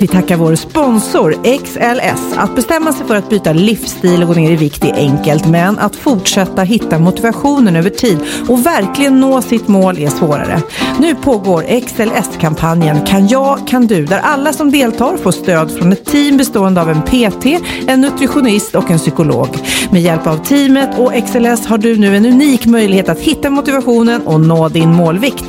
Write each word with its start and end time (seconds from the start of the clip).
Vi 0.00 0.06
tackar 0.06 0.36
vår 0.36 0.54
sponsor 0.54 1.32
XLS. 1.64 2.36
Att 2.36 2.54
bestämma 2.54 2.92
sig 2.92 3.06
för 3.06 3.16
att 3.16 3.28
byta 3.28 3.52
livsstil 3.52 4.22
och 4.22 4.28
gå 4.28 4.34
ner 4.34 4.50
i 4.50 4.56
vikt 4.56 4.84
är 4.84 4.94
enkelt, 4.94 5.46
men 5.46 5.78
att 5.78 5.96
fortsätta 5.96 6.62
hitta 6.62 6.98
motivationen 6.98 7.76
över 7.76 7.90
tid 7.90 8.18
och 8.48 8.66
verkligen 8.66 9.20
nå 9.20 9.42
sitt 9.42 9.68
mål 9.68 9.98
är 9.98 10.08
svårare. 10.08 10.62
Nu 10.98 11.14
pågår 11.14 11.80
XLS-kampanjen 11.80 13.06
Kan 13.06 13.28
jag, 13.28 13.68
kan 13.68 13.86
du, 13.86 14.04
där 14.04 14.18
alla 14.18 14.52
som 14.52 14.70
deltar 14.70 15.16
får 15.16 15.32
stöd 15.32 15.70
från 15.70 15.92
ett 15.92 16.04
team 16.04 16.36
bestående 16.36 16.80
av 16.80 16.90
en 16.90 17.02
PT, 17.02 17.46
en 17.86 18.00
nutritionist 18.00 18.74
och 18.74 18.90
en 18.90 18.98
psykolog. 18.98 19.48
Med 19.90 20.02
hjälp 20.02 20.26
av 20.26 20.36
teamet 20.36 20.98
och 20.98 21.12
XLS 21.26 21.66
har 21.66 21.78
du 21.78 21.96
nu 21.96 22.16
en 22.16 22.26
unik 22.26 22.66
möjlighet 22.66 23.08
att 23.08 23.20
hitta 23.20 23.50
motivationen 23.50 24.22
och 24.26 24.40
nå 24.40 24.68
din 24.68 24.94
målvikt. 24.94 25.44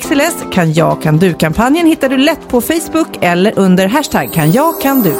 XLS 0.00 0.44
Kan 0.52 0.72
jag, 0.72 1.02
kan 1.02 1.18
du-kampanjen 1.18 1.86
hittar 1.86 2.08
du 2.08 2.16
lätt 2.16 2.48
på 2.48 2.60
Facebook 2.60 3.18
eller 3.20 3.58
under 3.58 3.87
hashtag 3.88 4.32
kan 4.32 4.52
jag, 4.52 4.80
kan 4.80 5.02
du. 5.02 5.14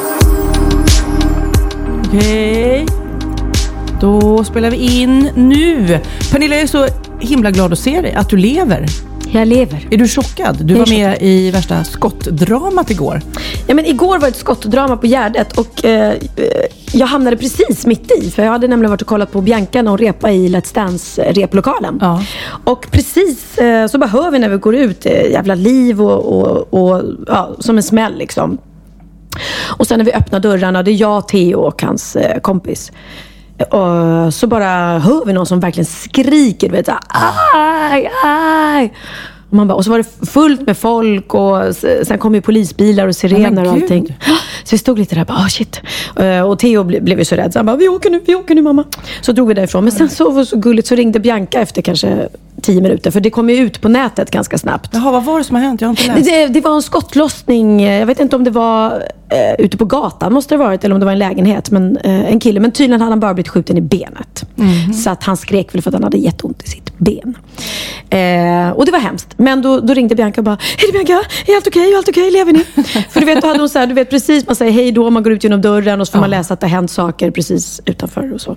Okej. 2.06 2.86
Då 4.00 4.44
spelar 4.44 4.70
vi 4.70 5.00
in 5.00 5.30
nu. 5.34 6.00
Pernilla, 6.32 6.54
jag 6.54 6.62
är 6.62 6.66
så 6.66 6.86
himla 7.20 7.50
glad 7.50 7.72
att 7.72 7.78
se 7.78 8.00
dig, 8.00 8.12
att 8.14 8.28
du 8.28 8.36
lever. 8.36 9.07
Jag 9.32 9.48
lever. 9.48 9.88
Är 9.90 9.96
du 9.98 10.08
chockad? 10.08 10.56
Du 10.64 10.74
var 10.74 10.86
med 10.86 11.16
i 11.20 11.50
värsta 11.50 11.84
skottdramat 11.84 12.90
igår. 12.90 13.20
Ja, 13.66 13.74
men 13.74 13.86
igår 13.86 14.18
var 14.18 14.28
ett 14.28 14.36
skottdrama 14.36 14.96
på 14.96 15.06
Gärdet 15.06 15.58
och 15.58 15.84
eh, 15.84 16.12
eh, 16.12 16.18
jag 16.92 17.06
hamnade 17.06 17.36
precis 17.36 17.86
mitt 17.86 18.10
i. 18.10 18.30
För 18.30 18.42
jag 18.42 18.52
hade 18.52 18.68
nämligen 18.68 18.90
varit 18.90 19.02
och 19.02 19.08
kollat 19.08 19.32
på 19.32 19.40
Bianca 19.40 19.82
när 19.82 19.90
hon 19.90 19.98
repade 19.98 20.32
i 20.32 20.48
Let's 20.48 20.74
Dance-replokalen. 20.74 21.98
Ja. 22.00 22.22
Och 22.64 22.86
precis 22.90 23.58
eh, 23.58 23.86
så 23.86 23.98
bara 23.98 24.06
hör 24.06 24.30
vi 24.30 24.38
när 24.38 24.48
vi 24.48 24.56
går 24.56 24.74
ut, 24.74 25.06
eh, 25.06 25.30
jävla 25.30 25.54
liv 25.54 26.02
och, 26.02 26.38
och, 26.38 26.74
och 26.74 27.02
ja, 27.26 27.56
som 27.58 27.76
en 27.76 27.82
smäll 27.82 28.18
liksom. 28.18 28.58
Och 29.78 29.86
sen 29.86 29.98
när 29.98 30.04
vi 30.04 30.12
öppnar 30.12 30.40
dörrarna, 30.40 30.82
det 30.82 30.90
är 30.90 31.00
jag, 31.00 31.28
Theo 31.28 31.58
och 31.58 31.82
hans 31.82 32.16
eh, 32.16 32.40
kompis. 32.40 32.92
Och 33.70 34.34
så 34.34 34.46
bara 34.46 34.98
hör 34.98 35.24
vi 35.24 35.32
någon 35.32 35.46
som 35.46 35.60
verkligen 35.60 35.86
skriker, 35.86 36.68
du 36.68 36.72
vet 36.76 36.88
aj, 36.88 38.10
aj. 38.24 38.92
Och, 39.50 39.54
man 39.54 39.68
bara, 39.68 39.74
och 39.74 39.84
så 39.84 39.90
var 39.90 39.98
det 39.98 40.26
fullt 40.30 40.60
med 40.66 40.76
folk 40.76 41.34
och 41.34 41.74
sen 42.02 42.18
kom 42.18 42.34
ju 42.34 42.40
polisbilar 42.40 43.08
och 43.08 43.16
sirener 43.16 43.64
och 43.66 43.72
allting. 43.72 44.16
Så 44.64 44.70
vi 44.74 44.78
stod 44.78 44.98
lite 44.98 45.14
där 45.14 45.20
och 45.22 45.26
bara, 45.26 45.38
oh 45.38 45.46
shit. 45.48 45.80
Eh, 46.16 46.40
Och 46.42 46.58
Theo 46.58 46.84
ble, 46.84 47.00
blev 47.00 47.18
ju 47.18 47.24
så 47.24 47.34
rädd 47.36 47.52
så 47.52 47.58
han 47.58 47.66
bara, 47.66 47.76
vi 47.76 47.88
åker 47.88 48.10
nu, 48.10 48.20
vi 48.26 48.34
åker 48.34 48.54
nu 48.54 48.62
mamma. 48.62 48.84
Så 49.20 49.32
drog 49.32 49.48
vi 49.48 49.54
därifrån. 49.54 49.84
Men 49.84 49.92
sen 49.92 50.08
så 50.10 50.30
var 50.30 50.40
det 50.40 50.46
så 50.46 50.56
gulligt 50.56 50.88
så 50.88 50.94
ringde 50.94 51.20
Bianca 51.20 51.60
efter 51.60 51.82
kanske 51.82 52.28
tio 52.62 52.80
minuter. 52.80 53.10
För 53.10 53.20
det 53.20 53.30
kom 53.30 53.50
ju 53.50 53.56
ut 53.56 53.80
på 53.80 53.88
nätet 53.88 54.30
ganska 54.30 54.58
snabbt. 54.58 54.90
Jaha, 54.92 55.10
vad 55.10 55.24
var 55.24 55.38
det 55.38 55.44
som 55.44 55.56
har 55.56 55.62
hänt? 55.62 55.80
Jag 55.80 55.88
har 55.88 55.90
inte 55.90 56.06
läst. 56.06 56.24
Det, 56.24 56.46
det 56.46 56.60
var 56.60 56.74
en 56.74 56.82
skottlossning. 56.82 57.82
Jag 57.82 58.06
vet 58.06 58.20
inte 58.20 58.36
om 58.36 58.44
det 58.44 58.50
var 58.50 58.92
eh, 59.28 59.64
ute 59.64 59.76
på 59.76 59.84
gatan, 59.84 60.32
måste 60.32 60.54
det 60.54 60.58
varit, 60.58 60.84
eller 60.84 60.94
om 60.94 61.00
det 61.00 61.06
var 61.06 61.12
en 61.12 61.18
lägenhet. 61.18 61.70
Men, 61.70 61.96
eh, 61.96 62.32
en 62.32 62.40
kille. 62.40 62.60
Men 62.60 62.72
tydligen 62.72 63.00
hade 63.00 63.12
han 63.12 63.20
bara 63.20 63.34
blivit 63.34 63.48
skjuten 63.48 63.76
i 63.76 63.80
benet. 63.80 64.44
Så 65.04 65.10
att 65.10 65.22
han 65.22 65.36
skrek 65.36 65.74
väl 65.74 65.82
för 65.82 65.90
att 65.90 65.94
han 65.94 66.04
hade 66.04 66.18
jätteont 66.18 66.62
i 66.62 66.66
sitt 66.66 66.98
ben. 66.98 67.38
Eh, 68.10 68.70
och 68.70 68.86
det 68.86 68.92
var 68.92 68.98
hemskt. 68.98 69.28
Men 69.36 69.62
då, 69.62 69.80
då 69.80 69.94
ringde 69.94 70.14
Bianca 70.14 70.40
och 70.40 70.44
bara, 70.44 70.58
hej 70.78 70.92
Bianca, 70.92 71.12
är 71.46 71.56
allt 71.56 71.66
okej? 71.66 71.92
Är 71.92 71.96
allt 71.96 72.08
okej? 72.08 72.30
Lever 72.30 72.52
ni? 72.52 72.64
för 73.10 73.20
du 73.20 73.26
vet, 73.26 73.42
då 73.42 73.46
hade 73.46 73.60
hon 73.60 73.68
så 73.68 73.78
här, 73.78 73.86
du 73.86 73.94
vet 73.94 74.10
precis, 74.10 74.46
man 74.46 74.56
säger 74.56 74.72
hej 74.72 74.92
då, 74.92 75.10
man 75.10 75.22
går 75.22 75.32
ut 75.32 75.44
genom 75.44 75.60
dörren 75.62 76.00
och 76.00 76.06
så 76.06 76.12
får 76.12 76.20
man 76.20 76.30
läsa 76.30 76.54
att 76.54 76.60
det 76.60 76.66
har 76.66 76.70
hänt 76.70 76.90
saker 76.90 77.30
precis 77.30 77.80
utanför 77.84 78.34
och 78.34 78.40
så. 78.40 78.56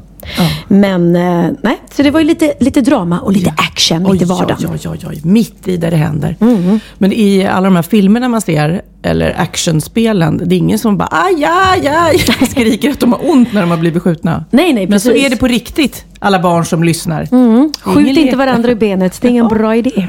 Men 0.68 1.16
eh, 1.16 1.50
nej, 1.62 1.82
så 1.92 2.04
det 2.04 2.12
var 2.12 2.20
ju 2.20 2.26
lite, 2.26 2.54
lite 2.60 2.82
drama 2.82 3.20
och 3.20 3.32
lite 3.32 3.54
action 3.58 4.12
mitt 4.12 4.22
i 4.22 4.26
vardagen. 4.26 4.70
Oj, 4.72 4.80
oj, 4.84 4.90
oj, 4.92 5.08
oj. 5.10 5.22
Mitt 5.24 5.68
i 5.68 5.78
där 5.78 5.92
det 5.92 5.98
händer. 5.98 6.36
Mm. 6.42 6.80
Men 6.98 7.14
i 7.14 7.48
alla 7.48 7.66
de 7.66 7.76
här 7.76 7.84
filmerna 7.84 8.30
man 8.30 8.42
ser, 8.42 8.82
eller 9.04 9.40
actionspelen, 9.42 10.42
det 10.46 10.56
är 10.56 10.58
ingen 10.58 10.80
som 10.80 10.98
bara 10.98 11.10
aj, 11.12 11.46
aj, 11.46 11.88
aj, 11.88 12.18
skriker 12.50 12.90
att 12.92 13.00
de 13.00 13.12
har 13.12 13.30
ont 13.32 13.54
när 13.54 13.62
de 13.62 13.70
har 13.72 13.78
blivit 13.78 14.04
skjutna. 14.04 14.46
Nej, 14.52 14.74
nej, 14.74 14.88
Men 14.88 15.00
så 15.00 15.10
precis. 15.10 15.26
är 15.26 15.30
det 15.30 15.36
på 15.36 15.48
riktigt, 15.48 16.06
alla 16.20 16.40
barn 16.40 16.66
som 16.66 16.84
lyssnar. 16.84 17.28
Ingen 17.32 17.74
Skjut 17.82 18.18
inte 18.18 18.36
varandra 18.38 18.72
i 18.72 18.76
benet, 18.76 19.22
det 19.22 19.28
är 19.28 19.30
ingen 19.30 19.48
bra 19.58 19.76
idé. 19.76 20.08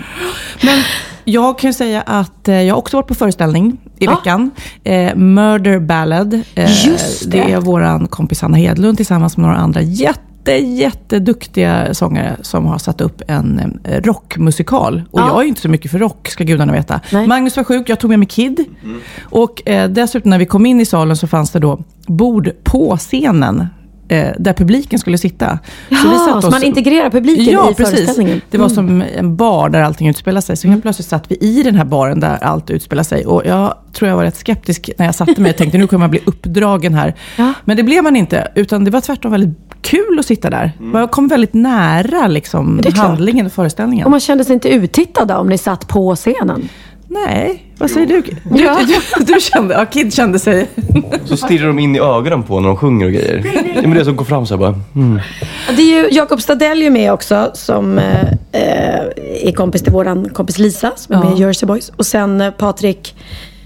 Men 0.62 0.78
jag 1.24 1.58
kan 1.58 1.74
säga 1.74 2.00
att 2.02 2.48
eh, 2.48 2.62
jag 2.62 2.78
också 2.78 2.96
varit 2.96 3.06
på 3.06 3.14
föreställning 3.14 3.76
i 3.98 4.04
Ja. 4.04 4.10
veckan. 4.10 4.50
Eh, 4.84 5.14
Murder 5.16 5.78
Ballad. 5.78 6.34
Eh, 6.54 6.86
Just 6.86 7.30
det. 7.30 7.38
det 7.38 7.52
är 7.52 7.60
våran 7.60 8.06
kompis 8.08 8.42
Anna 8.42 8.56
Hedlund 8.56 8.96
tillsammans 8.96 9.36
med 9.36 9.42
några 9.46 9.56
andra 9.58 9.80
jätte, 9.82 10.20
jätteduktiga 10.50 11.94
sångare 11.94 12.36
som 12.42 12.66
har 12.66 12.78
satt 12.78 13.00
upp 13.00 13.22
en 13.28 13.78
eh, 13.84 14.02
rockmusikal. 14.02 15.02
Och 15.10 15.20
Ja. 15.20 15.26
jag 15.26 15.38
är 15.38 15.42
ju 15.42 15.48
inte 15.48 15.60
så 15.60 15.68
mycket 15.68 15.90
för 15.90 15.98
rock, 15.98 16.28
ska 16.28 16.44
gudarna 16.44 16.72
veta. 16.72 17.00
Nej. 17.12 17.26
Magnus 17.26 17.56
var 17.56 17.64
sjuk, 17.64 17.88
jag 17.88 18.00
tog 18.00 18.10
med 18.10 18.18
mig 18.18 18.28
Kid. 18.28 18.64
Och 19.22 19.68
eh, 19.68 19.88
dessutom 19.90 20.30
när 20.30 20.38
vi 20.38 20.46
kom 20.46 20.66
in 20.66 20.80
i 20.80 20.84
salen 20.86 21.16
så 21.16 21.26
fanns 21.26 21.50
det 21.50 21.58
då 21.58 21.82
bord 22.06 22.50
på 22.64 22.96
scenen. 22.96 23.66
Eh, 24.12 24.28
där 24.38 24.52
publiken 24.52 24.98
skulle 24.98 25.18
sitta. 25.18 25.58
Jaha, 25.88 26.42
så 26.42 26.50
man 26.50 26.62
integrerar 26.62 27.10
publiken 27.10 27.54
ja, 27.54 27.70
i 27.70 27.74
precis. 27.74 27.94
föreställningen. 27.94 28.40
Det 28.50 28.58
var 28.58 28.64
Mm. 28.64 28.74
som 28.74 29.02
en 29.16 29.36
bar 29.36 29.68
där 29.68 29.82
allting 29.82 30.08
utspelar 30.08 30.40
sig. 30.40 30.56
Så 30.56 30.68
helt 30.68 30.82
plötsligt 30.82 31.08
satt 31.08 31.24
vi 31.30 31.34
i 31.34 31.62
den 31.62 31.74
här 31.74 31.84
baren 31.84 32.20
där 32.20 32.38
allt 32.44 32.70
utspelar 32.70 33.02
sig. 33.02 33.26
Och 33.26 33.42
jag 33.46 33.74
tror 33.92 34.08
jag 34.08 34.16
var 34.16 34.24
rätt 34.24 34.36
skeptisk 34.36 34.90
när 34.98 35.06
jag 35.06 35.14
satte 35.14 35.40
mig 35.40 35.50
och 35.50 35.56
tänkte 35.56 35.78
nu 35.78 35.86
kommer 35.86 36.00
man 36.00 36.10
bli 36.10 36.20
uppdragen 36.24 36.94
här. 36.94 37.14
Ja. 37.36 37.52
Men 37.64 37.76
det 37.76 37.82
blev 37.82 38.04
man 38.04 38.16
inte. 38.16 38.48
Utan 38.54 38.84
det 38.84 38.90
var 38.90 39.00
tvärtom 39.00 39.32
väldigt 39.32 39.58
kul 39.82 40.18
att 40.18 40.26
sitta 40.26 40.50
där. 40.50 40.72
Man 40.78 41.08
kom 41.08 41.28
väldigt 41.28 41.54
nära 41.54 42.26
liksom, 42.26 42.80
handlingen 42.94 43.46
och 43.46 43.52
föreställningen. 43.52 44.04
Och 44.04 44.10
man 44.10 44.20
kände 44.20 44.44
sig 44.44 44.54
inte 44.54 44.68
uttittad 44.68 45.30
om 45.30 45.48
ni 45.48 45.58
satt 45.58 45.88
på 45.88 46.16
scenen. 46.16 46.68
Nej, 47.12 47.62
vad 47.78 47.90
säger 47.90 48.06
du? 48.06 48.20
Du, 48.20 48.64
Ja. 48.64 48.78
du, 49.18 49.24
du 49.24 49.40
kände, 49.40 49.74
ja, 49.74 49.84
Kid 49.84 50.14
kände 50.14 50.38
sig... 50.38 50.68
Så 51.24 51.36
stirrar 51.36 51.66
de 51.66 51.78
in 51.78 51.96
i 51.96 51.98
ögonen 51.98 52.42
på 52.42 52.60
när 52.60 52.68
de 52.68 52.76
sjunger 52.76 53.06
och 53.06 53.12
grejer. 53.12 53.44
Ja, 53.74 53.80
men 53.82 53.94
det 53.94 54.04
som 54.04 54.16
går 54.16 54.24
fram 54.24 54.46
så 54.46 54.54
här 54.54 54.58
bara. 54.58 54.74
Mm. 54.94 55.20
Det 55.76 55.82
är 55.82 56.02
ju 56.02 56.08
Jakob 56.16 56.40
Stadell 56.42 56.82
är 56.82 56.90
med 56.90 57.12
också, 57.12 57.50
som 57.54 57.98
eh, 57.98 58.22
eh, 58.52 59.00
är 59.48 59.52
kompis 59.52 59.82
till 59.82 59.92
våran 59.92 60.28
kompis 60.28 60.58
Lisa, 60.58 60.92
som 60.96 61.14
är 61.14 61.18
Ja. 61.18 61.24
med 61.30 61.38
i 61.38 61.42
Jersey 61.42 61.66
Boys. 61.66 61.92
Och 61.96 62.06
sen 62.06 62.40
eh, 62.40 62.50
Patrik 62.50 63.14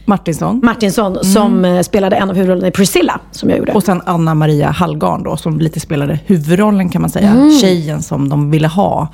Martinsson. 0.07 0.61
Martinsson, 0.65 1.25
som 1.25 1.65
eh, 1.65 1.83
spelade 1.83 2.17
en 2.17 2.31
av 2.31 2.37
huvudrollerna 2.37 2.69
i 2.69 2.71
Priscilla, 2.71 3.21
som 3.31 3.51
jag 3.51 3.59
gjorde. 3.59 3.73
Och 3.73 3.83
sen 3.83 4.03
Anna 4.07 4.35
Maria 4.35 4.71
Hallgarn 4.71 5.23
då, 5.23 5.37
som 5.37 5.59
lite 5.59 5.81
spelade 5.81 6.19
huvudrollen 6.27 6.89
kan 6.89 7.01
man 7.01 7.11
säga. 7.11 7.31
Mm. 7.31 7.59
Tjejen 7.61 8.03
som 8.03 8.29
de 8.29 8.51
ville 8.51 8.69
ha. 8.69 9.09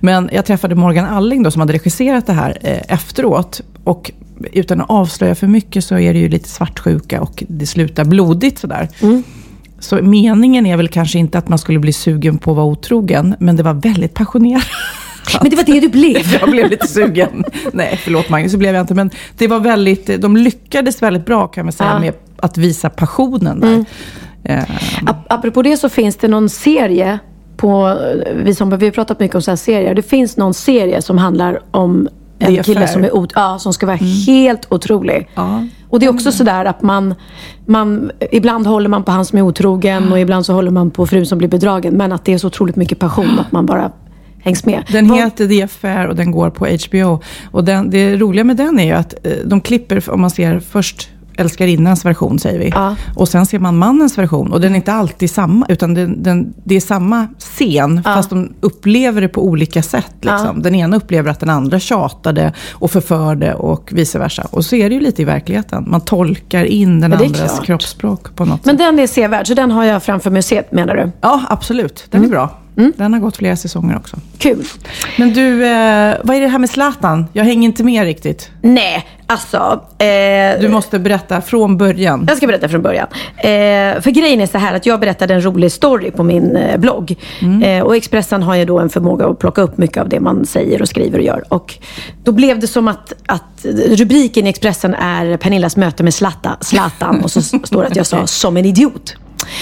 Men 0.00 0.30
jag 0.32 0.44
träffade 0.44 0.74
Morgan 0.74 1.04
Alling 1.04 1.42
då, 1.42 1.50
som 1.50 1.60
hade 1.60 1.72
regisserat 1.72 2.26
det 2.26 2.32
här 2.32 2.58
eh, 2.60 2.94
efteråt. 2.94 3.60
Och 3.84 4.10
utan 4.52 4.80
att 4.80 4.90
avslöja 4.90 5.34
för 5.34 5.46
mycket 5.46 5.84
så 5.84 5.98
är 5.98 6.12
det 6.12 6.18
ju 6.18 6.28
lite 6.28 6.48
svartsjuka 6.48 7.20
och 7.20 7.44
det 7.48 7.66
slutar 7.66 8.04
blodigt 8.04 8.58
sådär. 8.58 8.88
Mm. 9.00 9.22
Så 9.78 9.96
meningen 10.02 10.66
är 10.66 10.76
väl 10.76 10.88
kanske 10.88 11.18
inte 11.18 11.38
att 11.38 11.48
man 11.48 11.58
skulle 11.58 11.78
bli 11.78 11.92
sugen 11.92 12.38
på 12.38 12.50
att 12.50 12.56
vara 12.56 12.66
otrogen, 12.66 13.36
men 13.38 13.56
det 13.56 13.62
var 13.62 13.74
väldigt 13.74 14.14
passionerat. 14.14 14.66
Men 15.40 15.50
det 15.50 15.56
var 15.56 15.64
det 15.64 15.80
du 15.80 15.88
blev. 15.88 16.22
Jag 16.40 16.50
blev 16.50 16.70
lite 16.70 16.86
sugen. 16.86 17.44
Nej, 17.72 18.00
förlåt 18.04 18.28
Magnus, 18.30 18.52
så 18.52 18.58
blev 18.58 18.74
jag 18.74 18.82
inte. 18.82 18.94
Men 18.94 19.10
det 19.38 19.48
var 19.48 19.60
väldigt, 19.60 20.20
de 20.22 20.36
lyckades 20.36 21.02
väldigt 21.02 21.26
bra 21.26 21.46
kan 21.46 21.66
man 21.66 21.72
säga 21.72 21.90
Ja. 21.92 21.98
med 21.98 22.12
att 22.36 22.58
visa 22.58 22.90
passionen 22.90 23.60
där. 23.60 23.84
Eh, 24.44 24.64
Ap- 25.02 25.24
apropå 25.28 25.62
det 25.62 25.76
så 25.76 25.88
finns 25.88 26.16
det 26.16 26.28
någon 26.28 26.48
serie 26.48 27.18
på, 27.56 27.98
vi, 28.34 28.54
som, 28.54 28.70
vi 28.78 28.86
har 28.86 28.92
pratat 28.92 29.20
mycket 29.20 29.34
om 29.34 29.42
så 29.42 29.50
här 29.50 29.56
serier. 29.56 29.94
Det 29.94 30.02
finns 30.02 30.36
någon 30.36 30.54
serie 30.54 31.02
som 31.02 31.18
handlar 31.18 31.60
om 31.70 32.08
en 32.38 32.62
kille 32.62 32.88
som 32.88 33.04
är 33.04 33.14
ot- 33.14 33.32
ja, 33.34 33.58
som 33.58 33.72
ska 33.72 33.86
vara 33.86 33.96
helt 34.26 34.72
otrolig. 34.72 35.28
Ja. 35.34 35.66
Och 35.88 36.00
det 36.00 36.06
är 36.06 36.10
också 36.10 36.32
sådär 36.32 36.64
att 36.64 36.82
man, 36.82 37.14
man, 37.66 38.10
ibland 38.30 38.66
håller 38.66 38.88
man 38.88 39.04
på 39.04 39.10
han 39.12 39.24
som 39.24 39.38
är 39.38 39.42
otrogen 39.42 40.12
och 40.12 40.18
ibland 40.20 40.46
så 40.46 40.52
håller 40.52 40.70
man 40.70 40.90
på 40.90 41.06
frun 41.06 41.26
som 41.26 41.38
blir 41.38 41.48
bedragen. 41.48 41.94
Men 41.94 42.12
att 42.12 42.24
det 42.24 42.32
är 42.32 42.38
så 42.38 42.46
otroligt 42.46 42.76
mycket 42.76 42.98
passion 42.98 43.38
att 43.40 43.52
man 43.52 43.66
bara 43.66 43.92
hängs 44.44 44.64
med. 44.64 44.84
Den 44.92 45.08
Vad- 45.08 45.18
heter 45.18 45.48
The 45.48 45.62
Affair 45.62 46.06
och 46.08 46.16
den 46.16 46.30
går 46.30 46.50
på 46.50 46.66
HBO. 46.66 47.20
Och 47.50 47.64
den, 47.64 47.90
det 47.90 48.16
roliga 48.16 48.44
med 48.44 48.56
den 48.56 48.78
är 48.80 48.84
ju 48.84 48.92
att 48.92 49.14
eh, 49.26 49.32
de 49.44 49.60
klipper, 49.60 50.10
om 50.10 50.20
man 50.20 50.30
ser 50.30 50.60
först 50.60 51.10
älskarinnans 51.36 52.04
version 52.04 52.38
säger 52.38 52.58
vi. 52.58 52.68
Ja. 52.68 52.96
Och 53.16 53.28
sen 53.28 53.46
ser 53.46 53.58
man 53.58 53.78
mannens 53.78 54.18
version. 54.18 54.52
Och 54.52 54.60
den 54.60 54.72
är 54.72 54.76
inte 54.76 54.92
alltid 54.92 55.30
samma, 55.30 55.66
utan 55.68 55.94
den, 55.94 56.22
den, 56.22 56.54
det 56.64 56.74
är 56.76 56.80
samma 56.80 57.26
scen. 57.38 58.02
Fast 58.02 58.30
de 58.30 58.52
upplever 58.60 59.20
det 59.20 59.28
på 59.28 59.44
olika 59.44 59.82
sätt. 59.82 60.14
Liksom. 60.20 60.62
Den 60.62 60.74
ena 60.74 60.96
upplever 60.96 61.30
att 61.30 61.40
den 61.40 61.50
andra 61.50 61.78
tjatade 61.78 62.52
och 62.72 62.90
förförde 62.90 63.54
och 63.54 63.90
vice 63.92 64.18
versa. 64.18 64.46
Och 64.50 64.64
så 64.64 64.76
är 64.76 64.88
det 64.88 64.94
ju 64.94 65.00
lite 65.00 65.22
i 65.22 65.24
verkligheten. 65.24 65.84
Man 65.90 66.00
tolkar 66.00 66.64
in 66.64 67.00
den 67.00 67.10
Ja, 67.12 67.24
andras 67.24 67.60
kroppsspråk 67.60 68.36
på 68.36 68.44
något 68.44 68.64
Men 68.64 68.74
sätt. 68.74 68.86
den 68.86 68.98
är 68.98 69.06
sevärd, 69.06 69.46
så 69.46 69.54
den 69.54 69.70
har 69.70 69.84
jag 69.84 70.02
framför 70.02 70.40
se, 70.40 70.62
menar 70.70 70.94
du? 70.94 71.10
Ja, 71.20 71.42
absolut. 71.48 72.06
Den 72.10 72.24
är 72.24 72.28
bra. 72.28 72.50
Den 72.74 73.12
har 73.12 73.20
gått 73.20 73.36
flera 73.36 73.56
säsonger 73.56 73.96
också. 73.96 74.16
Kul. 74.38 74.64
Men 75.18 75.32
du, 75.32 75.66
eh, 75.66 76.14
vad 76.24 76.36
är 76.36 76.40
det 76.40 76.48
här 76.48 76.58
med 76.58 76.70
Zlatan? 76.70 77.26
Jag 77.32 77.44
hänger 77.44 77.64
inte 77.68 77.84
med 77.84 78.04
riktigt. 78.04 78.50
Nej, 78.62 79.06
alltså. 79.26 79.80
Eh, 79.98 80.60
Du 80.60 80.68
måste 80.68 80.98
berätta 80.98 81.40
från 81.40 81.76
början. 81.76 82.24
Jag 82.28 82.36
ska 82.36 82.46
berätta 82.46 82.68
från 82.68 82.82
början. 82.82 83.06
Eh, 83.36 84.00
för 84.00 84.10
grejen 84.10 84.40
är 84.40 84.46
så 84.46 84.58
här 84.58 84.74
att 84.74 84.86
jag 84.86 85.00
berättade 85.00 85.34
en 85.34 85.44
rolig 85.44 85.72
story 85.72 86.10
på 86.10 86.22
min 86.22 86.56
eh, 86.56 86.76
blogg. 86.78 87.14
Eh, 87.64 87.82
och 87.84 87.96
Expressen 87.96 88.42
har 88.42 88.54
ju 88.54 88.64
då 88.64 88.78
en 88.78 88.88
förmåga 88.90 89.26
att 89.26 89.38
plocka 89.38 89.62
upp 89.62 89.78
mycket 89.78 89.98
av 89.98 90.08
det 90.08 90.20
man 90.20 90.46
säger 90.46 90.82
och 90.82 90.88
skriver 90.88 91.18
och 91.18 91.24
gör. 91.24 91.44
Och 91.48 91.74
då 92.24 92.32
blev 92.32 92.58
det 92.60 92.66
som 92.66 92.88
att, 92.88 93.12
att 93.26 93.64
rubriken 93.88 94.46
i 94.46 94.50
Expressen 94.50 94.94
är 94.94 95.36
Pernillas 95.36 95.76
möte 95.76 96.02
med 96.02 96.14
Zlatan. 96.14 96.56
Zlatan 96.60 97.20
och 97.20 97.30
så 97.30 97.42
står 97.42 97.80
det 97.82 97.86
att 97.88 97.96
jag 97.96 98.06
sa 98.06 98.26
som 98.26 98.56
en 98.56 98.64
idiot. 98.64 99.16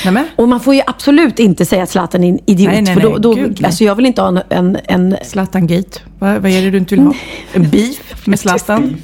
Nämen. 0.04 0.24
Och 0.36 0.48
man 0.48 0.60
får 0.60 0.74
ju 0.74 0.82
absolut 0.86 1.38
inte 1.38 1.64
säga 1.64 1.82
att 1.82 1.90
Zlatan 1.90 2.24
är 2.24 2.28
en 2.28 2.38
idiot. 2.46 2.72
Nej, 2.72 2.82
nej, 2.82 2.94
för 2.94 3.00
då, 3.00 3.08
nej. 3.08 3.20
då, 3.20 3.34
Gud, 3.34 3.58
nej. 3.60 3.66
alltså 3.66 3.84
jag 3.84 3.94
vill 3.94 4.06
inte 4.06 4.22
ha 4.22 4.28
en, 4.28 4.40
en, 4.48 4.78
en 4.84 5.16
Zlatan-gate. 5.22 6.00
Vad, 6.18 6.42
vad 6.42 6.50
är 6.50 6.62
det 6.62 6.70
du 6.70 6.78
inte 6.78 6.94
vill 6.94 7.04
ha? 7.04 7.14
En 7.52 7.70
beef 7.70 8.26
med 8.26 8.40
Zlatan? 8.40 8.96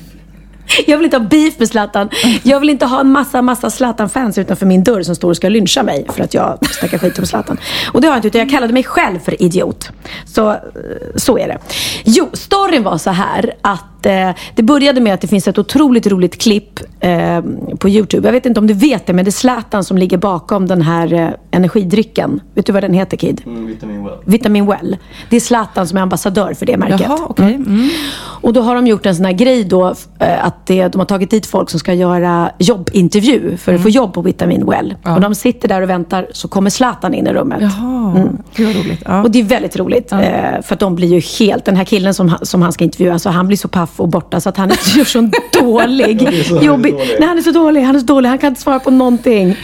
Jag 0.86 0.96
vill 0.96 1.04
inte 1.04 1.16
ha 1.16 1.24
beef 1.24 1.58
med 1.58 1.68
Zlatan. 1.68 2.08
Jag 2.42 2.60
vill 2.60 2.70
inte 2.70 2.86
ha 2.86 3.00
en 3.00 3.10
massa, 3.10 3.42
massa 3.42 3.70
Zlatan-fans 3.70 4.38
utanför 4.38 4.66
min 4.66 4.84
dörr 4.84 5.02
som 5.02 5.14
står 5.14 5.30
och 5.30 5.36
ska 5.36 5.48
lyncha 5.48 5.82
mig 5.82 6.06
för 6.08 6.24
att 6.24 6.34
jag 6.34 6.58
snackar 6.70 6.98
skit 6.98 7.18
om 7.18 7.26
Zlatan. 7.26 7.58
Och 7.92 8.00
det 8.00 8.06
har 8.06 8.14
jag 8.14 8.18
inte, 8.18 8.28
utan 8.28 8.38
jag 8.38 8.50
kallade 8.50 8.72
mig 8.72 8.84
själv 8.84 9.18
för 9.18 9.42
idiot. 9.42 9.90
Så, 10.26 10.50
eh, 10.50 10.58
så 11.16 11.38
är 11.38 11.48
det. 11.48 11.58
Jo, 12.04 12.28
storyn 12.32 12.82
var 12.82 12.98
så 12.98 13.10
här 13.10 13.54
att 13.62 14.06
eh, 14.06 14.30
det 14.54 14.62
började 14.62 15.00
med 15.00 15.14
att 15.14 15.20
det 15.20 15.28
finns 15.28 15.48
ett 15.48 15.58
otroligt 15.58 16.06
roligt 16.06 16.42
klipp 16.42 16.80
eh, 17.00 17.42
på 17.78 17.88
YouTube. 17.88 18.28
Jag 18.28 18.32
vet 18.32 18.46
inte 18.46 18.60
om 18.60 18.66
du 18.66 18.74
vet 18.74 19.06
det, 19.06 19.12
men 19.12 19.24
det 19.24 19.28
är 19.28 19.32
Zlatan 19.32 19.84
som 19.84 19.98
ligger 19.98 20.18
bakom 20.18 20.66
den 20.66 20.82
här 20.82 21.12
eh, 21.12 21.28
energidrycken. 21.50 22.40
Vet 22.54 22.66
du 22.66 22.72
vad 22.72 22.82
den 22.82 22.94
heter, 22.94 23.16
Kid? 23.16 23.42
Vitamin 23.44 24.04
well. 24.04 24.18
Vitamin 24.24 24.66
Well. 24.66 24.96
Det 25.30 25.36
är 25.36 25.40
Zlatan 25.40 25.88
som 25.88 25.98
är 25.98 26.02
ambassadör 26.02 26.54
för 26.54 26.66
det 26.66 26.76
märket. 26.76 27.00
Jaha, 27.00 27.18
okej. 27.28 27.54
Mm. 27.54 27.88
Och 28.40 28.52
då 28.52 28.60
har 28.60 28.74
de 28.74 28.86
gjort 28.86 29.06
en 29.06 29.16
sån 29.16 29.24
här 29.24 29.32
grej 29.32 29.64
då, 29.64 29.94
eh, 30.18 30.46
att 30.46 30.57
det, 30.66 30.88
de 30.88 30.98
har 30.98 31.06
tagit 31.06 31.30
dit 31.30 31.46
folk 31.46 31.70
som 31.70 31.80
ska 31.80 31.94
göra 31.94 32.50
jobbintervju 32.58 33.56
för 33.56 33.74
att 33.74 33.82
få 33.82 33.88
jobb 33.88 34.14
på 34.14 34.22
Vitamin 34.22 34.66
Well. 34.66 34.94
Och 35.04 35.20
de 35.20 35.34
sitter 35.34 35.68
där 35.68 35.82
och 35.82 35.90
väntar, 35.90 36.26
så 36.32 36.48
kommer 36.48 36.70
Zlatan 36.70 37.14
in 37.14 37.26
i 37.26 37.32
rummet. 37.32 37.58
Jaha, 37.62 38.28
gud 38.54 38.66
vad 38.66 38.76
roligt. 38.84 39.02
Ja. 39.04 39.22
Och 39.22 39.30
det 39.30 39.38
är 39.40 39.44
väldigt 39.44 39.76
roligt. 39.76 40.12
Eh, 40.12 40.18
för 40.62 40.74
att 40.74 40.80
de 40.80 40.94
blir 40.94 41.08
ju 41.08 41.20
helt, 41.46 41.64
den 41.64 41.76
här 41.76 41.84
killen 41.84 42.14
som, 42.14 42.28
han- 42.28 42.46
som 42.46 42.62
han 42.62 42.72
ska 42.72 42.84
intervjua, 42.84 43.12
alltså 43.12 43.28
han 43.28 43.46
blir 43.46 43.56
så 43.56 43.68
paff 43.68 44.00
och 44.00 44.08
borta 44.08 44.40
så 44.40 44.48
att 44.48 44.56
han 44.56 44.70
är 44.70 45.04
så 45.04 45.30
dålig. 45.60 46.22
Jobbig. 46.62 46.94
Nej, 46.94 47.28
han 47.28 47.38
är 47.38 47.42
så 47.42 47.50
dålig, 47.52 47.82
han 47.82 47.94
är 47.96 48.00
så 48.00 48.06
dålig, 48.06 48.28
han 48.28 48.38
kan 48.38 48.48
inte 48.48 48.60
svara 48.60 48.80
på 48.80 48.90
någonting. 48.90 49.56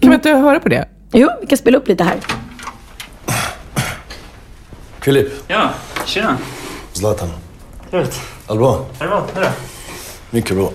Kan 0.00 0.10
vi 0.10 0.14
inte 0.14 0.30
höra 0.30 0.60
på 0.60 0.68
det? 0.68 0.88
Jo, 1.12 1.28
vi 1.40 1.46
kan 1.46 1.58
spela 1.58 1.78
upp 1.78 1.88
lite 1.88 2.04
här. 2.04 2.16
Filip, 5.00 5.28
Ja, 5.48 5.70
tjena. 6.06 6.36
Zlatan. 6.92 7.28
Trevligt. 7.90 8.20
Allt 8.46 8.58
bra? 8.60 8.86
Är 9.00 9.40
det 9.40 9.52
Mycket 10.34 10.56
bra. 10.56 10.70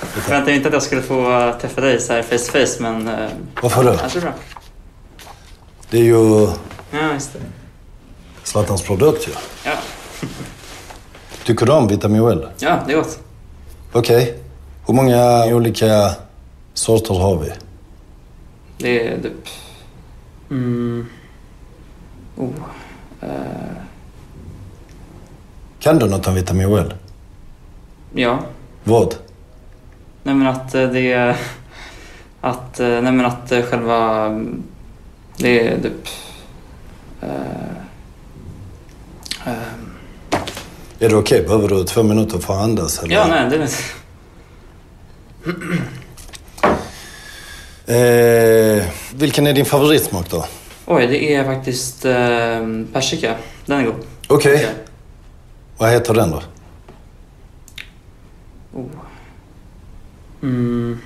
Jag 0.00 0.08
förväntade 0.08 0.44
mig 0.46 0.56
inte 0.56 0.68
att 0.68 0.74
jag 0.74 0.82
skulle 0.82 1.02
få 1.02 1.52
träffa 1.60 1.80
dig 1.80 2.00
så 2.00 2.12
här 2.12 2.22
face 2.22 2.38
to 2.38 2.52
face, 2.52 2.82
men... 2.82 3.08
eh, 3.08 3.28
Varför 3.62 3.84
då? 3.84 3.90
Jag 4.02 4.10
tror 4.10 4.22
bra. 4.22 4.32
Det 5.90 5.98
är 5.98 6.02
ju 6.04 6.48
Ja, 6.90 7.12
just 7.14 7.32
det. 7.32 7.38
Zlatans 8.42 8.82
produkt 8.82 9.28
ju. 9.28 9.32
Ja, 9.64 9.72
Tycker 11.44 11.66
du 11.66 11.72
om 11.72 11.88
Vitamin 11.88 12.24
Well? 12.26 12.48
ja 12.58 12.78
det 12.86 12.92
är 12.92 12.96
gott. 12.96 13.18
Okej. 13.92 14.42
Hur 14.86 14.94
många 14.94 15.44
olika 15.46 16.10
sorter 16.74 17.14
har 17.14 17.36
vi? 17.36 17.52
Det 18.78 19.08
är 19.08 19.22
typ... 19.22 19.32
Mm. 20.50 21.06
Oh. 22.36 22.48
eh, 23.22 23.28
Kan 25.80 25.98
du 25.98 26.06
något 26.08 26.26
om 26.26 26.34
Vitamin 26.34 26.70
Well? 26.74 26.94
Ja. 28.14 28.38
Vad? 28.84 29.14
Nej 30.22 30.34
men 30.34 30.46
att 30.46 30.74
eh, 30.74 30.88
det. 30.88 31.36
Att... 32.40 32.80
eh, 32.80 32.88
Nej 32.88 33.12
men 33.12 33.26
att 33.26 33.52
eh, 33.52 33.62
själva... 33.62 34.26
mm, 34.26 34.62
Det 35.36 35.68
är 35.68 35.80
typ... 35.80 36.08
eh, 37.20 37.28
eh, 39.46 39.52
Är 40.98 41.08
det 41.08 41.16
okej? 41.16 41.42
Behöver 41.42 41.68
du 41.68 41.84
två 41.84 42.02
minuter 42.02 42.38
för 42.38 42.54
att 42.54 42.60
andas? 42.62 43.02
Eller? 43.02 43.14
ja, 43.14 43.26
nej, 43.28 43.50
det 43.50 43.56
är 43.56 43.60
lite... 43.60 43.76
Eh, 47.86 48.84
vilken 49.14 49.46
är 49.46 49.52
din 49.52 49.64
favoritsmak 49.64 50.30
då? 50.30 50.44
Oj, 50.86 51.06
det 51.06 51.34
är 51.34 51.44
faktiskt 51.44 52.04
eh, 52.04 52.12
persika. 52.92 53.34
Den 53.66 53.80
är 53.80 53.84
god. 53.84 53.94
Okej. 54.28 54.66
Vad 55.78 55.90
heter 55.90 56.14
den 56.14 56.30
då? 56.30 56.42
Mm. 60.42 60.98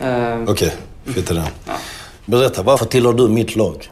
Eh, 0.00 0.50
Okej, 0.50 0.74
skit 1.06 1.30
i 1.30 1.34
den. 1.34 1.44
Berätta, 2.24 2.62
varför 2.62 2.86
tillhör 2.86 3.12
du 3.12 3.28
mitt 3.28 3.56
lag? 3.56 3.90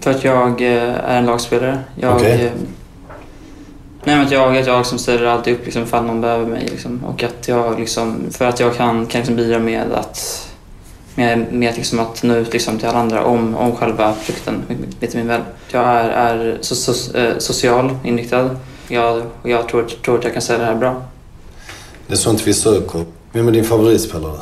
För 0.00 0.10
att 0.10 0.24
jag 0.24 0.62
eh, 0.62 0.94
är 0.94 1.18
en 1.18 1.26
lagspelare. 1.26 1.78
Jag, 1.94 2.30
eh, 2.30 2.50
Nej 4.04 4.16
men 4.16 4.26
att 4.26 4.32
jag 4.32 4.56
är 4.56 4.60
ett 4.60 4.66
jag 4.66 4.86
som 4.86 4.98
ställer 4.98 5.26
alltid 5.26 5.54
upp 5.54 5.64
liksom, 5.64 5.82
ifall 5.82 6.04
någon 6.04 6.20
behöver 6.20 6.46
mig. 6.46 6.68
Liksom. 6.70 7.04
Och 7.04 7.22
att 7.22 7.48
jag 7.48 7.80
liksom, 7.80 8.26
för 8.30 8.44
att 8.44 8.60
jag 8.60 8.76
kan, 8.76 9.06
kan 9.06 9.18
liksom 9.18 9.36
bidra 9.36 9.58
med 9.58 9.92
att 9.92 10.47
med, 11.18 11.52
med 11.52 11.76
liksom 11.76 12.00
att 12.00 12.22
nå 12.22 12.34
ut 12.36 12.52
liksom 12.52 12.78
till 12.78 12.88
alla 12.88 12.98
andra 12.98 13.24
om, 13.24 13.54
om 13.54 13.76
själva 13.76 14.14
produkten, 14.26 14.62
Vitamin 15.00 15.26
Well. 15.28 15.40
Jag 15.70 15.84
är, 15.84 16.08
är 16.08 16.58
so, 16.60 16.74
so, 16.74 17.16
eh, 17.16 17.38
social 17.38 17.96
inriktad. 18.04 18.56
Jag, 18.88 19.22
jag 19.42 19.68
tror, 19.68 19.84
tror 20.04 20.18
att 20.18 20.24
jag 20.24 20.32
kan 20.32 20.42
säga 20.42 20.58
det 20.58 20.64
här 20.64 20.74
bra. 20.74 21.02
Det 22.06 22.14
är 22.14 22.16
sånt 22.16 22.46
vi 22.46 22.54
söker. 22.54 23.04
Vem 23.32 23.48
är 23.48 23.52
din 23.52 23.64
favoritspelare? 23.64 24.40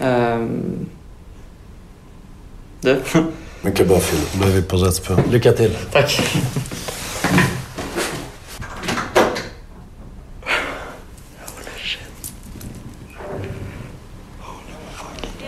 Ehm, 0.00 0.86
du? 2.80 3.00
Mycket 3.62 3.88
bra 3.88 3.98
Filip, 3.98 4.28
då 4.42 4.48
är 4.48 4.52
vi 4.52 4.62
på 4.62 4.76
rätt 4.76 4.94
spår. 4.94 5.22
Lycka 5.30 5.52
till. 5.52 5.76
Tack. 5.92 6.20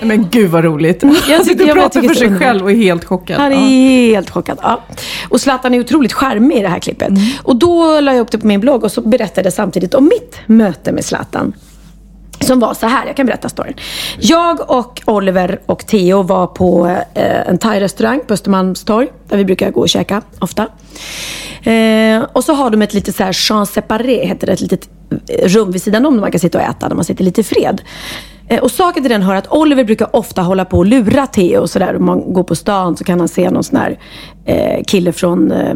Men 0.08 0.28
gud 0.30 0.50
vad 0.50 0.64
roligt. 0.64 1.02
Jag 1.28 1.36
Han 1.36 1.44
sitter 1.44 1.64
och 1.70 1.74
pratar 1.76 2.02
för 2.02 2.14
sig 2.14 2.38
själv 2.38 2.64
och 2.64 2.70
är 2.70 2.76
helt 2.76 3.04
chockad. 3.04 3.36
Han 3.40 3.52
är 3.52 3.56
Ja. 3.56 4.14
helt 4.16 4.30
chockad. 4.30 4.58
Ja. 4.62 4.80
Och 5.28 5.40
Zlatan 5.40 5.74
är 5.74 5.80
otroligt 5.80 6.12
charmig 6.12 6.56
i 6.58 6.62
det 6.62 6.68
här 6.68 6.78
klippet. 6.78 7.12
Och 7.42 7.56
då 7.56 8.00
la 8.00 8.12
jag 8.12 8.20
upp 8.20 8.30
det 8.30 8.38
på 8.38 8.46
min 8.46 8.60
blogg 8.60 8.84
och 8.84 8.92
så 8.92 9.00
berättade 9.00 9.46
jag 9.46 9.52
samtidigt 9.52 9.94
om 9.94 10.04
mitt 10.04 10.36
möte 10.46 10.92
med 10.92 11.04
Zlatan. 11.04 11.52
Som 12.40 12.60
var 12.60 12.74
så 12.74 12.86
här, 12.86 13.06
jag 13.06 13.16
kan 13.16 13.26
berätta 13.26 13.48
storyn. 13.48 13.74
Jag 14.18 14.70
och 14.70 15.02
Oliver 15.04 15.60
och 15.66 15.86
Theo 15.86 16.22
var 16.22 16.46
på 16.46 16.86
eh, 17.14 17.48
en 17.48 17.58
thai-restaurang 17.58 18.20
på 18.26 18.34
Östermalmstorg. 18.34 19.08
Där 19.28 19.36
vi 19.36 19.44
brukar 19.44 19.70
gå 19.70 19.80
och 19.80 19.88
käka 19.88 20.22
ofta. 20.38 20.62
Eh, 21.70 22.22
och 22.32 22.44
så 22.44 22.52
har 22.54 22.70
de 22.70 22.82
ett 22.82 22.94
litet 22.94 23.16
så 23.16 23.22
här 23.24 23.32
champ 23.32 23.68
séparé, 23.68 24.26
heter 24.26 24.46
det. 24.46 24.52
Ett 24.52 24.60
litet 24.60 24.88
rum 25.42 25.70
vid 25.72 25.82
sidan 25.82 26.06
om 26.06 26.14
där 26.14 26.20
man 26.20 26.30
kan 26.30 26.40
sitta 26.40 26.58
och 26.58 26.64
äta, 26.64 26.88
där 26.88 26.96
man 26.96 27.04
sitter 27.04 27.24
lite 27.24 27.40
i 27.40 27.44
fred. 27.44 27.82
Eh, 28.48 28.58
och 28.62 28.70
saken 28.70 29.02
till 29.02 29.12
den 29.12 29.22
hör 29.22 29.34
att 29.34 29.52
Oliver 29.52 29.84
brukar 29.84 30.16
ofta 30.16 30.42
hålla 30.42 30.64
på 30.64 30.78
och 30.78 30.86
lura 30.86 31.26
Theo. 31.26 31.60
Och 31.60 31.70
så 31.70 31.78
där. 31.78 31.96
Om 31.96 32.04
man 32.04 32.32
går 32.32 32.42
på 32.42 32.54
stan 32.54 32.96
så 32.96 33.04
kan 33.04 33.18
han 33.18 33.28
se 33.28 33.50
någon 33.50 33.64
sån 33.64 33.78
här 33.78 33.98
eh, 34.44 34.82
kille 34.86 35.12
från 35.12 35.52
eh, 35.52 35.74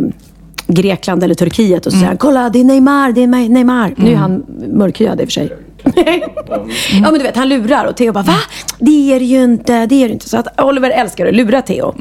Grekland 0.66 1.24
eller 1.24 1.34
Turkiet 1.34 1.86
och 1.86 1.92
så 1.92 1.98
säger 1.98 2.08
han 2.08 2.16
kolla 2.16 2.50
det 2.50 2.60
är 2.60 2.64
Neymar, 2.64 3.12
det 3.12 3.22
är 3.22 3.26
Neymar. 3.26 3.94
Nu 3.96 4.12
är 4.12 4.16
han 4.16 4.44
mörkhyad 4.72 5.20
i 5.20 5.24
och 5.24 5.28
för 5.28 5.32
sig. 5.32 5.52
Ja 7.02 7.10
men 7.10 7.14
du 7.14 7.22
vet, 7.22 7.36
han 7.36 7.48
lurar 7.48 7.84
och 7.84 7.96
Theo 7.96 8.12
bara 8.12 8.24
va? 8.24 8.36
Det 8.78 9.12
är 9.14 9.18
det 9.18 9.24
ju 9.24 9.44
inte, 9.44 9.86
det 9.86 9.94
är 9.94 10.08
det 10.08 10.12
inte. 10.12 10.28
Så 10.28 10.36
att 10.36 10.60
Oliver 10.60 10.90
älskar 10.90 11.26
att 11.26 11.34
lura 11.34 11.62
Theo. 11.62 11.94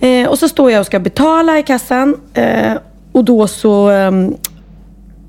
Eh, 0.00 0.28
och 0.28 0.38
så 0.38 0.48
står 0.48 0.70
jag 0.70 0.80
och 0.80 0.86
ska 0.86 1.00
betala 1.00 1.58
i 1.58 1.62
kassan. 1.62 2.16
Eh, 2.34 2.72
och 3.12 3.24
då 3.24 3.46
så 3.46 3.90
ehm, 3.90 4.34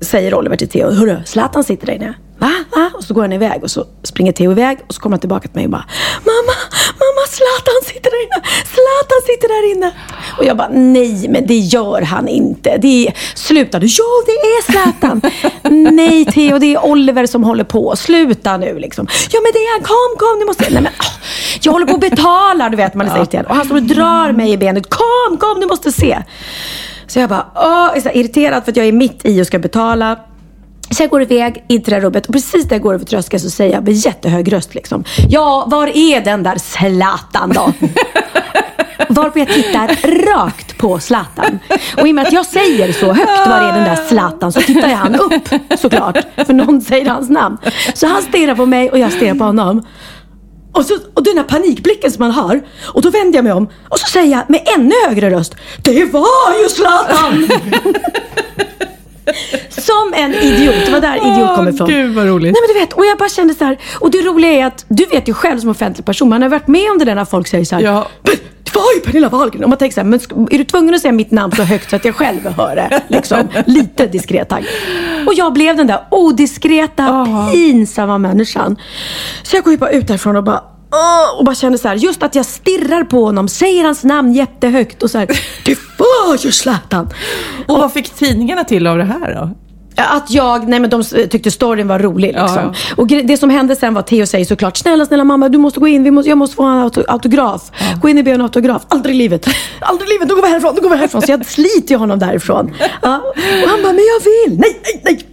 säger 0.00 0.34
Oliver 0.34 0.56
till 0.56 0.68
Theo, 0.68 0.90
hörru, 0.90 1.16
Zlatan 1.24 1.64
sitter 1.64 1.86
där 1.86 1.94
inne. 1.94 2.14
Va? 2.38 2.52
Va? 2.76 2.90
Och 2.94 3.04
så 3.04 3.14
går 3.14 3.22
han 3.22 3.32
iväg 3.32 3.62
och 3.62 3.70
så 3.70 3.84
springer 4.02 4.32
Theo 4.32 4.52
iväg 4.52 4.78
och 4.86 4.94
så 4.94 5.00
kommer 5.00 5.14
han 5.14 5.20
tillbaka 5.20 5.48
till 5.48 5.56
mig 5.56 5.64
och 5.64 5.70
bara 5.70 5.84
Mamma, 6.24 6.56
mamma, 7.02 7.22
Zlatan 7.28 7.80
sitter 7.84 8.10
där 8.10 8.22
inne! 8.24 8.46
Zlatan 8.74 9.20
sitter 9.26 9.48
där 9.48 9.72
inne! 9.72 9.92
Och 10.38 10.44
jag 10.44 10.56
bara, 10.56 10.68
nej 10.68 11.28
men 11.28 11.46
det 11.46 11.58
gör 11.58 12.02
han 12.02 12.28
inte. 12.28 12.76
Det 12.76 13.06
är, 13.06 13.14
sluta 13.34 13.78
nu. 13.78 13.86
Jo, 13.86 14.04
det 14.26 14.32
är 14.32 14.72
Zlatan! 14.72 15.20
nej 15.94 16.24
Theo, 16.24 16.58
det 16.58 16.74
är 16.74 16.84
Oliver 16.84 17.26
som 17.26 17.44
håller 17.44 17.64
på. 17.64 17.96
Sluta 17.96 18.56
nu 18.56 18.78
liksom. 18.78 19.06
Ja 19.30 19.40
men 19.42 19.52
det 19.52 19.58
är 19.58 19.72
han, 19.72 19.82
kom, 19.82 20.18
kom, 20.18 20.40
du 20.40 20.46
måste... 20.46 20.64
Nej 20.70 20.82
men, 20.82 20.92
åh, 21.00 21.06
jag 21.60 21.72
håller 21.72 21.86
på 21.86 21.94
att 21.94 22.00
betala, 22.00 22.68
du 22.68 22.76
vet 22.76 22.94
man 22.94 23.06
är 23.06 23.10
så 23.10 23.16
irriterad. 23.16 23.46
Och 23.46 23.54
han 23.54 23.64
står 23.64 23.76
och 23.76 23.82
drar 23.82 24.32
mig 24.32 24.52
i 24.52 24.56
benet. 24.56 24.90
Kom, 24.90 25.36
kom, 25.38 25.60
du 25.60 25.66
måste 25.66 25.92
se! 25.92 26.22
Så 27.06 27.18
jag 27.18 27.28
bara, 27.28 27.46
åh, 27.54 27.86
jag 27.86 27.96
är 27.96 28.00
så 28.00 28.10
irriterad 28.10 28.64
för 28.64 28.70
att 28.72 28.76
jag 28.76 28.86
är 28.86 28.92
mitt 28.92 29.20
i 29.24 29.42
och 29.42 29.46
ska 29.46 29.58
betala. 29.58 30.18
Så 30.94 31.02
jag 31.02 31.10
går 31.10 31.22
iväg 31.22 31.64
in 31.68 31.82
till 31.82 31.90
det 31.90 31.96
här 31.96 32.02
rummet 32.02 32.26
och 32.26 32.32
precis 32.32 32.64
när 32.64 32.72
jag 32.72 32.82
går 32.82 32.94
över 32.94 33.04
tröskeln 33.04 33.40
så 33.40 33.50
säger 33.50 33.74
jag 33.74 33.84
med 33.84 33.92
jättehög 33.92 34.52
röst 34.52 34.74
liksom. 34.74 35.04
Ja, 35.28 35.64
var 35.70 35.86
är 35.86 36.20
den 36.20 36.42
där 36.42 36.58
Zlatan 36.58 37.52
då? 37.52 37.72
Varpå 39.08 39.38
jag 39.38 39.48
tittar 39.48 39.88
rakt 40.26 40.78
på 40.78 40.98
Zlatan. 40.98 41.58
Och 41.96 42.08
i 42.08 42.10
och 42.10 42.14
med 42.14 42.26
att 42.26 42.32
jag 42.32 42.46
säger 42.46 42.92
så 42.92 43.12
högt 43.12 43.46
var 43.46 43.60
är 43.60 43.72
den 43.72 43.84
där 43.84 44.08
Zlatan 44.08 44.52
så 44.52 44.60
tittar 44.60 44.88
jag 44.88 44.96
han 44.96 45.14
upp 45.14 45.48
såklart. 45.78 46.16
För 46.46 46.52
någon 46.52 46.80
säger 46.80 47.10
hans 47.10 47.30
namn. 47.30 47.58
Så 47.94 48.06
han 48.06 48.22
stirrar 48.22 48.54
på 48.54 48.66
mig 48.66 48.90
och 48.90 48.98
jag 48.98 49.12
stirrar 49.12 49.34
på 49.34 49.44
honom. 49.44 49.86
Och, 50.72 50.86
så, 50.86 50.94
och 51.14 51.22
den 51.24 51.36
här 51.36 51.44
panikblicken 51.44 52.10
som 52.10 52.24
man 52.24 52.30
har. 52.30 52.62
Och 52.86 53.02
då 53.02 53.10
vänder 53.10 53.38
jag 53.38 53.44
mig 53.44 53.52
om 53.52 53.68
och 53.88 53.98
så 53.98 54.06
säger 54.06 54.30
jag 54.36 54.50
med 54.50 54.68
ännu 54.76 54.94
högre 55.08 55.30
röst. 55.30 55.54
Det 55.82 56.04
var 56.04 56.62
ju 56.62 56.68
Zlatan! 56.68 57.48
Som 59.68 60.12
en 60.16 60.34
idiot. 60.34 60.74
Det 60.86 60.92
var 60.92 61.00
där 61.00 61.16
idiot 61.16 61.56
kom 61.56 61.68
ifrån. 61.68 61.88
Gud 61.88 62.14
vad 62.14 62.26
roligt. 62.26 62.52
Nej 62.52 62.62
men 62.68 62.74
du 62.74 62.80
vet, 62.80 62.92
och 62.92 63.06
jag 63.06 63.18
bara 63.18 63.28
kände 63.28 63.54
så 63.54 63.64
här. 63.64 63.78
Och 64.00 64.10
det 64.10 64.18
roliga 64.22 64.50
är 64.52 64.66
att 64.66 64.84
du 64.88 65.04
vet 65.04 65.28
ju 65.28 65.34
själv 65.34 65.60
som 65.60 65.70
offentlig 65.70 66.06
person, 66.06 66.28
man 66.28 66.42
har 66.42 66.48
varit 66.48 66.66
med 66.68 66.90
om 66.90 66.98
det 66.98 67.04
där 67.04 67.14
när 67.14 67.24
folk 67.24 67.46
säger 67.48 67.64
så 67.64 67.74
här. 67.74 67.82
Ja. 67.82 68.06
"Men 68.22 68.34
Det 68.64 68.74
var 68.74 68.94
ju 68.94 69.00
Pernilla 69.00 69.28
Wahlgren. 69.28 69.62
Och 69.64 69.68
man 69.68 69.78
tänker 69.78 69.94
så 69.94 70.00
här, 70.00 70.08
men 70.08 70.20
är 70.50 70.58
du 70.58 70.64
tvungen 70.64 70.94
att 70.94 71.00
säga 71.00 71.12
mitt 71.12 71.30
namn 71.30 71.52
så 71.56 71.62
högt 71.62 71.90
så 71.90 71.96
att 71.96 72.04
jag 72.04 72.14
själv 72.14 72.46
hör 72.56 72.76
det? 72.76 73.00
Liksom. 73.08 73.48
Lite 73.66 74.06
diskret 74.06 74.48
tack. 74.48 74.64
Och 75.26 75.34
jag 75.34 75.52
blev 75.52 75.76
den 75.76 75.86
där 75.86 76.00
odiskreta, 76.10 77.26
pinsamma 77.52 78.18
människan. 78.18 78.76
Så 79.42 79.56
jag 79.56 79.64
går 79.64 79.70
ju 79.72 79.78
bara 79.78 79.90
ut 79.90 80.06
därifrån 80.08 80.36
och 80.36 80.44
bara 80.44 80.62
Åh, 80.94 81.38
och 81.38 81.44
bara 81.44 81.54
kände 81.54 81.78
så 81.78 81.88
här, 81.88 81.94
just 81.96 82.22
att 82.22 82.34
jag 82.34 82.46
stirrar 82.46 83.04
på 83.04 83.24
honom, 83.24 83.48
säger 83.48 83.84
hans 83.84 84.04
namn 84.04 84.32
jättehögt 84.32 85.02
och 85.02 85.10
så 85.10 85.18
här, 85.18 85.26
det 85.64 85.78
var 85.98 86.36
ju 86.44 86.52
Zlatan. 86.52 87.08
Och 87.68 87.78
vad 87.78 87.92
fick 87.92 88.10
tidningarna 88.10 88.64
till 88.64 88.86
av 88.86 88.98
det 88.98 89.04
här 89.04 89.34
då? 89.34 89.50
Att 89.96 90.30
jag, 90.30 90.68
nej 90.68 90.80
men 90.80 90.90
de 90.90 91.02
tyckte 91.04 91.50
storyn 91.50 91.88
var 91.88 91.98
rolig 91.98 92.26
liksom. 92.28 92.48
Ja, 92.56 92.74
Och 92.96 93.08
gre- 93.08 93.22
det 93.26 93.36
som 93.36 93.50
hände 93.50 93.76
sen 93.76 93.94
var 93.94 94.00
att 94.00 94.06
Theo 94.06 94.26
säger 94.26 94.44
såklart, 94.44 94.76
snälla 94.76 95.06
snälla 95.06 95.24
mamma 95.24 95.48
du 95.48 95.58
måste 95.58 95.80
gå 95.80 95.88
in, 95.88 96.04
vi 96.04 96.10
måste, 96.10 96.28
jag 96.28 96.38
måste 96.38 96.56
få 96.56 96.62
en 96.62 96.78
auto, 96.78 97.02
autograf. 97.08 97.62
Gå 98.02 98.08
in 98.08 98.18
och 98.18 98.24
be 98.24 98.30
en 98.30 98.40
autograf. 98.40 98.82
Aldrig 98.88 99.14
i 99.14 99.18
livet. 99.18 99.46
Aldrig 99.80 100.08
i 100.08 100.12
livet, 100.12 100.28
då 100.28 100.34
går 100.34 100.42
vi 100.42 100.48
härifrån, 100.48 100.74
då 100.76 100.82
går 100.82 100.90
vi 100.90 100.96
härifrån. 100.96 101.22
Så 101.22 101.30
jag 101.32 101.46
sliter 101.46 101.90
ju 101.90 101.96
honom 101.96 102.18
därifrån. 102.18 102.74
Ja. 103.02 103.16
Och 103.64 103.68
han 103.70 103.82
bara, 103.82 103.92
men 103.92 104.02
jag 104.04 104.24
vill. 104.50 104.58
Nej, 104.58 104.80
nej, 104.84 105.00
nej. 105.04 105.26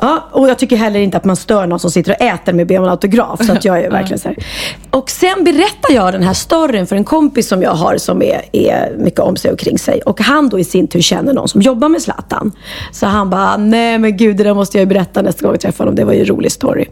Ja. 0.00 0.28
och 0.30 0.48
jag 0.48 0.58
tycker 0.58 0.76
heller 0.76 1.00
inte 1.00 1.16
att 1.16 1.24
man 1.24 1.36
stör 1.36 1.66
någon 1.66 1.80
som 1.80 1.90
sitter 1.90 2.12
och 2.12 2.20
äter 2.20 2.52
med 2.52 2.66
be 2.66 2.78
om 2.78 2.84
en 2.84 2.90
autograf. 2.90 3.46
Så 3.46 3.52
att 3.52 3.64
jag 3.64 3.80
är 3.80 3.90
verkligen 3.90 4.18
så 4.18 4.28
här. 4.28 4.36
Och 4.90 5.10
sen 5.10 5.44
berättar 5.44 5.94
jag 5.94 6.12
den 6.12 6.22
här 6.22 6.32
storyn 6.34 6.86
för 6.86 6.96
en 6.96 7.04
kompis 7.04 7.48
som 7.48 7.62
jag 7.62 7.70
har 7.70 7.98
som 7.98 8.22
är, 8.22 8.42
är 8.52 8.96
mycket 8.98 9.20
om 9.20 9.36
sig 9.36 9.52
och 9.52 9.58
kring 9.58 9.78
sig. 9.78 10.00
Och 10.02 10.20
han 10.20 10.48
då 10.48 10.58
i 10.58 10.64
sin 10.64 10.88
tur 10.88 11.00
känner 11.00 11.32
någon 11.32 11.48
som 11.48 11.62
jobbar 11.62 11.88
med 11.88 12.02
Zlatan. 12.02 12.52
Så 12.92 13.06
han 13.06 13.30
bara, 13.30 13.56
nej 13.56 13.98
men 13.98 14.16
gud 14.16 14.36
det 14.36 14.44
där 14.44 14.54
måste 14.54 14.78
jag 14.78 14.82
ju 14.82 14.86
berätta 14.86 15.22
nästa 15.22 15.42
gång 15.42 15.52
jag 15.52 15.60
träffar 15.60 15.84
honom. 15.84 15.94
Det 15.94 16.04
var 16.04 16.12
ju 16.12 16.20
en 16.20 16.26
rolig 16.26 16.52
story. 16.52 16.84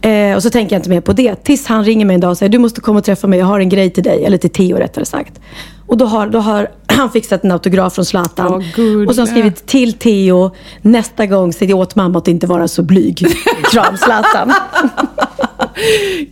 Eh, 0.00 0.36
och 0.36 0.42
så 0.42 0.50
tänker 0.50 0.74
jag 0.74 0.78
inte 0.78 0.90
mer 0.90 1.00
på 1.00 1.12
det. 1.12 1.34
Tills 1.44 1.66
han 1.66 1.84
ringer 1.84 2.06
mig 2.06 2.14
en 2.14 2.20
dag 2.20 2.30
och 2.30 2.38
säger, 2.38 2.50
du 2.50 2.58
måste 2.58 2.80
komma 2.80 2.98
och 2.98 3.04
träffa 3.04 3.26
mig. 3.26 3.38
Jag 3.38 3.46
har 3.46 3.60
en 3.60 3.68
grej 3.68 3.90
till 3.90 4.04
dig. 4.04 4.24
Eller 4.24 4.38
till 4.38 4.50
Theo 4.50 4.76
rättare 4.76 5.04
sagt. 5.04 5.40
Och 5.86 5.96
då 5.96 6.04
har, 6.04 6.26
då 6.26 6.38
har 6.38 6.68
han 6.86 7.10
fixat 7.10 7.44
en 7.44 7.52
autograf 7.52 7.94
från 7.94 8.04
Zlatan. 8.04 8.64
Gulle. 8.74 9.08
och 9.08 9.14
så 9.14 9.20
har 9.20 9.26
skrivit 9.26 9.66
till 9.66 9.92
Theo. 9.92 10.50
Nästa 10.82 11.26
gång 11.26 11.52
säg 11.52 11.74
åt 11.74 11.96
mamma 11.96 12.18
att 12.18 12.28
inte 12.28 12.46
vara 12.46 12.68
så 12.68 12.82
blyg. 12.82 13.26
Kram 13.72 13.96
Zlatan. 13.96 14.52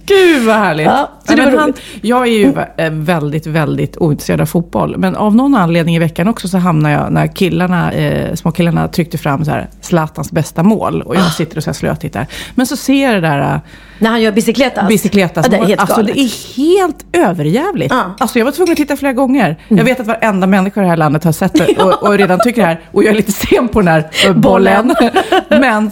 Gud 0.06 0.42
vad 0.46 0.54
härligt. 0.56 0.86
Ja, 0.86 1.10
så 1.28 1.36
men 1.36 1.58
han, 1.58 1.72
jag 2.00 2.22
är 2.22 2.32
ju 2.32 2.52
eh, 2.76 2.90
väldigt, 2.90 3.46
väldigt 3.46 3.96
ointresserad 3.96 4.40
av 4.40 4.46
fotboll. 4.46 4.96
Men 4.98 5.16
av 5.16 5.36
någon 5.36 5.54
anledning 5.54 5.96
i 5.96 5.98
veckan 5.98 6.28
också 6.28 6.48
så 6.48 6.58
hamnar 6.58 6.90
jag 6.90 7.12
när 7.12 7.26
killarna, 7.26 7.92
eh, 7.92 8.34
små 8.34 8.50
killarna 8.52 8.88
tryckte 8.88 9.18
fram 9.18 9.44
så 9.44 9.50
här, 9.50 9.68
Zlatans 9.80 10.32
bästa 10.32 10.62
mål. 10.62 11.02
Och 11.02 11.16
Ah. 11.16 11.18
jag 11.18 11.32
sitter 11.32 11.56
och 11.56 11.64
så 11.64 11.74
slötittar. 11.74 12.26
Men 12.54 12.66
så 12.66 12.76
ser 12.76 13.02
jag 13.04 13.14
det 13.14 13.20
där 13.28 13.40
eh, 13.54 13.58
När 13.98 14.10
han 14.10 14.22
gör 14.22 14.32
bicicletas. 14.32 14.88
bicicletas 14.88 15.46
Ja, 15.46 15.50
det 15.50 15.56
är 15.64 15.66
helt 15.66 15.80
Alltså 15.80 15.96
galet. 15.96 16.14
det 16.14 16.20
är 16.20 16.56
helt 16.56 17.06
överjävligt. 17.12 17.92
Ja. 17.92 18.00
Mm. 18.00 18.12
Alltså 18.18 18.38
jag 18.38 18.44
var 18.44 18.52
tvungen 18.52 18.72
att 18.72 18.76
titta 18.78 18.96
flera 18.96 19.12
gånger. 19.12 19.56
Jag 19.68 19.84
vet 19.84 20.00
att 20.00 20.06
varenda 20.06 20.46
människa 20.46 20.80
i 20.80 20.84
det 20.84 20.90
här 20.90 20.96
landet 20.96 21.24
har 21.24 21.32
sett 21.32 21.54
det 21.54 21.76
och, 21.82 22.02
och 22.02 22.18
redan 22.18 22.38
tycker 22.44 22.60
det 22.62 22.66
här. 22.68 22.80
Och 22.92 23.04
jag 23.04 23.10
är 23.10 23.14
lite 23.16 23.32
sen 23.32 23.68
på 23.68 23.80
den 23.80 23.88
här 23.88 24.10
eh, 24.26 24.32
bollen. 24.32 24.94
Men 25.48 25.90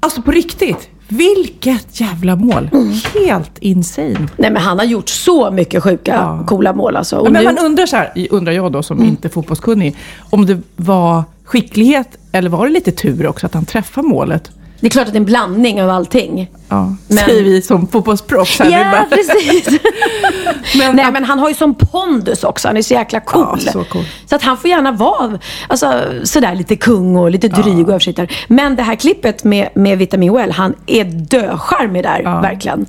alltså 0.00 0.22
på 0.22 0.30
riktigt. 0.30 0.88
Vilket 1.08 2.00
jävla 2.00 2.36
mål. 2.36 2.70
Mm. 2.72 2.92
Helt 3.28 3.58
insane. 3.58 4.28
Nej 4.36 4.50
men 4.50 4.56
han 4.56 4.78
har 4.78 4.86
gjort 4.86 5.08
så 5.08 5.50
mycket 5.50 5.82
sjuka, 5.82 6.14
Ja. 6.14 6.44
coola 6.46 6.72
mål 6.72 6.96
alltså. 6.96 7.16
Och 7.18 7.32
Men 7.32 7.44
nu, 7.44 7.52
man 7.52 7.58
undrar 7.64 7.86
så 7.86 7.96
här, 7.96 8.12
undrar 8.30 8.52
jag 8.52 8.72
då 8.72 8.82
som 8.82 9.04
inte 9.04 9.28
är 9.28 9.30
fotbollskunnig, 9.30 9.96
om 10.30 10.46
det 10.46 10.60
var 10.76 11.24
skicklighet 11.44 12.08
eller 12.32 12.50
var 12.50 12.66
det 12.66 12.72
lite 12.72 12.92
tur 12.92 13.26
också 13.26 13.46
att 13.46 13.54
han 13.54 13.64
träffade 13.64 14.08
målet? 14.08 14.50
Det 14.86 14.88
är 14.88 14.90
klart 14.90 15.06
att 15.06 15.12
det 15.12 15.16
är 15.16 15.20
en 15.20 15.24
blandning 15.26 15.82
av 15.82 15.90
allting. 15.90 16.50
Ja, 16.68 16.94
Men- 17.08 17.16
säger 17.18 17.42
vi 17.44 17.62
som 17.62 17.88
fotbollsproffs. 17.88 18.58
här. 18.58 18.70
Ja, 18.70 18.90
bara- 18.90 19.04
precis. 19.16 19.80
Men, 20.78 20.96
Nej 20.96 21.12
men 21.12 21.24
han 21.24 21.38
har 21.38 21.48
ju 21.48 21.54
sån 21.54 21.74
pondus 21.74 22.44
också. 22.44 22.68
Han 22.68 22.76
är 22.76 22.82
så 22.82 22.94
jäkla 22.94 23.20
cool. 23.20 23.58
Ja, 23.66 23.72
så 23.72 23.84
cool. 23.84 24.04
Så 24.26 24.36
att 24.36 24.42
han 24.42 24.56
får 24.56 24.70
gärna 24.70 24.92
vara 24.92 25.38
alltså, 25.68 26.02
sådär 26.24 26.54
lite 26.54 26.76
kung 26.76 27.16
och 27.16 27.30
lite 27.30 27.48
dryg 27.48 27.84
och 27.86 27.88
översittare. 27.90 28.28
Men 28.48 28.76
det 28.76 28.82
här 28.82 28.94
klippet 28.94 29.44
med, 29.44 29.68
med 29.74 29.98
Vitamin 29.98 30.32
Well, 30.32 30.50
han 30.52 30.74
är 30.86 31.04
döcharmig 31.04 32.02
där, 32.02 32.20
Ja. 32.24 32.40
verkligen. 32.40 32.86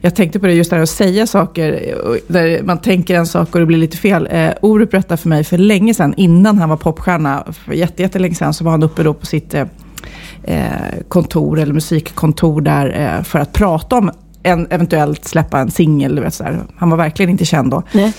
Jag 0.00 0.14
tänkte 0.14 0.40
på 0.40 0.46
det 0.46 0.52
just 0.52 0.70
där 0.70 0.78
att 0.80 0.88
säga 0.90 1.26
saker, 1.26 1.94
och 2.04 2.16
där 2.28 2.62
man 2.62 2.78
tänker 2.78 3.14
en 3.14 3.26
sak 3.26 3.54
och 3.54 3.60
det 3.60 3.66
blir 3.66 3.78
lite 3.78 3.96
fel. 3.96 4.28
Eh, 4.30 4.50
Orup 4.62 4.90
berättade 4.90 5.16
för 5.16 5.28
mig 5.28 5.44
för 5.44 5.58
länge 5.58 5.94
sedan, 5.94 6.14
innan 6.16 6.58
han 6.58 6.68
var 6.68 6.76
popstjärna, 6.76 7.44
för 7.66 7.72
jätte, 7.72 8.02
jättelänge 8.02 8.34
sedan, 8.34 8.54
så 8.54 8.64
var 8.64 8.70
han 8.70 8.82
uppe 8.82 9.02
då 9.02 9.14
på 9.14 9.26
sitt 9.26 9.54
eh, 9.54 9.64
kontor, 11.08 11.58
eller 11.58 11.72
musikkontor 11.74 12.60
där, 12.60 13.16
eh, 13.16 13.22
för 13.22 13.38
att 13.38 13.52
prata 13.52 13.96
om 13.96 14.10
en, 14.42 14.66
eventuellt 14.70 15.24
släppa 15.24 15.58
en 15.58 15.70
singel. 15.70 16.30
Han 16.76 16.90
var 16.90 16.96
verkligen 16.96 17.30
inte 17.30 17.44
känd 17.44 17.70
då. 17.70 17.82
Nej. 17.92 18.12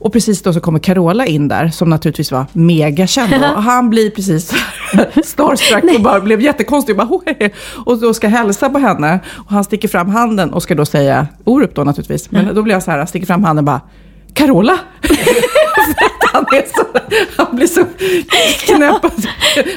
Och 0.00 0.12
precis 0.12 0.42
då 0.42 0.52
så 0.52 0.60
kommer 0.60 0.78
Carola 0.78 1.26
in 1.26 1.48
där, 1.48 1.68
som 1.68 1.90
naturligtvis 1.90 2.32
var 2.32 2.46
megakänd. 2.52 3.34
Och 3.56 3.62
han 3.62 3.90
blir 3.90 4.10
precis 4.10 4.52
starstruck 5.24 5.84
och 5.96 6.02
bara 6.02 6.20
blev 6.20 6.40
jättekonstig. 6.40 7.00
Och, 7.00 7.06
bara, 7.08 7.20
"Oj." 7.26 7.54
och 7.86 7.98
då 7.98 8.14
ska 8.14 8.28
hälsa 8.28 8.68
på 8.68 8.78
henne. 8.78 9.20
Och 9.26 9.50
han 9.50 9.64
sticker 9.64 9.88
fram 9.88 10.08
handen 10.08 10.52
och 10.52 10.62
ska 10.62 10.74
då 10.74 10.84
säga 10.86 11.26
Orup 11.44 11.74
då 11.74 11.84
naturligtvis. 11.84 12.30
Men 12.30 12.54
då 12.54 12.62
blir 12.62 12.74
jag 12.74 12.82
så 12.82 12.90
här, 12.90 13.06
sticker 13.06 13.26
fram 13.26 13.44
handen 13.44 13.62
och 13.62 13.66
bara 13.66 13.80
Carola? 14.34 14.78
Han, 16.38 16.58
är 16.58 16.64
så, 16.74 16.84
han 17.42 17.56
blir 17.56 17.66
så 17.66 17.84
knäpp. 18.66 19.12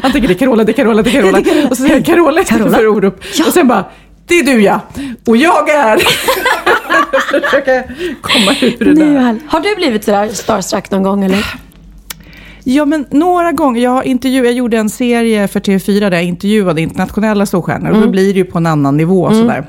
Han 0.02 0.12
tänker 0.12 0.28
det 0.28 0.34
är 0.34 0.38
Carola, 0.38 0.64
det 0.64 0.72
är 0.72 0.74
Carola, 0.74 1.02
det 1.02 1.10
är 1.10 1.22
Carola. 1.22 1.40
Och 1.70 1.78
så 1.78 1.84
säger 1.84 1.94
han 1.94 2.04
Carola 2.04 2.42
istället 2.42 2.74
för 2.76 2.88
Orup. 2.88 3.20
Och 3.48 3.54
sen 3.54 3.68
bara, 3.68 3.86
det 4.28 4.40
är 4.40 4.44
du 4.44 4.62
ja. 4.62 4.80
Och 5.28 5.38
jag 5.38 5.70
är... 5.70 5.98
Försöka 7.42 7.84
komma 8.22 8.56
ur 8.62 8.86
det 8.86 8.94
Det 8.94 9.02
är 9.06 9.14
där. 9.14 9.40
Har 9.48 9.60
du 9.60 9.76
blivit 9.76 10.04
sådär 10.04 10.28
starstruck 10.28 10.92
någon 10.92 11.04
gång 11.04 11.24
eller? 11.24 11.46
Ja, 12.64 12.86
men 12.86 13.06
några 13.12 13.52
gånger. 13.52 13.82
Jag, 13.82 14.06
intervju, 14.06 14.46
jag 14.46 14.54
gjorde 14.54 14.78
en 14.78 14.90
serie 14.90 15.48
för 15.48 15.60
TV4 15.60 16.00
där 16.00 16.12
jag 16.12 16.24
intervjuade 16.24 16.82
internationella 16.82 17.46
storstjärnor. 17.46 17.88
Och 17.90 17.94
då 17.96 18.00
Mm. 18.02 18.12
blir 18.12 18.34
det 18.34 18.40
ju 18.40 18.46
på 18.46 18.58
en 18.58 18.66
annan 18.66 18.98
nivå. 18.98 19.30
Sådär. 19.32 19.66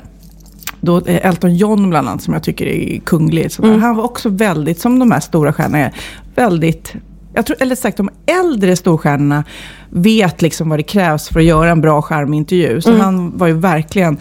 Då, 0.81 0.97
eh, 1.05 1.25
Elton 1.27 1.55
John 1.55 1.89
bland 1.89 2.09
annat, 2.09 2.23
som 2.23 2.33
jag 2.33 2.43
tycker 2.43 2.65
är 2.65 2.99
kunglig. 2.99 3.51
Sådär. 3.51 3.69
Mm. 3.69 3.81
Han 3.81 3.95
var 3.95 4.03
också 4.03 4.29
väldigt, 4.29 4.79
som 4.81 4.99
de 4.99 5.11
här 5.11 5.19
stora 5.19 5.53
stjärnorna 5.53 5.77
är, 5.77 5.93
väldigt... 6.35 6.93
Jag 7.35 7.45
tror, 7.45 7.57
eller 7.61 7.75
sagt, 7.75 7.97
de 7.97 8.09
äldre 8.41 8.75
storstjärnorna 8.75 9.43
vet 9.89 10.41
liksom 10.41 10.69
vad 10.69 10.79
det 10.79 10.83
krävs 10.83 11.29
för 11.29 11.39
att 11.39 11.45
göra 11.45 11.69
en 11.71 11.81
bra 11.81 12.01
charmintervju. 12.01 12.81
Så 12.81 12.89
Mm. 12.89 13.01
han 13.01 13.37
var 13.37 13.47
ju 13.47 13.53
verkligen 13.53 14.17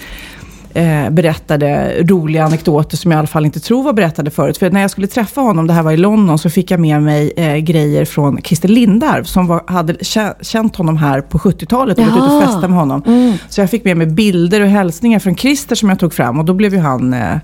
eh, 0.74 1.10
berättade 1.10 1.94
roliga 2.02 2.44
anekdoter 2.44 2.96
som 2.96 3.10
jag 3.10 3.18
i 3.18 3.18
alla 3.18 3.26
fall 3.26 3.44
inte 3.44 3.60
tror 3.60 3.82
var 3.82 3.92
berättade 3.92 4.30
förut. 4.30 4.58
För 4.58 4.70
när 4.70 4.80
jag 4.80 4.90
skulle 4.90 5.06
träffa 5.06 5.40
honom, 5.40 5.66
det 5.66 5.72
här 5.72 5.82
var 5.82 5.92
i 5.92 5.96
London, 5.96 6.38
så 6.38 6.50
fick 6.50 6.70
jag 6.70 6.80
med 6.80 7.02
mig 7.02 7.32
eh, 7.36 7.56
grejer 7.56 8.04
från 8.04 8.42
Christer 8.42 8.68
Lindarw 8.68 9.24
som 9.24 9.46
var, 9.46 9.62
hade 9.66 9.92
kä- 9.92 10.34
känt 10.40 10.76
honom 10.76 10.96
här 10.96 11.20
på 11.20 11.38
70-talet 11.38 11.98
och 11.98 12.04
gått 12.04 12.16
ut 12.16 12.22
och 12.22 12.42
festat 12.42 12.70
med 12.70 12.78
honom. 12.78 13.36
Så 13.48 13.60
jag 13.60 13.70
fick 13.70 13.84
med 13.84 13.96
mig 13.96 14.06
bilder 14.06 14.60
och 14.60 14.68
hälsningar 14.68 15.18
från 15.18 15.36
Christer 15.36 15.74
som 15.76 15.88
jag 15.88 15.98
tog 15.98 16.12
fram 16.14 16.38
och 16.38 16.44
då 16.44 16.54
blev 16.54 16.74
ju 16.74 16.80
han 16.80 17.14
eh, 17.14 17.36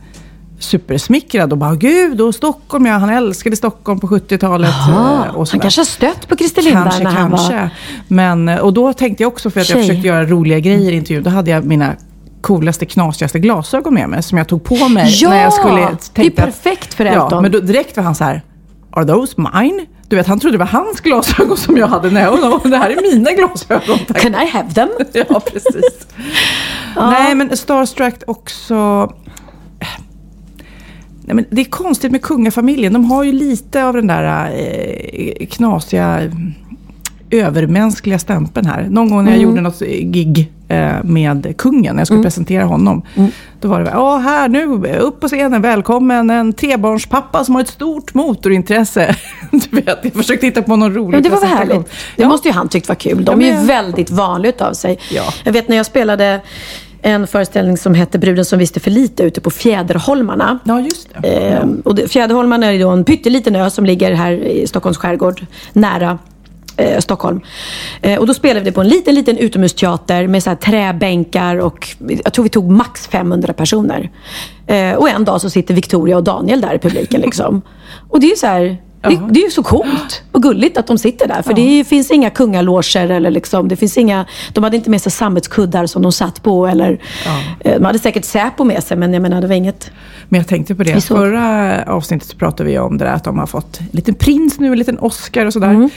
supersmickrad 0.59 1.53
och 1.53 1.59
bara 1.59 1.75
gud, 1.75 2.21
och 2.21 2.35
Stockholm, 2.35 2.87
ja, 2.87 2.93
han 2.93 3.11
älskade 3.11 3.57
Stockholm 3.57 4.00
på 4.00 4.07
70-talet. 4.07 4.71
Jaha, 4.88 5.27
eh, 5.27 5.35
och 5.35 5.49
han 5.49 5.61
kanske 5.61 5.81
har 5.81 5.87
stött 5.87 6.29
på 6.29 6.37
Christer 6.37 6.62
Lindberg 6.62 6.85
Kanske, 6.85 7.05
när 7.05 7.11
han 7.11 7.31
kanske. 7.31 7.55
var... 7.55 7.71
Men, 8.09 8.49
och 8.49 8.73
då 8.73 8.93
tänkte 8.93 9.23
jag 9.23 9.33
också, 9.33 9.50
för 9.50 9.61
att 9.61 9.69
jag 9.69 9.79
Tjej. 9.79 9.87
försökte 9.88 10.09
göra 10.09 10.25
roliga 10.25 10.59
grejer 10.59 10.93
i 10.93 10.97
intervjun, 10.97 11.23
då 11.23 11.31
hade 11.31 11.50
jag 11.50 11.65
mina 11.65 11.93
coolaste, 12.41 12.87
knasigaste 12.87 13.38
glasögon 13.38 13.95
med 13.95 14.09
mig 14.09 14.23
som 14.23 14.38
jag 14.38 14.49
tog 14.49 14.65
på 14.65 14.88
mig 14.88 15.15
Ja, 15.23 15.31
när 15.31 15.43
jag 15.43 15.53
skulle... 15.53 15.88
det 16.15 16.27
är 16.27 16.31
perfekt 16.31 16.95
för 16.95 17.05
Ja, 17.05 17.25
Elton. 17.25 17.43
men 17.43 17.53
då, 17.53 17.61
direkt 17.61 17.97
var 17.97 18.05
han 18.05 18.15
så 18.15 18.25
här, 18.25 18.43
are 18.91 19.05
those 19.07 19.35
mine? 19.37 19.87
Du 20.09 20.17
vet, 20.17 20.27
han 20.27 20.41
trodde 20.41 20.55
det 20.55 20.59
var 20.59 20.67
hans 20.67 21.00
glasögon 21.00 21.57
som 21.57 21.77
jag 21.77 21.87
hade 21.87 22.21
jag 22.21 22.53
och 22.55 22.71
det 22.71 22.77
här 22.77 22.91
är 22.91 23.15
mina 23.15 23.33
glasögon. 23.33 23.99
tack. 24.09 24.21
Can 24.21 24.35
I 24.35 24.47
have 24.50 24.71
them? 24.75 24.88
Ja, 25.29 25.41
precis. 25.53 26.07
Nej, 26.97 27.35
men 27.35 27.57
Starstruck 27.57 28.23
också... 28.27 29.09
Nej, 31.29 31.35
men 31.35 31.45
det 31.51 31.61
är 31.61 31.65
konstigt 31.65 32.13
med 32.13 32.23
kungafamiljen. 32.23 32.93
De 32.93 33.05
har 33.05 33.25
ju 33.25 33.33
lite 33.33 33.85
av 33.85 33.95
den 33.95 34.07
där 34.07 34.51
eh, 34.53 35.47
knasiga 35.47 36.21
eh, 36.25 36.31
övermänskliga 37.47 38.19
stämpeln 38.19 38.67
här. 38.67 38.87
Någon 38.91 39.11
gång 39.11 39.25
när 39.25 39.33
jag 39.33 39.41
gjorde 39.41 39.61
något 39.61 39.79
gig 40.01 40.53
eh, 40.69 40.93
med 41.05 41.55
kungen, 41.59 41.95
när 41.97 42.01
jag 42.01 42.07
skulle 42.07 42.23
presentera 42.23 42.65
honom. 42.65 43.03
Då 43.61 43.69
var 43.69 43.81
det, 43.81 43.91
ja 43.91 44.17
här 44.17 44.49
nu, 44.49 44.65
upp 44.99 45.21
på 45.21 45.29
scenen, 45.29 45.63
välkommen 45.63 46.31
en 46.31 46.53
trebarnspappa 46.53 47.45
som 47.45 47.55
har 47.55 47.63
ett 47.63 47.69
stort 47.69 48.15
motorintresse. 48.15 49.17
Du 49.51 49.77
vet, 49.77 49.99
jag 50.03 50.13
försökte 50.13 50.47
hitta 50.47 50.63
på 50.63 50.77
någon 50.77 50.95
rolig 50.95 51.11
Men 51.11 51.23
det 51.23 51.29
var 51.29 51.41
väl 51.41 51.49
härligt. 51.49 51.87
Det 52.17 52.23
Ja. 52.23 52.29
måste 52.29 52.49
ju 52.49 52.55
han 52.55 52.69
tyckt 52.69 52.89
var 52.89 52.95
kul. 52.95 53.25
De 53.25 53.41
Ja, 53.43 53.49
är 53.49 53.61
ju 53.61 53.67
väldigt 53.67 54.11
vanligt 54.11 54.61
av 54.61 54.73
sig. 54.73 54.99
Ja. 55.11 55.23
Jag 55.45 55.53
vet 55.53 55.69
när 55.69 55.77
jag 55.77 55.87
spelade 55.87 56.41
en 57.02 57.26
föreställning 57.26 57.76
som 57.76 57.95
hette 57.95 58.19
Bruden 58.19 58.45
som 58.45 58.59
visste 58.59 58.81
för 58.81 58.90
lite 58.90 59.23
ute 59.23 59.40
på 59.40 59.50
Fjäderholmarna. 59.50 60.59
Ja, 60.64 60.81
just 60.81 61.09
det. 61.23 61.28
Ehm, 61.28 61.81
och 61.85 61.95
det, 61.95 62.09
Fjäderholmarna 62.09 62.67
är 62.67 62.78
då 62.78 62.88
en 62.88 63.05
pytteliten 63.05 63.57
ö 63.57 63.71
som 63.71 63.87
ligger 63.87 64.12
här 64.12 64.33
i 64.33 64.67
Stockholms 64.67 64.99
skärgård, 64.99 65.47
nära 65.73 66.19
eh, 66.76 67.00
Stockholm. 67.00 67.40
Eh, 68.02 68.19
och 68.19 68.26
då 68.26 68.35
spelade 68.35 68.61
vi 68.61 68.64
det 68.64 68.73
på 68.73 68.81
en 68.81 68.88
liten, 68.88 69.14
liten 69.14 69.38
utomhusteater 69.38 70.26
med 70.26 70.43
så 70.43 70.50
här 70.50 70.57
träbänkar 70.57 71.57
och 71.57 71.88
jag 72.25 72.33
tror 72.33 72.43
vi 72.43 72.49
tog 72.49 72.71
max 72.71 73.07
500 73.07 73.52
personer. 73.52 74.11
Eh, 74.67 74.93
och 74.93 75.09
en 75.09 75.25
dag 75.25 75.40
så 75.40 75.50
sitter 75.50 75.75
Victoria 75.75 76.17
och 76.17 76.25
Daniel 76.25 76.61
där 76.61 76.75
i 76.75 76.78
publiken 76.78 77.21
liksom. 77.21 77.62
Och 78.09 78.21
det 78.21 78.26
är 78.26 78.37
så 78.37 78.47
här, 78.47 78.76
det, 79.00 79.21
det 79.31 79.40
är 79.40 79.45
ju 79.45 79.50
så 79.50 79.62
coolt 79.62 80.23
och 80.33 80.43
gulligt 80.43 80.78
att 80.78 80.87
de 80.87 80.99
sitter 80.99 81.28
där. 81.28 81.43
För 81.43 81.55
det 81.55 81.61
är, 81.61 81.76
ju- 81.76 81.85
finns 81.85 82.11
inga 82.11 82.31
kungaloger 82.31 83.11
eller 83.11 83.31
liksom, 83.31 83.69
det 83.69 83.76
finns 83.76 83.99
inga, 83.99 84.26
de 84.52 84.64
hade 84.64 84.76
inte 84.76 84.90
med 84.90 85.02
sig 85.02 85.12
sammetskuddar 85.12 85.87
som 85.87 86.02
de 86.02 86.12
satt 86.12 86.43
på 86.43 86.67
eller, 86.67 86.99
eh, 87.61 87.75
de 87.78 87.85
hade 87.85 87.99
säkert 87.99 88.25
Säpo 88.25 88.64
med 88.64 88.85
sig 88.85 88.97
men 88.97 89.12
jag 89.12 89.23
menar 89.23 89.40
det 89.40 89.47
var 89.47 89.55
inget 89.55 89.90
Men 90.28 90.38
jag 90.40 90.49
tänkte 90.49 90.75
på 90.75 90.83
det, 90.83 91.00
förra 91.00 91.85
avsnittet 91.87 92.38
pratade 92.38 92.71
vi 92.71 92.78
om 92.78 92.99
det 92.99 93.05
där 93.05 93.12
att 93.12 93.25
de 93.25 93.38
har 93.38 93.47
fått 93.47 93.81
en 93.81 93.87
liten 93.93 94.14
prins 94.14 94.59
nu, 94.61 94.73
en 94.73 94.78
liten 94.78 94.99
Oscar 94.99 95.47
och 95.47 95.52
sådär. 95.52 95.71
Mm. 95.71 95.90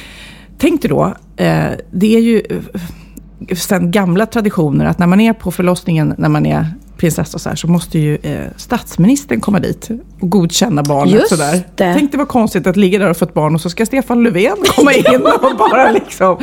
Tänk 0.58 0.82
dig 0.82 0.90
då, 0.90 1.06
eh, 1.38 1.64
det 1.92 2.16
är 2.16 2.20
ju 2.22 2.42
eh, 2.50 3.56
sen 3.56 3.92
gamla 3.92 4.26
traditioner 4.26 4.86
att 4.86 5.00
när 5.00 5.08
man 5.08 5.20
är 5.22 5.34
på 5.34 5.52
förlossningen, 5.52 6.16
när 6.18 6.30
man 6.30 6.46
är 6.46 6.66
prinsessa 7.02 7.40
så 7.40 7.50
här, 7.50 7.56
så 7.56 7.68
måste 7.68 8.00
ju 8.00 8.16
eh, 8.16 8.40
statsministern 8.58 9.42
komma 9.42 9.60
dit 9.60 9.90
och 10.20 10.30
godkänna 10.30 10.84
barnet. 10.84 11.14
Just 11.14 11.30
sådär. 11.30 11.64
det. 11.76 11.94
Tänk 11.94 12.12
det 12.12 12.18
var 12.18 12.26
konstigt 12.26 12.68
att 12.68 12.78
ligga 12.78 13.00
där 13.00 13.10
och 13.10 13.18
få 13.18 13.26
ett 13.26 13.34
barn 13.34 13.56
och 13.56 13.62
så 13.62 13.70
ska 13.70 13.86
Stefan 13.86 14.24
Löfven 14.24 14.58
komma 14.76 14.94
in 14.94 15.22
och 15.42 15.58
bara 15.58 15.92
liksom, 15.92 16.38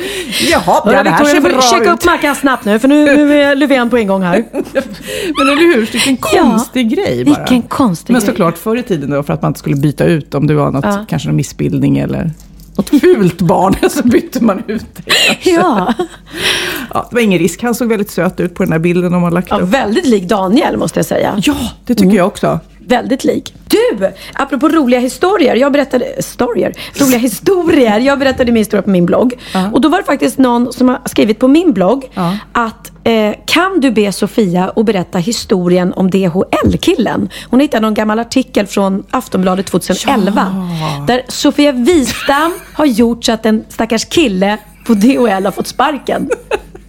jaha, 0.50 0.82
ja, 0.84 1.02
det 1.02 1.10
här 1.10 1.24
ser 1.24 1.40
bra 1.40 1.60
checka 1.62 1.84
ut. 1.84 1.88
upp 1.98 2.04
Mackan 2.04 2.34
snabbt 2.34 2.64
nu 2.64 2.78
för 2.78 2.88
nu, 2.88 3.16
nu 3.16 3.40
är 3.42 3.54
Löfven 3.54 3.90
på 3.90 3.98
ingång 3.98 4.22
här. 4.22 4.44
Men 4.52 5.48
eller 5.48 5.74
hur, 5.74 5.80
vilken 5.92 6.16
konstig 6.16 6.90
grej 6.90 7.24
bara. 7.24 7.36
Vilken 7.38 7.62
konstig 7.62 8.12
Men 8.12 8.22
såklart 8.22 8.58
förr 8.58 8.76
i 8.76 8.82
tiden 8.82 9.10
då, 9.10 9.22
för 9.22 9.32
att 9.32 9.42
man 9.42 9.50
inte 9.50 9.58
skulle 9.58 9.76
byta 9.76 10.04
ut 10.04 10.34
om 10.34 10.46
det 10.46 10.54
var 10.54 10.70
något, 10.70 10.84
Ja. 10.84 11.04
kanske 11.08 11.28
någon 11.28 11.36
missbildning 11.36 11.98
eller 11.98 12.30
något 12.78 13.00
fult 13.00 13.40
barn, 13.40 13.74
så 13.90 14.02
bytte 14.02 14.44
man 14.44 14.62
ut 14.66 14.86
det. 14.96 15.50
Ja. 15.50 15.94
Ja, 16.94 17.06
det 17.10 17.16
var 17.16 17.22
ingen 17.22 17.38
risk, 17.38 17.62
han 17.62 17.74
såg 17.74 17.88
väldigt 17.88 18.10
söt 18.10 18.40
ut 18.40 18.54
på 18.54 18.62
den 18.62 18.72
här 18.72 18.78
bilden 18.78 19.12
de 19.12 19.22
har 19.22 19.30
lagt 19.30 19.50
ja, 19.50 19.58
upp. 19.58 19.68
väldigt 19.68 20.06
lik 20.06 20.22
Daniel 20.28 20.76
måste 20.76 20.98
jag 20.98 21.06
säga. 21.06 21.40
Ja, 21.42 21.54
det 21.86 21.94
tycker 21.94 22.16
jag 22.16 22.26
också. 22.26 22.60
Väldigt 22.88 23.24
lik. 23.24 23.54
Du! 23.68 24.10
Apropå 24.34 24.68
roliga 24.68 25.00
historier. 25.00 25.54
Jag 25.56 25.72
berättade... 25.72 26.04
Historier? 26.16 26.72
Roliga 27.00 27.18
historier. 27.18 27.98
Jag 28.00 28.18
berättade 28.18 28.52
min 28.52 28.60
historia 28.60 28.82
på 28.82 28.90
min 28.90 29.06
blogg. 29.06 29.34
Och 29.72 29.80
då 29.80 29.88
var 29.88 29.98
det 29.98 30.04
faktiskt 30.04 30.38
någon 30.38 30.72
som 30.72 30.88
har 30.88 31.00
skrivit 31.04 31.38
på 31.38 31.48
min 31.48 31.72
blogg 31.72 32.10
Ja. 32.14 32.36
att 32.52 32.92
eh, 33.04 33.34
kan 33.46 33.80
du 33.80 33.90
be 33.90 34.12
Sofia 34.12 34.72
att 34.76 34.86
berätta 34.86 35.18
historien 35.18 35.92
om 35.92 36.10
DHL-killen? 36.10 37.28
Hon 37.50 37.60
hittade 37.60 37.80
någon 37.80 37.94
gammal 37.94 38.18
artikel 38.18 38.66
från 38.66 39.04
Aftonbladet 39.10 39.66
2011. 39.66 40.68
Där 41.06 41.22
Sofia 41.28 41.72
Wistam 41.72 42.52
har 42.72 42.86
gjort 42.86 43.24
så 43.24 43.32
att 43.32 43.46
en 43.46 43.64
stackars 43.68 44.04
kille 44.04 44.58
på 44.86 44.94
DHL 44.94 45.44
har 45.44 45.50
fått 45.50 45.66
sparken. 45.66 46.30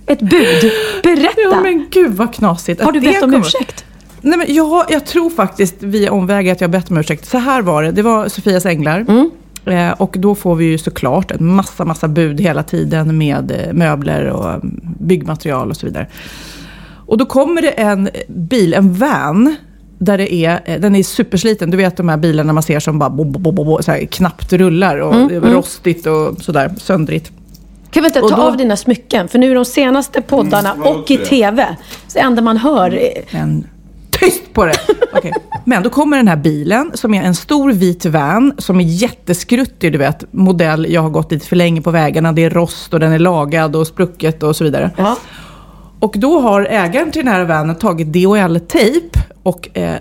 Ett 0.05 0.19
bud. 0.19 0.71
Berätta! 1.03 1.41
Ja 1.41 1.59
men 1.61 1.87
gud 1.91 2.11
vad 2.11 2.33
knasigt. 2.33 2.81
har 2.83 2.91
du 2.91 2.99
bett 3.01 3.23
om 3.23 3.31
kommer- 3.31 3.45
ursäkt? 3.45 3.85
Nej, 4.21 4.37
men 4.37 4.55
jag, 4.55 4.85
jag 4.89 5.05
tror 5.05 5.29
faktiskt 5.29 5.75
via 5.79 6.11
omvägar 6.11 6.51
att 6.51 6.61
jag 6.61 6.67
har 6.67 6.71
bett 6.71 6.91
om 6.91 6.97
ursäkt. 6.97 7.25
Så 7.25 7.37
här 7.37 7.61
var 7.61 7.83
det, 7.83 7.91
det 7.91 8.01
var 8.01 8.27
Sofias 8.27 8.65
änglar. 8.65 8.99
Mm. 8.99 9.29
Eh, 9.65 9.91
och 9.91 10.15
då 10.19 10.35
får 10.35 10.55
vi 10.55 10.65
ju 10.65 10.77
såklart 10.77 11.31
en 11.31 11.45
massa, 11.45 11.85
massa 11.85 12.07
bud 12.07 12.41
hela 12.41 12.63
tiden 12.63 13.17
med 13.17 13.51
eh, 13.51 13.73
möbler 13.73 14.25
och 14.25 14.49
mm, 14.49 14.81
byggmaterial 14.99 15.69
och 15.69 15.77
så 15.77 15.85
vidare. 15.85 16.07
Och 17.05 17.17
då 17.17 17.25
kommer 17.25 17.61
det 17.61 17.69
en 17.71 18.09
bil, 18.27 18.73
en 18.73 18.93
van. 18.93 19.55
Där 19.97 20.17
det 20.17 20.33
är, 20.33 20.61
eh, 20.65 20.79
den 20.79 20.95
är 20.95 21.03
supersliten. 21.03 21.71
Du 21.71 21.77
vet 21.77 21.97
de 21.97 22.09
här 22.09 22.17
bilarna 22.17 22.53
man 22.53 22.63
ser 22.63 22.79
som 22.79 22.99
bara 22.99 23.09
bo, 23.09 23.23
bo, 23.23 23.51
bo, 23.51 23.63
bo, 23.63 23.81
så 23.81 23.91
här, 23.91 24.05
knappt 24.05 24.53
rullar 24.53 24.97
och 24.97 25.13
Mm, 25.15 25.27
det 25.27 25.35
är 25.35 25.41
rostigt 25.41 26.05
och 26.05 26.41
sådär 26.41 26.71
söndrigt. 26.77 27.31
Kan 27.91 28.03
vi 28.03 28.07
inte 28.07 28.19
ta 28.19 28.27
då- 28.27 28.35
av 28.35 28.57
dina 28.57 28.77
smycken? 28.77 29.27
För 29.27 29.39
nu 29.39 29.51
i 29.51 29.53
de 29.53 29.65
senaste 29.65 30.21
poddarna 30.21 30.73
och 30.73 31.11
i 31.11 31.17
TV, 31.17 31.75
så 32.07 32.13
det 32.13 32.19
enda 32.19 32.41
man 32.41 32.57
hör 32.57 32.93
är... 32.93 33.11
Men 33.31 33.67
tyst 34.19 34.53
på 34.53 34.65
det! 34.65 34.73
Okej. 35.13 35.33
Men 35.65 35.83
då 35.83 35.89
kommer 35.89 36.17
den 36.17 36.27
här 36.27 36.35
bilen 36.35 36.91
som 36.93 37.13
är 37.13 37.23
en 37.23 37.35
stor 37.35 37.71
vit 37.71 38.05
van 38.05 38.53
som 38.57 38.79
är 38.79 38.83
jätteskruttig, 38.83 39.91
du 39.91 39.97
vet. 39.97 40.33
Modell, 40.33 40.93
jag 40.93 41.01
har 41.01 41.09
gått 41.09 41.31
lite 41.31 41.47
för 41.47 41.55
länge 41.55 41.81
på 41.81 41.91
vägarna, 41.91 42.31
det 42.31 42.43
är 42.43 42.49
rost 42.49 42.93
och 42.93 42.99
den 42.99 43.11
är 43.11 43.19
lagad 43.19 43.75
och 43.75 43.87
sprucket 43.87 44.43
och 44.43 44.55
så 44.55 44.63
vidare. 44.63 44.91
Ja. 44.97 45.17
Och 45.99 46.13
då 46.17 46.39
har 46.39 46.61
ägaren 46.61 47.11
till 47.11 47.25
den 47.25 47.33
här 47.33 47.45
vanen 47.45 47.75
tagit 47.75 48.07
DHL-tejp 48.07 49.19
och 49.43 49.69
eh, 49.73 49.93
eh, 49.93 49.99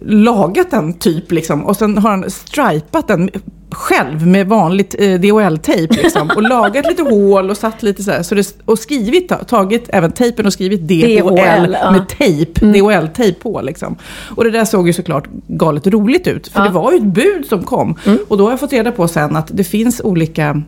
lagat 0.00 0.70
den 0.70 0.94
typ 0.94 1.32
liksom. 1.32 1.64
Och 1.64 1.76
sen 1.76 1.98
har 1.98 2.10
han 2.10 2.30
stripat 2.30 3.08
den 3.08 3.30
själv 3.70 4.26
med 4.26 4.46
vanligt 4.48 4.94
eh, 4.98 5.20
DHL-tejp 5.20 5.94
liksom. 5.96 6.30
Och 6.36 6.42
lagat 6.42 6.86
lite 6.86 7.02
hål 7.02 7.50
och 7.50 7.56
satt 7.56 7.82
lite 7.82 8.02
så 8.02 8.10
här. 8.10 8.22
Så 8.22 8.34
det, 8.34 8.54
och 8.64 8.78
skrivit, 8.78 9.28
ta- 9.28 9.44
tagit 9.44 9.84
även 9.88 10.12
tejpen 10.12 10.46
och 10.46 10.52
skrivit 10.52 10.80
DHL, 10.80 11.22
DHL, 11.36 11.76
ja. 11.82 11.90
med 11.90 12.08
tejp, 12.08 12.60
DHL-tejp 12.66 13.40
på 13.40 13.60
liksom. 13.62 13.96
Och 14.36 14.44
det 14.44 14.50
där 14.50 14.64
såg 14.64 14.86
ju 14.86 14.92
såklart 14.92 15.28
galet 15.48 15.86
roligt 15.86 16.26
ut. 16.26 16.48
För 16.48 16.62
det 16.62 16.70
var 16.70 16.92
ju 16.92 16.96
ett 16.98 17.04
bud 17.04 17.46
som 17.48 17.62
kom. 17.62 17.94
Och 18.28 18.38
då 18.38 18.44
har 18.44 18.50
jag 18.50 18.60
fått 18.60 18.72
reda 18.72 18.92
på 18.92 19.08
sen 19.08 19.36
att 19.36 19.50
det 19.52 19.64
finns 19.64 20.00
olika 20.04 20.62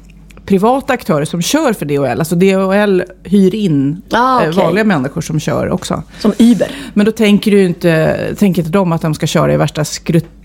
privata 0.47 0.93
aktörer 0.93 1.25
som 1.25 1.43
kör 1.43 1.73
för 1.73 1.87
DHL. 1.87 2.19
Alltså 2.19 2.35
DHL 2.35 3.03
hyr 3.25 3.55
in 3.55 4.03
Ah, 4.11 4.43
eh, 4.43 4.49
okej. 4.49 4.63
vanliga 4.65 4.85
människor 4.85 5.21
som 5.21 5.41
kör 5.41 5.71
också. 5.71 6.03
Som 6.19 6.33
Uber. 6.39 6.71
Men 6.95 7.07
då 7.07 7.13
tänker 7.13 7.51
du 7.51 7.65
inte, 7.65 8.19
tänker 8.39 8.63
inte 8.63 8.73
de 8.73 8.93
att 8.93 9.03
de 9.03 9.15
ska 9.15 9.27
köra 9.27 9.53
i 9.55 9.57
värsta 9.57 9.85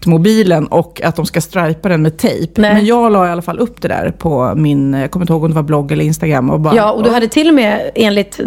skruttmobilen 0.04 0.68
och 0.68 1.02
att 1.04 1.16
de 1.16 1.26
ska 1.26 1.42
stripa 1.42 1.90
den 1.90 2.02
med 2.02 2.18
tejp. 2.18 2.62
Nej. 2.62 2.74
Men 2.74 2.86
jag 2.86 3.12
la 3.12 3.28
i 3.28 3.30
alla 3.30 3.42
fall 3.42 3.60
upp 3.60 3.82
det 3.82 3.88
där 3.88 4.12
på 4.18 4.54
min, 4.56 4.94
jag 4.94 5.12
kommer 5.12 5.24
inte 5.24 5.34
ihåg 5.34 5.44
om 5.44 5.50
det 5.50 5.56
var 5.56 5.64
blogg 5.64 5.92
eller 5.92 6.06
Instagram. 6.06 6.50
Och 6.50 6.60
bara, 6.60 6.76
Ja, 6.76 6.92
och 6.92 7.04
du 7.04 7.10
hade 7.10 7.28
till 7.28 7.48
och 7.48 7.54
med, 7.56 7.92
enligt 7.96 8.40
eh, 8.40 8.46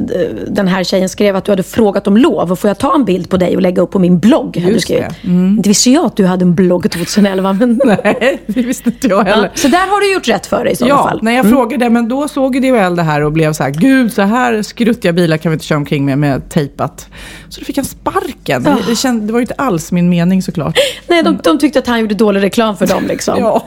den 0.49 0.69
här 0.69 0.85
tjejen 0.85 1.09
skrev 1.09 1.37
att 1.37 1.45
du 1.45 1.53
hade 1.53 1.62
frågat 1.62 2.07
om 2.07 2.16
lov. 2.16 2.53
Och 2.53 2.59
får 2.59 2.69
jag 2.69 2.79
ta 2.79 2.95
en 2.95 3.05
bild 3.05 3.31
på 3.31 3.37
dig 3.37 3.57
och 3.57 3.62
lägga 3.62 3.83
upp 3.83 3.90
på 3.90 3.99
min 3.99 4.19
blogg? 4.19 4.57
hade 4.57 4.73
du 4.75 4.81
skrivit. 4.81 5.05
det. 5.23 5.29
Mm. 5.29 5.57
Inte 5.57 5.69
visste 5.69 5.90
jag 5.90 6.05
att 6.05 6.16
du 6.16 6.27
hade 6.27 6.42
en 6.45 6.55
blogg 6.55 6.90
2011. 6.90 7.53
Men... 7.53 7.81
Nej, 7.87 8.42
det 8.47 8.62
visste 8.62 8.88
inte 8.88 9.09
jag 9.09 9.25
heller. 9.25 9.45
Ja, 9.45 9.51
så 9.55 9.69
där 9.69 9.79
har 9.90 10.01
du 10.01 10.14
gjort 10.14 10.29
rätt 10.29 10.47
för 10.47 10.64
dig 10.64 10.73
i 10.73 10.77
sådana 10.77 10.95
Ja, 10.95 11.09
fall. 11.09 11.19
när 11.23 11.33
jag 11.33 11.51
frågade, 11.51 11.90
men 11.90 12.09
då 12.09 12.29
såg 12.29 12.55
ju 12.57 12.61
DHL 12.61 12.97
det 12.97 13.03
här 13.03 13.21
och 13.25 13.33
blev 13.33 13.53
så 13.53 13.62
här, 13.62 13.71
gud 13.71 14.12
så 14.12 14.23
här 14.23 14.62
skruttiga 14.62 15.12
bilar 15.12 15.37
kan 15.37 15.51
vi 15.53 15.55
inte 15.55 15.64
köra 15.64 15.79
omkring 15.79 16.05
med, 16.05 16.19
med 16.19 16.49
tejpat. 16.49 17.09
Så 17.49 17.61
då 17.61 17.64
fick 17.64 17.77
han 17.77 17.85
sparken. 17.85 18.66
Ah. 18.66 18.71
Det, 18.71 18.83
det, 18.87 18.97
känd, 18.97 19.23
det 19.23 19.33
var 19.33 19.40
ju 19.40 19.42
inte 19.42 19.55
alls 19.55 19.92
min 19.92 20.09
mening 20.09 20.42
såklart. 20.42 20.79
Nej, 21.09 21.23
de 21.23 21.38
de 21.46 21.59
tyckte 21.59 21.78
att 21.78 21.87
han 21.87 22.00
gjorde 22.00 22.14
dålig 22.14 22.42
reklam 22.42 22.76
för 22.76 22.87
dem 22.87 23.06
liksom. 23.06 23.35
Ja, 23.40 23.62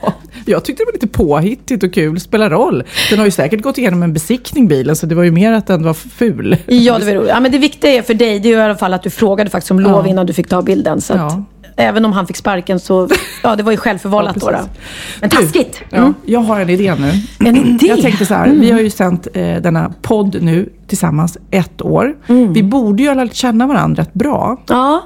jag 0.46 0.66
tyckte 0.66 0.82
det 0.84 0.86
var 0.86 0.94
lite 0.94 1.08
påhittigt 1.08 1.84
och 1.84 1.94
kul. 1.94 2.20
Spelar 2.20 2.50
roll. 2.50 2.84
Den 3.10 3.20
har 3.20 3.26
ju 3.26 3.32
säkert 3.32 3.62
gått 3.62 3.78
igenom 3.78 4.04
en 4.04 4.14
besiktning 4.14 4.68
bilen, 4.68 4.96
så 4.96 5.06
det 5.06 5.16
var 5.16 5.24
ju 5.24 5.32
mer 5.32 5.52
att 5.52 5.68
den 5.68 5.84
var 5.84 5.94
ful. 5.94 6.58
Ja, 6.68 7.00
det 7.00 7.06
var 7.06 7.14
roligt. 7.14 7.30
Ja, 7.30 7.40
men 7.40 7.52
det 7.52 7.58
viktiga 7.58 7.92
är 7.92 8.02
för 8.02 8.14
dig, 8.14 8.40
det 8.40 8.48
är 8.50 8.52
ju 8.54 8.58
i 8.58 8.62
alla 8.62 8.76
fall 8.78 8.94
att 8.94 9.04
du 9.04 9.10
frågade 9.10 9.50
faktiskt 9.50 9.72
om 9.72 9.80
lov 9.80 10.06
Ja. 10.06 10.10
innan 10.10 10.26
du 10.26 10.34
fick 10.34 10.48
ta 10.50 10.62
bilden. 10.62 11.02
Så 11.02 11.14
Ja. 11.14 11.44
Även 11.82 12.06
om 12.06 12.14
han 12.14 12.28
fick 12.28 12.38
sparken 12.38 12.80
så, 12.80 13.10
ja 13.44 13.56
det 13.56 13.64
var 13.64 13.72
ju 13.72 13.78
självförvållat 13.78 14.38
Ja, 14.42 14.46
då, 14.52 14.58
då. 14.58 14.64
Men 15.22 15.30
taskigt! 15.30 15.82
Ja, 15.90 15.98
Mm. 15.98 16.14
jag 16.26 16.40
har 16.40 16.60
en 16.60 16.70
idé 16.70 16.96
nu. 17.00 17.12
En 17.50 17.58
idé? 17.58 17.88
Jag 17.88 18.02
tänkte 18.02 18.26
så 18.26 18.34
här, 18.34 18.50
vi 18.50 18.72
har 18.72 18.80
ju 18.80 18.90
sänt 18.90 19.28
eh, 19.34 19.56
denna 19.56 19.94
podd 20.02 20.38
nu 20.42 20.70
tillsammans 20.88 21.38
ett 21.52 21.82
år. 21.82 22.16
Mm. 22.28 22.54
Vi 22.54 22.64
borde 22.64 23.04
ju 23.04 23.10
ha 23.10 23.16
lärt 23.16 23.34
känna 23.34 23.68
varandra 23.68 24.02
rätt 24.04 24.14
bra. 24.14 24.58
Ja, 24.68 25.04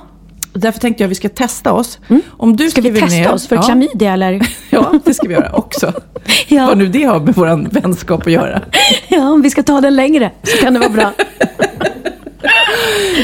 Därför 0.54 0.80
tänkte 0.80 1.04
jag 1.04 1.08
att 1.08 1.12
vi 1.12 1.16
ska 1.16 1.30
testa 1.30 1.74
oss. 1.74 2.00
Om 2.30 2.56
du 2.56 2.70
ska 2.70 2.82
vi 2.82 2.92
testa 2.92 3.06
ner, 3.18 3.32
oss 3.34 3.48
för 3.48 3.56
ja, 3.56 3.62
klamydia 3.62 4.14
eller? 4.14 4.42
Ja, 4.70 4.94
det 5.06 5.14
ska 5.14 5.28
vi 5.28 5.34
göra 5.34 5.52
också. 5.54 5.94
Ja. 6.48 6.66
Vad 6.68 6.78
nu 6.78 6.88
det 6.88 7.04
har 7.04 7.20
med 7.20 7.36
vår 7.36 7.70
vänskap 7.82 8.22
att 8.28 8.32
göra. 8.34 8.62
Ja, 9.08 9.30
om 9.30 9.42
vi 9.42 9.50
ska 9.50 9.64
ta 9.64 9.82
den 9.82 9.96
längre 9.96 10.32
så 10.44 10.58
kan 10.58 10.74
det 10.74 10.80
vara 10.80 10.90
bra. 10.90 11.12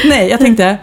Nej, 0.05 0.29
jag 0.29 0.39
tänkte 0.39 0.77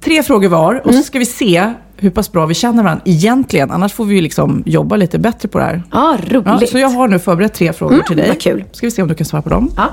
tre 0.00 0.22
frågor 0.22 0.48
var 0.48 0.74
och 0.74 0.86
Mm. 0.90 1.02
så 1.02 1.06
ska 1.06 1.18
vi 1.18 1.26
se 1.26 1.72
hur 1.96 2.10
pass 2.10 2.32
bra 2.32 2.46
vi 2.46 2.54
känner 2.54 2.82
varandra 2.82 3.02
egentligen. 3.04 3.70
Annars 3.70 3.92
får 3.92 4.04
vi 4.04 4.14
ju 4.14 4.20
liksom 4.20 4.62
jobba 4.66 4.96
lite 4.96 5.18
bättre 5.18 5.48
på 5.48 5.58
det 5.58 5.64
här. 5.64 5.82
Ja, 5.92 6.18
roligt. 6.30 6.46
Ja, 6.46 6.66
så 6.66 6.78
jag 6.78 6.88
har 6.88 7.08
nu 7.08 7.18
förberett 7.18 7.54
tre 7.54 7.72
frågor 7.72 8.02
till 8.02 8.16
dig. 8.16 8.28
vad 8.28 8.40
kul. 8.40 8.64
Ska 8.72 8.86
vi 8.86 8.90
se 8.90 9.02
om 9.02 9.08
du 9.08 9.14
kan 9.14 9.24
svara 9.26 9.42
på 9.42 9.48
dem. 9.48 9.70
Ja. 9.76 9.90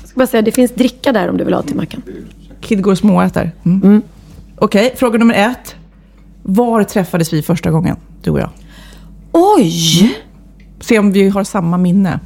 Jag 0.00 0.08
ska 0.08 0.18
bara 0.18 0.26
säga, 0.26 0.42
det 0.42 0.52
finns 0.52 0.70
dricka 0.74 1.12
där 1.12 1.28
om 1.30 1.36
du 1.36 1.44
vill 1.44 1.54
ha 1.54 1.62
till 1.62 1.76
mackan. 1.76 2.02
Kid 2.60 2.82
går 2.82 2.92
och 2.92 2.98
småäter. 2.98 3.52
Mm. 3.64 4.02
Okej, 4.58 4.94
fråga 4.96 5.18
nummer 5.18 5.34
ett. 5.34 5.74
Var 6.42 6.84
träffades 6.84 7.32
vi 7.32 7.42
första 7.42 7.70
gången, 7.70 7.96
du 8.22 8.30
och 8.30 8.40
jag? 8.40 8.50
Oj! 9.32 10.16
Se 10.80 10.98
om 10.98 11.12
vi 11.12 11.28
har 11.28 11.44
samma 11.44 11.78
minne. 11.78 12.20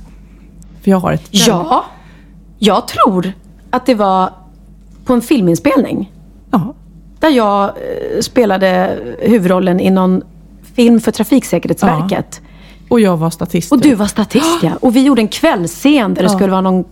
För 0.82 0.90
jag 0.90 0.98
har 0.98 1.12
ett. 1.12 1.28
Ja, 1.30 1.84
jag 2.58 2.88
tror 2.88 3.32
att 3.70 3.86
det 3.86 3.94
var 3.94 4.32
på 5.04 5.12
en 5.12 5.22
filminspelning. 5.22 6.12
Ja. 6.50 6.74
Där 7.20 7.28
jag 7.28 7.64
eh, 7.64 8.20
spelade 8.20 8.98
huvudrollen 9.20 9.80
i 9.80 9.90
någon 9.90 10.22
film 10.74 11.00
för 11.00 11.12
Trafiksäkerhetsverket. 11.12 12.40
Och 12.88 13.00
jag 13.00 13.16
var 13.16 13.30
statist. 13.30 13.72
Och 13.72 13.80
du 13.80 13.94
var 13.94 14.06
statist 14.06 14.62
ja. 14.62 14.70
Och 14.80 14.96
vi 14.96 15.02
gjorde 15.02 15.22
en 15.22 15.28
kvällsscen 15.28 16.14
där 16.14 16.22
det 16.22 16.28
skulle 16.28 16.50
vara 16.50 16.60
någon 16.60 16.84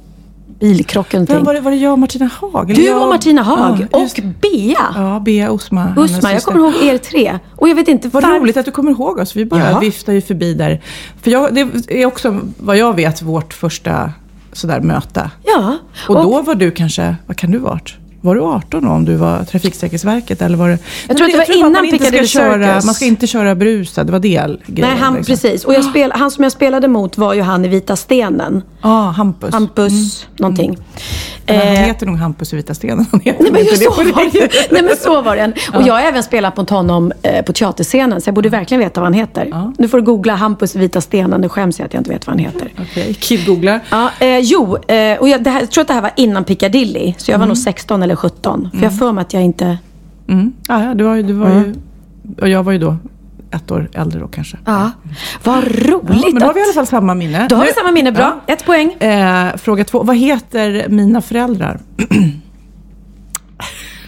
bilkrock 0.60 1.14
eller 1.14 1.20
någonting. 1.26 1.46
var 1.46 1.54
det, 1.54 1.60
var 1.60 1.70
det 1.70 1.76
jag 1.76 1.92
och 1.92 1.98
Martina 1.98 2.30
Haag? 2.40 2.74
Du 2.74 2.94
och 2.94 3.08
Martina 3.08 3.42
Haag 3.42 3.86
Ja, 3.92 3.98
och. 3.98 4.20
Bea. 4.42 4.78
Ja, 4.94 5.20
Bea 5.24 5.44
hennes 5.46 5.70
Usma, 5.72 6.32
jag 6.32 6.42
kommer 6.42 6.60
ihåg 6.60 6.74
er 6.82 6.98
tre. 6.98 7.38
Och 7.56 7.68
jag 7.68 7.74
vet 7.74 7.88
inte 7.88 8.08
Vad 8.08 8.22
varför- 8.22 8.40
roligt 8.40 8.56
att 8.56 8.64
du 8.64 8.70
kommer 8.70 8.90
ihåg 8.90 9.18
oss. 9.18 9.36
Vi 9.36 9.44
bara 9.44 9.70
Ja. 9.70 9.78
viftar 9.78 10.12
ju 10.12 10.20
förbi 10.20 10.54
där. 10.54 10.80
För 11.22 11.30
jag, 11.30 11.54
det 11.54 11.60
är 11.88 12.06
också, 12.06 12.40
vad 12.58 12.76
jag 12.76 12.96
vet, 12.96 13.22
vårt 13.22 13.54
första 13.54 14.12
sådär 14.52 14.80
möte. 14.80 15.30
Ja. 15.44 15.76
Och, 16.08 16.14
då 16.14 16.42
var 16.42 16.54
du 16.54 16.70
kanske, 16.70 17.16
vad 17.26 17.36
kan 17.36 17.50
du 17.50 17.58
varit? 17.58 17.94
Var 18.26 18.34
du 18.34 18.40
18 18.40 18.84
då, 18.84 18.90
om 18.90 19.04
du 19.04 19.14
var 19.14 19.44
Trafiksäkerhetsverket? 19.44 20.42
Eller 20.42 20.56
var 20.56 20.68
det, 20.68 20.78
Jag 21.08 21.16
tror 21.16 21.26
att 21.26 21.32
det 21.32 21.38
var 21.38 21.56
innan 21.56 21.72
man 21.72 21.84
inte 21.84 21.96
ska 21.96 22.04
Piccadilly 22.04 22.28
köra, 22.28 22.66
Circus. 22.68 22.84
Man 22.84 22.94
ska 22.94 23.04
inte 23.04 23.26
köra 23.26 23.54
brusad, 23.54 24.06
det 24.06 24.12
var 24.12 24.18
det 24.18 24.28
grejen. 24.28 24.60
Nej, 24.66 24.98
han, 25.00 25.14
liksom. 25.14 25.32
precis. 25.32 25.64
Och 25.64 25.74
jag 25.74 25.84
spel, 25.84 26.12
han 26.12 26.30
som 26.30 26.42
jag 26.44 26.52
spelade 26.52 26.88
mot 26.88 27.18
var 27.18 27.34
ju 27.34 27.42
han 27.42 27.64
i 27.64 27.68
Vita 27.68 27.96
stenen. 27.96 28.62
Ja, 28.82 28.88
Hampus. 29.16 29.52
Hampus 29.52 30.26
någonting. 30.36 30.78
Men 31.46 31.56
han 31.58 31.66
Eh, 31.66 31.72
heter 31.72 32.06
nog 32.06 32.16
Hampus 32.16 32.52
i 32.52 32.56
Vita 32.56 32.74
stenen. 32.74 33.06
Han 33.10 33.20
heter 33.20 33.42
Nej 33.42 33.52
men, 33.52 33.60
inte 33.60 33.72
det 33.72 33.84
så 33.84 33.90
var 33.90 34.32
det. 34.32 34.50
Nej 34.70 34.82
men 34.82 34.96
så 34.96 35.22
var 35.22 35.36
det. 35.36 35.52
Och 35.74 35.82
jag 35.82 35.94
har 35.94 36.00
även 36.00 36.22
spelat 36.22 36.56
mot 36.56 36.70
honom 36.70 37.12
eh, 37.22 37.44
på 37.44 37.52
teaterscenen, 37.52 38.20
så 38.20 38.28
jag 38.28 38.34
borde 38.34 38.48
verkligen 38.48 38.80
veta 38.80 39.00
vad 39.00 39.06
han 39.06 39.14
heter. 39.14 39.48
Ja. 39.50 39.72
Nu 39.78 39.88
får 39.88 39.98
du 39.98 40.04
googla 40.04 40.34
Hampus 40.34 40.76
i 40.76 40.78
Vita 40.78 41.00
stenen, 41.00 41.40
nu 41.40 41.48
skäms 41.48 41.78
jag 41.78 41.86
att 41.86 41.94
jag 41.94 42.00
inte 42.00 42.10
vet 42.10 42.26
vad 42.26 42.36
han 42.36 42.44
heter. 42.44 42.72
Okej, 42.82 43.14
Kid 43.14 43.46
googlar. 43.46 43.80
Ja, 43.90 44.10
eh, 44.18 44.38
jo, 44.38 44.76
eh, 44.76 45.18
och 45.18 45.28
jag, 45.28 45.46
här, 45.46 45.60
jag 45.60 45.70
tror 45.70 45.82
att 45.82 45.88
det 45.88 45.94
här 45.94 46.02
var 46.02 46.12
innan 46.16 46.44
Piccadilly, 46.44 47.14
så 47.18 47.30
jag 47.30 47.38
var 47.38 47.46
nog 47.46 47.58
16 47.58 48.02
eller 48.02 48.15
17. 48.16 48.68
För 48.72 48.82
jag 48.82 48.90
har 48.90 48.96
för 48.98 49.12
mig 49.12 49.22
att 49.22 49.32
jag 49.32 49.42
inte... 49.42 49.78
Mm. 50.28 50.52
Ja, 50.68 50.84
ja, 50.84 50.94
du 50.94 51.04
var, 51.04 51.14
ju- 51.16 51.22
du 51.22 51.32
var 51.32 51.48
ju... 51.50 51.74
Och 52.40 52.48
jag 52.48 52.62
var 52.62 52.72
ju 52.72 52.78
då 52.78 52.96
ett 53.50 53.70
år 53.70 53.88
äldre 53.92 54.20
då 54.20 54.28
kanske. 54.28 54.56
Ja, 54.64 54.90
vad 55.44 55.64
roligt 55.64 56.24
Ja, 56.24 56.30
men 56.32 56.40
då 56.40 56.46
har 56.46 56.54
vi 56.54 56.60
i 56.60 56.62
alla 56.62 56.72
fall 56.72 56.86
samma 56.86 57.14
minne. 57.14 57.46
Då 57.48 57.56
har 57.56 57.64
vi 57.66 57.72
samma 57.72 57.90
minne, 57.92 58.12
bra. 58.12 58.40
Ett 58.46 58.64
poäng. 58.66 58.96
Ja. 59.00 59.06
Eh, 59.50 59.56
fråga 59.56 59.84
två. 59.84 60.02
Vad 60.02 60.16
heter 60.16 60.86
mina 60.88 61.22
föräldrar? 61.22 61.80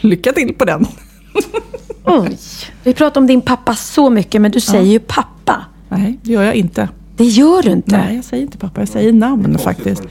Lycka 0.00 0.32
till 0.32 0.54
på 0.54 0.64
den. 0.64 0.86
Oj. 2.04 2.38
Vi 2.82 2.94
pratar 2.94 3.20
om 3.20 3.26
din 3.26 3.40
pappa 3.40 3.74
så 3.74 4.10
mycket, 4.10 4.40
men 4.40 4.50
du 4.50 4.60
säger 4.60 4.92
ju 4.92 4.98
pappa. 4.98 5.64
Nej, 5.88 6.18
det 6.22 6.32
gör 6.32 6.42
jag 6.42 6.54
inte. 6.54 6.88
Det 7.16 7.24
gör 7.24 7.62
du 7.62 7.70
inte. 7.70 7.96
Nej, 7.98 8.16
jag 8.16 8.24
säger 8.24 8.42
inte 8.42 8.58
pappa. 8.58 8.80
Jag 8.80 8.88
säger 8.88 9.12
namn 9.12 9.58
faktiskt. 9.58 10.02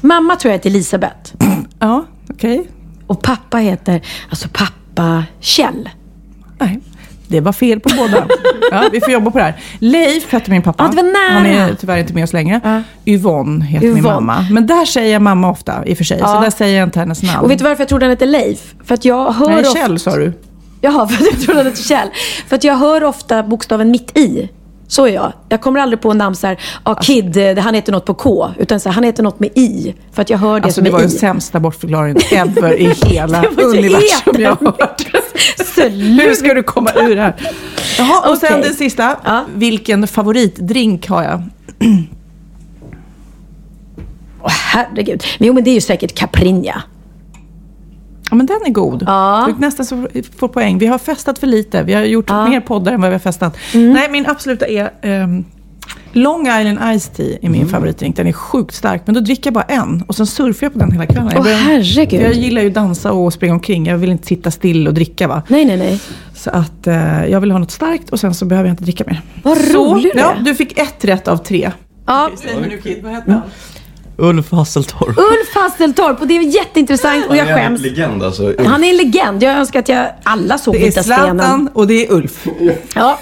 Mamma 0.00 0.36
tror 0.36 0.50
jag 0.50 0.58
heter 0.58 0.70
Elisabeth. 0.70 1.34
Ja, 1.82 2.04
okej. 2.34 2.68
Och 3.06 3.22
pappa 3.22 3.56
heter, 3.58 4.00
alltså 4.30 4.48
pappa 4.52 5.24
Kjell. 5.40 5.88
Nej, 6.58 6.80
det 7.28 7.40
var 7.40 7.52
fel 7.52 7.80
på 7.80 7.90
båda. 7.96 8.26
Ja, 8.72 8.88
vi 8.92 9.00
får 9.00 9.10
jobba 9.12 9.30
på 9.30 9.38
det 9.38 9.44
här. 9.44 9.54
Leif 9.78 10.32
hette 10.32 10.50
min 10.50 10.62
pappa. 10.62 10.84
Ja, 10.84 10.88
det 10.90 10.96
var 10.96 11.02
nära. 11.02 11.32
Han 11.32 11.46
är 11.46 11.74
tyvärr 11.74 11.96
inte 11.98 12.14
med 12.14 12.24
oss 12.24 12.32
längre. 12.32 12.60
Ja. 12.64 12.82
Yvonne 13.12 13.64
heter 13.64 13.86
min 13.88 13.96
Yvonne. 13.98 14.14
mamma. 14.14 14.46
Men 14.50 14.66
där 14.66 14.84
säger 14.84 15.12
jag 15.12 15.22
mamma 15.22 15.50
ofta 15.50 15.86
i 15.86 15.92
och 15.92 15.96
för 15.96 16.04
sig. 16.04 16.18
Så 16.18 16.24
Ja. 16.24 16.40
där 16.40 16.50
säger 16.50 16.78
jag 16.78 16.86
inte 16.86 16.98
hennes 16.98 17.22
namn. 17.22 17.44
Och 17.44 17.50
vet 17.50 17.58
du 17.58 17.64
varför 17.64 17.80
jag 17.82 17.88
tror 17.88 17.98
den 17.98 18.10
heter 18.10 18.26
Leif? 18.26 18.74
För 18.84 18.94
att 18.94 19.04
jag 19.04 19.32
hör 19.32 19.48
Nej, 19.48 19.60
ofta... 19.60 19.74
Kjell 19.74 19.98
sa 19.98 20.16
du. 20.16 20.32
Jaha, 20.80 21.06
för 21.08 21.14
att 21.24 21.30
jag 21.32 21.40
tror 21.40 21.54
den 21.54 21.66
heter 21.66 21.82
Kjell. 21.82 22.08
För 22.48 22.56
att 22.56 22.64
jag 22.64 22.76
hör 22.76 23.04
ofta 23.04 23.42
bokstaven 23.42 23.90
mitt 23.90 24.16
i. 24.18 24.48
Så 24.90 25.06
är 25.06 25.10
jag. 25.10 25.32
Jag 25.48 25.60
kommer 25.60 25.80
aldrig 25.80 26.00
på 26.00 26.14
namn 26.14 26.36
så 26.36 26.46
här, 26.46 26.60
ah, 26.82 26.94
Kid, 26.94 27.36
eh, 27.36 27.58
han 27.58 27.74
heter 27.74 27.92
något 27.92 28.04
på 28.04 28.14
K. 28.14 28.50
Utan 28.58 28.80
så 28.80 28.88
här, 28.88 28.94
han 28.94 29.04
heter 29.04 29.22
något 29.22 29.40
med 29.40 29.50
i. 29.54 29.94
För 30.12 30.22
att 30.22 30.30
jag 30.30 30.38
hör 30.38 30.60
det 30.60 30.64
Alltså 30.64 30.78
som 30.78 30.84
det 30.84 30.90
var 30.90 31.00
den 31.00 31.10
sämsta 31.10 31.60
bortförklaringen 31.60 32.22
ever 32.32 32.80
i 32.80 32.94
hela 33.06 33.44
universum 33.44 34.34
jag 34.38 34.50
har 34.50 34.66
hört. 34.66 35.06
Hur 36.22 36.34
ska 36.34 36.54
du 36.54 36.62
komma 36.62 36.90
ur 36.94 37.16
det 37.16 37.22
här? 37.22 37.34
Jaha, 37.98 38.30
och 38.30 38.38
sen 38.38 38.52
Okej. 38.52 38.62
den 38.62 38.74
sista. 38.74 39.16
Ja. 39.24 39.44
Vilken 39.54 40.08
favoritdrink 40.08 41.08
har 41.08 41.22
jag? 41.22 41.42
Åh, 44.42 44.50
herregud. 44.50 45.24
Men 45.38 45.48
jo, 45.48 45.54
men 45.54 45.64
det 45.64 45.70
är 45.70 45.74
ju 45.74 45.80
säkert 45.80 46.14
Caprinja. 46.14 46.82
Ja, 48.30 48.36
men 48.36 48.46
den 48.46 48.56
är 48.66 48.70
god. 48.70 49.02
Ja. 49.06 49.44
Du 49.48 49.60
nästan 49.60 49.86
så 49.86 50.06
får 50.38 50.48
poäng. 50.48 50.78
Vi 50.78 50.86
har 50.86 50.98
festat 50.98 51.38
för 51.38 51.46
lite. 51.46 51.82
Vi 51.82 51.92
har 51.94 52.02
gjort 52.02 52.30
mer 52.30 52.60
poddar 52.60 52.92
än 52.92 53.00
vad 53.00 53.10
vi 53.10 53.14
har 53.14 53.20
festat. 53.20 53.56
Mm. 53.74 53.92
Nej, 53.92 54.10
min 54.10 54.26
absoluta 54.26 54.66
är 54.66 54.90
ehm, 55.02 55.44
Long 56.12 56.40
Island 56.46 56.78
Ice 57.00 57.08
Tea 57.08 57.38
är 57.42 57.48
min 57.48 57.68
favoritdrink. 57.68 58.16
Den 58.16 58.26
är 58.26 58.32
sjukt 58.32 58.74
stark, 58.74 59.02
men 59.04 59.14
då 59.14 59.20
dricker 59.20 59.46
jag 59.46 59.54
bara 59.54 59.64
en. 59.64 60.02
Och 60.06 60.14
sen 60.16 60.26
surfar 60.26 60.64
jag 60.66 60.72
på 60.72 60.78
den 60.78 60.92
hela 60.92 61.06
kvällen. 61.06 61.28
Jag 61.30 61.38
Åh, 61.38 61.44
börjar- 61.44 61.58
herregud. 61.58 62.22
Jag 62.22 62.32
gillar 62.32 62.62
ju 62.62 62.70
dansa 62.70 63.12
och 63.12 63.32
springa 63.32 63.54
omkring. 63.54 63.86
Jag 63.86 63.98
vill 63.98 64.10
inte 64.10 64.26
sitta 64.26 64.50
still 64.50 64.88
och 64.88 64.94
dricka 64.94 65.28
va. 65.28 65.42
Nej, 65.48 65.64
nej, 65.64 65.76
nej. 65.76 66.00
Så 66.34 66.50
att 66.50 66.86
eh, 66.86 67.24
jag 67.26 67.40
vill 67.40 67.50
ha 67.50 67.58
något 67.58 67.70
starkt 67.70 68.10
och 68.10 68.20
sen 68.20 68.34
så 68.34 68.44
behöver 68.44 68.68
jag 68.68 68.72
inte 68.72 68.84
dricka 68.84 69.04
mer. 69.06 69.22
Vad 69.42 69.58
så, 69.58 69.94
rolig 69.94 70.10
du 70.14 70.18
ja. 70.20 70.34
Du 70.44 70.54
fick 70.54 70.78
ett 70.78 71.04
rätt 71.04 71.28
av 71.28 71.36
tre. 71.36 71.70
Ja, 72.06 72.30
Säg 72.42 72.50
nu 72.68 72.76
Kid, 72.78 73.02
vad 73.02 73.12
heter 73.12 73.32
han? 73.32 73.40
Ulf 74.20 74.52
Hasseltorp. 74.52 75.08
Ulf 75.18 75.54
Hasseltorp 75.54 76.20
och 76.20 76.26
det 76.26 76.36
är 76.36 76.42
jätteintressant 76.42 77.26
och 77.28 77.36
jag 77.36 77.46
skäms. 77.46 77.80
legend 77.80 78.22
alltså. 78.22 78.54
Han 78.66 78.84
är 78.84 78.90
en 78.90 78.96
legend. 78.96 79.42
Jag 79.42 79.52
önskar 79.56 79.80
att 79.80 79.88
jag 79.88 80.06
alla 80.22 80.58
såg 80.58 80.74
Det 80.74 80.78
är 80.78 80.84
Vita 80.84 81.02
stenen. 81.02 81.38
Zlatan 81.38 81.68
och 81.72 81.86
det 81.86 82.06
är 82.06 82.12
Ulf. 82.12 82.46
Ja. 82.94 83.18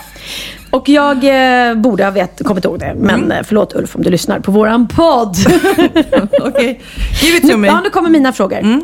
Och 0.71 0.89
jag 0.89 1.25
eh, 1.69 1.75
borde 1.75 2.05
ha 2.05 2.11
vet, 2.11 2.45
kommit 2.45 2.65
ihåg 2.65 2.79
det. 2.79 2.95
Men 2.99 3.33
eh, 3.33 3.39
förlåt 3.45 3.75
Ulf 3.75 3.97
om 3.97 4.03
du 4.03 4.11
lyssnar 4.11 4.41
på 4.41 4.51
våran 4.53 4.89
podd. 4.89 5.37
Okej, 6.41 6.81
give 7.23 7.37
it 7.39 7.51
to 7.51 7.57
me. 7.57 7.69
ja, 7.69 7.81
nu 7.85 7.91
kommer 7.91 8.11
mina 8.11 8.33
frågor. 8.33 8.81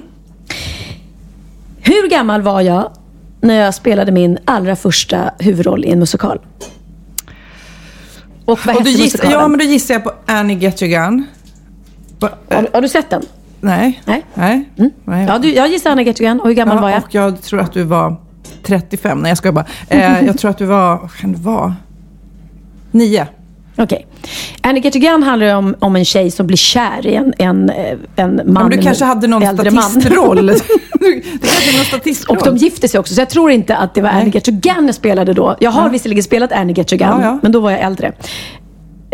Hur 1.80 2.08
gammal 2.08 2.42
var 2.42 2.60
jag 2.60 2.90
när 3.40 3.54
jag 3.64 3.74
spelade 3.74 4.12
min 4.12 4.38
allra 4.44 4.76
första 4.76 5.30
huvudroll 5.38 5.84
i 5.84 5.90
en 5.90 5.98
musikal? 5.98 6.40
Och 8.44 8.58
vad 8.66 8.76
Och 8.76 8.82
hette 8.82 8.84
du 8.84 8.90
gissar, 8.90 9.02
musikalen? 9.02 9.32
ja, 9.40 9.48
men 9.48 9.58
då 9.58 9.64
gissar 9.64 9.94
jag 9.94 10.04
på 10.04 10.12
Annie 10.26 10.54
Get 10.54 10.82
Your 10.82 11.04
Gun. 11.06 11.26
Har, 12.50 12.62
du- 12.62 12.68
har 12.72 12.80
du 12.82 12.88
sett 12.88 13.10
den? 13.10 13.22
Nej. 13.60 14.02
Nej. 14.04 14.24
Nej. 14.34 14.64
Nej. 15.04 15.26
Ja, 15.28 15.38
du, 15.38 15.54
jag 15.54 15.68
gissar 15.68 15.90
Anna 15.90 16.02
Gettugan. 16.02 16.40
Och 16.40 16.46
hur 16.46 16.54
gammal 16.54 16.76
Ja, 16.76 16.82
var 16.82 16.90
jag? 16.90 17.02
Och 17.04 17.14
jag 17.14 17.42
tror 17.42 17.60
att 17.60 17.72
du 17.72 17.82
var 17.82 18.16
35. 18.62 19.18
Nej, 19.18 19.30
jag 19.30 19.38
ska 19.38 19.52
bara. 19.52 19.64
Eh, 19.88 20.20
jag 20.26 20.38
tror 20.38 20.50
att 20.50 20.58
du 20.58 20.64
var, 20.64 20.98
vad 20.98 21.14
kan 21.16 21.32
du 21.32 21.38
vara? 21.38 21.74
Nio. 22.90 23.26
Okej. 23.76 24.06
Annie 24.60 24.80
Gettugan 24.80 25.22
handlar 25.22 25.54
om, 25.54 25.74
om 25.78 25.96
en 25.96 26.04
tjej 26.04 26.30
som 26.30 26.46
blir 26.46 26.56
kär 26.56 27.06
i 27.06 27.14
en, 27.14 27.34
en, 27.38 27.70
eh, 27.70 27.98
en 28.16 28.36
man. 28.36 28.44
Ja, 28.46 28.52
men 28.62 28.70
du 28.70 28.82
kanske 28.82 29.04
hade 29.04 29.26
någon 29.26 29.42
statistroll. 29.42 30.54
Statistroll. 31.86 32.36
Och 32.38 32.44
de 32.44 32.56
gifte 32.56 32.88
sig 32.88 33.00
också, 33.00 33.14
så 33.14 33.20
jag 33.20 33.30
tror 33.30 33.50
inte 33.50 33.76
att 33.76 33.94
det 33.94 34.02
var 34.02 34.08
Annie 34.10 34.30
Gettugan 34.34 34.86
jag 34.86 34.94
spelade 34.94 35.32
då. 35.32 35.56
Jag 35.60 35.70
har 35.70 35.88
visserligen 35.88 36.22
spelat 36.24 36.52
Annie 36.52 36.72
Gettugan, 36.76 37.20
Ja, 37.20 37.26
ja. 37.26 37.38
men 37.42 37.52
då 37.52 37.60
var 37.60 37.70
jag 37.70 37.80
äldre. 37.80 38.12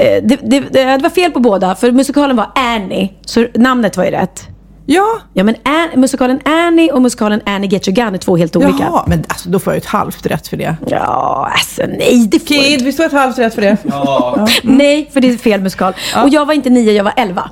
Eh, 0.00 0.22
Det, 0.22 0.38
det, 0.42 0.60
det, 0.60 0.98
var 1.02 1.10
fel 1.10 1.30
på 1.32 1.40
båda, 1.40 1.74
för 1.74 1.92
musikalen 1.92 2.36
var 2.36 2.50
Annie, 2.54 3.12
så 3.24 3.46
namnet 3.54 3.96
var 3.96 4.04
ju 4.04 4.10
rätt. 4.10 4.46
Ja. 4.86 5.18
Ja, 5.34 5.44
men 5.44 5.54
An- 5.64 6.00
musikalen 6.00 6.40
Annie 6.44 6.92
och 6.92 7.02
musikalen 7.02 7.40
Annie 7.46 7.68
Get 7.68 7.88
Your 7.88 7.96
Gun 7.96 8.14
är 8.14 8.18
två 8.18 8.36
helt 8.36 8.56
olika. 8.56 8.74
Jaha, 8.80 9.04
men 9.06 9.24
alltså, 9.28 9.48
då 9.50 9.58
får 9.58 9.72
jag 9.72 9.78
ett 9.78 9.86
halvt 9.86 10.26
rätt 10.26 10.48
för 10.48 10.56
det. 10.56 10.76
Ja, 10.86 11.50
alltså 11.52 11.82
nej. 11.98 12.28
Det 12.30 12.38
får 12.38 12.46
Kid, 12.46 12.82
vi 12.84 12.92
får 12.92 13.04
ett 13.04 13.12
halvt 13.12 13.38
rätt 13.38 13.54
för 13.54 13.62
det. 13.62 13.76
Ja. 13.84 14.48
Nej, 14.62 15.10
för 15.12 15.20
det 15.20 15.28
är 15.28 15.36
fel 15.36 15.60
musikal. 15.60 15.92
Och 16.22 16.28
jag 16.28 16.46
var 16.46 16.54
inte 16.54 16.70
nio, 16.70 16.92
jag 16.92 17.04
var 17.04 17.12
elva. 17.16 17.50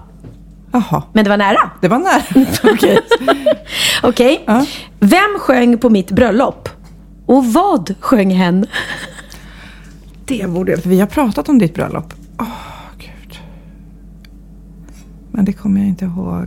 Jaha, 0.72 1.02
Men 1.12 1.24
det 1.24 1.30
var 1.30 1.36
nära. 1.36 1.70
det 1.80 1.88
var 1.88 1.98
nära. 1.98 2.22
Okej. 2.74 2.98
Okej. 4.02 4.42
Ja. 4.46 4.66
Vem 5.00 5.38
sjöng 5.38 5.78
på 5.78 5.90
mitt 5.90 6.10
bröllop? 6.10 6.68
Och 7.26 7.46
vad 7.46 7.94
sjöng 8.00 8.30
hen? 8.30 8.66
Det 10.24 10.48
borde 10.50 10.72
jag, 10.72 10.82
för 10.82 10.88
vi 10.88 11.00
har 11.00 11.06
pratat 11.06 11.48
om 11.48 11.58
ditt 11.58 11.74
bröllop. 11.74 12.14
Åh, 12.40 12.46
gud. 12.98 13.38
Men 15.32 15.44
det 15.44 15.52
kommer 15.52 15.80
jag 15.80 15.88
inte 15.88 16.04
ihåg. 16.04 16.46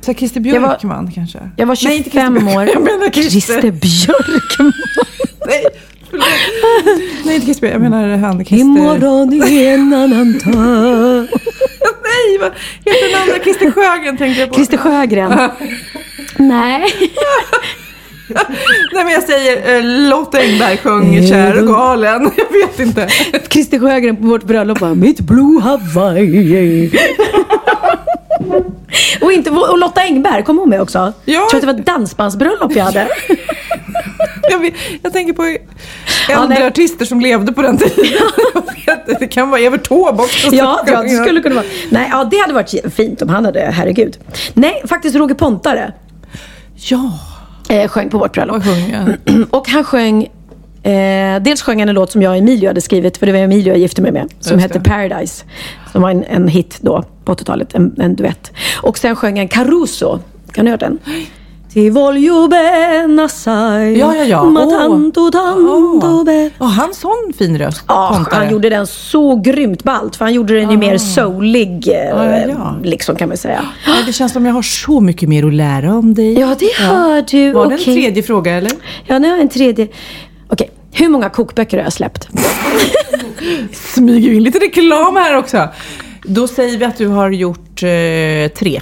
Så 0.00 0.14
Christer 0.14 0.40
Jag 0.40 0.60
var- 0.60 0.68
Björkman 0.68 1.10
kanske? 1.14 1.50
Jag 1.56 1.66
var 1.66 1.78
Nej, 1.84 1.96
inte 1.96 2.10
25 2.10 2.34
Christer 2.36 2.56
år. 2.58 2.64
Jag 2.66 2.82
menar 2.82 3.10
Christer. 3.10 3.30
Christer 3.40 3.70
Björkman. 3.70 4.72
Nej. 5.46 5.64
Nej, 7.24 7.34
inte 7.34 7.44
Christer. 7.46 7.66
Jag 7.70 7.80
menar 7.80 8.16
han 8.16 8.36
Christer... 8.44 8.56
Imorgon 8.56 9.32
är 9.42 9.74
en 9.74 9.92
annan 9.94 10.32
dag. 10.32 11.26
Nej, 12.04 12.38
vad 12.40 12.52
heter 12.84 13.12
den 13.12 13.22
andra? 13.22 13.44
Christer 13.44 13.70
Sjögren 13.70 14.16
tänkte 14.16 14.40
jag 14.40 14.48
på. 14.48 14.54
Christer 14.54 14.76
Sjögren. 14.76 15.50
Nej. 16.38 16.84
Nej, 18.92 19.04
men 19.04 19.12
jag 19.12 19.22
säger 19.22 19.78
uh, 19.78 20.08
Lotta 20.08 20.38
Engberg 20.38 20.76
sjöng 20.76 21.26
Kär 21.26 21.58
och 21.62 21.66
galen. 21.66 22.22
Jag 22.36 22.66
vet 22.66 22.80
inte. 22.80 23.08
Christer 23.50 23.78
Sjögren 23.78 24.16
på 24.16 24.22
vårt 24.26 24.44
bröllop 24.44 24.78
bara 24.80 24.94
Mitt 24.94 25.20
blue 25.20 25.60
Hawaii. 25.60 26.90
och, 29.20 29.32
inte, 29.32 29.50
och 29.50 29.78
Lotta 29.78 30.00
Engberg, 30.00 30.42
kom 30.42 30.58
hon 30.58 30.68
med 30.68 30.80
också? 30.80 30.98
Ja. 30.98 31.12
Jag 31.24 31.48
tror 31.48 31.58
att 31.58 31.60
det 31.60 31.72
var 31.72 31.80
ett 31.80 31.86
dansbandsbröllop 31.86 32.72
jag 32.76 32.84
hade. 32.84 33.08
Jag, 34.50 34.74
jag 35.02 35.12
tänker 35.12 35.32
på 35.32 35.42
äldre 36.28 36.48
nej. 36.48 36.66
artister 36.66 37.04
som 37.04 37.20
levde 37.20 37.52
på 37.52 37.62
den 37.62 37.78
tiden. 37.78 38.04
Vet, 38.86 39.20
det 39.20 39.26
kan 39.26 39.50
vara 39.50 39.60
Evert 39.60 39.88
Taube 39.88 40.22
också. 40.22 40.54
Ja, 40.54 40.80
ja, 40.86 41.02
det 41.02 41.08
skulle 41.08 41.40
kunna 41.40 41.54
vara. 41.54 41.66
Nej, 41.90 42.08
ja, 42.12 42.24
det 42.24 42.36
hade 42.36 42.52
varit 42.52 42.94
fint 42.94 43.22
om 43.22 43.28
han 43.28 43.44
hade, 43.44 43.60
herregud. 43.60 44.18
Nej, 44.54 44.82
faktiskt 44.84 45.16
Roger 45.16 45.34
Pontare 45.34 45.92
Ja, 46.76 47.18
eh, 47.68 47.88
sjöng 47.88 48.10
på 48.10 48.18
vårt 48.18 48.32
bröllop. 48.32 48.56
och 48.56 48.62
sjöng 48.64 48.90
jag. 48.90 49.44
Och 49.50 49.68
han 49.68 49.84
sjöng, 49.84 50.22
eh, 50.82 51.42
dels 51.42 51.62
sjöng 51.62 51.78
han 51.78 51.88
en 51.88 51.94
låt 51.94 52.12
som 52.12 52.22
jag 52.22 52.30
och 52.30 52.36
Emilio 52.36 52.68
hade 52.68 52.80
skrivit, 52.80 53.16
för 53.16 53.26
det 53.26 53.32
var 53.32 53.38
Emilio 53.38 53.68
jag 53.68 53.78
gifte 53.78 54.02
mig 54.02 54.12
med, 54.12 54.32
som 54.40 54.58
hette. 54.58 54.80
Paradise. 54.80 55.44
Som 55.92 56.02
var 56.02 56.10
en, 56.10 56.24
en 56.24 56.48
hit 56.48 56.78
då, 56.80 57.04
på 57.24 57.34
80-talet, 57.34 57.74
en, 57.74 57.94
en 57.98 58.16
duett. 58.16 58.52
Och 58.82 58.98
sen 58.98 59.16
sjöng 59.16 59.38
han 59.38 59.48
Caruso, 59.48 60.18
kan 60.52 60.64
du 60.64 60.70
höra 60.70 60.78
den? 60.78 60.98
Ti 61.74 61.90
voglio 61.90 62.46
bene 62.48 63.22
assai, 63.22 63.98
Ja, 63.98 64.14
ja, 64.16 64.24
ja. 64.24 64.44
ma 64.44 64.60
tanto, 64.66 65.30
tanto 65.30 66.00
Åh. 66.02 66.24
bene. 66.24 66.50
Och 66.58 66.68
han 66.68 66.94
sån 66.94 67.32
fin 67.38 67.58
röst. 67.58 67.84
Ja, 67.88 68.24
han 68.30 68.50
gjorde 68.50 68.68
den 68.68 68.86
så 68.86 69.36
grymt 69.36 69.84
ballt, 69.84 70.16
för 70.16 70.24
han 70.24 70.34
gjorde 70.34 70.54
den 70.60 70.70
ju 70.70 70.76
mer 70.76 70.98
soulig, 70.98 71.88
eh, 71.88 71.94
Ja, 71.94 72.24
ja, 72.38 72.46
ja. 72.48 72.74
liksom 72.82 73.16
kan 73.16 73.28
man 73.28 73.36
säga. 73.38 73.64
Det 74.06 74.12
känns 74.12 74.32
som 74.32 74.46
jag 74.46 74.52
har 74.54 74.62
så 74.62 75.00
mycket 75.00 75.28
mer 75.28 75.46
att 75.46 75.54
lära 75.54 75.94
om 75.94 76.14
dig. 76.14 76.38
Ja, 76.38 76.56
det 76.58 76.84
hör 76.84 77.24
du. 77.30 77.52
Var 77.52 77.66
det 77.66 77.74
en 77.74 77.84
tredje 77.84 78.22
fråga 78.22 78.52
eller? 78.52 78.72
Ja, 79.06 79.18
nu 79.18 79.28
har 79.28 79.34
jag 79.36 79.42
en 79.42 79.48
tredje. 79.48 79.88
Okej, 80.48 80.70
hur 80.92 81.08
många 81.08 81.28
kokböcker 81.30 81.76
har 81.76 81.84
jag 81.84 81.92
släppt? 81.92 82.28
Smyger 83.72 84.32
in 84.32 84.42
lite 84.42 84.58
reklam 84.58 85.16
här 85.16 85.36
också. 85.36 85.68
Då 86.24 86.48
säger 86.48 86.78
vi 86.78 86.84
att 86.84 86.96
du 86.98 87.06
har 87.06 87.30
gjort 87.30 87.82
eh, 87.82 88.52
tre. 88.58 88.80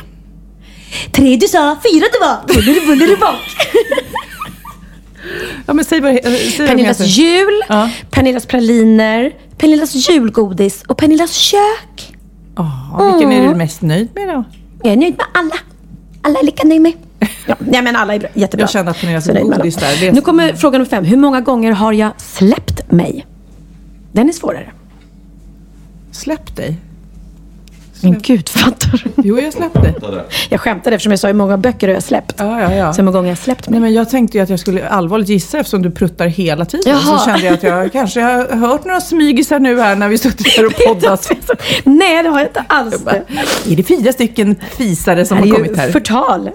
Tre 1.13 1.37
du 1.37 1.47
sa, 1.49 1.77
fyra 1.93 2.07
det 2.13 2.19
var. 2.21 2.47
Buller, 2.55 2.87
buller, 2.87 3.17
bak. 3.17 3.37
Ja, 5.67 5.73
men 5.73 5.85
säg 5.85 6.01
bara, 6.01 6.13
eh, 6.13 6.33
säg 6.57 6.67
Pernillas 6.69 7.01
jul, 7.01 7.63
Ja. 7.69 7.91
Pernillas 8.11 8.47
praliner, 8.47 9.33
Pernillas 9.59 9.95
julgodis 10.09 10.83
och 10.89 10.97
Pernillas 10.99 11.33
kök. 11.33 12.15
Ja, 12.57 13.11
vilken 13.13 13.33
är 13.33 13.49
du 13.49 13.55
mest 13.55 13.83
nöjd 13.83 14.09
med 14.15 14.29
då? 14.29 14.45
Jag 14.83 14.93
är 14.93 14.97
nöjd 14.97 15.15
med 15.17 15.27
alla. 15.35 15.55
Alla 16.23 16.39
är 16.39 16.45
lika 16.45 16.69
nöjd 16.69 16.81
med. 16.81 16.93
Ja, 17.47 17.57
nej, 17.59 17.83
men 17.83 17.97
alla 17.97 18.15
är 18.15 18.19
bra, 18.19 18.29
jättebra. 18.35 18.63
Jag 18.63 18.71
kände 18.71 18.91
att 18.91 19.01
Pernillas 19.01 19.27
godis 19.27 19.75
där, 19.77 19.97
det- 20.01 20.13
Nu 20.13 20.21
kommer 20.21 20.53
fråga 20.53 20.79
nummer 20.79 20.91
fem. 20.91 21.05
Hur 21.05 21.17
många 21.17 21.41
gånger 21.41 21.73
har 21.73 21.93
jag 21.93 22.11
släppt 22.21 22.93
mig? 22.93 23.27
Den 24.13 24.29
är 24.29 24.33
svårare. 24.33 24.73
Släpp 26.13 26.57
dig. 26.57 26.77
Men 28.03 28.19
gud, 28.23 28.49
fattar 28.49 29.03
du? 29.05 29.23
Jo, 29.25 29.41
jag 29.41 29.53
släppte. 29.53 29.95
Jag 30.49 30.61
skämtade 30.61 30.97
eftersom 30.97 31.13
jag 31.13 31.19
sa 31.21 31.27
hur 31.27 31.35
många 31.35 31.57
böcker 31.59 31.89
har 31.89 31.95
jag 31.95 32.03
släppt. 32.03 32.35
Ja, 32.39 32.61
ja, 32.61 32.75
ja. 32.75 32.93
Så 32.93 32.97
hur 32.97 33.05
många 33.05 33.13
gånger 33.17 33.27
har 33.29 33.31
jag 33.31 33.39
släppt 33.39 33.69
mig? 33.69 33.81
Nej, 33.81 33.89
men 33.89 33.95
jag 33.95 34.11
tänkte 34.11 34.39
ju 34.39 34.43
att 34.45 34.51
jag 34.51 34.61
skulle 34.61 34.89
allvarligt 34.89 35.29
gissa 35.29 35.59
eftersom 35.59 35.83
du 35.83 35.91
pruttar 35.91 36.27
hela 36.27 36.65
tiden. 36.65 36.85
Jaha. 36.87 37.19
Så 37.19 37.25
kände 37.25 37.47
jag 37.47 37.55
att 37.55 37.63
jag 37.63 37.93
kanske 37.93 38.21
har 38.21 38.57
hört 38.57 38.85
några 38.85 39.01
smygisar 39.01 39.59
nu 39.59 39.81
här 39.81 39.97
när 39.97 40.09
vi 40.09 40.19
suttit 40.19 40.57
här 40.57 40.67
och 40.67 40.73
poddat. 40.87 41.31
Nej, 41.85 42.23
det 42.23 42.29
har 42.29 42.39
jag 42.39 42.49
inte 42.49 42.65
alls. 42.69 42.99
Det 43.05 43.23
Är 43.73 43.77
det 43.77 43.83
fyra 43.83 44.13
stycken 44.13 44.57
fisare 44.77 45.25
som 45.25 45.37
här 45.39 45.45
har 45.45 45.51
är 45.53 45.57
kommit 45.57 45.71
ju 45.73 45.77
här? 45.77 45.91
förtal. 45.91 46.51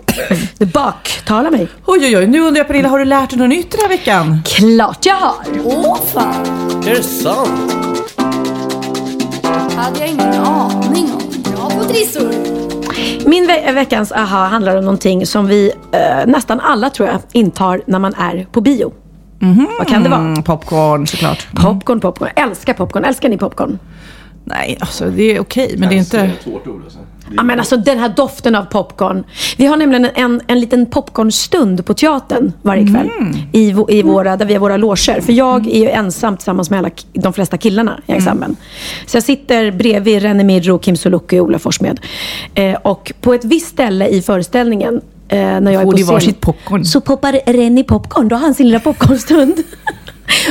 Du 0.58 0.66
baktalar 0.66 1.52
mig. 1.52 1.68
Oj, 1.86 2.00
oj, 2.02 2.18
oj. 2.18 2.28
Nu 2.28 2.40
undrar 2.40 2.60
jag 2.60 2.68
Pernilla, 2.68 2.90
har 2.90 3.00
du 3.00 3.06
lärt 3.06 3.30
dig 3.30 3.40
något 3.40 3.50
nytt 3.50 3.72
den 3.72 3.80
här 3.82 3.90
veckan? 3.90 4.42
Klart 4.46 5.06
jag 5.06 5.16
har. 5.16 5.36
Åh 5.64 5.98
fan, 6.14 6.46
Är 6.88 6.96
det 6.96 7.04
sant? 7.04 7.50
hade 9.76 10.00
jag 10.00 10.10
ingen 10.10 10.34
aning 10.34 11.12
om. 11.14 11.27
Trissor. 11.90 12.30
Min 13.30 13.48
ve- 13.48 13.72
veckans 13.72 14.12
aha 14.12 14.46
handlar 14.48 14.76
om 14.78 14.84
någonting 14.84 15.26
som 15.26 15.48
vi 15.48 15.72
eh, 15.92 16.00
nästan 16.28 16.60
alla 16.60 16.90
tror 16.90 17.10
jag 17.10 17.20
intar 17.32 17.82
när 17.86 18.00
man 18.00 18.14
är 18.14 18.48
på 18.52 18.62
bio. 18.62 18.92
Vad 19.78 19.88
kan 19.88 20.04
det 20.04 20.10
vara? 20.10 20.20
Mm, 20.20 20.44
popcorn 20.44 21.08
såklart. 21.08 21.48
Popcorn, 21.56 22.00
popcorn. 22.00 22.30
Älskar 22.36 22.74
popcorn. 22.74 23.04
Älskar 23.06 23.30
ni 23.30 23.38
popcorn? 23.38 23.80
Nej, 24.48 24.78
alltså 24.80 25.10
det 25.10 25.36
är 25.36 25.40
okej, 25.40 25.76
men 25.78 25.90
det 25.90 25.96
är 25.96 26.00
inte... 26.00 26.32
svårt 26.44 26.68
ord 26.68 26.82
alltså. 26.84 27.00
Ja, 27.36 27.44
men 27.44 27.60
alltså 27.60 27.78
den 27.78 28.00
här 28.00 28.10
doften 28.10 28.56
av 28.56 28.66
popcorn. 28.66 29.24
Vi 29.58 29.66
har 29.66 29.78
nämligen 29.78 30.06
en, 30.06 30.12
en, 30.16 30.42
en 30.48 30.60
liten 30.60 30.86
popcornstund 30.86 31.86
på 31.86 31.94
teatern 31.94 32.52
varje 32.62 32.88
kväll. 32.88 33.10
I, 33.52 33.72
vo- 33.74 33.92
i 33.92 34.02
våra, 34.02 34.38
där 34.38 34.46
vi 34.46 34.54
har 34.54 34.62
våra 34.62 34.78
loger. 34.78 35.22
För 35.22 35.34
jag 35.34 35.68
är 35.68 35.80
ju 35.80 35.90
ensam 35.90 36.38
tillsammans 36.38 36.70
med 36.70 36.80
alla, 36.80 36.90
de 37.14 37.34
flesta 37.34 37.58
killarna 37.58 38.00
i 38.06 38.12
ensemblen. 38.12 38.56
Så 39.06 39.18
jag 39.18 39.24
sitter 39.24 39.72
bredvid 39.72 40.22
René 40.22 40.44
Midro, 40.44 40.80
Kim 40.80 40.96
Sulocki 40.98 41.40
och 41.40 41.46
Ola 41.46 41.60
Forssmed. 41.60 42.00
Eh, 42.54 42.74
och 42.76 43.14
på 43.22 43.34
ett 43.34 43.46
visst 43.46 43.68
ställe 43.68 44.08
i 44.08 44.22
föreställningen 44.22 45.02
eh, 45.30 45.38
när 45.38 45.72
jag 45.72 45.82
är 45.82 45.86
Får 45.86 45.92
på 45.92 45.98
de 45.98 46.04
scen. 46.04 46.14
varsitt 46.14 46.42
popcorn? 46.42 46.86
Så 46.86 47.02
poppar 47.02 47.54
Rennie 47.54 47.84
popcorn. 47.84 48.28
Då 48.28 48.36
har 48.36 48.42
han 48.42 48.54
sin 48.54 48.66
lilla 48.66 48.80
popcornstund. 48.80 49.54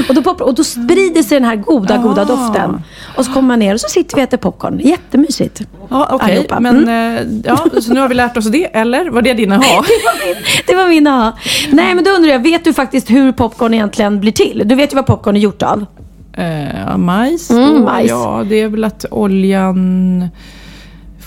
och, 0.08 0.14
då 0.14 0.22
poppar, 0.22 0.44
och 0.44 0.54
då 0.54 0.64
sprider 0.64 1.22
sig 1.22 1.40
den 1.40 1.48
här 1.48 1.56
goda, 1.56 1.96
goda 1.96 2.22
Ah. 2.22 2.24
doften. 2.24 2.82
Och 3.16 3.24
så 3.24 3.32
kommer 3.32 3.48
man 3.48 3.58
ner 3.58 3.74
och 3.74 3.80
så 3.80 3.88
sitter 3.88 4.16
vi 4.16 4.22
och 4.22 4.24
äter 4.28 4.36
popcorn. 4.36 4.80
Jättemysigt. 4.84 5.62
Ja, 5.88 6.08
okej. 6.12 6.46
Men 6.60 6.66
Mm. 6.88 7.16
eh, 7.16 7.40
ja, 7.44 7.80
så 7.80 7.92
nu 7.94 8.00
har 8.00 8.08
vi 8.08 8.14
lärt 8.14 8.36
oss 8.36 8.46
det, 8.46 8.64
eller? 8.76 9.10
Var 9.10 9.22
det 9.22 9.34
dina 9.34 9.56
ha? 9.56 9.62
Det 9.64 10.04
var 10.04 10.26
min, 10.26 10.36
det 10.66 10.74
var 10.74 10.88
min 10.88 11.06
aha. 11.06 11.32
Nej, 11.70 11.94
men 11.94 12.04
då 12.04 12.10
undrar 12.10 12.30
jag, 12.32 12.38
vet 12.42 12.64
du 12.64 12.72
faktiskt 12.72 13.10
hur 13.10 13.32
popcorn 13.32 13.74
egentligen 13.74 14.20
blir 14.20 14.32
till? 14.32 14.62
Du 14.64 14.74
vet 14.74 14.92
ju 14.92 14.96
vad 14.96 15.06
popcorn 15.06 15.36
är 15.36 15.40
gjort 15.40 15.62
av. 15.62 15.86
Eh, 16.32 16.96
majs? 16.96 17.50
Mm, 17.50 17.84
majs. 17.84 18.10
Ja, 18.10 18.44
det 18.48 18.60
är 18.60 18.68
väl 18.68 18.84
att 18.84 19.04
oljan 19.10 20.28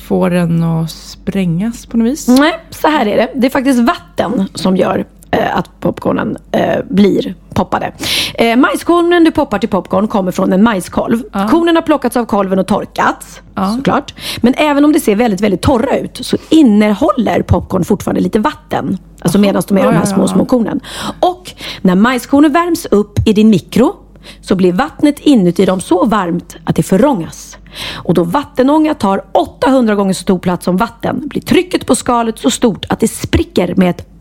får 0.08 0.30
den 0.30 0.64
att 0.64 0.92
sprängas 0.92 1.86
på 1.86 1.98
något 1.98 2.08
vis. 2.08 2.28
Nej, 2.28 2.60
så 2.70 2.88
här 2.88 3.06
är 3.06 3.18
det. 3.18 3.30
Det 3.36 3.48
är 3.48 3.52
faktiskt 3.52 3.80
vatten 3.80 4.46
som 4.56 4.78
gör 4.78 5.06
att 5.54 5.80
popcornen 5.80 6.38
eh, 6.52 6.80
blir 6.90 7.36
poppade. 7.54 7.92
Eh, 8.34 8.56
majskornen 8.56 9.24
du 9.24 9.32
poppar 9.32 9.60
till 9.60 9.70
popcorn 9.70 10.08
kommer 10.08 10.32
från 10.32 10.54
en 10.54 10.64
majskolv. 10.64 11.24
Kornen 11.50 11.76
har 11.76 11.82
plockats 11.84 12.18
av 12.18 12.26
kolven 12.26 12.60
och 12.60 12.68
torkats, 12.68 13.42
såklart. 13.76 14.14
Men 14.38 14.54
även 14.58 14.86
om 14.86 14.94
det 14.94 15.00
ser 15.00 15.16
väldigt, 15.16 15.42
väldigt 15.42 15.62
torra 15.62 15.98
ut 15.98 16.20
så 16.22 16.38
innehåller 16.50 17.42
popcorn 17.42 17.84
fortfarande 17.84 18.22
lite 18.22 18.40
vatten. 18.40 18.98
Alltså 19.22 19.40
medan 19.40 19.64
de 19.68 19.78
är 19.78 19.82
Ja, 19.82 19.88
de 19.88 19.94
här 19.94 20.02
ja, 20.02 20.06
små, 20.06 20.24
ja. 20.24 20.28
små 20.28 20.46
kornen. 20.46 20.80
Och 21.20 21.52
när 21.82 21.96
majskornen 21.96 22.54
värms 22.54 22.86
upp 22.86 23.28
i 23.28 23.34
din 23.34 23.50
mikro 23.50 23.96
så 24.42 24.56
blir 24.56 24.74
vattnet 24.74 25.20
inuti 25.20 25.66
dem 25.66 25.82
så 25.82 26.06
varmt 26.06 26.56
att 26.64 26.76
det 26.76 26.84
förångas. 26.84 27.58
Och 27.96 28.14
då 28.14 28.24
vattenånga 28.24 28.94
tar 28.94 29.22
800 29.32 29.96
gånger 29.96 30.14
så 30.14 30.22
stor 30.22 30.40
plats 30.40 30.66
som 30.66 30.78
vatten 30.78 31.28
blir 31.28 31.42
trycket 31.42 31.86
på 31.86 31.96
skalet 31.96 32.40
så 32.40 32.52
stort 32.52 32.86
att 32.90 33.00
det 33.00 33.08
spricker 33.08 33.76
med 33.76 33.90
ett 33.90 34.19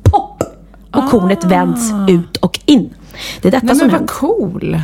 och 0.93 1.11
kornet 1.11 1.45
vänds 1.45 1.91
ut 2.09 2.37
och 2.37 2.59
in. 2.67 2.95
Det 3.43 3.49
är 3.49 3.53
detta 3.53 3.67
Ah. 3.67 3.67
Nej, 3.67 3.77
som 3.77 3.87
men 3.87 3.91
vad 3.91 3.99
händer. 4.01 4.15
cool. 4.15 4.79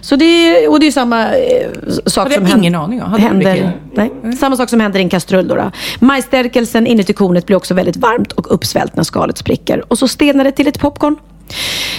Så 0.00 0.16
det 0.16 0.68
och 0.68 0.80
det 0.80 0.86
är 0.86 0.90
samma 0.90 1.34
eh, 1.34 1.70
sak 2.06 2.32
som 2.32 2.46
ingen 2.46 2.74
aning 2.74 3.02
om. 3.02 3.10
Hade 3.10 3.22
händer. 3.22 3.72
Nej, 3.94 4.12
samma 4.38 4.56
sak 4.56 4.68
som 4.68 4.80
händer 4.80 4.98
i 5.00 5.02
en 5.02 5.08
kastrull. 5.08 5.48
Då, 5.48 5.54
då. 5.54 5.70
Majsstärkelsen 6.00 6.86
inuti 6.86 7.12
kornet 7.12 7.46
blir 7.46 7.56
också 7.56 7.74
väldigt 7.74 7.96
varmt 7.96 8.32
och 8.32 8.54
uppsvällt 8.54 8.96
när 8.96 9.02
skalet 9.04 9.38
spricker. 9.38 9.84
Och 9.92 9.98
så 9.98 10.08
stelnar 10.08 10.44
det 10.44 10.52
till 10.52 10.68
ett 10.68 10.78
popcorn. 10.80 11.16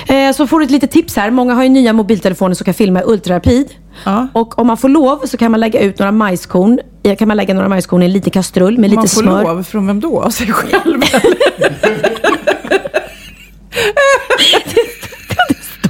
Eh, 0.07 0.31
så 0.35 0.47
får 0.47 0.59
du 0.59 0.65
ett 0.65 0.71
litet 0.71 0.91
tips 0.91 1.15
här. 1.15 1.31
Många 1.31 1.53
har 1.53 1.63
ju 1.63 1.69
nya 1.69 1.93
mobiltelefoner 1.93 2.55
som 2.55 2.65
kan 2.65 2.73
filma 2.73 3.01
ultrarapid. 3.05 3.67
Ja. 4.03 4.27
Och 4.33 4.59
om 4.59 4.67
man 4.67 4.77
får 4.77 4.89
lov 4.89 5.19
så 5.25 5.37
kan 5.37 5.51
man 5.51 5.59
lägga 5.59 5.79
ut 5.79 5.99
några 5.99 6.11
majskorn, 6.11 6.79
kan 7.19 7.27
man 7.27 7.37
lägga 7.37 7.53
några 7.53 7.69
majskorn 7.69 8.01
i 8.03 8.05
en 8.05 8.11
liten 8.13 8.31
kastrull 8.31 8.77
med 8.77 8.91
Man 8.93 9.01
lite 9.03 9.15
får 9.15 9.21
smör. 9.21 9.43
lov, 9.43 9.63
från 9.63 9.87
vem 9.87 9.99
då? 9.99 10.21
Av 10.21 10.29
sig 10.29 10.47
själv? 10.47 11.01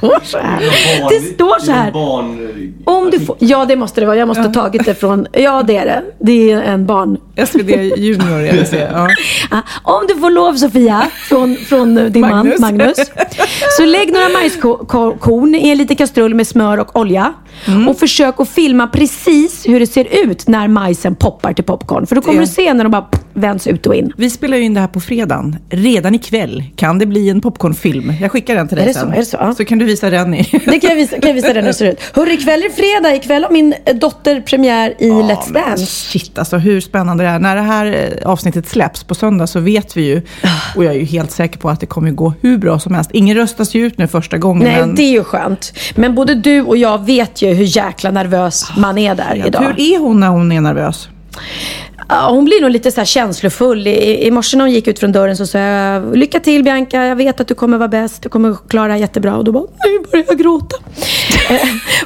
står 0.00 0.20
så 0.24 0.38
här. 0.38 0.60
Det 1.10 1.34
står 1.34 1.58
så 1.58 1.72
här. 1.72 1.96
Om 2.84 3.10
du 3.10 3.20
får, 3.20 3.36
ja, 3.38 3.64
det 3.64 3.76
måste 3.76 4.00
det 4.00 4.06
vara. 4.06 4.16
Jag 4.16 4.28
måste 4.28 4.42
ha 4.42 4.52
tagit 4.52 4.84
det 4.84 4.94
från... 4.94 5.26
Ja, 5.32 5.62
det 5.62 5.76
är 5.76 5.84
det. 5.86 6.02
Det 6.18 6.50
är 6.52 6.62
en 6.62 6.86
barn. 6.86 7.16
SvD 7.46 7.70
Junior, 7.96 8.40
jag 8.40 8.52
vill 8.54 8.66
säga. 8.66 8.90
Ja. 8.92 9.08
Ja, 9.50 9.62
om 9.82 10.06
du 10.08 10.14
får 10.14 10.30
lov 10.30 10.54
Sofia, 10.54 11.06
från, 11.28 11.56
från 11.56 11.98
eh, 11.98 12.04
din 12.04 12.20
Magnus. 12.20 12.60
man 12.60 12.76
Magnus. 12.76 12.98
Så 13.76 13.84
lägg 13.84 14.12
några 14.12 14.28
majskorn 14.28 15.54
i 15.54 15.68
en 15.68 15.78
liten 15.78 15.96
kastrull 15.96 16.34
med 16.34 16.46
smör 16.46 16.78
och 16.78 16.96
olja. 16.96 17.34
Mm. 17.66 17.88
Och 17.88 17.98
försök 17.98 18.40
att 18.40 18.48
filma 18.48 18.86
precis 18.86 19.66
hur 19.68 19.80
det 19.80 19.86
ser 19.86 20.24
ut 20.24 20.48
när 20.48 20.68
majsen 20.68 21.14
poppar 21.14 21.52
till 21.52 21.64
popcorn. 21.64 22.06
För 22.06 22.14
då 22.14 22.20
kommer 22.22 22.38
Det- 22.38 22.44
du 22.44 22.52
se 22.52 22.74
när 22.74 22.84
de 22.84 22.90
bara 22.90 23.08
vänds 23.34 23.66
ut 23.66 23.86
och 23.86 23.94
in. 23.94 24.12
Vi 24.16 24.30
spelar 24.30 24.56
ju 24.56 24.62
in 24.64 24.74
det 24.74 24.80
här 24.80 24.88
på 24.88 25.00
fredagen. 25.00 25.56
Redan 25.70 26.14
ikväll 26.14 26.64
kan 26.76 26.98
det 26.98 27.06
bli 27.06 27.28
en 27.30 27.40
popcornfilm. 27.40 28.12
Jag 28.20 28.32
skickar 28.32 28.54
den 28.54 28.68
till 28.68 28.76
dig 28.76 28.84
Är 28.84 28.88
det 28.88 28.94
sen. 28.94 29.06
så? 29.08 29.12
Är 29.12 29.16
det 29.16 29.24
så? 29.24 29.36
Ja. 29.40 29.54
så 29.54 29.64
kan 29.64 29.78
du 29.78 29.84
visa 29.84 30.10
den 30.10 30.34
i... 30.34 30.42
Det 30.64 30.80
kan 30.80 30.90
jag 30.90 30.96
visa, 30.96 31.16
kan 31.20 31.28
jag 31.28 31.34
visa 31.34 31.46
dig 31.52 31.56
hur 31.62 31.62
det 31.68 31.74
ser 31.74 31.92
ut. 31.92 32.00
Hörru, 32.14 32.32
ikväll 32.32 32.62
är 32.62 32.70
fredag. 32.70 33.14
Ikväll 33.16 33.42
har 33.44 33.50
min 33.50 33.74
eh, 33.84 33.94
dotter 33.96 34.40
premiär 34.40 34.94
i 34.98 35.10
Let's 35.10 35.52
men 35.52 35.62
Dance. 35.62 35.86
Shit, 35.86 36.38
alltså 36.38 36.56
hur 36.56 36.80
spännande 36.80 37.24
det 37.24 37.30
är. 37.30 37.38
När 37.38 37.56
det 37.56 37.62
här 37.62 37.86
eh, 38.22 38.28
avsnittet 38.30 38.68
släpps 38.68 39.04
på 39.04 39.14
söndag 39.14 39.46
så 39.46 39.60
vet 39.60 39.96
vi 39.96 40.02
ju, 40.02 40.22
och 40.76 40.84
jag 40.84 40.94
är 40.94 40.98
ju 40.98 41.04
helt 41.04 41.30
säker 41.30 41.58
på 41.58 41.70
att 41.70 41.80
det 41.80 41.86
kommer 41.86 42.10
gå 42.10 42.32
hur 42.40 42.58
bra 42.58 42.78
som 42.78 42.94
helst. 42.94 43.10
Ingen 43.12 43.36
röstas 43.36 43.74
ju 43.74 43.86
ut 43.86 43.98
nu 43.98 44.06
första 44.06 44.38
gången. 44.38 44.64
Nej, 44.64 44.80
men 44.80 44.94
det 44.94 45.02
är 45.02 45.12
ju 45.12 45.24
skönt. 45.24 45.72
Men 45.94 46.14
både 46.14 46.34
du 46.34 46.60
och 46.62 46.76
jag 46.76 47.06
vet 47.06 47.42
ju 47.42 47.47
hur 47.54 47.76
jäkla 47.76 48.10
nervös 48.10 48.72
man 48.76 48.98
är 48.98 49.14
där 49.14 49.46
idag. 49.46 49.60
Hur 49.60 49.80
är 49.80 49.98
hon 49.98 50.20
när 50.20 50.28
hon 50.28 50.52
är 50.52 50.60
nervös? 50.60 51.08
Hon 52.08 52.44
blir 52.44 52.60
nog 52.60 52.70
lite 52.70 52.90
så 52.92 53.04
känslofull. 53.04 53.86
I, 53.86 54.26
I 54.26 54.30
morse 54.30 54.56
när 54.56 54.64
hon 54.64 54.72
gick 54.72 54.86
ut 54.86 54.98
från 54.98 55.12
dörren 55.12 55.36
så 55.36 55.46
sa 55.46 55.58
jag 55.58 56.16
Lycka 56.16 56.40
till 56.40 56.64
Bianca, 56.64 57.04
jag 57.04 57.16
vet 57.16 57.40
att 57.40 57.48
du 57.48 57.54
kommer 57.54 57.78
vara 57.78 57.88
bäst. 57.88 58.22
Du 58.22 58.28
kommer 58.28 58.56
klara 58.68 58.98
jättebra. 58.98 59.36
Och 59.36 59.44
då 59.44 59.52
bara, 59.52 59.64
nu 59.84 59.98
börjar 60.10 60.24
jag 60.28 60.38
gråta. 60.38 60.76
eh, 61.50 61.58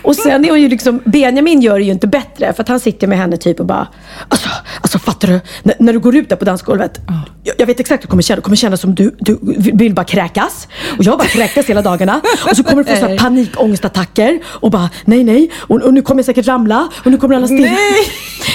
och 0.02 0.16
sen 0.16 0.44
är 0.44 0.50
hon 0.50 0.60
ju 0.60 0.68
liksom, 0.68 1.00
Benjamin 1.04 1.60
gör 1.60 1.78
det 1.78 1.84
ju 1.84 1.92
inte 1.92 2.06
bättre. 2.06 2.52
För 2.52 2.62
att 2.62 2.68
han 2.68 2.80
sitter 2.80 3.06
med 3.06 3.18
henne 3.18 3.36
typ 3.36 3.60
och 3.60 3.66
bara, 3.66 3.88
alltså, 4.28 4.48
alltså 4.80 4.98
fattar 4.98 5.28
du? 5.28 5.34
N- 5.64 5.72
när 5.78 5.92
du 5.92 5.98
går 5.98 6.16
ut 6.16 6.28
där 6.28 6.36
på 6.36 6.44
dansgolvet. 6.44 7.00
Jag, 7.44 7.54
jag 7.58 7.66
vet 7.66 7.80
exakt 7.80 8.02
hur 8.02 8.06
du 8.06 8.10
kommer 8.10 8.22
känna. 8.22 8.36
Du 8.36 8.42
kommer 8.42 8.56
känna 8.56 8.76
som 8.76 8.94
du, 8.94 9.16
du 9.18 9.38
vill 9.72 9.94
bara 9.94 10.04
kräkas. 10.04 10.68
Och 10.98 11.04
jag 11.04 11.18
bara 11.18 11.28
kräktes 11.28 11.66
hela 11.66 11.82
dagarna. 11.82 12.20
Och 12.50 12.56
så 12.56 12.62
kommer 12.64 12.84
du 12.84 12.90
få 12.94 12.96
så 13.00 13.06
här 13.06 13.18
panikångestattacker. 13.18 14.40
Och 14.46 14.70
bara, 14.70 14.90
nej 15.04 15.24
nej. 15.24 15.50
Och, 15.58 15.82
och 15.82 15.94
nu 15.94 16.02
kommer 16.02 16.18
jag 16.18 16.26
säkert 16.26 16.46
ramla. 16.46 16.88
Och 17.04 17.10
nu 17.10 17.16
kommer 17.18 17.34
alla 17.36 17.46
stiga. 17.46 17.60
Nej! 17.70 18.06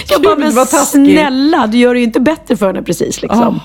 Jag 0.09 0.21
bara, 0.21 0.35
men 0.35 0.55
taskigt. 0.65 1.15
Snälla, 1.27 1.67
du 1.67 1.77
gör 1.77 1.93
det 1.93 1.99
ju 1.99 2.05
inte 2.05 2.19
bättre 2.19 2.57
för 2.57 2.67
henne 2.67 2.81
precis. 2.83 3.21
Liksom. 3.21 3.59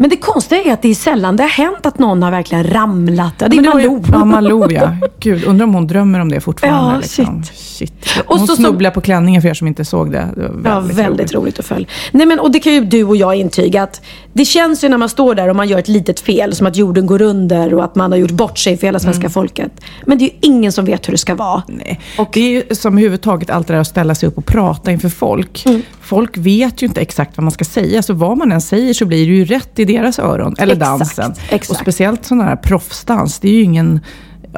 Men 0.00 0.10
det 0.10 0.16
konstiga 0.16 0.62
är 0.62 0.72
att 0.72 0.82
det 0.82 0.88
är 0.88 0.94
sällan 0.94 1.36
det 1.36 1.42
har 1.42 1.50
hänt 1.50 1.86
att 1.86 1.98
någon 1.98 2.22
har 2.22 2.30
verkligen 2.30 2.64
ramlat. 2.64 3.34
Ja, 3.38 3.48
det 3.48 3.56
är 3.56 3.62
Malou. 3.62 4.02
Ja, 4.12 4.24
Malou 4.24 4.72
ja. 4.72 4.96
Gud, 5.20 5.44
undrar 5.44 5.66
om 5.66 5.74
hon 5.74 5.86
drömmer 5.86 6.20
om 6.20 6.28
det 6.28 6.40
fortfarande. 6.40 6.92
Ja, 6.94 6.98
liksom. 7.00 7.42
shit. 7.54 8.06
Och 8.26 8.38
Hon 8.38 8.46
så 8.46 8.54
som- 8.56 8.64
snubblade 8.64 8.94
på 8.94 9.00
klänningen 9.00 9.42
för 9.42 9.48
er 9.48 9.54
som 9.54 9.66
inte 9.66 9.84
såg 9.84 10.12
det. 10.12 10.28
det 10.36 10.42
var 10.42 10.48
väldigt, 10.80 10.98
Ja, 10.98 11.02
väldigt 11.04 11.34
roligt, 11.34 11.58
att 11.58 11.66
följa. 11.66 11.86
Nej, 12.12 12.26
men, 12.26 12.38
och 12.40 12.50
det 12.52 12.60
kan 12.60 12.72
ju 12.74 12.80
du 12.80 13.04
och 13.04 13.16
jag 13.16 13.34
intyga 13.34 13.82
att 13.82 14.02
det 14.38 14.44
känns 14.44 14.84
ju 14.84 14.88
när 14.88 14.98
man 14.98 15.08
står 15.08 15.34
där 15.34 15.48
och 15.48 15.56
man 15.56 15.68
gör 15.68 15.78
ett 15.78 15.88
litet 15.88 16.20
fel, 16.20 16.54
som 16.54 16.66
att 16.66 16.76
jorden 16.76 17.06
går 17.06 17.22
under 17.22 17.74
och 17.74 17.84
att 17.84 17.94
man 17.94 18.12
har 18.12 18.18
gjort 18.18 18.30
bort 18.30 18.58
sig 18.58 18.76
för 18.76 18.86
hela 18.86 18.98
svenska 18.98 19.30
folket. 19.30 19.72
Men 20.06 20.18
det 20.18 20.24
är 20.24 20.26
ju 20.26 20.38
ingen 20.40 20.72
som 20.72 20.84
vet 20.84 21.08
hur 21.08 21.12
det 21.12 21.18
ska 21.18 21.34
vara. 21.34 21.62
Nej. 21.68 22.00
Och 22.18 22.28
det 22.32 22.40
är 22.40 22.50
ju 22.50 22.74
som 22.74 22.92
överhuvudtaget 22.92 23.50
allt 23.50 23.66
det 23.66 23.72
där 23.72 23.80
att 23.80 23.86
ställa 23.86 24.14
sig 24.14 24.28
upp 24.28 24.38
och 24.38 24.46
prata 24.46 24.92
inför 24.92 25.08
folk. 25.08 25.66
Mm. 25.66 25.82
Folk 26.00 26.36
vet 26.36 26.82
ju 26.82 26.86
inte 26.86 27.00
exakt 27.00 27.36
vad 27.36 27.44
man 27.44 27.50
ska 27.50 27.64
säga, 27.64 28.02
så 28.02 28.14
vad 28.14 28.38
man 28.38 28.52
än 28.52 28.60
säger 28.60 28.94
så 28.94 29.06
blir 29.06 29.26
det 29.26 29.34
ju 29.34 29.44
rätt 29.44 29.78
i 29.78 29.84
deras 29.84 30.18
öron. 30.18 30.54
Eller 30.58 30.74
Exakt, 30.74 30.90
dansen. 30.98 31.34
exakt. 31.48 31.70
Och 31.70 31.76
speciellt 31.76 32.24
sån 32.24 32.40
här 32.40 32.56
proffsdans, 32.56 33.38
det 33.38 33.48
är 33.48 33.52
ju 33.52 33.62
ingen 33.62 34.00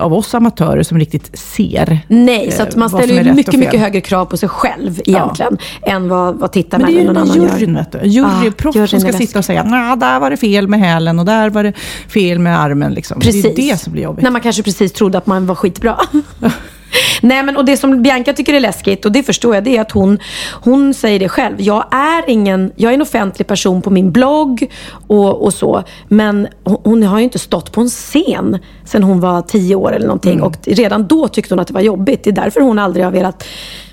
av 0.00 0.14
oss 0.14 0.34
amatörer 0.34 0.82
som 0.82 0.98
riktigt 0.98 1.38
ser 1.38 1.98
Nej, 2.08 2.50
så 2.50 2.62
eh, 2.62 2.68
att 2.68 2.76
man 2.76 2.88
ställer 2.88 3.20
är 3.20 3.24
ju 3.24 3.32
mycket, 3.32 3.58
mycket 3.60 3.80
högre 3.80 4.00
krav 4.00 4.24
på 4.24 4.36
sig 4.36 4.48
själv 4.48 5.00
egentligen. 5.04 5.58
Än 5.82 6.08
vad, 6.08 6.34
vad 6.34 6.52
tittarna 6.52 6.84
Men 6.84 6.94
det 6.94 7.00
är 7.00 7.08
eller 7.08 7.14
ju 7.14 7.20
någon 7.20 7.28
den 7.28 7.42
annan 7.42 7.58
juryn, 7.58 7.74
gör. 7.74 7.80
vet 7.80 7.92
du. 7.92 7.98
En 7.98 8.10
juryproffs 8.10 8.76
juryn 8.76 8.88
som 8.88 9.08
är 9.08 9.12
ska 9.12 9.18
sitta 9.18 9.38
och 9.38 9.44
säga 9.44 9.62
nah, 9.62 9.96
där 9.96 10.20
var 10.20 10.30
det 10.30 10.36
fel 10.36 10.68
med 10.68 10.80
hälen 10.80 11.18
och 11.18 11.24
där 11.24 11.50
var 11.50 11.62
det 11.62 11.72
fel 12.08 12.38
med 12.38 12.60
armen. 12.60 12.92
Liksom. 12.92 13.20
Precis. 13.20 13.42
Det 13.42 13.48
är 13.48 13.64
ju 13.64 13.72
det 13.72 13.78
som 13.78 13.92
blir 13.92 14.02
jobbigt. 14.02 14.22
När 14.22 14.30
man 14.30 14.40
kanske 14.40 14.62
precis 14.62 14.92
trodde 14.92 15.18
att 15.18 15.26
man 15.26 15.46
var 15.46 15.54
skitbra. 15.54 15.96
Nej 17.20 17.42
men 17.42 17.57
och 17.57 17.64
det 17.64 17.76
som 17.76 18.03
Bianca 18.03 18.33
tycker 18.33 18.55
är 18.55 18.61
läskigt 18.61 19.05
och 19.05 19.12
det 19.12 19.22
förstår 19.22 19.55
jag 19.55 19.64
det 19.64 19.76
är 19.76 19.81
att 19.81 19.90
hon, 19.92 20.18
hon 20.53 20.94
säger 20.94 21.18
det 21.18 21.29
själv. 21.29 21.61
Jag 21.61 21.85
är 21.94 22.31
ingen, 22.31 22.72
jag 22.76 22.90
är 22.90 22.94
en 22.94 23.03
offentlig 23.03 23.46
person 23.46 23.83
på 23.83 23.90
min 23.90 24.12
blogg 24.12 24.70
och, 25.07 25.42
och 25.42 25.55
så. 25.55 25.83
Men 26.09 26.48
hon, 26.64 27.03
har 27.03 27.18
ju 27.18 27.24
inte 27.24 27.38
stått 27.38 27.72
på 27.72 27.81
en 27.81 27.88
scen 27.88 28.59
sen 28.85 29.03
hon 29.03 29.20
var 29.20 29.42
tio 29.42 29.74
år 29.74 29.92
eller 29.92 30.07
någonting. 30.07 30.33
Mm. 30.33 30.44
Och 30.44 30.55
redan 30.62 31.07
då 31.07 31.29
tyckte 31.29 31.55
hon 31.55 31.61
att 31.61 31.68
det 31.68 31.74
var 31.74 31.81
jobbigt. 31.81 32.24
Det 32.24 32.31
är 32.31 32.35
därför 32.35 32.61
hon 32.61 32.79
aldrig 32.79 33.05
har 33.05 33.12
velat 33.12 33.44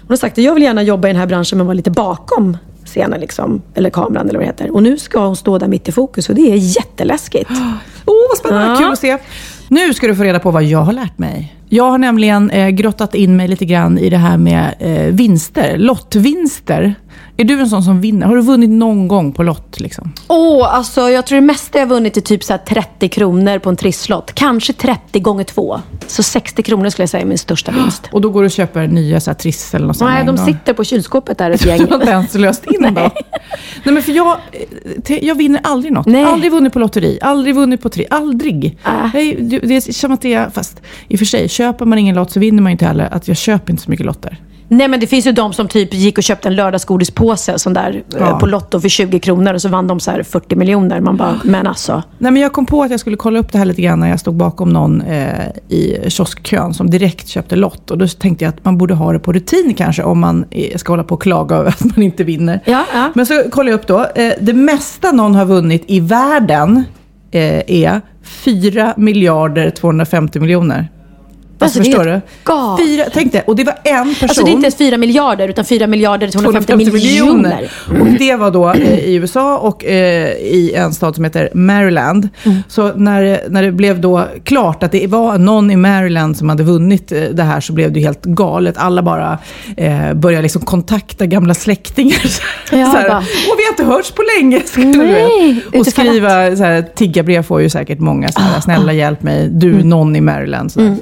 Hon 0.01 0.09
har 0.09 0.17
sagt 0.17 0.37
att 0.37 0.43
jag 0.43 0.53
vill 0.53 0.63
gärna 0.63 0.83
jobba 0.83 1.07
i 1.07 1.11
den 1.11 1.19
här 1.19 1.27
branschen 1.27 1.57
men 1.57 1.67
vara 1.67 1.73
lite 1.73 1.91
bakom 1.91 2.57
scenen 2.85 3.19
liksom. 3.19 3.61
Eller 3.73 3.89
kameran 3.89 4.29
eller 4.29 4.39
vad 4.39 4.47
det 4.47 4.51
heter. 4.51 4.73
Och 4.73 4.83
nu 4.83 4.97
ska 4.97 5.25
hon 5.25 5.35
stå 5.35 5.57
där 5.57 5.67
mitt 5.67 5.89
i 5.89 5.91
fokus 5.91 6.29
och 6.29 6.35
det 6.35 6.51
är 6.51 6.55
jätteläskigt. 6.55 7.49
Åh, 8.05 8.15
vad 8.29 8.37
spännande. 8.37 8.67
Ja. 8.67 8.77
Kul 8.77 8.91
att 8.91 8.99
se. 8.99 9.17
Nu 9.67 9.93
ska 9.93 10.07
du 10.07 10.15
få 10.15 10.23
reda 10.23 10.39
på 10.39 10.51
vad 10.51 10.63
jag 10.63 10.79
har 10.79 10.93
lärt 10.93 11.17
mig. 11.17 11.56
Jag 11.69 11.91
har 11.91 11.97
nämligen 11.97 12.49
eh, 12.49 12.69
grottat 12.69 13.15
in 13.15 13.37
mig 13.37 13.47
lite 13.47 13.65
grann 13.65 13.97
i 13.97 14.09
det 14.09 14.17
här 14.17 14.37
med 14.37 14.75
eh, 14.79 15.13
vinster, 15.13 15.77
lottvinster. 15.77 16.95
Är 17.39 17.43
du 17.43 17.59
en 17.59 17.69
sån 17.69 17.83
som 17.83 18.01
vinner? 18.01 18.27
Har 18.27 18.35
du 18.35 18.41
vunnit 18.41 18.69
någon 18.69 19.07
gång 19.07 19.31
på 19.31 19.43
lott? 19.43 19.79
Liksom? 19.79 20.13
Åh, 20.27 20.75
alltså 20.75 21.09
jag 21.09 21.25
tror 21.25 21.35
det 21.35 21.45
mesta 21.45 21.79
jag 21.79 21.87
vunnit 21.87 22.17
är 22.17 22.21
typ 22.21 22.43
så 22.43 22.53
här 22.53 22.57
30 22.57 23.09
kronor 23.09 23.59
på 23.59 23.69
en 23.69 23.75
trisslott. 23.75 24.31
Kanske 24.33 24.73
30 24.73 25.19
gånger 25.19 25.43
två. 25.43 25.81
Så 26.07 26.23
60 26.23 26.63
kronor 26.63 26.89
skulle 26.89 27.03
jag 27.03 27.09
säga 27.09 27.21
är 27.21 27.27
min 27.27 27.37
största 27.37 27.71
vinst. 27.75 28.09
Och 28.11 28.21
då 28.21 28.29
går 28.29 28.41
du 28.41 28.45
och 28.45 28.51
köper 28.51 28.87
nya 28.87 29.19
så 29.19 29.29
här, 29.29 29.35
Triss 29.35 29.73
eller 29.73 29.87
något? 29.87 29.99
Nej, 29.99 30.25
de 30.25 30.37
sitter 30.37 30.73
på 30.73 30.83
kylskåpet 30.83 31.37
där 31.37 31.51
ett 31.51 31.65
gäng. 31.65 31.77
Du 31.77 31.85
har 31.85 31.95
inte 31.95 32.11
ens 32.11 32.33
löst 32.33 32.65
in 32.65 32.81
då? 32.81 32.89
Nej. 32.89 33.11
men 33.83 34.03
för 34.03 34.11
jag, 34.11 34.37
eh, 35.07 35.25
jag 35.25 35.35
vinner 35.35 35.61
aldrig 35.63 35.93
något. 35.93 36.05
Nej. 36.05 36.23
Aldrig 36.23 36.51
vunnit 36.51 36.73
på 36.73 36.79
lotteri, 36.79 37.19
aldrig 37.21 37.55
vunnit 37.55 37.81
på 37.81 37.89
tri, 37.89 38.05
aldrig. 38.09 38.77
Äh. 38.85 39.19
Jag 39.21 39.61
det 39.63 39.75
är 39.75 39.93
som 39.93 40.11
att 40.11 40.21
det 40.21 40.33
är, 40.33 40.49
fast 40.49 40.81
i 41.07 41.15
och 41.15 41.19
för 41.19 41.25
sig, 41.25 41.49
köper 41.57 41.85
man 41.85 41.97
ingen 41.97 42.15
lott 42.15 42.31
så 42.31 42.39
vinner 42.39 42.61
man 42.63 42.71
inte 42.71 42.85
heller. 42.85 43.07
Att 43.13 43.27
jag 43.27 43.37
köper 43.37 43.71
inte 43.71 43.83
så 43.83 43.89
mycket 43.91 44.05
lotter. 44.05 44.41
Nej, 44.69 44.87
men 44.87 44.99
det 44.99 45.07
finns 45.07 45.27
ju 45.27 45.31
de 45.31 45.53
som 45.53 45.67
typ 45.67 45.93
gick 45.93 46.17
och 46.17 46.23
köpte 46.23 46.47
en 46.47 46.55
lördagsgodispåse 46.55 47.59
sån 47.59 47.73
där, 47.73 47.89
eh, 47.93 48.19
Ja. 48.19 48.39
på 48.39 48.45
Lotto 48.45 48.79
för 48.79 48.89
20 48.89 49.19
kronor 49.19 49.53
och 49.53 49.61
så 49.61 49.69
vann 49.69 49.87
de 49.87 49.99
så 49.99 50.11
här 50.11 50.23
40 50.23 50.55
miljoner. 50.55 51.01
Man 51.01 51.17
bara, 51.17 51.39
men 51.43 51.67
alltså. 51.67 52.03
Nej, 52.17 52.31
men 52.31 52.41
jag 52.41 52.53
kom 52.53 52.65
på 52.65 52.83
att 52.83 52.91
jag 52.91 52.99
skulle 52.99 53.15
kolla 53.17 53.39
upp 53.39 53.51
det 53.51 53.57
här 53.57 53.65
lite 53.65 53.81
grann 53.81 53.99
när 53.99 54.09
jag 54.09 54.19
stod 54.19 54.35
bakom 54.35 54.69
någon 54.69 55.01
eh, 55.01 55.47
i 55.69 55.97
kioskkön 56.09 56.73
som 56.73 56.89
direkt 56.89 57.27
köpte 57.27 57.55
lott. 57.55 57.91
Och 57.91 57.97
då 57.97 58.07
tänkte 58.07 58.45
jag 58.45 58.49
att 58.53 58.65
man 58.65 58.77
borde 58.77 58.93
ha 58.93 59.13
det 59.13 59.19
på 59.19 59.33
rutin 59.33 59.73
kanske 59.77 60.03
om 60.03 60.19
man 60.19 60.45
eh, 60.51 60.77
ska 60.77 60.91
hålla 60.91 61.03
på 61.03 61.15
och 61.15 61.21
klaga 61.21 61.55
över 61.55 61.69
att 61.79 61.83
man 61.95 62.03
inte 62.03 62.23
vinner. 62.23 62.59
Ja, 62.65 62.85
ja. 62.93 63.11
Men 63.15 63.25
så 63.25 63.43
kollade 63.51 63.71
jag 63.71 63.79
upp 63.79 63.87
då. 63.87 63.99
Eh, 64.15 64.33
det 64.41 64.53
mesta 64.53 65.11
någon 65.11 65.35
har 65.35 65.45
vunnit 65.45 65.83
i 65.87 65.99
världen 65.99 66.83
eh, 67.31 67.71
är 67.83 68.01
4 68.23 68.93
miljarder 68.97 69.69
250 69.69 70.39
miljoner. 70.39 70.87
Alltså, 71.59 71.79
Alltså, 71.79 71.91
förstår 71.91 72.03
du? 72.05 72.21
Fyra, 72.85 73.03
tänk 73.13 73.31
dig, 73.31 73.43
och 73.47 73.55
det 73.55 73.63
var 73.63 73.75
en 73.83 74.13
person. 74.13 74.29
Alltså 74.29 74.43
det 74.43 74.49
är 74.49 74.53
inte 74.53 74.65
ens 74.65 74.75
4 74.75 74.97
miljarder 74.97 75.47
utan 75.47 75.65
4 75.65 75.87
miljarder 75.87 76.27
250 76.27 76.75
miljoner. 76.91 77.71
Och 78.01 78.07
det 78.19 78.35
var 78.35 78.51
då 78.51 78.69
eh, 78.71 78.99
i 78.99 79.15
USA 79.15 79.57
och 79.57 79.85
eh, 79.85 80.27
i 80.31 80.73
en 80.75 80.93
stad 80.93 81.15
som 81.15 81.23
heter 81.23 81.49
Maryland. 81.53 82.29
Mm. 82.43 82.57
Så 82.67 82.93
när, 82.95 83.39
när 83.49 83.63
det 83.63 83.71
blev 83.71 84.01
då 84.01 84.25
klart 84.43 84.83
att 84.83 84.91
det 84.91 85.07
var 85.07 85.37
någon 85.37 85.71
i 85.71 85.75
Maryland 85.75 86.37
som 86.37 86.49
hade 86.49 86.63
vunnit 86.63 87.11
eh, 87.11 87.21
det 87.21 87.43
här 87.43 87.59
så 87.61 87.73
blev 87.73 87.91
det 87.91 87.99
helt 87.99 88.23
galet. 88.25 88.75
Alla 88.77 89.01
bara 89.03 89.37
eh, 89.77 90.13
började 90.13 90.41
liksom 90.41 90.61
kontakta 90.61 91.25
gamla 91.25 91.53
släktingar. 91.53 92.21
Ja, 92.71 92.85
så 92.91 92.97
här, 92.97 93.17
och 93.17 93.23
vi 93.57 93.63
har 93.63 93.69
inte 93.71 93.83
hörts 93.83 94.11
på 94.11 94.21
länge. 94.37 94.61
Nej, 94.97 95.63
och 95.79 95.87
skriva 95.87 96.55
så 96.55 96.63
här, 96.63 96.85
tiggarbrev 96.95 97.43
får 97.43 97.61
ju 97.61 97.69
säkert 97.69 97.99
många. 97.99 98.27
Så 98.31 98.39
Ah, 98.39 98.43
här, 98.43 98.61
Snälla 98.61 98.93
hjälp 98.93 99.23
mig, 99.23 99.49
du 99.51 99.67
Mm. 99.71 99.89
någon 99.89 100.15
i 100.15 100.21
Maryland. 100.21 100.71
Så. 100.71 100.95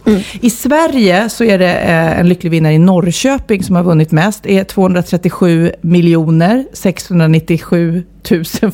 I 0.45 0.49
Sverige 0.49 1.29
så 1.29 1.43
är 1.43 1.59
det 1.59 1.73
eh, 1.73 2.19
en 2.19 2.29
lycklig 2.29 2.49
vinnare 2.49 2.73
i 2.73 2.77
Norrköping 2.77 3.63
som 3.63 3.75
har 3.75 3.83
vunnit 3.83 4.11
mest. 4.11 4.43
Det 4.43 4.57
är 4.59 4.63
237 4.63 5.71
miljoner 5.81 6.65
697 6.73 8.03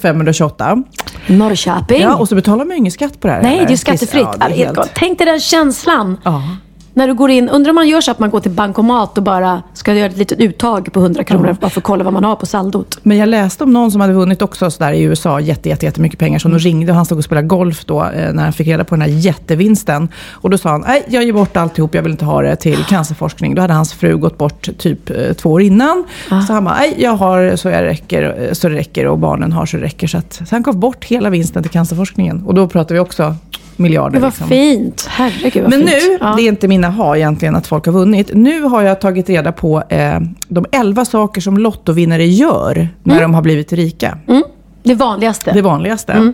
528. 0.02 0.84
Norrköping. 1.28 2.02
Ja, 2.02 2.16
och 2.16 2.28
så 2.30 2.36
betalar 2.36 2.66
man 2.66 2.72
ju 2.72 2.78
ingen 2.78 2.92
skatt 2.92 3.20
på 3.20 3.28
det 3.28 3.34
här. 3.34 3.42
Nej, 3.42 3.58
eller? 3.58 3.68
det 3.68 3.74
är 3.74 3.78
skattefritt. 3.78 4.28
Ja, 4.40 4.48
det 4.48 4.54
är 4.54 4.58
helt. 4.58 4.92
Tänk 4.96 5.18
dig 5.18 5.28
den 5.28 5.40
känslan. 5.40 6.18
Ja. 6.24 6.44
När 6.93 7.08
du 7.08 7.13
går 7.13 7.30
in, 7.30 7.49
undrar 7.49 7.69
om 7.69 7.75
man 7.75 7.88
gör 7.88 8.01
så 8.01 8.12
att 8.12 8.19
man 8.19 8.30
går 8.30 8.39
till 8.39 8.51
bankomat 8.51 9.17
och 9.17 9.23
bara 9.23 9.63
ska 9.73 9.93
göra 9.93 10.06
ett 10.06 10.17
litet 10.17 10.39
uttag 10.39 10.93
på 10.93 10.99
100 10.99 11.23
kronor 11.23 11.58
bara 11.62 11.69
för 11.69 11.80
att 11.80 11.84
kolla 11.84 12.04
vad 12.04 12.13
man 12.13 12.23
har 12.23 12.36
på 12.36 12.45
saldot. 12.45 12.99
Men 13.04 13.17
jag 13.17 13.30
läste 13.30 13.63
om 13.63 13.73
någon 13.73 13.91
som 13.91 14.01
hade 14.01 14.13
vunnit 14.13 14.41
också 14.41 14.71
sådär 14.71 14.93
i 14.93 15.01
USA 15.01 15.39
jätte, 15.39 15.69
jätte, 15.69 15.86
jättemycket 15.86 16.19
pengar. 16.19 16.39
Som 16.39 16.51
de 16.51 16.60
ringde 16.60 16.91
och 16.91 16.95
han 16.95 17.06
stod 17.06 17.17
och 17.17 17.23
spelade 17.23 17.47
golf 17.47 17.86
då 17.86 18.04
eh, 18.04 18.34
när 18.34 18.43
han 18.43 18.54
fick 18.54 18.67
reda 18.67 18.84
på 18.84 18.95
den 18.95 19.01
här 19.01 19.10
jättevinsten. 19.10 20.10
Och 20.31 20.50
då 20.50 20.58
sa 20.58 20.69
han, 20.69 20.81
nej 20.87 21.04
jag 21.08 21.23
ger 21.23 21.33
bort 21.33 21.58
alltihop, 21.58 21.96
jag 21.96 22.02
vill 22.02 22.12
inte 22.12 22.25
ha 22.25 22.42
det 22.42 22.56
till 22.56 22.83
cancerforskning. 22.83 23.56
Då 23.56 23.62
hade 23.62 23.73
hans 23.73 23.94
fru 23.94 24.17
gått 24.17 24.37
bort 24.37 24.69
typ 24.77 25.10
eh, 25.10 25.33
två 25.33 25.52
år 25.52 25.62
innan. 25.62 26.04
Så 26.48 26.54
han 26.54 26.63
bara, 26.63 26.75
nej 26.75 26.96
jag 26.98 27.12
har 27.12 27.56
så, 27.56 27.69
jag 27.69 27.83
räcker, 27.83 28.48
eh, 28.48 28.54
så 28.54 28.69
det 28.69 28.75
räcker 28.75 29.08
och 29.08 29.19
barnen 29.19 29.52
har 29.52 29.65
så 29.65 29.77
det 29.77 29.83
räcker. 29.83 30.08
Så, 30.08 30.17
att, 30.17 30.33
så 30.33 30.56
han 30.56 30.63
gav 30.63 30.75
bort 30.75 31.06
hela 31.06 31.29
vinsten 31.29 31.63
till 31.63 31.71
cancerforskningen. 31.71 32.44
Och 32.46 32.54
då 32.54 32.67
pratar 32.67 32.96
vi 32.96 33.00
också 33.00 33.35
miljarder. 33.82 34.13
Det 34.13 34.19
var 34.19 34.27
liksom. 34.29 34.48
fint. 34.48 35.06
Herregud 35.10 35.63
vad 35.63 35.69
Men 35.71 35.79
fint. 35.79 35.92
nu, 35.92 36.17
Ja. 36.21 36.34
det 36.38 36.42
är 36.42 36.48
inte 36.48 36.67
mina 36.67 36.90
ha 36.90 37.17
egentligen 37.17 37.56
att 37.56 37.67
folk 37.67 37.86
har 37.86 37.94
vunnit. 37.94 38.32
Nu 38.34 38.62
har 38.63 38.82
jag 38.82 39.02
tagit 39.02 39.29
reda 39.29 39.52
på 39.52 39.84
eh, 39.90 40.19
de 40.48 40.65
11 40.71 41.06
saker 41.06 41.42
som 41.42 41.58
lottovinnare 41.58 42.25
gör 42.25 42.90
när 43.04 43.21
de 43.21 43.34
har 43.34 43.42
blivit 43.42 43.73
rika. 43.73 44.17
Mm. 44.27 44.44
Det 44.84 44.96
vanligaste. 44.96 45.52
Det 45.52 45.62
vanligaste. 45.62 46.34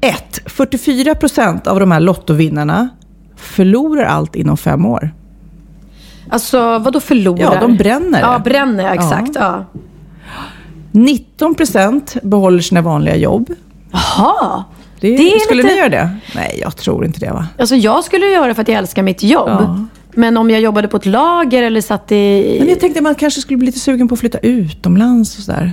1. 0.00 0.40
44 0.46 1.14
procent 1.14 1.66
av 1.66 1.80
de 1.80 1.92
här 1.92 2.00
lottovinnarna 2.00 2.88
förlorar 3.36 4.04
allt 4.04 4.36
inom 4.36 4.56
fem 4.56 4.86
år. 4.86 5.10
Alltså, 6.28 6.78
vad 6.78 6.92
då 6.92 7.00
förlorar? 7.00 7.40
Ja, 7.54 7.60
de 7.60 7.76
bränner. 7.76 8.20
Ja, 8.20 8.38
bränner, 8.38 8.84
ja, 8.84 8.94
exakt. 8.94 9.30
Ja. 9.34 9.64
19 10.92 11.54
procent 11.54 12.16
behåller 12.22 12.60
sina 12.60 12.80
vanliga 12.80 13.16
jobb. 13.16 13.50
Jaha. 13.92 14.64
Det, 15.02 15.16
Det 15.16 15.40
skulle 15.40 15.62
lite- 15.62 15.74
ni 15.74 15.78
göra 15.80 15.88
det? 15.88 16.10
Nej, 16.34 16.58
jag 16.62 16.76
tror 16.76 17.04
inte 17.04 17.20
det 17.20 17.30
va? 17.30 17.46
Alltså, 17.58 17.74
jag 17.76 18.04
skulle 18.04 18.26
göra 18.26 18.46
det 18.46 18.54
för 18.54 18.62
att 18.62 18.68
jag 18.68 18.78
älskar 18.78 19.02
mitt 19.02 19.22
jobb. 19.22 19.48
Ja. 19.48 19.84
Men 20.14 20.36
om 20.36 20.50
jag 20.50 20.60
jobbade 20.60 20.88
på 20.88 20.96
ett 20.96 21.06
lager 21.06 21.62
eller 21.62 21.80
satt 21.80 22.12
i... 22.12 22.56
Men 22.58 22.68
jag 22.68 22.80
tänkte 22.80 22.98
att 22.98 23.02
man 23.04 23.14
kanske 23.14 23.40
skulle 23.40 23.56
bli 23.56 23.66
lite 23.66 23.78
sugen 23.78 24.08
på 24.08 24.14
att 24.14 24.20
flytta 24.20 24.38
utomlands 24.38 25.38
och 25.38 25.44
sådär. 25.44 25.72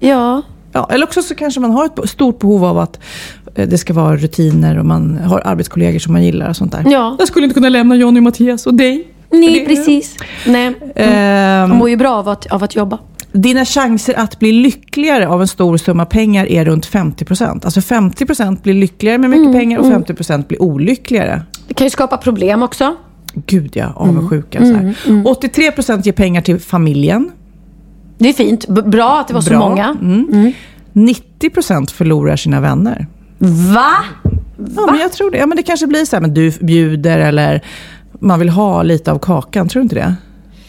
Ja. 0.00 0.42
Ja, 0.72 0.88
eller 0.90 1.06
också 1.06 1.22
så 1.22 1.34
kanske 1.34 1.60
man 1.60 1.70
har 1.70 1.84
ett 1.86 2.10
stort 2.10 2.38
behov 2.38 2.64
av 2.64 2.78
att 2.78 2.98
eh, 3.54 3.68
det 3.68 3.78
ska 3.78 3.92
vara 3.94 4.16
rutiner 4.16 4.78
och 4.78 4.84
man 4.86 5.16
har 5.18 5.42
arbetskollegor 5.44 5.98
som 5.98 6.12
man 6.12 6.24
gillar 6.24 6.48
och 6.48 6.56
sånt 6.56 6.72
där. 6.72 6.84
Ja. 6.86 7.16
Jag 7.18 7.28
skulle 7.28 7.44
inte 7.44 7.54
kunna 7.54 7.68
lämna 7.68 7.96
Johnny 7.96 8.20
och 8.20 8.24
Mattias 8.24 8.66
och 8.66 8.74
dig. 8.74 9.08
Nej, 9.30 9.66
precis. 9.66 10.16
Nej. 10.46 10.74
Ehm, 10.96 11.68
Man 11.68 11.78
mår 11.78 11.88
ju 11.90 11.96
bra 11.96 12.14
av 12.14 12.28
att, 12.28 12.46
av 12.46 12.64
att 12.64 12.76
jobba. 12.76 12.98
Dina 13.36 13.64
chanser 13.64 14.14
att 14.18 14.38
bli 14.38 14.52
lyckligare 14.52 15.28
av 15.28 15.40
en 15.40 15.48
stor 15.48 15.76
summa 15.76 16.04
pengar 16.06 16.46
är 16.46 16.64
runt 16.64 16.86
50%. 16.88 17.64
Alltså 17.64 17.80
50% 17.80 18.62
blir 18.62 18.74
lyckligare 18.74 19.18
med 19.18 19.30
mycket 19.30 19.52
pengar 19.52 19.78
och 19.78 19.84
50% 19.86 20.46
blir 20.48 20.62
olyckligare. 20.62 21.42
Det 21.68 21.74
kan 21.74 21.86
ju 21.86 21.90
skapa 21.90 22.16
problem 22.16 22.62
också. 22.62 22.96
Gud 23.46 23.70
ja, 23.76 23.92
avundsjuka. 23.96 24.58
Så 24.58 24.64
här. 24.74 24.94
83% 25.06 26.02
ger 26.04 26.12
pengar 26.12 26.40
till 26.42 26.60
familjen. 26.60 27.30
Det 28.18 28.28
är 28.28 28.32
fint. 28.32 28.64
B- 28.68 28.82
bra 28.82 29.20
att 29.20 29.28
det 29.28 29.34
var 29.34 29.40
så 29.40 29.50
Bra. 29.50 29.58
många. 29.68 29.96
Mm. 30.00 30.52
90% 30.92 31.90
förlorar 31.92 32.36
sina 32.36 32.60
vänner. 32.60 33.06
Va? 33.74 33.90
Ja, 34.76 34.86
men 34.90 35.00
jag 35.00 35.12
tror 35.12 35.30
det. 35.30 35.38
Ja, 35.38 35.46
men 35.46 35.56
det 35.56 35.62
kanske 35.62 35.86
blir 35.86 36.04
så 36.04 36.16
här, 36.16 36.20
men 36.20 36.34
du 36.34 36.50
bjuder 36.60 37.18
eller 37.18 37.62
man 38.20 38.38
vill 38.38 38.48
ha 38.48 38.82
lite 38.82 39.12
av 39.12 39.18
kakan. 39.18 39.68
Tror 39.68 39.80
du 39.80 39.82
inte 39.82 39.94
det? 39.94 40.14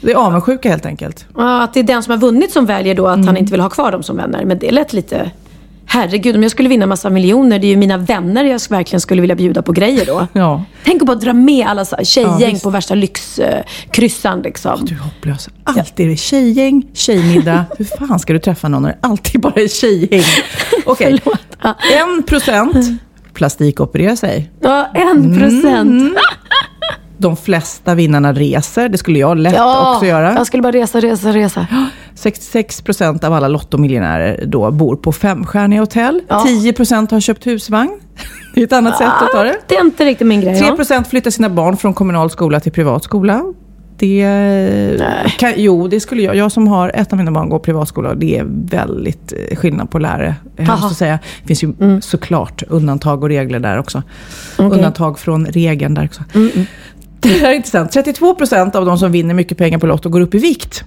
Det 0.01 0.11
är 0.11 0.15
avundsjuka 0.15 0.69
helt 0.69 0.85
enkelt. 0.85 1.25
Ja, 1.37 1.63
att 1.63 1.73
det 1.73 1.79
är 1.79 1.83
den 1.83 2.03
som 2.03 2.11
har 2.11 2.17
vunnit 2.17 2.51
som 2.51 2.65
väljer 2.65 2.95
då 2.95 3.07
att 3.07 3.25
han 3.25 3.37
inte 3.37 3.51
vill 3.51 3.61
ha 3.61 3.69
kvar 3.69 3.91
dem 3.91 4.03
som 4.03 4.17
vänner. 4.17 4.45
Men 4.45 4.59
det 4.59 4.71
lät 4.71 4.93
lite... 4.93 5.31
Herregud, 5.89 6.35
om 6.35 6.41
jag 6.43 6.51
skulle 6.51 6.69
vinna 6.69 6.85
massa 6.85 7.09
miljoner, 7.09 7.59
det 7.59 7.67
är 7.67 7.69
ju 7.69 7.77
mina 7.77 7.97
vänner 7.97 8.43
jag 8.43 8.61
verkligen 8.69 9.01
skulle 9.01 9.21
vilja 9.21 9.35
bjuda 9.35 9.61
på 9.61 9.71
grejer 9.71 10.05
då. 10.05 10.27
Ja. 10.39 10.63
Tänk 10.85 11.01
att 11.01 11.07
bara 11.07 11.15
dra 11.17 11.33
med 11.33 11.67
alla 11.67 11.85
Ja, 11.97 12.03
tjejgäng 12.03 12.51
visst. 12.51 12.63
på 12.63 12.69
värsta 12.69 12.95
lyxkryssan 12.95 14.41
liksom. 14.41 14.85
Du 14.85 14.95
är 14.95 14.99
hopplös. 14.99 15.49
Alltid 15.63 16.05
är 16.05 16.09
det 16.09 16.17
tjejgäng, 16.17 16.87
tjejmiddag. 16.93 17.65
Hur 17.77 17.85
fan 18.07 18.19
ska 18.19 18.33
du 18.33 18.39
träffa 18.39 18.67
någon 18.67 18.81
när 18.81 18.89
det 18.89 18.97
alltid 19.01 19.41
bara 19.41 19.53
är 19.61 19.67
tjejgäng? 19.67 20.23
Okej. 20.85 21.19
Ja. 21.63 21.75
en 21.93 22.23
procent 22.23 22.75
plastikopererar 23.33 24.15
sig. 24.15 24.51
Ja, 24.59 24.87
en 24.93 25.37
procent. 25.39 26.01
Mm. 26.01 26.15
De 27.17 27.37
flesta 27.37 27.95
vinnarna 27.95 28.33
reser. 28.33 28.89
Det 28.89 28.97
skulle 28.97 29.19
jag 29.19 29.37
lätt 29.37 29.53
Ja, 29.55 29.93
också 29.93 30.05
göra. 30.05 30.33
jag 30.33 30.47
skulle 30.47 30.63
bara 30.63 30.71
resa, 30.71 30.99
resa, 30.99 31.33
resa. 31.33 31.67
66 32.15 32.81
procent 32.81 33.23
av 33.23 33.33
alla 33.33 33.47
lottomiljonärer 33.47 34.45
då 34.45 34.71
bor 34.71 34.95
på 34.95 35.11
femstjärniga 35.11 35.79
hotell. 35.79 36.21
Ja. 36.27 36.43
10 36.47 36.73
procent 36.73 37.11
har 37.11 37.19
köpt 37.19 37.47
husvagn. 37.47 37.91
Det 38.53 38.61
är 38.61 38.65
ett 38.65 38.73
annat 38.73 38.97
sätt 38.97 39.07
att 39.07 39.31
ta 39.31 39.43
det. 39.43 39.57
Det 39.67 39.75
är 39.75 39.81
inte 39.85 40.05
riktigt 40.05 40.27
min 40.27 40.41
grej. 40.41 40.59
3 40.59 40.67
Ja. 40.67 40.75
procent 40.75 41.07
flyttar 41.07 41.31
sina 41.31 41.49
barn 41.49 41.77
från 41.77 41.93
kommunal 41.93 42.29
skola 42.29 42.59
till 42.59 42.71
privat 42.71 43.03
skola. 43.03 43.43
Det, 43.99 45.01
kan, 45.37 45.53
jo, 45.55 45.87
det 45.87 45.99
skulle 45.99 46.21
jag. 46.21 46.35
Jag 46.35 46.51
som 46.51 46.67
har 46.67 46.91
ett 46.95 47.13
av 47.13 47.17
mina 47.19 47.31
barn 47.31 47.49
går 47.49 47.59
privatskola 47.59 48.13
det 48.15 48.37
är 48.37 48.45
väldigt 48.47 49.33
eh, 49.49 49.55
skillnad 49.57 49.89
på 49.91 49.99
lärare. 49.99 50.35
Säga. 50.95 51.19
Det 51.41 51.47
finns 51.47 51.63
ju 51.63 52.01
såklart 52.01 52.63
undantag 52.69 53.23
och 53.23 53.29
regler 53.29 53.59
där 53.59 53.79
också. 53.79 54.03
Okej. 54.57 54.71
Undantag 54.71 55.19
från 55.19 55.45
regeln 55.45 55.93
där 55.93 56.05
också. 56.05 56.23
Det 57.19 57.29
här 57.29 57.49
är 57.49 57.53
intressant. 57.53 57.91
32 57.91 58.35
procent 58.35 58.75
av 58.75 58.85
de 58.85 58.97
som 58.97 59.11
vinner 59.11 59.33
mycket 59.33 59.57
pengar 59.57 59.79
på 59.79 59.87
Lotto 59.87 60.09
går 60.09 60.21
upp 60.21 60.35
i 60.35 60.37
vikt. 60.37 60.83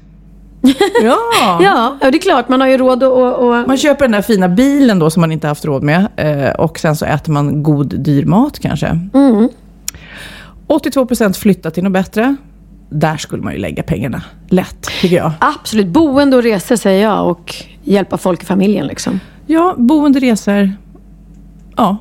Ja. 1.02 1.18
Ja, 1.62 1.96
det 2.00 2.06
är 2.18 2.18
klart. 2.18 2.48
Man 2.48 2.60
har 2.60 2.68
ju 2.68 2.76
råd 2.78 3.02
att... 3.02 3.12
Och, 3.12 3.48
och... 3.48 3.68
Man 3.68 3.76
köper 3.76 4.04
den 4.04 4.12
där 4.12 4.22
fina 4.22 4.48
bilen 4.48 4.98
då 4.98 5.10
som 5.10 5.20
man 5.20 5.32
inte 5.32 5.48
haft 5.48 5.64
råd 5.64 5.82
med. 5.82 6.06
Eh, 6.16 6.50
och 6.50 6.78
sen 6.78 6.96
så 6.96 7.04
äter 7.04 7.32
man 7.32 7.62
god, 7.62 8.00
dyr 8.00 8.24
mat 8.24 8.58
kanske. 8.58 8.86
Mm. 9.14 9.48
82 10.66 11.06
procent 11.06 11.36
flyttar 11.36 11.70
till 11.70 11.84
något 11.84 11.92
bättre. 11.92 12.36
Där 12.90 13.16
skulle 13.16 13.42
man 13.42 13.52
ju 13.52 13.58
lägga 13.58 13.82
pengarna 13.82 14.22
lätt, 14.48 14.82
tycker 15.00 15.16
jag. 15.16 15.32
Absolut. 15.38 15.86
Boende 15.86 16.36
och 16.36 16.42
resor 16.42 16.76
säger 16.76 17.02
jag 17.02 17.30
och 17.30 17.54
hjälpa 17.82 18.18
folk 18.18 18.42
i 18.42 18.46
familjen 18.46 18.86
liksom. 18.86 19.20
Ja, 19.46 19.74
boende, 19.78 20.20
resor. 20.20 20.72
Ja, 21.76 21.96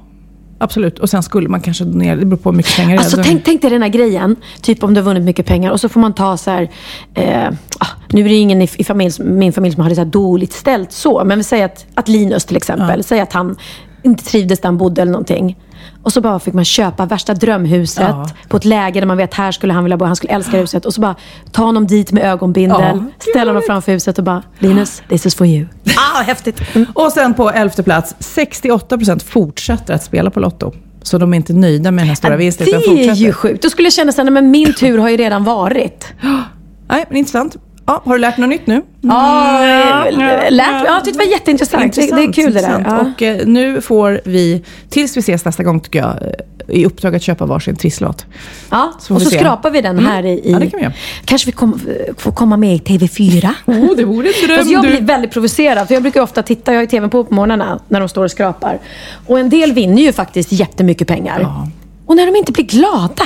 absolut. 0.59 0.99
Och 0.99 1.09
sen 1.09 1.23
skulle 1.23 1.49
man 1.49 1.61
kanske 1.61 1.83
donera. 1.83 2.15
Det 2.15 2.25
beror 2.25 2.37
på 2.37 2.49
hur 2.49 2.57
mycket 2.57 2.75
pengar 2.75 2.89
det 2.89 2.95
är. 2.95 2.99
Alltså 2.99 3.23
tänk, 3.23 3.45
tänk 3.45 3.61
dig 3.61 3.71
den 3.71 3.81
här 3.81 3.89
grejen, 3.89 4.35
typ 4.61 4.83
om 4.83 4.93
du 4.93 5.01
har 5.01 5.05
vunnit 5.05 5.23
mycket 5.23 5.45
pengar 5.45 5.71
och 5.71 5.79
så 5.79 5.89
får 5.89 5.99
man 5.99 6.13
ta 6.13 6.37
så 6.37 6.51
här, 6.51 6.69
eh, 7.13 7.47
ah, 7.79 7.87
nu 8.09 8.25
är 8.25 8.29
det 8.29 8.35
ingen 8.35 8.61
i, 8.61 8.69
i 8.77 8.83
familj, 8.83 9.11
min 9.19 9.53
familj 9.53 9.73
som 9.73 9.83
har 9.83 9.89
det 9.89 9.95
så 9.95 10.01
här 10.01 10.09
dåligt 10.09 10.53
ställt 10.53 10.91
så, 10.91 11.23
men 11.25 11.37
vi 11.37 11.43
säger 11.43 11.65
att, 11.65 11.85
att 11.93 12.07
Linus 12.07 12.45
till 12.45 12.57
exempel, 12.57 13.03
säger 13.03 13.23
att 13.23 13.33
han 13.33 13.55
inte 14.03 14.23
trivdes 14.23 14.59
där 14.59 14.67
han 14.67 14.77
bodde 14.77 15.01
eller 15.01 15.11
någonting. 15.11 15.57
Och 16.03 16.13
så 16.13 16.21
bara 16.21 16.39
fick 16.39 16.53
man 16.53 16.65
köpa 16.65 17.05
värsta 17.05 17.33
drömhuset 17.33 18.03
Ja. 18.09 18.29
på 18.49 18.57
ett 18.57 18.65
läge 18.65 18.99
där 18.99 19.07
man 19.07 19.17
vet 19.17 19.33
här 19.33 19.51
skulle 19.51 19.73
han 19.73 19.83
vilja 19.83 19.97
bo, 19.97 20.05
han 20.05 20.15
skulle 20.15 20.33
älska 20.33 20.57
huset. 20.57 20.85
Och 20.85 20.93
så 20.93 21.01
bara 21.01 21.15
ta 21.51 21.63
honom 21.63 21.87
dit 21.87 22.11
med 22.11 22.23
ögonbindel, 22.23 22.79
Ja. 22.81 23.03
ställa 23.31 23.51
honom 23.51 23.63
framför 23.67 23.91
huset 23.91 24.17
och 24.17 24.23
bara 24.23 24.43
Linus, 24.59 25.01
this 25.09 25.25
is 25.25 25.35
for 25.35 25.47
you. 25.47 25.65
Ah, 26.13 26.21
häftigt. 26.21 26.61
Och 26.93 27.11
sen 27.11 27.33
på 27.33 27.49
elfte 27.49 27.83
plats, 27.83 28.15
68 28.19 28.97
procent 28.97 29.23
fortsätter 29.23 29.93
att 29.93 30.03
spela 30.03 30.29
på 30.31 30.39
Lotto. 30.39 30.71
Så 31.01 31.17
de 31.17 31.33
är 31.33 31.37
inte 31.37 31.53
nöjda 31.53 31.91
med 31.91 32.01
den 32.01 32.07
här 32.07 32.15
stora 32.15 32.35
vinsten. 32.35 32.65
det 32.65 32.69
utan 32.71 32.81
är 32.81 32.87
fortsätter. 32.97 33.13
ju 33.21 33.33
sjukt. 33.33 33.63
Då 33.63 33.69
skulle 33.69 33.85
jag 33.85 33.93
känna 33.93 34.11
såhär, 34.11 34.31
men 34.31 34.51
min 34.51 34.73
tur 34.73 34.97
har 34.97 35.09
ju 35.09 35.17
redan 35.17 35.43
varit. 35.43 36.05
Nej, 36.89 37.05
men 37.09 37.17
intressant. 37.17 37.55
Ja, 37.89 38.01
har 38.05 38.13
du 38.13 38.19
lärt 38.19 38.35
dig 38.35 38.41
något 38.41 38.49
nytt 38.49 38.67
nu? 38.67 38.81
Ja, 39.01 40.05
lärt, 40.49 40.67
ja, 40.67 40.85
jag 40.85 41.05
tyckte 41.05 41.19
det 41.19 41.25
var 41.25 41.31
jätteintressant. 41.31 41.93
det, 41.95 42.01
det 42.01 42.23
är 42.23 42.33
kul 42.33 42.53
det 42.53 42.61
där. 42.61 42.83
Ja. 42.87 42.99
Och 42.99 43.21
eh, 43.21 43.47
nu 43.47 43.81
får 43.81 44.21
vi, 44.25 44.63
tills 44.89 45.17
vi 45.17 45.19
ses 45.19 45.45
nästa 45.45 45.63
gång 45.63 45.79
tycker 45.79 45.99
jag, 45.99 46.09
eh, 46.09 46.77
i 46.77 46.85
uppdrag 46.85 47.15
att 47.15 47.21
köpa 47.21 47.45
varsin 47.45 47.75
trisslott. 47.75 48.25
Ja, 48.69 48.93
Så 48.99 49.15
och 49.15 49.21
så 49.21 49.29
se. 49.29 49.37
skrapar 49.37 49.71
vi 49.71 49.81
den 49.81 49.99
här 49.99 50.25
i... 50.25 50.29
i 50.29 50.51
Ja, 50.51 50.59
det 50.59 50.69
kan 50.69 50.77
vi 50.77 50.83
göra. 50.83 50.93
Kanske 51.25 51.45
vi 51.45 51.51
kom, 51.51 51.79
får 52.17 52.31
komma 52.31 52.57
med 52.57 52.75
i 52.75 52.79
TV4. 52.79 53.49
Oh, 53.65 53.95
det 53.95 54.05
vore 54.05 54.27
en 54.27 54.47
dröm 54.47 54.57
Fast 54.57 54.71
jag 54.71 54.81
blir 54.81 55.01
väldigt 55.01 55.31
provocerad, 55.31 55.87
för 55.87 55.93
jag 55.93 56.03
brukar 56.03 56.21
ofta 56.21 56.43
titta, 56.43 56.71
jag 56.71 56.77
har 56.77 56.83
ju 56.83 56.87
TV 56.87 57.07
på 57.07 57.23
på 57.23 57.33
morgnarna 57.33 57.79
när 57.87 57.99
de 57.99 58.09
står 58.09 58.23
och 58.23 58.31
skrapar. 58.31 58.79
Och 59.27 59.39
en 59.39 59.49
del 59.49 59.73
vinner 59.73 60.01
ju 60.01 60.13
faktiskt 60.13 60.51
jättemycket 60.51 61.07
pengar. 61.07 61.67
Och 62.05 62.15
när 62.15 62.25
de 62.25 62.35
inte 62.35 62.51
blir 62.51 62.65
glada. 62.65 63.23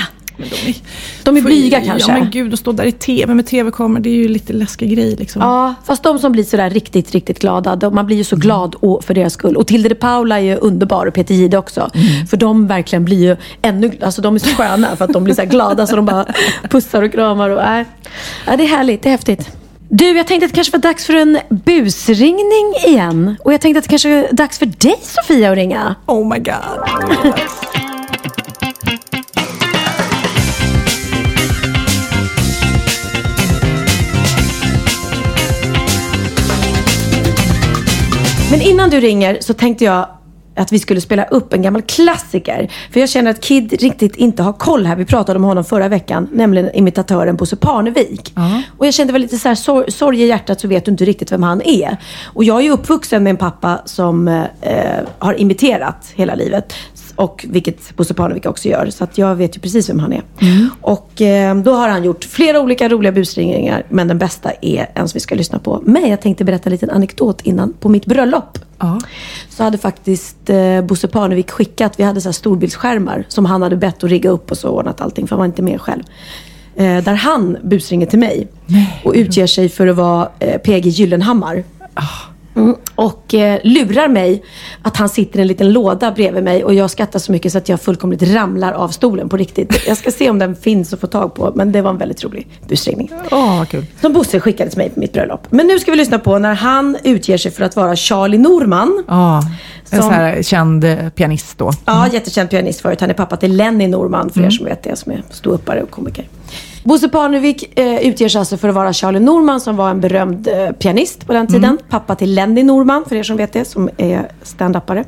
De, 1.24 1.38
är 1.38 1.42
blyga 1.42 1.82
kanske. 1.82 2.12
Ja 2.12 2.20
men 2.20 2.32
gud, 2.32 2.54
att 2.54 2.60
stå 2.60 2.72
där 2.72 2.84
i 2.84 2.92
TV 2.92 3.34
med 3.34 3.46
TV-kameror, 3.46 4.04
det 4.04 4.10
är 4.10 4.14
ju 4.14 4.28
lite 4.28 4.54
läskig 4.54 4.96
grej 4.96 5.16
liksom. 5.16 5.42
Ja, 5.42 5.76
fast 5.86 6.04
de 6.04 6.20
som 6.20 6.32
blir 6.32 6.44
sådär 6.44 6.70
riktigt, 6.70 7.12
riktigt 7.12 7.40
glada, 7.40 7.76
de, 7.76 7.96
man 7.96 8.06
blir 8.06 8.18
ju 8.18 8.24
så 8.24 8.36
glad 8.36 8.76
och, 8.76 9.04
för 9.04 9.14
deras 9.14 9.34
skull. 9.34 9.58
Och 9.58 9.68
Tilde 9.68 9.90
de 9.90 9.96
Paula 9.96 10.40
är 10.40 10.44
ju 10.44 10.56
underbar 10.56 11.06
och 11.06 11.14
Peter 11.14 11.34
Jihde 11.34 11.58
också. 11.58 11.90
För 12.30 12.38
de 12.38 12.68
verkligen 12.68 13.06
blir 13.06 13.18
ju 13.18 13.38
ännu, 13.62 13.92
alltså 14.02 14.22
de 14.22 14.36
är 14.36 14.40
så 14.40 14.50
sköna 14.50 14.96
för 14.96 15.06
att 15.06 15.14
de 15.14 15.24
blir 15.24 15.36
så 15.36 15.46
glada 15.46 15.88
så 15.88 15.96
de 15.96 16.06
bara 16.06 16.26
pussar 16.70 17.02
och 17.02 17.12
kramar. 17.12 17.50
Och, 17.50 17.62
äh. 17.62 17.86
Ja, 18.48 18.58
det 18.58 18.64
är 18.64 18.68
härligt, 18.68 19.04
det 19.04 19.10
är 19.10 19.12
häftigt. 19.12 19.50
Du, 19.90 20.18
jag 20.18 20.28
tänkte 20.28 20.46
att 20.46 20.52
det 20.52 20.56
kanske 20.56 20.78
var 20.78 20.82
dags 20.82 21.06
för 21.06 21.14
en 21.14 21.40
busringning 21.50 22.74
igen. 22.88 23.36
Och 23.44 23.54
jag 23.54 23.62
tänkte 23.62 23.78
att 23.78 23.84
det 23.84 23.90
kanske 23.90 24.10
är 24.10 24.34
dags 24.34 24.60
för 24.60 24.66
dig 24.66 24.96
Sofia 25.02 25.52
att 25.52 25.56
ringa. 25.56 25.96
Oh 26.06 26.30
my 26.30 26.40
god. 26.40 27.34
Men 38.54 38.62
innan 38.62 38.90
du 38.90 39.00
ringer 39.00 39.38
så 39.42 39.54
tänkte 39.54 39.86
jag 39.86 40.08
att 40.56 40.72
vi 40.72 40.80
skulle 40.80 41.02
spela 41.02 41.24
upp 41.24 41.54
en 41.54 41.62
gammal 41.62 41.82
klassiker. 41.82 42.72
För 42.92 43.00
jag 43.00 43.10
känner 43.10 43.32
att 43.32 43.42
Kid 43.42 43.82
riktigt 43.82 44.16
inte 44.16 44.44
har 44.44 44.54
koll 44.54 44.86
här. 44.86 44.96
Vi 44.96 45.06
pratade 45.06 45.38
om 45.40 45.44
honom 45.44 45.64
förra 45.64 45.88
veckan, 45.88 46.30
nämligen 46.32 46.76
imitatören 46.76 47.36
Bosse 47.36 47.56
Parnevik. 47.56 48.34
Och 48.78 48.88
jag 48.88 48.94
kände 48.94 49.14
väl 49.14 49.22
lite 49.22 49.38
så 49.38 49.48
här, 49.48 49.56
sor- 49.56 49.86
sorg 49.88 50.22
i 50.24 50.28
hjärtat 50.28 50.62
så 50.62 50.68
vet 50.68 50.86
du 50.86 50.92
inte 50.92 51.06
riktigt 51.06 51.32
vem 51.32 51.44
han 51.44 51.62
är. 51.62 51.98
Och 52.26 52.44
jag 52.44 52.60
är 52.60 52.64
ju 52.64 52.70
uppvuxen 52.72 53.24
med 53.24 53.32
en 53.32 53.38
pappa 53.38 53.82
som 53.86 54.28
eh, 54.28 54.46
har 55.20 55.40
imiterat 55.40 56.12
hela 56.16 56.36
livet. 56.36 56.74
Och 57.16 57.46
vilket 57.50 57.96
Bosse 57.96 58.14
Parnevik 58.14 58.46
också 58.46 58.68
gör. 58.68 58.90
Så 58.90 59.04
att 59.04 59.18
jag 59.18 59.36
vet 59.36 59.58
ju 59.58 59.60
precis 59.62 59.90
vem 59.90 60.00
han 60.00 60.14
är. 60.14 60.22
Och 60.82 61.22
eh, 61.22 61.56
då 61.56 61.74
har 61.74 61.90
han 61.90 62.04
gjort 62.04 62.24
flera 62.24 62.60
olika 62.60 62.90
roliga 62.90 63.12
busringningar. 63.12 63.84
Men 63.90 64.08
den 64.08 64.18
bästa 64.18 64.52
är 64.62 64.92
en 64.94 65.08
som 65.08 65.16
vi 65.16 65.20
ska 65.20 65.36
lyssna 65.36 65.60
på. 65.60 65.82
Men 65.86 66.10
jag 66.10 66.22
tänkte 66.22 66.44
berätta 66.44 66.66
en 66.66 66.72
liten 66.72 66.90
anekdot 66.90 67.42
innan. 67.42 67.74
På 67.80 67.90
mitt 67.90 68.06
bröllop. 68.06 68.60
Så 69.50 69.64
hade 69.64 69.78
faktiskt 69.78 70.50
eh, 70.50 70.82
Bosse 70.82 71.08
Parnevik 71.08 71.52
skickat, 71.52 72.00
vi 72.00 72.04
hade 72.04 72.22
så 72.22 72.28
här 72.28 72.34
storbildsskärmar 72.34 73.26
som 73.28 73.46
han 73.46 73.62
hade 73.62 73.76
bett 73.76 74.04
att 74.04 74.10
rigga 74.10 74.30
upp 74.30 74.52
och 74.52 74.58
så 74.58 74.70
ordnat 74.70 75.02
allting. 75.02 75.28
För 75.28 75.36
han 75.36 75.40
var 75.40 75.46
inte 75.46 75.62
med 75.62 75.82
själv. 75.82 76.04
Eh, 76.76 77.04
där 77.04 77.14
han 77.14 77.58
busringer 77.64 78.06
till 78.06 78.20
mig. 78.20 78.48
Och 79.04 79.14
utger 79.16 79.48
sig 79.48 79.70
för 79.70 79.88
att 79.88 79.96
vara 79.96 80.30
eh, 80.40 80.58
PG 80.58 80.86
Gyllenhammar. 80.88 81.64
Mm, 82.56 82.76
och 82.96 83.34
eh, 83.34 83.60
lurar 83.64 84.08
mig 84.08 84.44
att 84.82 84.98
han 84.98 85.10
sitter 85.10 85.40
i 85.40 85.42
en 85.42 85.48
liten 85.48 85.74
låda 85.74 86.12
bredvid 86.12 86.44
mig 86.44 86.64
och 86.64 86.74
jag 86.74 86.90
skrattar 86.90 87.20
så 87.20 87.32
mycket 87.32 87.52
så 87.52 87.58
att 87.58 87.70
jag 87.70 87.82
fullkomligt 87.82 88.24
ramlar 88.24 88.74
av 88.74 88.90
stolen 88.90 89.30
på 89.30 89.38
riktigt. 89.38 89.88
Jag 89.88 89.98
ska 89.98 90.12
se 90.12 90.30
om 90.30 90.40
den 90.40 90.56
finns 90.56 90.94
att 90.94 91.00
få 91.00 91.08
tag 91.08 91.34
på, 91.36 91.52
men 91.56 91.72
det 91.72 91.82
var 91.82 91.90
en 91.90 91.98
väldigt 91.98 92.24
rolig 92.24 92.48
busringning. 92.68 93.12
Vad 93.32 93.70
kul. 93.70 93.86
Som 94.02 94.14
Bosse 94.14 94.40
skickade 94.40 94.70
till 94.70 94.78
mig 94.78 94.90
på 94.90 95.00
mitt 95.00 95.14
bröllop. 95.14 95.48
Men 95.50 95.68
nu 95.68 95.80
ska 95.80 95.92
vi 95.92 95.98
lyssna 95.98 96.20
på 96.20 96.40
när 96.40 96.54
han 96.54 96.98
utger 97.04 97.38
sig 97.38 97.52
för 97.52 97.64
att 97.64 97.76
vara 97.76 97.96
Charlie 97.96 98.38
Norman. 98.38 99.04
Ja, 99.08 99.42
en 99.90 100.00
Som- 100.02 100.10
så 100.10 100.16
här 100.16 100.44
känd 100.44 100.84
eh, 100.84 101.10
pianist 101.10 101.58
då. 101.58 101.72
Ja, 101.86 102.08
jättekänd 102.14 102.50
pianist 102.50 102.82
förut. 102.82 103.02
Han 103.02 103.10
är 103.10 103.14
pappa 103.14 103.38
till 103.38 103.58
Lenny 103.58 103.88
Norman, 103.88 104.30
för 104.30 104.42
er 104.42 104.50
som 104.50 104.66
vet 104.66 104.84
det, 104.84 104.96
som 104.96 105.12
är 105.12 105.24
ståuppare 105.30 105.82
och 105.84 105.92
komiker. 105.92 106.28
Bosse 106.84 107.10
Parnevik 107.10 107.80
eh, 107.80 108.08
utger 108.08 108.30
sig 108.30 108.40
alltså 108.40 108.58
för 108.58 108.70
att 108.70 108.76
vara 108.76 108.94
Charlie 108.94 109.20
Norman 109.20 109.62
som 109.62 109.76
var 109.76 109.90
en 109.90 110.02
berömd 110.02 110.48
eh, 110.48 110.72
pianist 110.72 111.28
på 111.28 111.34
den 111.34 111.48
tiden. 111.48 111.78
Pappa 111.90 112.16
till 112.16 112.36
Lenny 112.36 112.64
Norman, 112.64 113.06
för 113.08 113.16
er 113.16 113.24
som 113.24 113.38
vet 113.38 113.54
det, 113.54 113.66
som 113.66 113.90
är 113.98 114.32
stand-upare. 114.44 115.06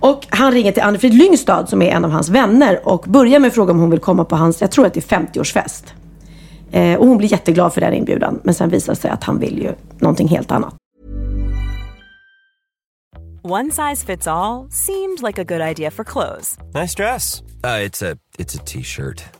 Och 0.00 0.26
han 0.28 0.52
ringer 0.52 0.72
till 0.72 0.82
Anne-Frid 0.82 1.14
Lyngstad 1.14 1.66
som 1.66 1.82
är 1.82 1.90
en 1.90 2.04
av 2.04 2.10
hans 2.10 2.28
vänner 2.28 2.88
och 2.88 3.04
börjar 3.08 3.38
med 3.38 3.48
att 3.48 3.54
fråga 3.54 3.72
om 3.72 3.80
hon 3.80 3.90
vill 3.90 4.00
komma 4.00 4.24
på 4.24 4.36
hans, 4.36 4.60
jag 4.60 4.70
tror 4.70 4.86
att 4.86 4.94
det 4.94 5.12
är 5.12 5.18
50-årsfest. 5.18 5.84
Eh, 6.72 6.98
och 6.98 7.06
hon 7.06 7.18
blir 7.18 7.32
jätteglad 7.32 7.74
för 7.74 7.80
den 7.80 7.94
inbjudan. 7.94 8.40
Men 8.42 8.54
sen 8.54 8.68
visar 8.68 8.92
det 8.92 9.00
sig 9.00 9.10
att 9.10 9.24
han 9.24 9.38
vill 9.38 9.58
ju 9.58 9.72
någonting 9.98 10.28
helt 10.28 10.50
annat. 10.50 10.74
One 13.42 13.70
size 13.70 14.06
fits 14.06 14.26
all 14.26 14.70
seemed 14.70 15.22
like 15.22 15.40
a 15.40 15.44
good 15.44 15.62
idea 15.62 15.90
for 15.90 16.04
clothes 16.04 16.58
Nice 16.74 16.94
dress. 16.94 17.40
Uh, 17.64 17.86
it's 17.86 18.02
a 18.02 18.16
it's 18.38 18.54
a 18.54 18.62
t-shirt. 18.66 19.39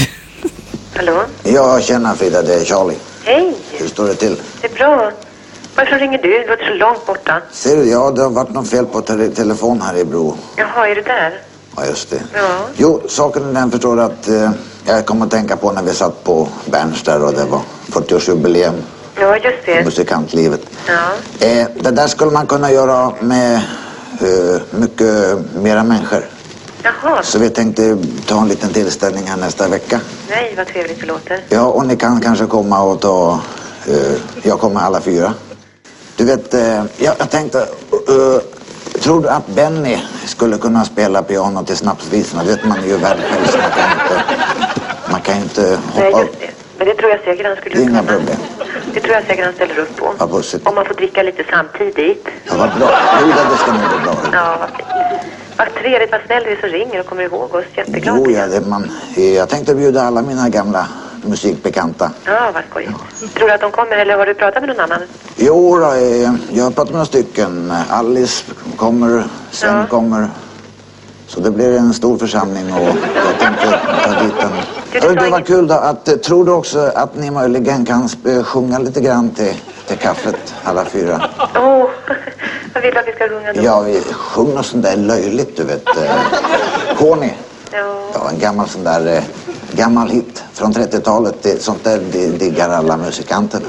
Hallå? 0.95 1.23
Ja, 1.43 1.79
tjena 1.81 2.15
Frida, 2.15 2.41
det 2.41 2.53
är 2.55 2.65
Charlie. 2.65 2.97
Hej! 3.23 3.55
Hur 3.71 3.87
står 3.87 4.07
det 4.07 4.15
till? 4.15 4.41
Det 4.61 4.67
är 4.71 4.75
bra. 4.75 5.11
Varför 5.75 5.95
ringer 5.99 6.17
du? 6.21 6.29
Du 6.29 6.47
låter 6.47 6.65
så 6.65 6.73
långt 6.73 7.05
borta. 7.05 7.41
Ser 7.51 7.77
du, 7.77 7.89
ja 7.89 8.11
det 8.11 8.21
har 8.21 8.29
varit 8.29 8.49
något 8.53 8.69
fel 8.69 8.85
på 8.85 9.01
tele 9.01 9.27
telefon 9.29 9.81
här 9.81 9.97
i 9.97 10.05
Bro. 10.05 10.37
Jaha, 10.55 10.87
är 10.87 10.95
du 10.95 11.01
där? 11.01 11.41
Ja, 11.77 11.85
just 11.85 12.09
det. 12.09 12.21
Ja. 12.33 12.47
Jo, 12.77 13.01
saken 13.07 13.49
är 13.49 13.53
den 13.53 13.71
förstår 13.71 13.95
du 13.95 14.01
att 14.01 14.27
eh, 14.27 14.51
jag 14.85 15.05
kom 15.05 15.21
att 15.21 15.31
tänka 15.31 15.55
på 15.57 15.71
när 15.71 15.83
vi 15.83 15.93
satt 15.93 16.23
på 16.23 16.47
Berns 16.65 17.03
där 17.03 17.23
och 17.23 17.33
det 17.33 17.45
var 17.45 17.61
40-årsjubileum 17.91 18.73
Ja, 19.19 19.35
just 19.37 19.65
det. 19.65 19.85
musikantlivet. 19.85 20.61
Ja. 20.87 21.47
Eh, 21.47 21.67
det 21.79 21.91
där 21.91 22.07
skulle 22.07 22.31
man 22.31 22.47
kunna 22.47 22.71
göra 22.71 23.11
med 23.19 23.55
eh, 24.21 24.61
mycket 24.71 25.37
mera 25.55 25.83
människor. 25.83 26.25
Jaha. 26.83 27.23
Så 27.23 27.39
vi 27.39 27.49
tänkte 27.49 27.97
ta 28.27 28.41
en 28.41 28.47
liten 28.47 28.73
tillställning 28.73 29.23
här 29.27 29.37
nästa 29.37 29.67
vecka. 29.67 29.99
Nej, 30.29 30.53
vad 30.57 30.67
trevligt 30.67 30.99
det 31.01 31.05
låter. 31.07 31.39
Ja, 31.49 31.61
och 31.65 31.85
ni 31.85 31.95
kan 31.97 32.21
kanske 32.21 32.45
komma 32.45 32.81
och 32.83 33.01
ta... 33.01 33.39
eh, 33.87 34.13
jag 34.43 34.59
kommer 34.59 34.79
alla 34.81 35.01
fyra. 35.01 35.33
Du 36.15 36.25
vet, 36.25 36.53
eh, 36.53 36.83
jag, 36.97 37.15
jag 37.19 37.29
tänkte... 37.29 37.59
eh, 37.59 38.41
tror 39.01 39.21
du 39.21 39.29
att 39.29 39.47
Benny 39.47 39.97
skulle 40.25 40.57
kunna 40.57 40.85
spela 40.85 41.23
piano 41.23 41.65
till 41.65 41.77
snapsvisorna? 41.77 42.43
Det 42.43 42.49
vet 42.49 42.65
man 42.65 42.77
är 42.79 42.87
ju 42.87 42.97
världsmästare. 42.97 43.63
så 44.09 44.13
Man 45.11 45.21
kan 45.21 45.35
inte... 45.37 45.61
Man 45.71 45.71
kan 45.71 45.75
inte 45.75 45.79
Nej, 45.97 46.11
hoppa... 46.11 46.25
just 46.25 46.39
det. 46.39 46.47
Men 46.77 46.87
det 46.87 46.93
tror 46.95 47.11
jag 47.11 47.19
säkert 47.19 47.45
han 47.45 47.55
skulle 47.55 47.75
är 47.75 47.81
inga 47.81 47.99
kunna. 47.99 48.11
problem. 48.11 48.37
Det 48.93 48.99
tror 48.99 49.13
jag 49.15 49.23
säkert 49.25 49.45
han 49.45 49.53
ställer 49.53 49.79
upp 49.79 49.95
på. 49.97 50.13
Ja, 50.19 50.27
bussigt. 50.27 50.67
Om 50.67 50.75
man 50.75 50.85
får 50.85 50.93
dricka 50.93 51.23
lite 51.23 51.43
samtidigt. 51.49 52.27
Ja, 52.45 52.53
vad 52.57 52.69
bra. 52.79 52.89
Jo, 53.21 53.27
det 53.27 53.33
det 53.51 53.57
ska 53.57 53.71
nog 53.71 53.81
bli 53.89 53.99
bra. 54.03 54.15
Ja, 54.33 54.57
vad 54.59 54.69
fint. 54.69 54.87
Vad 55.61 55.73
trevligt, 55.75 56.11
vad 56.11 56.21
snäll 56.25 56.43
du 56.43 56.51
är 56.51 56.59
som 56.59 56.69
ringer 56.69 56.99
och 56.99 57.05
kommer 57.05 57.23
ihåg 57.23 57.55
oss. 57.55 57.65
Jätteglad. 57.75 58.17
Jo, 58.17 58.31
ja, 58.31 58.47
det 58.47 58.61
man... 58.67 58.91
Jag 59.35 59.49
tänkte 59.49 59.75
bjuda 59.75 60.01
alla 60.01 60.21
mina 60.21 60.49
gamla 60.49 60.87
musikbekanta. 61.25 62.11
Ja, 62.25 62.51
vad 62.53 62.63
skojigt. 62.69 63.35
Tror 63.35 63.47
du 63.47 63.53
att 63.53 63.61
de 63.61 63.71
kommer 63.71 63.97
eller 63.97 64.17
har 64.17 64.25
du 64.25 64.33
pratat 64.33 64.61
med 64.63 64.69
någon 64.69 64.79
annan? 64.79 64.99
Jo, 65.35 65.77
då, 65.77 65.85
eh, 65.93 66.31
jag 66.51 66.63
har 66.63 66.71
pratat 66.71 66.85
med 66.85 66.93
några 66.93 67.05
stycken. 67.05 67.73
Alice 67.89 68.43
kommer, 68.75 69.23
sen 69.51 69.77
Ja. 69.77 69.85
kommer. 69.89 70.27
Så 71.27 71.39
det 71.39 71.51
blir 71.51 71.77
en 71.77 71.93
stor 71.93 72.17
församling 72.17 72.73
och 72.73 72.81
jag 73.25 73.39
tänkte 73.39 73.79
ta 74.05 74.23
dit 74.23 74.33
en... 74.39 75.01
Hörru, 75.01 75.15
det 75.15 75.29
var 75.29 75.41
kul 75.41 75.67
då 75.67 75.73
att, 75.75 76.07
eh, 76.07 76.15
tror 76.15 76.45
du 76.45 76.51
också 76.51 76.91
att 76.95 77.15
ni 77.15 77.31
möjligen 77.31 77.85
kan 77.85 78.09
eh, 78.25 78.43
sjunga 78.43 78.79
lite 78.79 79.01
grann 79.01 79.29
till, 79.29 79.53
till 79.87 79.97
kaffet, 79.97 80.53
alla 80.63 80.85
fyra? 80.85 81.21
Oh, 81.55 81.85
vad 82.73 82.83
vill 82.83 82.93
du 82.93 82.99
att 82.99 83.07
vi 83.07 83.11
ska 83.11 83.29
sjunga 83.29 83.53
då? 83.53 83.61
Ja, 83.63 83.79
vi 83.81 84.01
sjunger 84.13 84.55
något 84.55 84.65
sånt 84.65 84.83
där 84.83 84.95
löjligt, 84.97 85.57
du 85.57 85.63
vet. 85.63 85.87
Eh, 85.97 86.11
Conny. 86.97 87.29
Ja. 87.71 88.01
Ja, 88.13 88.29
en 88.29 88.39
gammal 88.39 88.69
sån 88.69 88.83
där 88.83 89.15
eh, 89.17 89.23
gammal 89.71 90.09
hit 90.09 90.43
från 90.53 90.73
30-talet. 90.73 91.35
Det, 91.41 91.61
sånt 91.63 91.83
där 91.83 91.97
di- 92.11 92.27
diggar 92.37 92.69
alla 92.69 92.97
musikanter. 92.97 93.61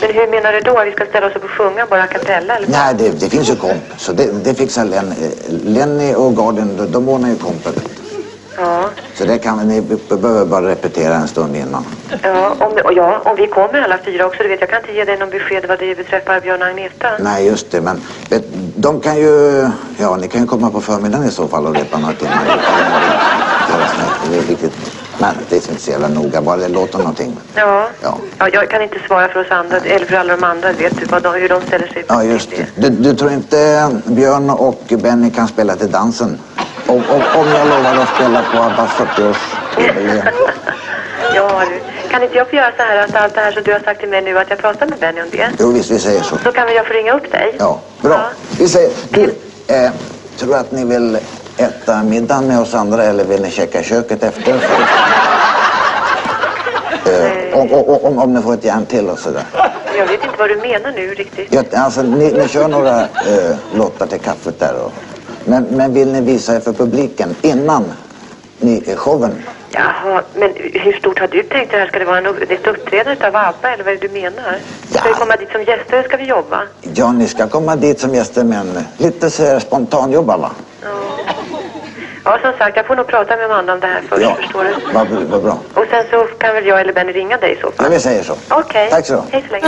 Men 0.00 0.12
hur 0.14 0.26
menar 0.30 0.52
du 0.52 0.60
då? 0.60 0.84
Vi 0.84 0.92
ska 0.92 1.06
ställa 1.06 1.26
oss 1.26 1.36
upp 1.36 1.44
och 1.44 1.50
sjunga 1.50 1.86
bara 1.86 2.02
a 2.02 2.06
cappella 2.06 2.56
eller? 2.56 2.68
Nej, 2.68 2.94
det, 2.98 3.08
det 3.20 3.28
finns 3.30 3.50
ju 3.50 3.56
komp. 3.56 3.82
Så 3.98 4.12
det, 4.12 4.44
det 4.44 4.54
fixar 4.54 4.84
Len, 4.84 5.08
eh, 5.12 5.30
Lenny 5.48 6.14
och 6.14 6.36
Guardian, 6.36 6.76
de, 6.76 6.86
de 6.86 7.08
ordnar 7.08 7.28
ju 7.28 7.36
kompet. 7.36 7.74
Ja. 8.56 8.84
Så 9.14 9.24
det 9.24 9.38
kan 9.38 9.68
ni 9.68 9.80
be- 9.80 10.16
behöver 10.16 10.44
bara 10.46 10.68
repetera 10.68 11.14
en 11.14 11.28
stund 11.28 11.56
innan. 11.56 11.84
Ja 12.22 12.52
om, 12.58 12.72
och 12.84 12.92
ja, 12.92 13.20
om 13.24 13.36
vi 13.36 13.46
kommer 13.46 13.80
alla 13.82 13.98
fyra 14.04 14.26
också. 14.26 14.42
Du 14.42 14.48
vet, 14.48 14.60
jag 14.60 14.70
kan 14.70 14.80
inte 14.80 14.92
ge 14.92 15.04
dig 15.04 15.18
någon 15.18 15.30
besked 15.30 15.64
vad 15.68 15.78
det 15.78 15.94
beträffar 15.96 16.40
Björn 16.40 16.62
och 16.62 16.68
Agneta. 16.68 17.08
Nej, 17.18 17.46
just 17.46 17.70
det. 17.70 17.80
Men 17.80 18.00
vet, 18.30 18.44
de 18.76 19.00
kan 19.00 19.16
ju... 19.16 19.66
Ja, 19.98 20.16
ni 20.16 20.28
kan 20.28 20.40
ju 20.40 20.46
komma 20.46 20.70
på 20.70 20.80
förmiddagen 20.80 21.26
i 21.28 21.30
så 21.30 21.48
fall 21.48 21.66
och 21.66 21.74
repa 21.74 21.98
några 21.98 22.14
timmar. 22.14 22.60
Det 24.30 24.36
är 24.38 24.42
viktigt. 24.42 24.72
Men 25.18 25.34
det 25.48 25.56
är 25.56 25.70
inte 25.70 25.82
så 25.82 25.90
jävla 25.90 26.08
noga, 26.08 26.40
bara 26.42 26.56
det 26.56 26.68
låter 26.68 26.98
någonting. 26.98 27.36
Ja. 27.54 27.88
Ja. 28.02 28.18
ja. 28.38 28.48
Jag 28.52 28.70
kan 28.70 28.82
inte 28.82 28.96
svara 29.06 29.28
för 29.28 29.40
oss 29.40 29.50
andra, 29.50 29.76
eller 29.76 30.06
för 30.06 30.16
alla 30.16 30.36
de 30.36 30.44
andra. 30.44 30.72
Vet 30.72 31.00
du 31.00 31.06
vad 31.06 31.22
de, 31.22 31.34
hur 31.34 31.48
de 31.48 31.60
ställer 31.62 31.86
sig? 31.86 32.04
Ja, 32.08 32.24
just 32.24 32.50
det. 32.50 32.66
Du, 32.76 32.88
du 32.90 33.14
tror 33.14 33.32
inte 33.32 33.90
Björn 34.04 34.50
och 34.50 34.82
Benny 34.88 35.30
kan 35.30 35.48
spela 35.48 35.76
till 35.76 35.90
dansen? 35.90 36.38
Om, 36.86 36.96
om, 36.96 37.22
om 37.40 37.48
jag 37.48 37.68
lovar 37.68 38.02
att 38.02 38.08
spela 38.14 38.42
på 38.42 38.58
40-årsjubileum. 39.04 40.28
Ja. 41.34 41.62
Kan 42.10 42.22
inte 42.22 42.36
jag 42.36 42.50
få 42.50 42.56
göra 42.56 42.72
så 42.76 42.82
här 42.82 42.96
att 42.96 43.16
allt 43.16 43.34
det 43.34 43.40
här 43.40 43.52
som 43.52 43.62
du 43.62 43.72
har 43.72 43.80
sagt 43.80 44.00
till 44.00 44.08
mig 44.08 44.22
nu, 44.22 44.38
att 44.38 44.50
jag 44.50 44.58
pratar 44.58 44.86
med 44.86 44.98
Benny 44.98 45.22
om 45.22 45.30
det? 45.30 45.50
Jo, 45.58 45.72
visst, 45.72 45.90
vi 45.90 45.98
säger 45.98 46.22
så. 46.22 46.38
Så 46.38 46.52
kan 46.52 46.66
väl 46.66 46.74
jag 46.74 46.86
få 46.86 46.92
ringa 46.92 47.12
upp 47.12 47.32
dig? 47.32 47.56
Ja, 47.58 47.80
bra. 48.00 48.20
Vi 48.58 48.68
säger... 48.68 48.90
Du, 49.08 49.22
eh, 49.74 49.90
tror 50.36 50.56
att 50.56 50.72
ni 50.72 50.84
vill 50.84 51.18
äta 51.56 52.02
middagen 52.02 52.48
med 52.48 52.60
oss 52.60 52.74
andra 52.74 53.04
eller 53.04 53.24
vill 53.24 53.42
ni 53.42 53.50
checka 53.50 53.82
köket 53.82 54.22
efter? 54.22 54.54
Eh, 57.06 57.58
om, 57.58 57.72
om, 57.72 58.04
om, 58.04 58.18
om 58.18 58.34
ni 58.34 58.42
får 58.42 58.54
ett 58.54 58.64
järn 58.64 58.86
till 58.86 59.08
och 59.08 59.18
sådär. 59.18 59.42
Jag 59.98 60.06
vet 60.06 60.24
inte 60.24 60.34
vad 60.38 60.48
du 60.48 60.56
menar 60.56 60.92
nu 60.92 61.14
riktigt. 61.14 61.48
Ja, 61.50 61.62
alltså, 61.72 62.02
ni, 62.02 62.32
ni 62.32 62.48
kör 62.48 62.68
några 62.68 63.00
eh, 63.00 63.56
lottar 63.74 64.06
till 64.06 64.20
kaffet 64.20 64.60
där. 64.60 64.74
Och, 64.74 64.92
men, 65.44 65.64
men 65.70 65.94
vill 65.94 66.12
ni 66.12 66.20
visa 66.20 66.56
er 66.56 66.60
för 66.60 66.72
publiken 66.72 67.34
innan 67.42 67.84
ni, 68.58 68.94
showen? 68.96 69.42
Jaha, 69.70 70.22
men 70.34 70.50
hur 70.72 70.92
stort 70.92 71.18
har 71.20 71.26
du 71.26 71.42
tänkt 71.42 71.70
det 71.70 71.76
här? 71.78 71.86
Ska 71.86 71.98
det 71.98 72.04
vara 72.04 72.18
en, 72.18 72.26
ett 72.26 72.66
uppträdande 72.66 73.26
av 73.26 73.36
ABBA 73.36 73.70
eller 73.72 73.84
vad 73.84 73.92
är 73.94 73.98
det 73.98 74.08
du 74.08 74.12
menar? 74.14 74.58
Ska 74.90 75.08
vi 75.08 75.14
komma 75.14 75.36
dit 75.36 75.50
som 75.52 75.62
gäster 75.62 75.92
eller 75.92 76.08
ska 76.08 76.16
vi 76.16 76.24
jobba? 76.24 76.62
Ja, 76.94 77.12
ni 77.12 77.28
ska 77.28 77.48
komma 77.48 77.76
dit 77.76 78.00
som 78.00 78.14
gäster 78.14 78.44
men 78.44 78.78
lite 78.96 79.30
så 79.30 79.42
här 79.44 79.58
spontanjobba 79.58 80.36
va? 80.36 80.50
Ja, 82.24 82.38
som 82.42 82.52
sagt, 82.58 82.76
jag 82.76 82.86
får 82.86 82.96
nog 82.96 83.06
prata 83.06 83.36
med 83.36 83.44
Amanda 83.44 83.72
om 83.72 83.80
det 83.80 83.86
här 83.86 84.02
först, 84.08 84.22
Ja. 84.22 84.34
förstår 84.34 84.64
du? 84.64 84.74
Vad 84.94 85.08
vad 85.30 85.42
bra. 85.42 85.58
Och 85.74 85.84
sen 85.90 86.04
så 86.10 86.24
kan 86.38 86.54
väl 86.54 86.66
jag 86.66 86.80
eller 86.80 86.92
Benny 86.92 87.12
ringa 87.12 87.36
dig 87.36 87.52
i 87.52 87.60
så 87.60 87.70
fall? 87.70 87.86
Ja, 87.86 87.88
vi 87.88 88.00
säger 88.00 88.22
så. 88.22 88.34
Okej. 88.50 88.90
Tack 88.90 89.06
så 89.06 89.12
du. 89.14 89.20
Hej 89.30 89.44
så 89.48 89.52
länge. 89.52 89.66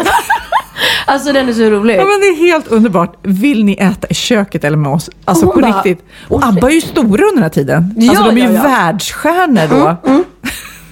Alltså 1.06 1.32
den 1.32 1.48
är 1.48 1.52
så 1.52 1.62
rolig. 1.70 1.94
Ja 1.96 2.04
men 2.04 2.20
det 2.20 2.26
är 2.26 2.36
helt 2.46 2.68
underbart. 2.68 3.14
Vill 3.22 3.64
ni 3.64 3.72
äta 3.80 4.06
i 4.10 4.14
köket 4.14 4.64
eller 4.64 4.76
med 4.76 4.92
oss? 4.92 5.10
Alltså 5.24 5.46
på 5.50 5.60
bara- 5.60 5.76
riktigt. 5.76 6.04
Och 6.28 6.46
ABBA 6.46 6.68
är 6.70 6.74
ju 6.74 6.80
stora 6.80 7.04
under 7.06 7.32
den 7.34 7.42
här 7.42 7.48
tiden. 7.48 7.94
Ja, 7.96 8.10
alltså 8.10 8.24
de 8.24 8.30
är 8.42 8.46
ju 8.48 8.54
ja, 8.54 8.62
ja. 8.62 8.62
världsstjärnor 8.62 9.68
då. 9.70 9.96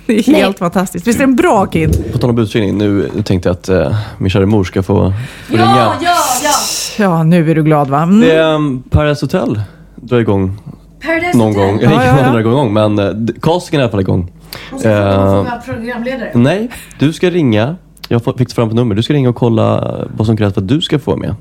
Det 0.07 0.19
är 0.19 0.23
helt 0.35 0.59
fantastiskt. 0.59 1.07
Visst 1.07 1.21
är 1.21 1.27
den 1.27 1.37
bra 1.37 1.67
Kid? 1.67 2.13
På 2.13 2.19
tal 2.19 2.31
om 2.31 2.37
budgivning, 2.37 2.79
nu 2.79 3.11
tänkte 3.25 3.49
jag 3.49 3.57
att 3.57 3.69
uh, 3.69 3.97
min 4.19 4.31
kära 4.31 4.47
mor 4.47 4.65
ska 4.65 4.83
få, 4.83 5.13
få 5.49 5.57
ringa. 5.57 5.65
ja, 5.77 5.95
ja. 6.43 6.51
Ja, 6.99 7.23
nu 7.23 7.51
är 7.51 7.55
du 7.55 7.63
glad 7.63 7.89
va? 7.89 8.03
Mm. 8.03 8.21
Det 8.21 8.33
är 8.35 8.55
um, 8.55 8.83
Paradise 8.91 9.25
Hotel 9.25 9.61
drar 9.97 10.19
igång 10.19 10.59
Paradise 11.07 11.39
någon 11.39 11.55
Hotel. 11.55 11.67
gång. 11.67 11.81
Jag 11.83 11.93
Ja, 11.93 11.97
vet 11.99 12.07
ja, 12.07 12.19
inte 12.19 12.31
ja. 12.33 12.41
igång, 12.41 12.73
men 12.73 12.99
uh, 12.99 13.11
d- 13.11 13.33
castingen 13.43 13.81
är 13.81 13.83
i 13.83 13.85
alla 13.85 13.91
fall 13.91 14.01
igång. 14.01 14.33
Hon 14.71 14.81
ska 14.81 14.89
få 14.89 14.95
Eh, 14.95 15.17
vara 15.35 15.61
programledare. 15.65 16.31
nej, 16.35 16.71
du 16.99 17.13
ska 17.13 17.31
ringa. 17.31 17.77
Jag 18.09 18.23
fick 18.39 18.53
fram 18.55 18.69
ett 18.69 18.75
nummer. 18.75 18.95
Du 18.95 19.03
ska 19.03 19.13
ringa 19.13 19.29
och 19.29 19.37
kolla 19.37 19.95
vad 20.17 20.27
som 20.27 20.37
krävs 20.37 20.55
för 20.55 20.61
att 20.61 20.69
du 20.69 20.81
ska 20.81 20.99
få 20.99 21.11
vara 21.11 21.21
med. 21.21 21.35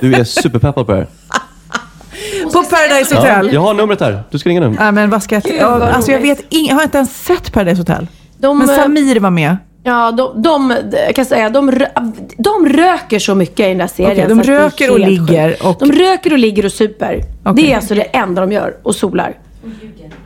Du 0.00 0.14
är 0.14 0.24
superpeppad 0.24 0.86
på 0.86 0.92
det 0.92 0.98
här. 0.98 1.06
På 2.52 2.62
Paradise 2.64 3.14
Ja, 3.14 3.20
Hotel. 3.20 3.50
jag 3.54 3.60
har 3.60 3.74
numret 3.74 4.00
här. 4.00 4.22
Du 4.30 4.38
ska 4.38 4.48
ringa 4.50 4.60
nu. 4.60 4.76
Nej 4.78 4.92
men 4.92 5.10
vad 5.10 5.22
ska 5.22 5.34
jag... 5.34 5.42
Gud, 5.42 5.54
Ja, 5.60 5.70
vad 5.78 5.88
alltså 5.88 6.12
jag 6.12 6.20
vet 6.20 6.44
ing... 6.52 6.66
jag 6.68 6.74
har 6.74 6.82
inte 6.82 6.96
ens 6.98 7.24
sett 7.24 7.52
Paradise 7.52 7.80
Hotel. 7.80 8.06
De, 8.38 8.58
men 8.58 8.70
eh, 8.70 8.76
Samir 8.76 9.20
var 9.20 9.30
med. 9.30 9.56
Ja, 9.82 10.10
de, 10.12 10.42
de, 10.42 10.74
jag 11.06 11.14
kan 11.14 11.24
säga, 11.24 11.50
de, 11.50 11.70
rö- 11.70 12.12
de 12.38 12.68
röker 12.68 13.18
så 13.18 13.34
mycket 13.34 13.60
i 13.60 13.68
den 13.68 13.78
där 13.78 13.86
serien. 13.86 14.12
Okej, 14.12 14.26
de 14.28 14.42
röker 14.42 14.90
och 14.92 15.00
ligger 15.00 15.56
och- 15.66 15.76
De 15.80 15.92
röker 15.92 16.32
och 16.32 16.38
ligger 16.38 16.64
och 16.64 16.72
super. 16.72 17.22
Okej. 17.44 17.64
Det 17.64 17.72
är 17.72 17.76
alltså 17.76 17.94
det 17.94 18.02
enda 18.02 18.40
de 18.40 18.52
gör. 18.52 18.74
Och 18.82 18.94
solar. 18.94 19.34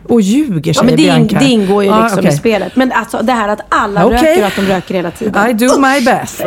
Och 0.08 0.20
ljuger 0.20 0.70
Ja, 0.70 0.74
säger 0.74 0.84
men 0.86 0.96
det, 0.96 1.02
in, 1.02 1.08
Bianca. 1.08 1.38
det 1.38 1.44
ingår 1.44 1.82
ju 1.84 1.88
Ja, 1.90 2.02
liksom 2.02 2.18
okej. 2.18 2.32
i 2.32 2.36
spelet. 2.36 2.76
Men 2.76 2.92
alltså 2.92 3.18
det 3.22 3.32
här 3.32 3.48
att 3.48 3.60
alla 3.68 4.06
Okej. 4.06 4.16
röker 4.18 4.40
och 4.40 4.46
att 4.46 4.56
de 4.56 4.62
röker 4.62 4.94
hela 4.94 5.10
tiden. 5.10 5.50
I 5.50 5.52
do 5.52 5.78
my 5.80 6.04
best. 6.04 6.42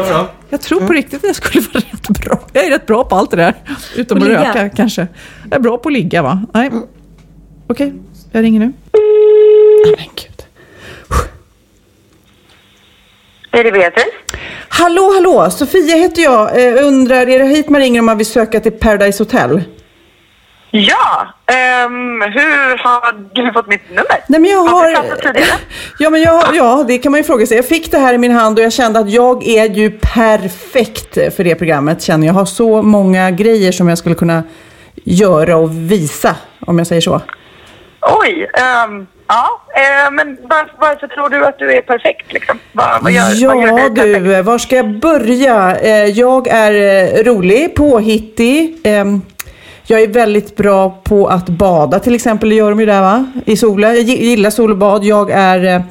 Jag 0.50 0.62
tror 0.62 0.88
på 0.88 0.94
riktigt 0.94 1.14
att 1.20 1.24
jag 1.24 1.36
skulle 1.36 1.64
vara 1.74 1.84
rätt 1.92 2.10
bra. 2.26 2.40
Jag 2.54 2.66
är 2.66 2.70
rätt 2.70 2.86
bra 2.86 3.04
på 3.04 3.16
allt 3.16 3.32
det 3.32 3.38
där. 3.38 3.54
Utom 3.96 4.18
att 4.18 4.24
röka 4.24 4.70
kanske. 4.70 5.08
Jag 5.50 5.54
är 5.56 5.60
bra 5.60 5.78
på 5.78 5.90
att 5.90 5.94
ligga 5.94 6.22
va? 6.22 6.42
Nej. 6.54 6.70
Okej, 7.68 7.94
jag 8.32 8.44
ringer 8.44 8.60
nu. 8.60 8.66
Nej, 9.86 9.96
men 9.98 10.06
gud. 10.16 10.46
Är 13.52 13.64
det 13.64 13.72
Beatrice? 13.72 14.06
Hallå, 14.70 15.12
hallå! 15.14 15.50
Sofia 15.52 15.96
heter 15.96 16.22
jag. 16.22 16.68
Eh, 16.68 16.86
undrar, 16.88 17.28
är 17.30 17.40
det 17.40 17.46
hit 17.46 17.70
man 17.70 17.82
ringer 17.82 18.00
om 18.00 18.06
man 18.06 18.18
vill 18.18 18.26
söka 18.28 18.60
till 18.60 18.72
Paradise 18.72 19.24
Hotel? 19.24 19.64
Ja, 20.76 21.28
ehm, 21.48 22.22
hur 22.22 22.78
har 22.84 23.14
du 23.34 23.54
fått 23.54 23.68
mitt 23.68 23.90
nummer? 23.90 24.24
Nej, 24.28 24.40
men 24.40 24.52
jag 24.52 24.58
har... 24.60 25.34
du? 25.34 25.40
Ja, 26.00 26.10
men 26.10 26.22
jag, 26.22 26.56
ja, 26.56 26.86
det 26.88 26.98
kan 26.98 27.12
man 27.12 27.20
ju 27.20 27.24
fråga 27.24 27.46
sig. 27.46 27.58
Jag 27.58 27.68
fick 27.68 27.92
det 27.92 27.98
här 27.98 28.14
i 28.14 28.18
min 28.18 28.32
hand 28.32 28.60
och 28.60 28.66
jag 28.66 28.74
kände 28.74 29.00
att 29.00 29.10
jag 29.10 29.48
är 29.48 29.70
ju 29.70 29.92
perfekt 29.92 31.36
för 31.36 31.44
det 31.44 31.56
programmet. 31.56 32.02
Känner 32.02 32.28
jag. 32.28 32.34
har 32.34 32.46
så 32.46 32.82
många 32.82 33.32
grejer 33.32 33.72
som 33.72 33.90
jag 33.90 33.98
skulle 33.98 34.16
kunna 34.16 34.44
göra 34.96 35.58
och 35.58 35.70
visa, 35.74 36.36
om 36.68 36.78
jag 36.78 36.88
säger 36.88 37.02
så. 37.02 37.22
Oj, 38.02 38.50
ehm, 38.54 39.08
ja, 39.28 39.62
eh, 39.76 40.12
men 40.12 40.38
var, 40.42 40.72
varför 40.80 41.08
tror 41.08 41.30
du 41.30 41.46
att 41.46 41.60
du 41.60 41.74
är 41.74 41.82
perfekt 41.82 42.34
liksom? 42.34 42.60
Vad, 42.72 43.04
vad 43.04 43.12
gör, 43.12 43.22
ja 43.22 43.56
gör 43.56 43.78
dig 43.78 43.96
perfekt? 43.96 44.26
du, 44.26 44.42
var 44.42 44.58
ska 44.58 44.76
jag 44.76 45.00
börja? 45.00 45.76
Eh, 45.76 46.06
Jag 46.06 46.48
är 46.48 46.74
eh, 46.74 47.24
rolig, 47.24 47.76
påhittig. 47.76 48.78
Ehm, 48.84 49.22
Jag 49.86 50.02
är 50.02 50.08
väldigt 50.08 50.56
bra 50.56 50.90
på 51.04 51.28
att 51.28 51.50
bada 51.50 52.00
till 52.00 52.16
exempel, 52.16 52.50
det 52.50 52.56
gör 52.56 52.70
de 52.70 52.80
ju 52.80 52.86
där 52.86 53.02
va? 53.02 53.26
I 53.46 53.58
solen. 53.58 53.96
Jag 53.96 54.04
gi- 54.04 54.24
gillar 54.24 54.50
sol 54.50 54.72
och 54.72 54.78
bad. 54.78 55.04
Jag 55.04 55.32
är... 55.32 55.64
eh, 55.76 55.82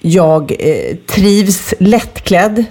Jag 0.00 0.52
eh, 0.58 0.96
trivs 1.06 1.74
lättklädd. 1.78 2.64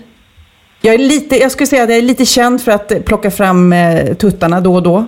Jag 0.81 0.93
är 0.93 0.97
lite, 0.97 1.37
jag 1.37 1.51
skulle 1.51 1.67
säga 1.67 1.83
att 1.83 1.89
jag 1.89 1.97
är 1.97 2.01
lite 2.01 2.25
känd 2.25 2.61
för 2.63 2.71
att 2.71 3.05
plocka 3.05 3.31
fram 3.31 3.73
eh, 3.73 4.13
tuttarna 4.13 4.61
då 4.61 4.75
och 4.75 4.83
då. 4.83 5.05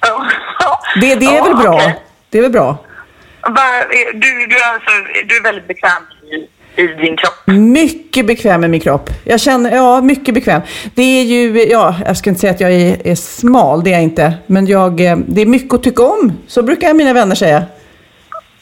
Det, 1.00 1.14
det 1.14 1.26
är 1.26 1.44
väl 1.44 1.56
bra? 1.56 1.80
Det 2.30 2.38
är 2.38 2.42
väl 2.42 2.50
bra? 2.52 2.76
Du, 4.12 4.46
du, 4.46 4.56
är 4.56 4.72
alltså, 4.74 4.90
du 5.28 5.36
är 5.36 5.42
väldigt 5.42 5.68
bekväm 5.68 6.02
i, 6.76 6.82
i 6.82 6.86
din 6.86 7.16
kropp. 7.16 7.46
Mycket 7.46 8.26
bekväm 8.26 8.60
med 8.60 8.70
min 8.70 8.80
kropp. 8.80 9.10
Jag 9.24 9.40
känner, 9.40 9.76
ja, 9.76 10.00
mycket 10.00 10.34
bekväm. 10.34 10.62
Det 10.94 11.02
är 11.02 11.24
ju, 11.24 11.64
ja, 11.64 11.94
jag 12.06 12.16
ska 12.16 12.30
inte 12.30 12.40
säga 12.40 12.52
att 12.52 12.60
jag 12.60 12.72
är, 12.72 13.06
är 13.06 13.14
smal, 13.14 13.84
det 13.84 13.90
är 13.90 13.92
jag 13.92 14.02
inte. 14.02 14.34
Men 14.46 14.66
jag, 14.66 15.00
eh, 15.00 15.16
det 15.26 15.40
är 15.40 15.46
mycket 15.46 15.74
att 15.74 15.82
tycka 15.82 16.02
om. 16.02 16.32
Så 16.46 16.62
brukar 16.62 16.94
mina 16.94 17.12
vänner 17.12 17.34
säga. 17.34 17.62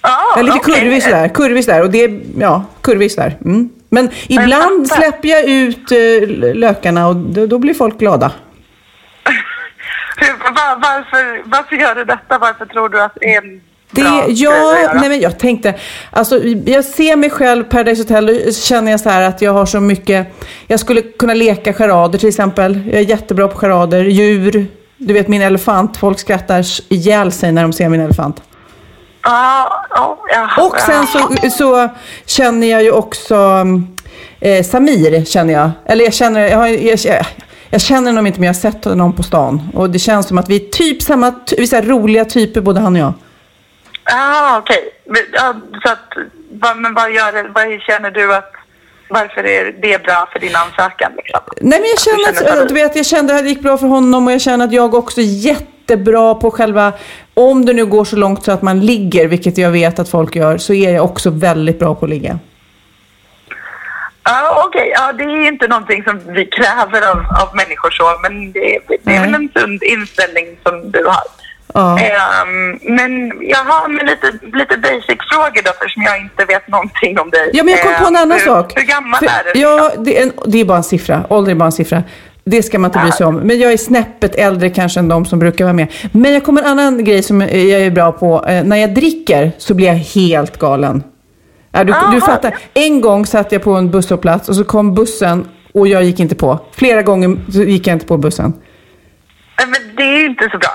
jag 0.03 0.39
är 0.39 0.43
lite 0.43 0.59
okej. 0.59 0.75
kurvig 0.75 1.03
sådär, 1.03 1.29
kurvig 1.29 1.65
sådär. 1.65 1.83
Och 1.83 1.91
det 1.91 2.05
är, 2.05 2.21
ja, 2.39 2.65
kurvig 2.81 3.13
sådär. 3.13 3.37
Mm. 3.45 3.71
Men 3.89 4.11
ibland 4.29 4.89
släpper 4.89 5.29
jag 5.29 5.45
ut 5.45 5.93
eh, 5.93 6.29
lökarna 6.55 7.09
och 7.09 7.17
då, 7.17 7.47
då 7.47 7.59
blir 7.59 7.75
folk 7.75 7.99
glada. 7.99 8.33
Hur, 10.17 10.33
var, 10.55 10.77
varför, 10.77 11.43
varför 11.45 11.77
gör 11.77 11.95
du 11.95 12.05
detta? 12.05 12.39
Varför 12.39 12.67
tror 12.67 12.89
du 12.89 13.03
att 13.03 13.19
en 13.21 13.61
Det, 13.95 14.03
bra 14.03 15.01
nej 15.01 15.09
men 15.09 15.21
jag 15.21 15.39
tänkte, 15.39 15.75
alltså 16.11 16.45
jag 16.67 16.85
ser 16.85 17.17
mig 17.17 17.31
själv 17.31 17.65
Paradise 17.65 18.03
Hotel 18.03 18.29
och 18.29 18.55
känner 18.55 18.91
jag 18.91 19.01
så 19.01 19.09
här 19.09 19.29
att 19.29 19.43
jag 19.43 19.53
har 19.53 19.67
så 19.67 19.81
mycket, 19.81 20.27
jag 20.67 20.81
skulle 20.81 21.03
kunna 21.03 21.35
leka 21.35 21.73
charader 21.73 22.19
till 22.19 22.29
exempel. 22.29 22.81
Jag 22.87 23.01
är 23.01 23.05
jättebra 23.05 23.49
på 23.49 23.59
charader, 23.59 24.05
djur, 24.05 24.67
du 24.97 25.15
vet 25.15 25.29
min 25.29 25.43
elefant, 25.43 25.97
folk 25.97 26.19
skrattar 26.19 26.67
ihjäl 26.89 27.33
sig 27.33 27.53
när 27.53 27.63
de 27.63 27.73
ser 27.73 27.89
min 27.89 28.01
elefant. 28.01 28.43
Ja, 29.23 29.87
ja, 29.91 30.19
ja, 30.29 30.65
Och 30.65 30.81
sen 30.81 31.07
så, 31.07 31.49
så 31.51 31.89
känner 32.27 32.67
jag 32.67 32.83
ju 32.83 32.91
också 32.91 33.67
eh, 34.41 34.65
Samir, 34.65 35.25
känner 35.25 35.55
jag. 35.55 35.71
Eller 35.87 36.05
jag 36.05 36.15
känner, 36.15 36.41
jag, 36.41 36.59
har, 36.59 36.67
jag, 36.67 36.99
jag, 36.99 37.27
jag 37.71 37.81
känner 37.81 38.11
honom 38.11 38.27
inte 38.27 38.41
men 38.41 38.47
jag 38.47 38.55
har 38.55 38.61
sett 38.61 38.85
honom 38.85 39.13
på 39.13 39.23
stan. 39.23 39.63
Och 39.75 39.91
det 39.91 39.99
känns 39.99 40.27
som 40.27 40.39
att 40.39 40.49
vi 40.49 40.57
är 40.57 40.69
typ 40.69 41.03
samma, 41.03 41.35
vi 41.57 41.63
är 41.63 41.67
så 41.67 41.77
här 41.77 41.83
roliga 41.83 42.25
typer 42.25 42.61
både 42.61 42.81
han 42.81 42.95
och 42.95 43.01
jag. 43.01 43.13
Ja, 44.05 44.59
okej. 44.59 44.91
Men, 45.05 45.23
Ja, 45.33 45.55
så 45.83 45.93
att, 45.93 46.77
men 46.77 46.95
vad, 46.95 47.11
gör, 47.13 47.51
vad 47.55 47.83
känner 47.83 48.11
du 48.11 48.35
att, 48.35 48.53
varför 49.09 49.47
är 49.47 49.73
det 49.83 50.03
bra 50.03 50.29
för 50.33 50.39
din 50.39 50.57
ansökan? 50.57 51.13
Liksom? 51.17 51.41
Nej 51.61 51.81
men 51.81 51.89
jag 51.91 52.01
känner 52.01 52.29
att, 52.29 52.49
känner 52.49 52.63
att, 52.63 52.69
du 52.69 52.75
vet, 52.75 52.97
jag 52.97 53.07
kände 53.07 53.37
att 53.37 53.43
det 53.43 53.49
gick 53.49 53.63
bra 53.63 53.79
för 53.79 53.87
honom 53.87 54.27
och 54.27 54.33
jag 54.33 54.41
känner 54.41 54.65
att 54.65 54.73
jag 54.73 54.95
också 54.95 55.21
jättebra 55.21 56.35
på 56.35 56.51
själva, 56.51 56.93
om 57.35 57.65
det 57.65 57.73
nu 57.73 57.87
går 57.87 58.05
så 58.05 58.17
långt 58.17 58.45
så 58.45 58.53
att 58.53 58.63
man 58.63 58.81
ligger, 58.81 59.29
vilket 59.29 59.59
jag 59.59 59.71
vet 59.71 59.99
att 59.99 60.09
folk 60.09 60.37
gör, 60.37 60.59
så 60.59 60.75
är 60.75 60.95
jag 60.95 61.05
också 61.05 61.31
väldigt 61.31 61.79
bra 61.79 61.95
på 61.95 62.05
att 62.05 62.11
ligga. 62.11 62.39
Ja, 64.25 64.65
okej. 64.67 64.93
Ja, 64.97 65.13
det 65.13 65.25
är 65.25 65.49
inte 65.49 65.69
någonting 65.69 66.05
som 66.05 66.21
vi 66.27 66.47
kräver 66.47 67.11
av, 67.11 67.19
av 67.43 67.57
människor 67.57 67.91
så, 67.91 68.19
men 68.23 68.53
det, 68.53 68.79
det 69.05 69.17
är 69.17 69.21
väl 69.21 69.35
en 69.35 69.49
sund 69.57 69.83
inställning 69.83 70.47
som 70.63 70.91
du 70.91 71.05
har. 71.05 71.44
Ja. 71.77 71.99
Ehm, 71.99 72.79
men 72.83 73.33
jag 73.41 73.59
har 73.65 73.89
med 73.89 74.07
lite, 74.07 74.27
lite 74.59 74.77
basic-frågor 74.79 75.63
då, 75.65 75.71
eftersom 75.71 76.03
jag 76.03 76.21
inte 76.21 76.45
vet 76.45 76.69
någonting 76.69 77.19
om 77.19 77.31
dig. 77.31 77.51
Ja, 77.53 77.65
men 77.65 77.75
jag 77.75 77.83
kom 77.83 77.93
på 77.95 78.09
en 78.09 78.17
Ehm, 78.17 78.23
annan 78.23 78.33
hur, 78.39 78.47
sak. 78.47 78.73
Hur 78.77 78.83
gammal 78.87 79.19
För- 79.21 79.27
är 79.27 79.55
du? 79.55 79.61
Ja, 79.61 79.91
det 79.99 80.19
är, 80.19 80.23
en, 80.23 80.33
det 80.47 80.61
är 80.61 80.65
bara 80.65 80.77
en 80.79 80.85
siffra. 80.85 81.25
Ålder 81.31 81.51
är 81.53 81.57
bara 81.57 81.65
en 81.67 81.73
siffra. 81.73 82.03
Det 82.45 82.63
ska 82.63 82.79
man 82.79 82.89
inte 82.89 82.99
bry 82.99 83.13
sig 83.13 83.27
om. 83.27 83.35
Men 83.37 83.59
jag 83.59 83.73
är 83.73 83.77
snäppet 83.77 84.35
äldre 84.35 84.71
kanske 84.71 85.01
än 85.01 85.09
de 85.09 85.25
som 85.27 85.39
brukar 85.39 85.65
vara 85.65 85.73
med. 85.75 85.93
Men 86.13 86.33
jag 86.33 86.45
kommer 86.45 86.63
en 86.63 86.69
annan 86.69 87.05
grej 87.05 87.23
som 87.23 87.41
jag 87.41 87.51
är 87.55 87.91
bra 87.91 88.13
på. 88.13 88.45
Eh, 88.49 88.65
när 88.65 88.77
jag 88.77 88.95
dricker 88.95 89.53
så 89.59 89.75
blir 89.75 89.87
jag 89.87 89.95
helt 89.95 90.59
galen. 90.59 91.03
Du, 91.71 91.95
du 92.13 92.21
fattar. 92.21 92.55
En 92.75 93.01
gång 93.01 93.27
satt 93.27 93.53
jag 93.53 93.63
på 93.63 93.73
en 93.73 93.91
busshållplats 93.91 94.49
och 94.49 94.57
så 94.57 94.65
kom 94.65 94.95
bussen 94.95 95.49
och 95.75 95.89
jag 95.89 96.05
gick 96.05 96.21
inte 96.21 96.35
på. 96.35 96.59
Flera 96.73 97.03
gånger 97.03 97.37
gick 97.49 97.87
jag 97.87 97.95
inte 97.95 98.07
på 98.07 98.17
bussen. 98.17 98.53
Men 99.57 99.97
det 99.97 100.03
är 100.03 100.19
ju 100.19 100.27
inte 100.27 100.49
så 100.53 100.59
bra. 100.59 100.71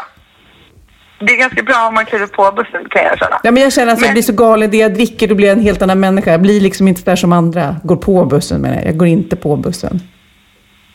Det 1.19 1.33
är 1.33 1.37
ganska 1.37 1.63
bra 1.63 1.87
om 1.87 1.93
man 1.93 2.05
kliver 2.05 2.27
på 2.27 2.51
bussen 2.55 2.89
kan 2.89 3.03
jag 3.03 3.17
känna. 3.19 3.39
Ja, 3.43 3.51
men 3.51 3.63
jag 3.63 3.73
känner 3.73 3.93
att 3.93 3.99
jag 3.99 4.07
Men- 4.07 4.13
blir 4.13 4.23
så 4.23 4.33
galen. 4.33 4.71
Det 4.71 4.77
jag 4.77 4.93
dricker, 4.93 5.27
då 5.27 5.35
blir 5.35 5.47
jag 5.47 5.57
en 5.57 5.63
helt 5.63 5.81
annan 5.81 5.99
människa. 5.99 6.31
Jag 6.31 6.41
blir 6.41 6.61
liksom 6.61 6.87
inte 6.87 7.01
där 7.11 7.15
som 7.15 7.33
andra 7.33 7.75
går 7.83 7.95
på 7.95 8.25
bussen. 8.25 8.61
Men 8.61 8.85
jag 8.85 8.97
går 8.97 9.07
inte 9.07 9.35
på 9.35 9.55
bussen. 9.55 9.99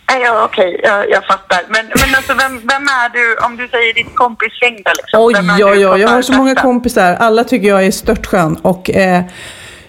Ja, 0.06 0.44
okej, 0.44 0.80
jag, 0.82 1.10
jag 1.10 1.24
fattar. 1.26 1.60
Men, 1.68 1.86
men 1.86 2.14
alltså, 2.16 2.34
vem, 2.34 2.58
vem 2.68 2.82
är 2.88 3.08
du, 3.08 3.36
om 3.46 3.56
du 3.56 3.68
säger 3.68 3.94
ditt 3.94 4.14
kompisgäng 4.14 4.74
då 4.84 4.90
liksom? 4.96 5.20
Oj, 5.22 5.64
oj, 5.64 5.88
oj. 5.88 6.00
Jag 6.00 6.08
har 6.08 6.22
så 6.22 6.32
många 6.32 6.54
kompisar. 6.54 7.14
Alla 7.14 7.44
tycker 7.44 7.68
jag 7.68 7.86
är 7.86 7.90
störtskön. 7.90 8.56
Och 8.56 8.90
eh, 8.90 9.22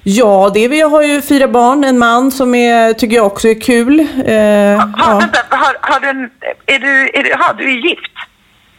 ja, 0.04 0.52
det 0.54 0.60
är, 0.66 0.70
vi- 0.70 0.80
jag 0.80 0.90
har 0.90 1.02
ju 1.04 1.22
fyra 1.22 1.48
barn. 1.48 1.84
En 1.84 1.98
man 2.00 2.32
som 2.32 2.56
är, 2.56 2.94
tycker 2.94 3.16
jag 3.16 3.26
också 3.26 3.48
är 3.48 3.62
kul. 3.62 4.00
Eh, 4.00 4.06
Har, 4.06 4.94
ja. 4.98 5.18
vänta, 5.20 5.40
har, 5.50 5.76
har 5.82 6.00
du 6.00 6.08
en, 6.10 6.30
är 6.66 6.80
du, 6.80 7.10
är 7.14 7.24
du, 7.24 7.36
har, 7.40 7.54
du 7.54 7.64
är 7.64 7.90
gift? 7.90 8.12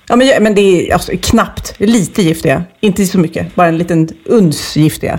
Ja, 0.08 0.16
men, 0.16 0.42
men 0.42 0.54
det 0.54 0.60
är 0.88 0.92
alltså, 0.92 1.12
knappt. 1.22 1.74
Lite 1.80 2.22
gift 2.22 2.44
är 2.44 2.48
jag. 2.48 2.62
Inte 2.80 3.06
så 3.06 3.18
mycket. 3.18 3.54
Bara 3.54 3.66
en 3.68 3.78
liten 3.78 4.08
uns 4.24 4.76
gift 4.76 5.02
är 5.02 5.06
jag. 5.06 5.18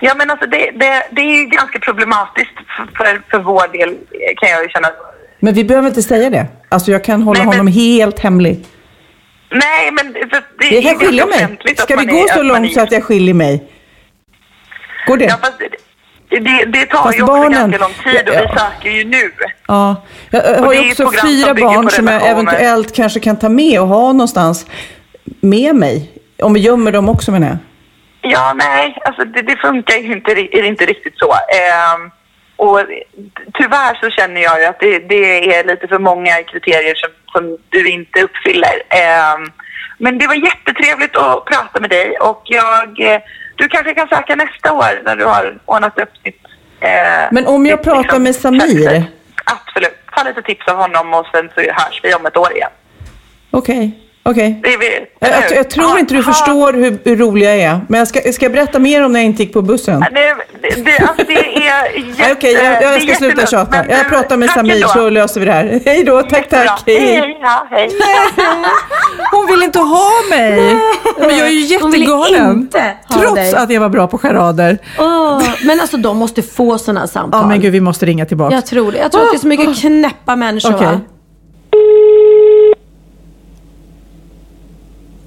Ja, 0.00 0.14
men 0.14 0.30
alltså 0.30 0.46
det, 0.46 0.70
det, 0.74 1.02
det 1.10 1.20
är 1.20 1.38
ju 1.38 1.44
ganska 1.44 1.78
problematiskt 1.78 2.52
för, 2.96 3.22
för, 3.30 3.38
vår 3.38 3.72
del 3.72 3.96
kan 4.36 4.50
jag 4.50 4.62
ju 4.62 4.68
känna. 4.68 4.88
Men 5.40 5.54
vi 5.54 5.64
behöver 5.64 5.88
inte 5.88 6.02
säga 6.02 6.30
det. 6.30 6.46
Alltså 6.68 6.90
jag 6.90 7.04
kan 7.04 7.22
hålla 7.22 7.38
Nej, 7.38 7.46
men- 7.46 7.58
honom 7.58 7.72
helt 7.72 8.18
hemlig. 8.18 8.64
Nej, 9.50 9.90
men 9.92 10.12
det, 10.12 10.44
det 10.58 10.66
Jag 10.66 10.74
är 10.74 10.82
kan 10.82 10.98
skilja 10.98 11.26
mig. 11.26 11.58
Ska 11.76 11.96
vi 11.96 12.06
gå 12.06 12.26
så 12.28 12.42
långt 12.42 12.72
så 12.72 12.80
att 12.80 12.92
jag 12.92 13.02
skiljer 13.04 13.34
mig? 13.34 13.70
Går 15.06 15.16
det? 15.16 15.24
Ja, 15.24 15.36
fast 15.40 15.58
det, 16.40 16.64
det, 16.64 16.86
tar 16.86 17.02
Fast 17.02 17.18
ju 17.18 17.22
också 17.22 17.32
barnen- 17.34 17.70
ganska 17.70 17.78
lång 17.78 18.14
tid 18.14 18.28
och 18.28 18.34
vi 18.34 18.38
Ja. 18.54 18.58
söker 18.58 18.90
ju 18.90 19.04
nu. 19.04 19.30
Ja, 19.68 20.02
jag 20.30 20.40
har 20.60 20.72
ju 20.72 20.80
också 20.90 21.10
fyra 21.26 21.54
barn 21.54 21.90
som 21.90 22.06
jag 22.06 22.28
eventuellt 22.28 22.96
kanske 22.96 23.20
kan 23.20 23.38
ta 23.38 23.48
med 23.48 23.80
och 23.80 23.86
ha 23.88 24.12
någonstans 24.12 24.66
med 25.40 25.74
mig. 25.74 26.10
Om 26.42 26.54
vi 26.54 26.60
gömmer 26.60 26.92
dem 26.92 27.08
också 27.08 27.30
menar 27.32 27.46
jag. 27.48 27.56
Ja, 28.32 28.52
nej, 28.56 28.96
alltså 29.04 29.24
det, 29.24 29.42
det 29.42 29.56
funkar 29.56 29.94
ju 29.96 30.12
inte, 30.12 30.40
inte 30.58 30.86
riktigt 30.86 31.18
så. 31.18 31.32
Ehm, 31.32 32.10
och 32.56 32.80
tyvärr 33.54 33.94
så 34.00 34.10
känner 34.10 34.40
jag 34.40 34.60
ju 34.60 34.64
att 34.66 34.80
det, 34.80 34.98
det 34.98 35.54
är 35.56 35.64
lite 35.64 35.88
för 35.88 35.98
många 35.98 36.42
kriterier 36.42 36.94
som, 36.94 37.10
som 37.32 37.58
du 37.68 37.88
inte 37.88 38.22
uppfyller. 38.22 38.82
Ehm, 38.88 39.50
men 40.04 40.18
det 40.18 40.26
var 40.26 40.34
jättetrevligt 40.34 41.16
att 41.16 41.44
prata 41.44 41.80
med 41.80 41.90
dig 41.90 42.16
och 42.18 42.42
jag, 42.44 43.00
eh, 43.00 43.20
du 43.56 43.68
kanske 43.68 43.94
kan 43.94 44.08
söka 44.08 44.36
nästa 44.36 44.72
år 44.72 45.02
när 45.04 45.16
du 45.16 45.24
har 45.24 45.58
ordnat 45.64 45.98
upp 45.98 46.12
ditt... 46.22 46.40
eh, 46.80 47.28
Men 47.30 47.46
om 47.46 47.66
jag 47.66 47.78
ditt, 47.78 47.84
pratar 47.84 48.02
liksom, 48.02 48.22
med 48.22 48.34
Samir, 48.36 49.04
Absolut. 49.44 49.96
Ta 50.16 50.22
lite 50.22 50.42
tips 50.42 50.68
av 50.68 50.76
honom 50.76 51.14
och 51.14 51.26
sen 51.32 51.50
så 51.54 51.60
hörs 51.60 52.00
vi 52.02 52.14
om 52.14 52.26
ett 52.26 52.36
år 52.36 52.52
igen. 52.52 52.70
Okej, 53.50 53.98
okej. 54.22 54.60
Vi- 54.62 55.06
Jag, 55.20 55.30
jag, 55.30 55.58
jag 55.58 55.70
tror 55.70 55.98
inte 55.98 56.14
du 56.14 56.22
förstår 56.22 56.72
hur, 56.72 56.98
hur 57.04 57.16
rolig 57.16 57.46
jag 57.46 57.56
är. 57.56 57.80
Men 57.88 57.98
jag 57.98 58.08
ska, 58.08 58.32
ska 58.32 58.44
jag 58.44 58.52
berätta 58.52 58.78
mer 58.78 59.04
om 59.04 59.12
när 59.12 59.20
jag 59.20 59.26
inte 59.26 59.42
gick 59.42 59.52
på 59.52 59.62
bussen? 59.62 60.00
Det, 60.00 60.06
det, 60.62 60.84
det, 60.84 60.98
alltså 60.98 61.24
det 61.26 61.56
är 61.68 61.98
jätte, 62.18 62.32
Okej, 62.32 62.52
jag, 62.52 62.62
det 62.62 62.84
är 62.84 62.92
jag 62.92 63.02
ska 63.02 63.14
sluta 63.14 63.46
tjata. 63.46 63.76
Jag 63.88 64.08
pratar 64.08 64.36
med 64.36 64.50
Samir 64.50 64.86
så 64.86 65.10
löser 65.10 65.40
vi 65.40 65.46
det 65.46 65.52
här. 65.52 65.80
Hej 65.84 66.04
då, 66.04 66.22
tack 66.22 66.48
tack. 66.48 66.82
Hej, 66.86 66.98
hej, 67.16 67.38
ja, 67.42 67.66
hej. 67.70 67.90
Hon 69.32 69.46
vill 69.46 69.62
inte 69.62 69.78
ha 69.78 70.10
mig. 70.30 70.76
Men 71.18 71.38
jag 71.38 71.46
är 71.48 71.50
ju 71.50 71.78
Hon 71.80 71.90
vill 71.90 72.00
jättegalen. 72.00 72.52
inte 72.52 72.78
ha 73.08 73.20
Trots 73.20 73.34
dig. 73.34 73.54
att 73.54 73.70
jag 73.70 73.80
var 73.80 73.88
bra 73.88 74.06
på 74.06 74.18
charader. 74.18 74.78
Åh, 74.98 75.42
men 75.64 75.80
alltså 75.80 75.96
de 75.96 76.16
måste 76.18 76.42
få 76.42 76.78
sådana 76.78 77.06
samtal. 77.06 77.40
Ja 77.42 77.46
men 77.48 77.60
gud, 77.60 77.72
vi 77.72 77.80
måste 77.80 78.06
ringa 78.06 78.26
tillbaka. 78.26 78.54
Jag 78.54 78.66
tror 78.66 78.92
det. 78.92 78.98
Jag 78.98 79.12
tror 79.12 79.22
att 79.22 79.30
det 79.30 79.36
är 79.36 79.40
så 79.40 79.46
mycket 79.46 79.80
knäppa 79.80 80.36
människor 80.36 80.74
Okej. 80.74 80.98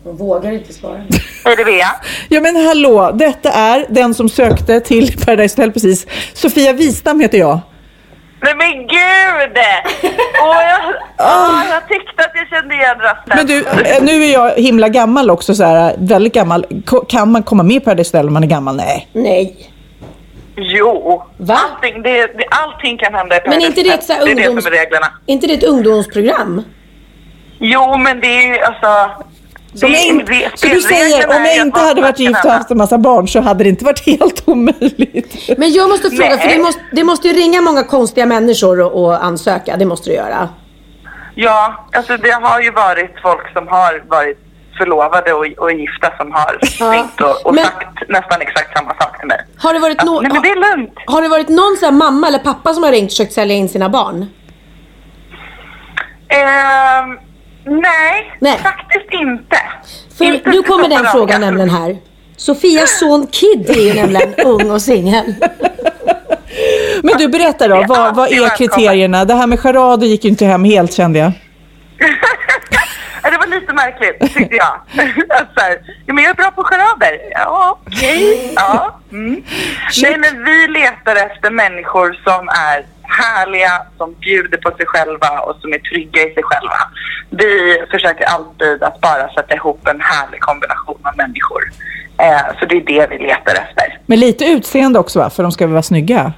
Va? 0.05 0.11
De 0.11 0.17
vågar 0.17 0.51
inte 0.51 0.73
svara. 0.73 0.95
Är 1.45 1.55
det 1.57 1.65
Bea? 1.65 1.87
Ja 2.29 2.41
men 2.41 2.55
hallå, 2.55 3.11
detta 3.13 3.51
är 3.51 3.85
den 3.89 4.13
som 4.13 4.29
sökte 4.29 4.79
till 4.79 5.17
Paradise 5.25 5.55
Hotel 5.61 5.71
precis. 5.71 6.07
Sofia 6.33 6.73
Wistam 6.73 7.19
heter 7.19 7.37
jag. 7.37 7.59
Nej 8.41 8.55
men 8.55 8.71
gud! 8.71 9.57
Åh, 10.41 10.55
jag, 10.63 10.95
åh, 11.19 11.61
jag 11.69 11.87
tyckte 11.87 12.23
att 12.23 12.31
jag 12.33 12.47
kände 12.49 12.75
igen 12.75 12.95
rösten. 12.99 13.33
Men 13.37 13.45
du, 13.45 13.57
eh, 13.89 14.03
nu 14.03 14.23
är 14.23 14.33
jag 14.33 14.51
himla 14.55 14.89
gammal 14.89 15.29
också, 15.29 15.55
så 15.55 15.63
här, 15.63 15.95
väldigt 15.97 16.33
gammal. 16.33 16.65
Ko- 16.85 17.05
Kan 17.05 17.31
man 17.31 17.43
komma 17.43 17.63
med 17.63 17.75
i 17.75 17.79
Paradise 17.79 18.17
Hotel 18.17 18.27
om 18.27 18.33
man 18.33 18.43
är 18.43 18.47
gammal? 18.47 18.75
Nej. 18.75 19.07
Nej. 19.13 19.71
Jo, 20.57 21.23
allting, 21.49 22.01
det, 22.03 22.11
det, 22.27 22.45
allting 22.51 22.97
kan 22.97 23.13
hända 23.13 23.35
i 23.37 23.39
Men 23.49 23.61
inte 23.61 23.81
det 23.83 23.89
ett 23.89 24.03
så 24.03 24.13
här 24.13 24.25
Det 24.25 24.31
är 24.31 24.35
det 24.35 24.41
ungdoms- 24.41 24.61
som 24.61 24.73
är 24.73 24.77
reglerna. 24.77 25.05
Är 25.27 25.33
inte 25.33 25.47
det 25.47 25.53
ett 25.53 25.63
ungdomsprogram? 25.63 26.63
Jo, 27.59 27.97
men 27.97 28.19
det 28.19 28.27
är 28.27 28.41
ju 28.55 28.59
alltså... 28.61 29.23
Så, 29.75 29.85
om 29.85 29.93
jag 29.93 30.25
det- 30.25 30.51
så 30.55 30.67
du 30.67 30.81
säger, 30.81 31.27
om 31.37 31.45
jag 31.45 31.57
inte 31.57 31.79
hade 31.79 32.01
varit 32.01 32.19
gift 32.19 32.45
och 32.45 32.51
haft 32.51 32.71
en 32.71 32.77
massa 32.77 32.97
barn 32.97 33.27
så 33.27 33.41
hade 33.41 33.63
det 33.63 33.69
inte 33.69 33.85
varit 33.85 34.05
helt 34.19 34.43
omöjligt. 34.47 35.57
Men 35.57 35.71
jag 35.73 35.89
måste 35.89 36.09
fråga, 36.09 36.29
Nej. 36.29 36.39
för 36.39 36.47
det 36.49 36.59
måste, 36.63 36.81
det 36.91 37.03
måste 37.03 37.27
ju 37.27 37.33
ringa 37.33 37.61
många 37.61 37.83
konstiga 37.83 38.25
människor 38.25 38.81
och, 38.81 39.03
och 39.05 39.23
ansöka. 39.23 39.77
Det 39.77 39.85
måste 39.85 40.09
det 40.09 40.15
göra. 40.15 40.49
Ja, 41.35 41.85
alltså 41.93 42.17
det 42.17 42.31
har 42.31 42.61
ju 42.61 42.71
varit 42.71 43.11
folk 43.21 43.53
som 43.53 43.67
har 43.67 44.03
varit 44.07 44.37
förlovade 44.77 45.33
och, 45.33 45.45
och 45.57 45.71
gifta 45.71 46.17
som 46.17 46.31
har 46.31 46.59
ringt 46.93 47.21
och, 47.21 47.45
och 47.45 47.55
Men- 47.55 47.63
sagt 47.65 48.09
nästan 48.09 48.41
exakt 48.41 48.77
samma 48.77 48.89
sak 48.95 49.19
till 49.19 49.27
mig. 49.27 49.39
Har 49.57 49.73
det 49.73 49.79
varit, 49.79 50.01
no- 50.01 50.21
nej, 50.21 50.31
men 50.33 50.41
det 50.41 50.49
är 50.49 50.75
lugnt. 50.75 50.93
har 51.05 51.21
det 51.21 51.27
varit 51.27 51.49
någon 51.49 51.77
så 51.79 51.85
här 51.85 51.91
mamma 51.91 52.27
eller 52.27 52.39
pappa 52.39 52.73
som 52.73 52.83
har 52.83 52.91
ringt 52.91 53.05
och 53.05 53.11
försökt 53.11 53.33
sälja 53.33 53.55
in 53.55 53.69
sina 53.69 53.89
barn? 53.89 54.25
Ehm, 56.29 57.19
nej, 58.39 58.59
faktiskt 58.63 59.11
inte. 59.11 59.57
För 60.17 60.25
Inte 60.25 60.49
nu 60.49 60.63
kommer 60.63 60.89
den 60.89 61.05
frågan 61.05 61.41
nämligen 61.41 61.69
här. 61.69 61.97
Sofias 62.37 62.99
son 62.99 63.27
Kid 63.31 63.69
är 63.69 63.81
ju 63.81 63.93
nämligen 63.93 64.33
ung 64.45 64.71
och 64.71 64.81
singel. 64.81 65.35
Men 67.03 67.17
du, 67.17 67.27
berätta 67.27 67.67
då. 67.67 67.85
Vad, 67.87 68.15
vad 68.15 68.31
är 68.31 68.57
kriterierna? 68.57 69.25
Det 69.25 69.33
här 69.33 69.47
med 69.47 69.59
charader 69.59 70.07
gick 70.07 70.23
ju 70.23 70.29
inte 70.29 70.45
hem 70.45 70.63
helt 70.63 70.93
kände 70.93 71.19
jag. 71.19 71.31
Ja, 73.23 73.29
Det 73.31 73.37
var 73.37 73.47
lite 73.47 73.73
märkligt 73.73 74.33
tyckte 74.33 74.55
jag. 74.55 74.79
Så 75.55 75.61
här, 75.61 75.77
ja, 76.05 76.13
men 76.13 76.23
jag 76.23 76.31
är 76.31 76.35
bra 76.35 76.51
på 76.51 76.63
charader. 76.63 77.19
Ja, 77.31 77.79
okej. 77.87 78.53
Ja. 78.55 78.99
Mm. 79.11 79.43
Nej, 80.03 80.17
men 80.17 80.43
vi 80.43 80.67
letar 80.67 81.15
efter 81.15 81.51
människor 81.51 82.19
som 82.23 82.49
är 82.49 82.85
härliga, 83.07 83.81
som 83.97 84.13
bjuder 84.13 84.57
på 84.57 84.71
sig 84.77 84.85
själva 84.85 85.39
och 85.39 85.55
som 85.61 85.73
är 85.73 85.79
trygga 85.79 86.21
i 86.21 86.33
sig 86.33 86.43
själva. 86.43 86.79
Vi 87.29 87.85
försöker 87.91 88.25
alltid 88.25 88.83
att 88.83 89.01
bara 89.01 89.29
sätta 89.29 89.55
ihop 89.55 89.87
en 89.87 90.01
härlig 90.01 90.41
kombination 90.41 90.99
av 91.03 91.17
människor. 91.17 91.63
Eh, 92.17 92.59
så 92.59 92.65
det 92.65 92.75
är 92.75 92.81
det 92.81 93.07
vi 93.09 93.17
letar 93.17 93.55
efter. 93.55 93.99
Men 94.05 94.19
lite 94.19 94.45
utseende 94.45 94.99
också 94.99 95.19
va? 95.19 95.29
För 95.29 95.43
de 95.43 95.51
ska 95.51 95.65
väl 95.65 95.73
vara 95.73 95.83
snygga? 95.83 96.33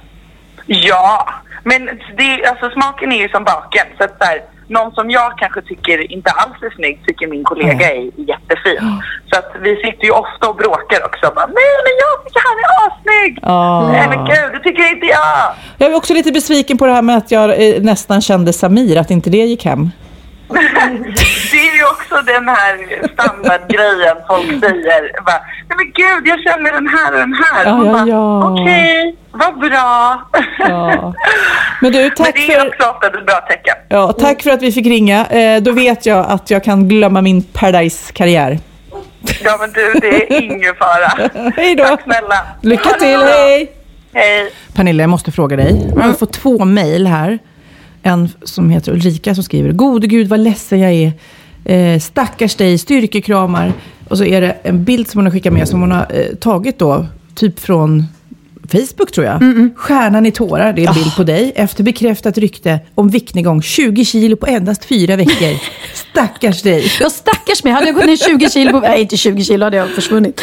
Ja, 0.66 1.28
men 1.64 1.86
det, 2.16 2.46
alltså, 2.46 2.70
smaken 2.70 3.12
är 3.12 3.16
ju 3.16 3.28
som 3.28 3.44
baken. 3.44 3.86
Så 3.98 4.04
att, 4.04 4.18
så 4.18 4.24
här, 4.24 4.42
någon 4.68 4.92
som 4.92 5.10
jag 5.10 5.38
kanske 5.38 5.62
tycker 5.62 6.12
inte 6.12 6.30
alls 6.30 6.62
är 6.62 6.70
snygg 6.76 7.00
tycker 7.06 7.26
min 7.26 7.44
kollega 7.44 7.86
är 7.90 8.02
jättefin. 8.30 8.82
Så 9.30 9.38
att 9.38 9.50
vi 9.60 9.76
sitter 9.76 10.04
ju 10.04 10.10
ofta 10.10 10.48
och 10.48 10.56
bråkar 10.56 11.04
också. 11.04 11.32
Bara, 11.34 11.46
Nej, 11.46 11.74
men 11.86 11.94
jag 12.04 12.14
tycker 12.24 12.42
han 12.48 12.58
är 12.64 12.70
assnygg! 12.86 13.38
Ja. 13.42 13.88
Nej, 13.92 14.08
men 14.08 14.18
gud, 14.26 14.52
det 14.52 14.60
tycker 14.66 14.92
inte 14.94 15.06
jag! 15.06 15.54
Jag 15.78 15.90
är 15.92 15.96
också 15.96 16.14
lite 16.14 16.32
besviken 16.32 16.78
på 16.78 16.86
det 16.86 16.92
här 16.92 17.02
med 17.02 17.16
att 17.16 17.30
jag 17.30 17.44
eh, 17.50 17.82
nästan 17.82 18.20
kände 18.20 18.52
Samir, 18.52 18.96
att 18.98 19.10
inte 19.10 19.30
det 19.30 19.44
gick 19.44 19.64
hem. 19.64 19.90
Det 20.48 21.58
är 21.68 21.76
ju 21.76 21.84
också 21.84 22.14
den 22.26 22.48
här 22.48 23.08
standardgrejen 23.12 24.16
folk 24.28 24.60
säger. 24.60 25.22
Bara, 25.24 25.40
Nej, 25.68 25.76
men 25.76 25.86
gud, 25.86 26.26
jag 26.28 26.40
känner 26.42 26.72
den 26.72 26.88
här 26.88 27.12
och 27.12 27.18
den 27.18 27.34
här. 27.34 27.64
Ja, 27.64 27.84
ja, 27.86 28.06
ja. 28.08 28.52
Okej, 28.52 29.16
vad 29.30 29.58
bra. 29.58 30.22
Ja. 30.58 31.14
Men 31.80 31.92
du, 31.92 32.10
tack 32.16 32.34
men 32.34 32.46
det 32.46 32.54
är 32.54 32.60
för... 32.60 32.68
också 32.68 32.88
ofta 32.90 33.06
ett 33.06 33.26
bra 33.26 33.40
tecken. 33.48 33.74
Ja, 33.88 34.12
tack 34.12 34.42
för 34.42 34.50
att 34.50 34.62
vi 34.62 34.72
fick 34.72 34.86
ringa. 34.86 35.26
Eh, 35.26 35.62
då 35.62 35.72
vet 35.72 36.06
jag 36.06 36.26
att 36.28 36.50
jag 36.50 36.64
kan 36.64 36.88
glömma 36.88 37.20
min 37.20 37.42
Paradise-karriär. 37.42 38.58
Ja, 39.44 39.56
men 39.60 39.72
du, 39.72 39.92
det 40.00 40.36
är 40.36 40.42
ingen 40.42 40.74
fara. 40.74 41.30
Hej 41.56 41.74
då. 41.74 41.84
Tack 41.84 42.02
snälla. 42.02 42.46
Lycka 42.62 42.90
till, 42.90 43.18
hej! 43.18 43.72
Hej. 44.14 44.52
Pernilla, 44.74 45.02
jag 45.02 45.10
måste 45.10 45.32
fråga 45.32 45.56
dig. 45.56 45.92
Jag 45.96 46.02
har 46.02 46.12
fått 46.12 46.32
två 46.32 46.64
mejl 46.64 47.06
här. 47.06 47.38
En 48.08 48.28
som 48.42 48.70
heter 48.70 48.92
Ulrika 48.92 49.34
som 49.34 49.44
skriver 49.44 49.72
Gode 49.72 50.06
gud 50.06 50.28
vad 50.28 50.40
ledsen 50.40 50.80
jag 50.80 50.92
är. 50.92 51.12
Eh, 51.64 52.00
stackars 52.00 52.54
dig, 52.54 52.78
styrkekramar. 52.78 53.72
Och 54.08 54.18
så 54.18 54.24
är 54.24 54.40
det 54.40 54.56
en 54.62 54.84
bild 54.84 55.08
som 55.08 55.18
hon 55.18 55.26
har 55.26 55.32
skickat 55.32 55.52
med 55.52 55.68
som 55.68 55.80
hon 55.80 55.90
har 55.90 56.06
eh, 56.10 56.34
tagit 56.36 56.78
då, 56.78 57.06
typ 57.34 57.60
från 57.60 58.06
Facebook 58.72 59.12
tror 59.12 59.26
jag. 59.26 59.70
Stjärnan 59.76 60.26
i 60.26 60.32
tårar, 60.32 60.72
det 60.72 60.84
är 60.84 60.88
en 60.88 60.94
bild 60.94 61.16
på 61.16 61.22
dig. 61.22 61.52
Efter 61.56 61.84
bekräftat 61.84 62.38
rykte 62.38 62.80
om 62.94 63.08
viktnedgång 63.08 63.62
20 63.62 64.04
kilo 64.04 64.36
på 64.36 64.46
endast 64.46 64.84
fyra 64.84 65.16
veckor. 65.16 65.58
Stackars 65.94 66.62
dig. 66.62 66.92
Jag 67.00 67.12
stackars 67.12 67.64
mig, 67.64 67.72
hade 67.72 67.86
jag 67.86 67.94
gått 67.94 68.06
ner 68.06 68.16
20 68.16 68.50
kilo 68.50 68.72
på... 68.72 68.80
Nej, 68.80 69.00
inte 69.00 69.16
20 69.16 69.44
kilo 69.44 69.64
hade 69.64 69.76
jag 69.76 69.88
försvunnit. 69.88 70.42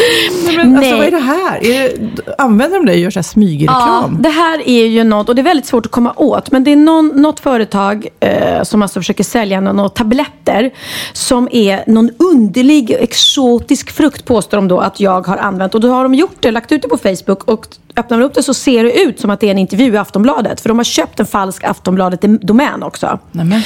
Men 0.57 0.77
alltså, 0.77 0.95
vad 0.95 1.05
är 1.05 1.11
det 1.11 1.17
här? 1.17 1.65
Är 1.65 1.97
det, 1.97 2.35
använder 2.37 2.77
de 2.77 2.85
dig 2.85 2.95
och 2.95 3.01
gör 3.01 3.11
så 3.11 3.19
här 3.19 3.23
smygreklam? 3.23 4.11
Ja, 4.11 4.17
det 4.19 4.29
här 4.29 4.69
är 4.69 4.85
ju 4.85 5.03
något, 5.03 5.29
och 5.29 5.35
det 5.35 5.41
är 5.41 5.43
väldigt 5.43 5.65
svårt 5.65 5.85
att 5.85 5.91
komma 5.91 6.13
åt, 6.15 6.51
men 6.51 6.63
det 6.63 6.71
är 6.71 6.75
någon, 6.75 7.07
något 7.07 7.39
företag 7.39 8.07
eh, 8.19 8.63
som 8.63 8.81
alltså 8.81 8.99
försöker 8.99 9.23
sälja 9.23 9.61
några 9.61 9.89
tabletter 9.89 10.71
som 11.13 11.49
är 11.51 11.83
någon 11.87 12.09
underlig 12.19 12.91
exotisk 12.91 13.91
frukt 13.91 14.25
påstår 14.25 14.57
de 14.57 14.67
då 14.67 14.79
att 14.79 14.99
jag 14.99 15.27
har 15.27 15.37
använt. 15.37 15.75
Och 15.75 15.81
då 15.81 15.89
har 15.89 16.03
de 16.03 16.13
gjort 16.13 16.37
det, 16.39 16.51
lagt 16.51 16.71
ut 16.71 16.81
det 16.81 16.87
på 16.87 16.97
Facebook 16.97 17.43
och 17.43 17.67
öppnar 18.15 18.23
man 18.23 18.29
upp 18.29 18.33
det 18.33 18.43
så 18.43 18.53
ser 18.53 18.83
det 18.83 19.01
ut 19.01 19.19
som 19.19 19.29
att 19.29 19.39
det 19.39 19.47
är 19.47 19.51
en 19.51 19.57
intervju 19.57 19.93
i 19.93 19.97
Aftonbladet. 19.97 20.61
För 20.61 20.69
de 20.69 20.77
har 20.79 20.83
köpt 20.83 21.19
en 21.19 21.25
falsk 21.25 21.63
Aftonbladet-domän 21.63 22.83
också. 22.83 23.19
Nämen. 23.31 23.61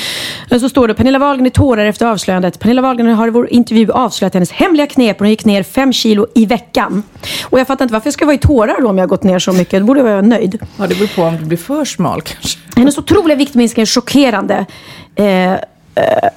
Så 0.59 0.69
står 0.69 0.87
det, 0.87 0.93
Pernilla 0.93 1.19
Wahlgren 1.19 1.45
i 1.45 1.49
tårar 1.49 1.85
efter 1.85 2.05
avslöjandet. 2.05 2.59
Pernilla 2.59 2.81
Wahlgren 2.81 3.15
har 3.15 3.27
i 3.27 3.31
vår 3.31 3.49
intervju 3.49 3.91
avslöjat 3.91 4.33
hennes 4.33 4.51
hemliga 4.51 4.87
knep 4.87 5.15
och 5.15 5.19
hon 5.19 5.29
gick 5.29 5.45
ner 5.45 5.63
fem 5.63 5.93
kilo 5.93 6.27
i 6.35 6.45
veckan. 6.45 7.03
Och 7.43 7.59
jag 7.59 7.67
fattar 7.67 7.85
inte 7.85 7.93
varför 7.93 8.07
jag 8.07 8.13
ska 8.13 8.25
vara 8.25 8.35
i 8.35 8.37
tårar 8.37 8.81
då 8.81 8.89
om 8.89 8.97
jag 8.97 9.03
har 9.03 9.09
gått 9.09 9.23
ner 9.23 9.39
så 9.39 9.53
mycket. 9.53 9.79
Då 9.79 9.85
borde 9.85 9.99
jag 9.99 10.05
vara 10.05 10.21
nöjd. 10.21 10.59
Ja, 10.77 10.87
det 10.87 10.95
beror 10.95 11.15
på 11.15 11.23
om 11.23 11.37
du 11.37 11.45
blir 11.45 11.57
för 11.57 11.85
smal 11.85 12.21
kanske. 12.21 12.59
Hennes 12.75 12.97
otroliga 12.97 13.37
viktminskning 13.37 13.81
är 13.81 13.85
chockerande. 13.85 14.65
Eh, 15.15 15.53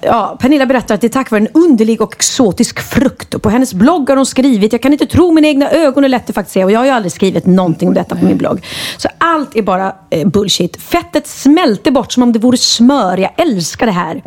ja, 0.01 0.37
Pernilla 0.41 0.67
berättar 0.67 0.95
att 0.95 1.01
det 1.01 1.07
är 1.07 1.09
tack 1.09 1.31
vare 1.31 1.41
en 1.41 1.49
underlig 1.55 2.01
och 2.01 2.15
exotisk 2.15 2.81
frukt. 2.81 3.35
Och 3.35 3.43
på 3.43 3.51
hennes 3.51 3.75
blogg 3.75 4.09
har 4.09 4.17
hon 4.17 4.27
skrivit, 4.27 4.73
jag 4.73 4.83
kan 4.83 4.93
inte 4.93 5.07
tro 5.07 5.33
mina 5.33 5.49
egna 5.49 5.71
ögon, 5.71 6.05
är 6.05 6.09
lätt 6.09 6.29
att 6.29 6.35
faktiskt 6.35 6.55
se. 6.55 6.65
Och 6.65 6.71
jag 6.71 6.81
har 6.81 6.85
ju 6.85 6.91
aldrig 6.91 7.13
skrivit 7.13 7.47
någonting 7.47 7.89
om 7.89 7.95
detta 7.95 8.17
på 8.17 8.25
min 8.25 8.39
blogg. 8.39 8.67
Så 8.97 9.09
allt 9.19 9.57
är 9.57 9.63
bara 9.63 9.93
eh, 10.11 10.29
bullshit. 10.29 10.83
Fettet 10.83 11.27
smälter 11.27 11.91
bort 11.91 12.13
som 12.13 12.23
om 12.23 12.33
det 12.33 12.39
vore 12.39 12.57
smör. 12.57 13.19
Jag 13.19 13.31
älskar 13.37 13.87
det 13.87 13.93
här, 13.93 14.23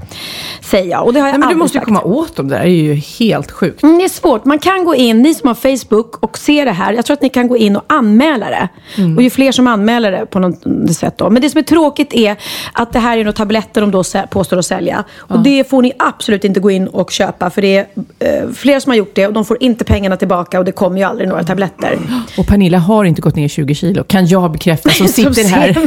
säger 0.62 0.92
jag. 0.92 1.06
Och 1.06 1.14
det 1.14 1.20
har 1.20 1.28
jag 1.28 1.34
Nej, 1.34 1.40
men 1.40 1.50
du 1.50 1.56
måste 1.56 1.78
ju 1.78 1.84
komma 1.84 2.02
åt 2.02 2.36
dem. 2.36 2.48
Det 2.48 2.56
där 2.56 2.62
är 2.62 2.68
ju 2.68 2.94
helt 2.94 3.52
sjukt. 3.52 3.84
Mm, 3.84 3.98
det 3.98 4.04
är 4.04 4.10
svårt. 4.10 4.46
Man 4.46 4.60
kan 4.60 4.84
gå 4.84 4.96
in, 4.96 5.22
ni 5.22 5.34
som 5.34 5.48
har 5.48 5.56
Facebook 5.56 6.18
och 6.24 6.38
ser 6.38 6.66
det 6.66 6.72
här, 6.72 6.94
jag 6.94 7.06
tror 7.06 7.14
att 7.14 7.22
ni 7.22 7.30
kan 7.30 7.48
gå 7.48 7.58
in 7.58 7.76
och 7.76 7.84
anmäla 7.88 8.50
det. 8.50 8.70
Mm. 8.98 9.18
Och 9.18 9.24
ju 9.24 9.30
fler 9.30 9.52
som 9.52 9.68
anmäler 9.68 10.12
det 10.12 10.26
på 10.26 10.40
något 10.40 10.96
sätt 10.96 11.18
då. 11.18 11.30
Men 11.30 11.42
det 11.42 11.50
som 11.50 11.60
är 11.60 11.64
tråkigt 11.64 12.14
är 12.14 12.36
att 12.74 12.94
det 12.94 13.00
här 13.00 13.18
är 13.18 13.24
några 13.24 13.34
tabletter 13.34 13.82
de 13.82 13.92
då 13.92 14.04
påstår 14.30 14.58
att 14.58 14.66
sälja. 14.66 15.04
Och 15.28 15.40
det 15.40 15.70
får 15.70 15.82
ni 15.82 15.94
absolut 16.00 16.44
inte 16.44 16.60
gå 16.60 16.72
in 16.72 16.88
och 16.88 17.12
köpa. 17.12 17.50
För 17.50 17.62
det 17.62 17.78
är 17.78 17.86
eh, 18.20 18.50
fler 18.54 18.80
som 18.80 18.90
har 18.90 18.98
gjort 18.98 19.16
det 19.16 19.28
och 19.28 19.34
de 19.34 19.46
får 19.46 19.64
inte 19.64 19.86
pengarna 19.86 20.18
tillbaka 20.18 20.60
och 20.60 20.66
det 20.66 20.72
kommer 20.72 20.98
ju 20.98 21.04
aldrig 21.04 21.30
några 21.30 21.44
tabletter. 21.44 22.00
Och 22.38 22.48
Pernilla 22.48 22.78
har 22.78 23.06
inte 23.06 23.22
gått 23.22 23.36
ner 23.36 23.48
20 23.48 23.76
kilo. 23.76 24.04
Kan 24.04 24.26
jag 24.26 24.52
bekräfta 24.52 24.90
som 24.90 25.08
sitter 25.34 25.44
här. 25.44 25.78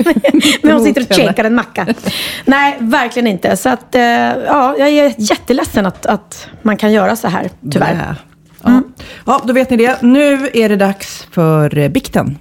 När 0.63 0.73
hon 0.73 0.85
sitter 0.85 1.07
och 1.11 1.17
käkar 1.17 1.45
en 1.45 1.55
macka. 1.55 1.87
Nej, 2.45 2.77
verkligen 2.81 3.27
inte. 3.27 3.57
Så 3.57 3.69
att, 3.69 3.95
eh, 3.95 4.03
ja, 4.03 4.75
jag 4.79 4.89
är 4.89 5.15
jätteledsen 5.19 5.87
att, 5.87 6.07
att 6.07 6.49
man 6.63 6.77
kan 6.77 6.93
göra 6.93 7.17
så 7.17 7.29
här, 7.29 7.51
tyvärr. 7.73 8.15
Ja. 8.63 8.83
ja, 9.27 9.41
då 9.45 9.53
vet 9.53 9.71
ni 9.71 9.77
det. 9.77 10.03
Nu 10.03 10.51
är 10.55 10.69
det 10.69 10.77
dags 10.77 11.27
för 11.31 11.79
eh, 11.79 11.89
bikten. 11.89 12.39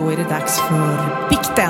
Då 0.00 0.10
är 0.10 0.16
det 0.16 0.28
dags 0.30 0.60
för 0.60 1.28
bikten. 1.30 1.69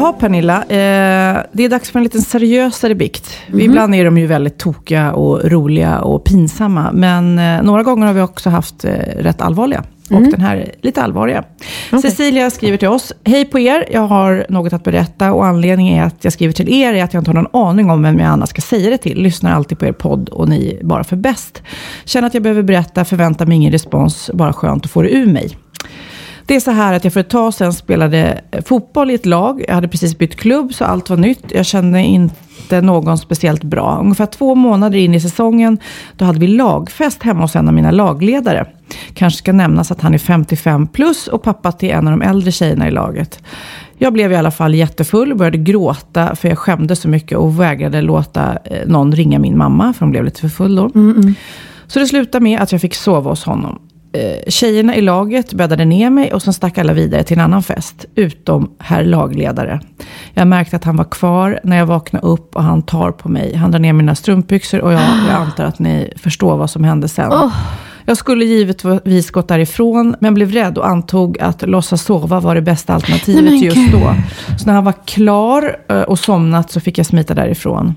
Jaha 0.00 0.12
Pernilla, 0.12 0.56
eh, 0.62 1.42
det 1.52 1.64
är 1.64 1.68
dags 1.68 1.90
för 1.90 1.98
en 1.98 2.02
lite 2.02 2.20
seriösare 2.20 2.94
bikt. 2.94 3.38
Mhm. 3.48 3.60
Ibland 3.60 3.94
är 3.94 4.04
de 4.04 4.18
ju 4.18 4.26
väldigt 4.26 4.58
tokiga 4.58 5.12
och 5.12 5.50
roliga 5.50 6.00
och 6.00 6.24
pinsamma. 6.24 6.90
Men 6.92 7.38
eh, 7.38 7.62
några 7.62 7.82
gånger 7.82 8.06
har 8.06 8.14
vi 8.14 8.20
också 8.20 8.50
haft 8.50 8.84
eh, 8.84 8.90
rätt 9.16 9.40
allvarliga. 9.40 9.84
Mm. 10.10 10.22
Och 10.22 10.30
den 10.30 10.40
här 10.40 10.56
är 10.56 10.74
lite 10.80 11.02
allvarliga. 11.02 11.44
Cecilia 12.02 12.50
skriver 12.50 12.76
till 12.76 12.88
oss. 12.88 13.12
Hej 13.24 13.44
på 13.44 13.58
er, 13.58 13.84
jag 13.92 14.00
har 14.06 14.46
något 14.48 14.72
att 14.72 14.84
berätta 14.84 15.32
och 15.32 15.46
anledningen 15.46 15.98
är 15.98 16.06
att 16.06 16.24
jag 16.24 16.32
skriver 16.32 16.52
till 16.52 16.68
er 16.68 16.92
är 16.92 17.04
att 17.04 17.14
jag 17.14 17.20
inte 17.20 17.30
har 17.30 17.42
någon 17.42 17.68
aning 17.68 17.90
om 17.90 18.02
vem 18.02 18.18
jag 18.18 18.28
annars 18.28 18.48
ska 18.48 18.60
säga 18.60 18.90
det 18.90 18.98
till. 18.98 19.22
Lyssnar 19.22 19.52
alltid 19.52 19.78
på 19.78 19.86
er 19.86 19.92
podd 19.92 20.28
och 20.28 20.48
ni 20.48 20.78
är 20.80 20.84
bara 20.84 21.04
för 21.04 21.16
bäst. 21.16 21.62
Känner 22.04 22.26
att 22.26 22.34
jag 22.34 22.42
behöver 22.42 22.62
berätta, 22.62 23.04
förväntar 23.04 23.46
mig 23.46 23.56
ingen 23.56 23.72
respons, 23.72 24.30
bara 24.34 24.52
skönt 24.52 24.84
att 24.84 24.90
få 24.90 25.02
det 25.02 25.10
ur 25.10 25.26
mig. 25.26 25.56
Det 26.50 26.56
är 26.56 26.60
så 26.60 26.70
här 26.70 26.92
att 26.92 27.04
jag 27.04 27.12
för 27.12 27.20
ett 27.20 27.28
tag 27.28 27.54
sedan 27.54 27.72
spelade 27.72 28.40
fotboll 28.64 29.10
i 29.10 29.14
ett 29.14 29.26
lag. 29.26 29.64
Jag 29.68 29.74
hade 29.74 29.88
precis 29.88 30.18
bytt 30.18 30.36
klubb 30.36 30.74
så 30.74 30.84
allt 30.84 31.10
var 31.10 31.16
nytt. 31.16 31.44
Jag 31.48 31.66
kände 31.66 32.00
inte 32.00 32.80
någon 32.80 33.18
speciellt 33.18 33.62
bra. 33.62 33.98
Ungefär 34.00 34.26
två 34.26 34.54
månader 34.54 34.98
in 34.98 35.14
i 35.14 35.20
säsongen 35.20 35.78
då 36.16 36.24
hade 36.24 36.38
vi 36.38 36.46
lagfest 36.46 37.22
hemma 37.22 37.40
hos 37.40 37.56
en 37.56 37.68
av 37.68 37.74
mina 37.74 37.90
lagledare. 37.90 38.66
Kanske 39.14 39.38
ska 39.38 39.52
nämnas 39.52 39.90
att 39.90 40.00
han 40.00 40.14
är 40.14 40.18
55 40.18 40.86
plus 40.86 41.28
och 41.28 41.42
pappa 41.42 41.72
till 41.72 41.90
en 41.90 42.08
av 42.08 42.18
de 42.18 42.22
äldre 42.22 42.52
tjejerna 42.52 42.88
i 42.88 42.90
laget. 42.90 43.42
Jag 43.98 44.12
blev 44.12 44.32
i 44.32 44.36
alla 44.36 44.50
fall 44.50 44.74
jättefull 44.74 45.32
och 45.32 45.38
började 45.38 45.58
gråta 45.58 46.36
för 46.36 46.48
jag 46.48 46.58
skämdes 46.58 47.00
så 47.00 47.08
mycket 47.08 47.38
och 47.38 47.60
vägrade 47.60 48.00
låta 48.00 48.58
eh, 48.64 48.86
någon 48.86 49.12
ringa 49.12 49.38
min 49.38 49.58
mamma 49.58 49.92
för 49.92 50.00
hon 50.00 50.10
blev 50.10 50.24
lite 50.24 50.40
för 50.40 50.48
full 50.48 50.76
då. 50.76 50.90
Så 51.86 51.98
det 51.98 52.06
slutade 52.06 52.42
med 52.42 52.60
att 52.60 52.72
jag 52.72 52.80
fick 52.80 52.94
sova 52.94 53.30
hos 53.30 53.44
honom. 53.44 53.78
Eh, 54.12 54.50
tjejerna 54.50 54.96
i 54.96 55.00
laget 55.00 55.52
bäddade 55.52 55.84
ner 55.84 56.10
mig 56.10 56.32
och 56.32 56.42
sen 56.42 56.52
stack 56.52 56.78
alla 56.78 56.92
vidare 56.92 57.22
till 57.22 57.38
en 57.38 57.44
annan 57.44 57.62
fest. 57.62 58.04
Utom 58.14 58.70
herr 58.78 59.04
lagledare. 59.04 59.80
Jag 60.34 60.46
märkte 60.46 60.76
att 60.76 60.84
han 60.84 60.96
var 60.96 61.04
kvar 61.04 61.60
när 61.64 61.76
jag 61.78 61.86
vaknade 61.86 62.26
upp 62.26 62.56
och 62.56 62.62
han 62.62 62.82
tar 62.82 63.12
på 63.12 63.28
mig. 63.28 63.54
Han 63.54 63.70
drar 63.70 63.78
ner 63.78 63.92
mina 63.92 64.14
strumpbyxor 64.14 64.80
och 64.80 64.92
jag, 64.92 65.02
jag 65.28 65.36
antar 65.36 65.64
att 65.64 65.78
ni 65.78 66.12
förstår 66.16 66.56
vad 66.56 66.70
som 66.70 66.84
hände 66.84 67.08
sen. 67.08 67.32
Jag 68.04 68.16
skulle 68.16 68.44
givetvis 68.44 69.30
gått 69.30 69.48
därifrån, 69.48 70.16
men 70.20 70.34
blev 70.34 70.52
rädd 70.52 70.78
och 70.78 70.88
antog 70.88 71.38
att 71.40 71.62
låtsas 71.62 72.02
sova 72.02 72.40
var 72.40 72.54
det 72.54 72.62
bästa 72.62 72.94
alternativet 72.94 73.44
Nej, 73.44 73.64
just 73.64 73.92
då. 73.92 74.14
Så 74.58 74.66
när 74.66 74.72
han 74.72 74.84
var 74.84 74.94
klar 75.04 75.76
eh, 75.88 76.02
och 76.02 76.18
somnat 76.18 76.70
så 76.70 76.80
fick 76.80 76.98
jag 76.98 77.06
smita 77.06 77.34
därifrån. 77.34 77.94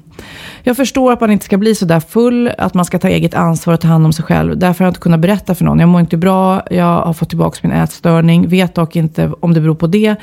Jag 0.65 0.77
förstår 0.77 1.11
att 1.11 1.21
man 1.21 1.31
inte 1.31 1.45
ska 1.45 1.57
bli 1.57 1.75
så 1.75 1.85
där 1.85 1.99
full, 1.99 2.51
att 2.57 2.73
man 2.73 2.85
ska 2.85 2.99
ta 2.99 3.07
eget 3.07 3.33
ansvar 3.33 3.73
och 3.73 3.79
ta 3.79 3.87
hand 3.87 4.05
om 4.05 4.13
sig 4.13 4.25
själv. 4.25 4.57
Därför 4.57 4.79
har 4.79 4.85
jag 4.85 4.91
inte 4.91 4.99
kunnat 4.99 5.19
berätta 5.19 5.55
för 5.55 5.65
någon. 5.65 5.79
Jag 5.79 5.89
mår 5.89 6.01
inte 6.01 6.17
bra, 6.17 6.61
jag 6.71 7.01
har 7.01 7.13
fått 7.13 7.29
tillbaka 7.29 7.59
min 7.61 7.71
ätstörning, 7.71 8.47
vet 8.47 8.75
dock 8.75 8.95
inte 8.95 9.31
om 9.39 9.53
det 9.53 9.61
beror 9.61 9.75
på 9.75 9.87
det. 9.87 10.15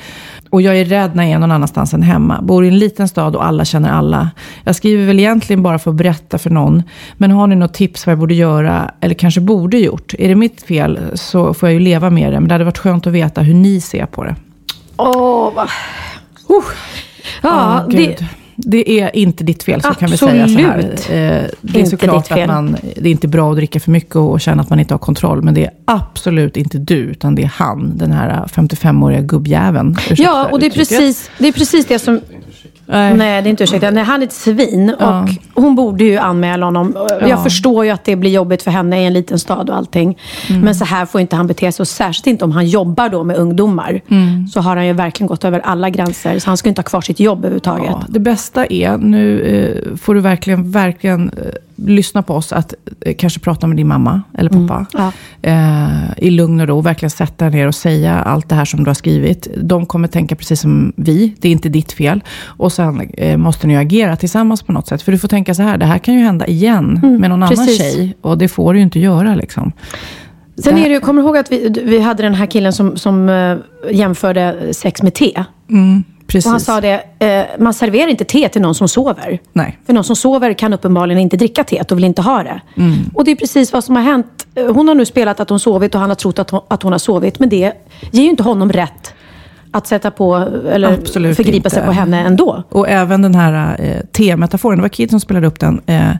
Och 0.49 0.61
jag 0.61 0.77
är 0.77 0.85
rädd 0.85 1.15
när 1.15 1.23
jag 1.23 1.31
är 1.31 1.39
någon 1.39 1.51
annanstans 1.51 1.93
än 1.93 2.03
hemma. 2.03 2.41
Bor 2.41 2.65
i 2.65 2.67
en 2.67 2.79
liten 2.79 3.07
stad 3.07 3.35
och 3.35 3.45
alla 3.45 3.65
känner 3.65 3.91
alla. 3.91 4.29
Jag 4.63 4.75
skriver 4.75 5.05
väl 5.05 5.19
egentligen 5.19 5.63
bara 5.63 5.79
för 5.79 5.91
att 5.91 5.97
berätta 5.97 6.37
för 6.37 6.49
någon. 6.49 6.83
Men 7.17 7.31
har 7.31 7.47
ni 7.47 7.55
något 7.55 7.73
tips 7.73 8.05
vad 8.05 8.11
jag 8.11 8.19
borde 8.19 8.33
göra, 8.33 8.91
eller 9.01 9.15
kanske 9.15 9.41
borde 9.41 9.77
gjort? 9.77 10.13
Är 10.19 10.27
det 10.27 10.35
mitt 10.35 10.61
fel 10.61 10.99
så 11.13 11.53
får 11.53 11.69
jag 11.69 11.73
ju 11.73 11.79
leva 11.79 12.09
med 12.09 12.33
det. 12.33 12.39
Men 12.39 12.47
det 12.47 12.53
hade 12.53 12.65
varit 12.65 12.77
skönt 12.77 13.07
att 13.07 13.13
veta 13.13 13.41
hur 13.41 13.53
ni 13.53 13.81
ser 13.81 14.05
på 14.05 14.23
det. 14.23 14.35
Åh, 14.97 15.53
vad... 15.55 15.65
Uh. 15.65 16.65
Ja, 17.41 17.83
Åh, 17.87 17.95
det-. 17.95 18.40
Det 18.65 18.99
är 18.99 19.15
inte 19.15 19.43
ditt 19.43 19.63
fel, 19.63 19.81
så 19.81 19.93
kan 19.93 20.09
vi 20.09 20.17
säga 20.17 20.47
så 20.47 20.53
här. 20.57 20.77
Absolut. 20.77 20.99
Eh, 21.09 21.15
Det 21.61 21.75
är 21.75 21.77
Inte 21.77 21.89
såklart 21.89 22.31
att 22.31 22.47
man, 22.47 22.77
det 22.95 23.09
är 23.09 23.11
inte 23.11 23.27
bra 23.27 23.51
att 23.51 23.57
dricka 23.57 23.79
för 23.79 23.91
mycket 23.91 24.15
och 24.15 24.41
känna 24.41 24.61
att 24.61 24.69
man 24.69 24.79
inte 24.79 24.93
har 24.93 24.99
kontroll. 24.99 25.41
Men 25.41 25.53
det 25.53 25.65
är 25.65 25.71
absolut 25.85 26.57
inte 26.57 26.77
du, 26.77 26.95
utan 26.95 27.35
det 27.35 27.43
är 27.43 27.51
han, 27.55 27.97
den 27.97 28.11
här 28.11 28.45
55-åriga 28.53 29.21
gubbjäveln. 29.21 29.97
Ja, 30.09 30.47
och 30.51 30.59
det 30.59 30.65
är, 30.65 30.69
precis, 30.71 31.29
det 31.37 31.47
är 31.47 31.51
precis 31.51 31.85
det 31.85 31.99
som... 31.99 32.21
Nej. 32.91 33.17
Nej, 33.17 33.41
det 33.41 33.47
är 33.47 33.51
inte 33.51 33.63
ursäkta. 33.63 33.91
Nej, 33.91 34.03
han 34.03 34.21
är 34.21 34.25
ett 34.25 34.33
svin 34.33 34.95
Ja. 34.99 35.27
och 35.53 35.61
hon 35.63 35.75
borde 35.75 36.03
ju 36.03 36.17
anmäla 36.17 36.65
honom. 36.65 36.93
Ja. 37.09 37.27
Jag 37.27 37.43
förstår 37.43 37.85
ju 37.85 37.91
att 37.91 38.03
det 38.03 38.15
blir 38.15 38.31
jobbigt 38.31 38.63
för 38.63 38.71
henne 38.71 39.01
i 39.01 39.05
en 39.05 39.13
liten 39.13 39.39
stad 39.39 39.69
och 39.69 39.75
allting. 39.75 40.17
Mm. 40.49 40.61
Men 40.61 40.75
så 40.75 40.85
här 40.85 41.05
får 41.05 41.21
inte 41.21 41.35
han 41.35 41.47
bete 41.47 41.71
sig. 41.71 41.83
Och 41.83 41.87
särskilt 41.87 42.27
inte 42.27 42.45
om 42.45 42.51
han 42.51 42.67
jobbar 42.67 43.09
då 43.09 43.23
med 43.23 43.35
ungdomar. 43.37 44.01
Mm. 44.07 44.47
Så 44.47 44.61
har 44.61 44.75
han 44.75 44.87
ju 44.87 44.93
verkligen 44.93 45.27
gått 45.27 45.45
över 45.45 45.59
alla 45.59 45.89
gränser. 45.89 46.39
Så 46.39 46.49
han 46.49 46.57
ska 46.57 46.69
inte 46.69 46.79
ha 46.79 46.83
kvar 46.83 47.01
sitt 47.01 47.19
jobb 47.19 47.39
överhuvudtaget. 47.39 47.85
Ja, 47.89 48.03
det 48.07 48.19
bästa 48.19 48.65
är, 48.65 48.97
nu 48.97 49.41
eh, 49.41 49.97
får 49.97 50.15
du 50.15 50.21
verkligen, 50.21 50.71
verkligen 50.71 51.29
eh, 51.29 51.43
lyssna 51.85 52.23
på 52.23 52.33
oss, 52.33 52.53
att 52.53 52.73
eh, 53.05 53.15
kanske 53.15 53.39
prata 53.39 53.67
med 53.67 53.77
din 53.77 53.87
mamma 53.87 54.21
eller 54.37 54.49
pappa. 54.49 54.85
Ja. 54.93 55.11
Eh, 55.41 56.17
I 56.17 56.29
lugn 56.29 56.59
och 56.59 56.67
ro, 56.67 56.81
verkligen 56.81 57.09
sätta 57.09 57.49
ner 57.49 57.67
och 57.67 57.75
säga 57.75 58.19
allt 58.19 58.49
det 58.49 58.55
här 58.55 58.65
som 58.65 58.83
du 58.83 58.89
har 58.89 58.95
skrivit. 58.95 59.47
De 59.57 59.85
kommer 59.85 60.07
tänka 60.07 60.35
precis 60.35 60.61
som 60.61 60.93
vi, 60.95 61.35
det 61.39 61.47
är 61.47 61.51
inte 61.51 61.69
ditt 61.69 61.91
fel. 61.91 62.23
Och 62.43 62.73
sen 62.73 63.01
eh, 63.01 63.37
måste 63.37 63.67
ni 63.67 63.77
agera 63.77 64.15
tillsammans 64.15 64.63
på 64.63 64.71
något 64.71 64.87
sätt. 64.87 65.01
För 65.01 65.11
du 65.11 65.17
får 65.17 65.27
tänka 65.27 65.55
så 65.55 65.63
här, 65.63 65.77
det 65.77 65.85
här 65.85 65.97
kan 65.97 66.13
ju 66.13 66.19
hända 66.19 66.47
igen 66.47 66.99
med 67.19 67.29
någon 67.29 67.43
annan 67.43 67.49
precis. 67.49 67.77
tjej. 67.77 68.15
Och 68.21 68.37
det 68.37 68.47
får 68.47 68.73
du 68.73 68.79
ju 68.79 68.83
inte 68.83 68.99
göra 68.99 69.35
liksom. 69.35 69.71
Sen 70.57 70.77
är 70.77 70.89
det 70.89 70.93
ju, 70.93 70.99
kommer 70.99 71.21
du 71.21 71.27
ihåg 71.27 71.37
att 71.37 71.51
vi, 71.51 71.69
vi 71.83 71.99
hade 71.99 72.23
den 72.23 72.33
här 72.33 72.45
killen 72.45 72.73
som, 72.73 72.97
som 72.97 73.29
eh, 73.29 73.57
jämförde 73.91 74.73
sex 74.73 75.03
med 75.03 75.13
te? 75.13 75.43
Mm, 75.69 76.03
precis. 76.31 76.45
Och 76.45 76.51
han 76.51 76.59
sa 76.59 76.81
det, 76.81 77.03
eh, 77.19 77.45
man 77.59 77.73
serverar 77.73 78.07
inte 78.07 78.25
te 78.25 78.49
till 78.49 78.61
någon 78.61 78.75
som 78.75 78.87
sover. 78.87 79.39
Nej. 79.53 79.77
För 79.85 79.93
någon 79.93 80.03
som 80.03 80.15
sover 80.15 80.53
kan 80.53 80.73
uppenbarligen 80.73 81.21
inte 81.21 81.37
dricka 81.37 81.63
teet 81.63 81.91
och 81.91 81.97
vill 81.97 82.05
inte 82.05 82.21
ha 82.21 82.43
det. 82.43 82.61
Mm. 82.77 82.93
Och 83.13 83.25
det 83.25 83.31
är 83.31 83.35
precis 83.35 83.73
vad 83.73 83.83
som 83.83 83.95
har 83.95 84.03
hänt. 84.03 84.47
Eh, 84.55 84.73
Hon 84.73 84.87
har 84.87 84.95
nu 84.95 85.05
spelat 85.05 85.39
att 85.39 85.49
hon 85.49 85.59
sovit 85.59 85.95
och 85.95 86.01
han 86.01 86.09
har 86.09 86.15
trott 86.15 86.39
att 86.39 86.49
hon, 86.49 86.61
att 86.67 86.83
hon 86.83 86.91
har 86.91 86.99
sovit. 86.99 87.39
Men 87.39 87.49
det 87.49 87.73
ger 88.11 88.23
ju 88.23 88.29
inte 88.29 88.43
honom 88.43 88.71
rätt 88.71 89.13
att 89.71 89.87
sätta 89.87 90.11
på 90.11 90.35
eller 90.71 90.93
Absolut 90.93 91.35
förgripa 91.37 91.69
sig 91.69 91.79
inte. 91.79 91.87
på 91.87 91.93
henne 91.93 92.21
ändå. 92.25 92.63
Och 92.69 92.89
även 92.89 93.21
den 93.21 93.35
här 93.35 93.75
eh, 93.79 94.05
T-metaforen, 94.11 94.77
det 94.77 94.81
var 94.81 94.89
Kid 94.89 95.09
som 95.09 95.19
spelade 95.19 95.47
upp 95.47 95.59
den, 95.59 95.81
eh, 95.85 96.11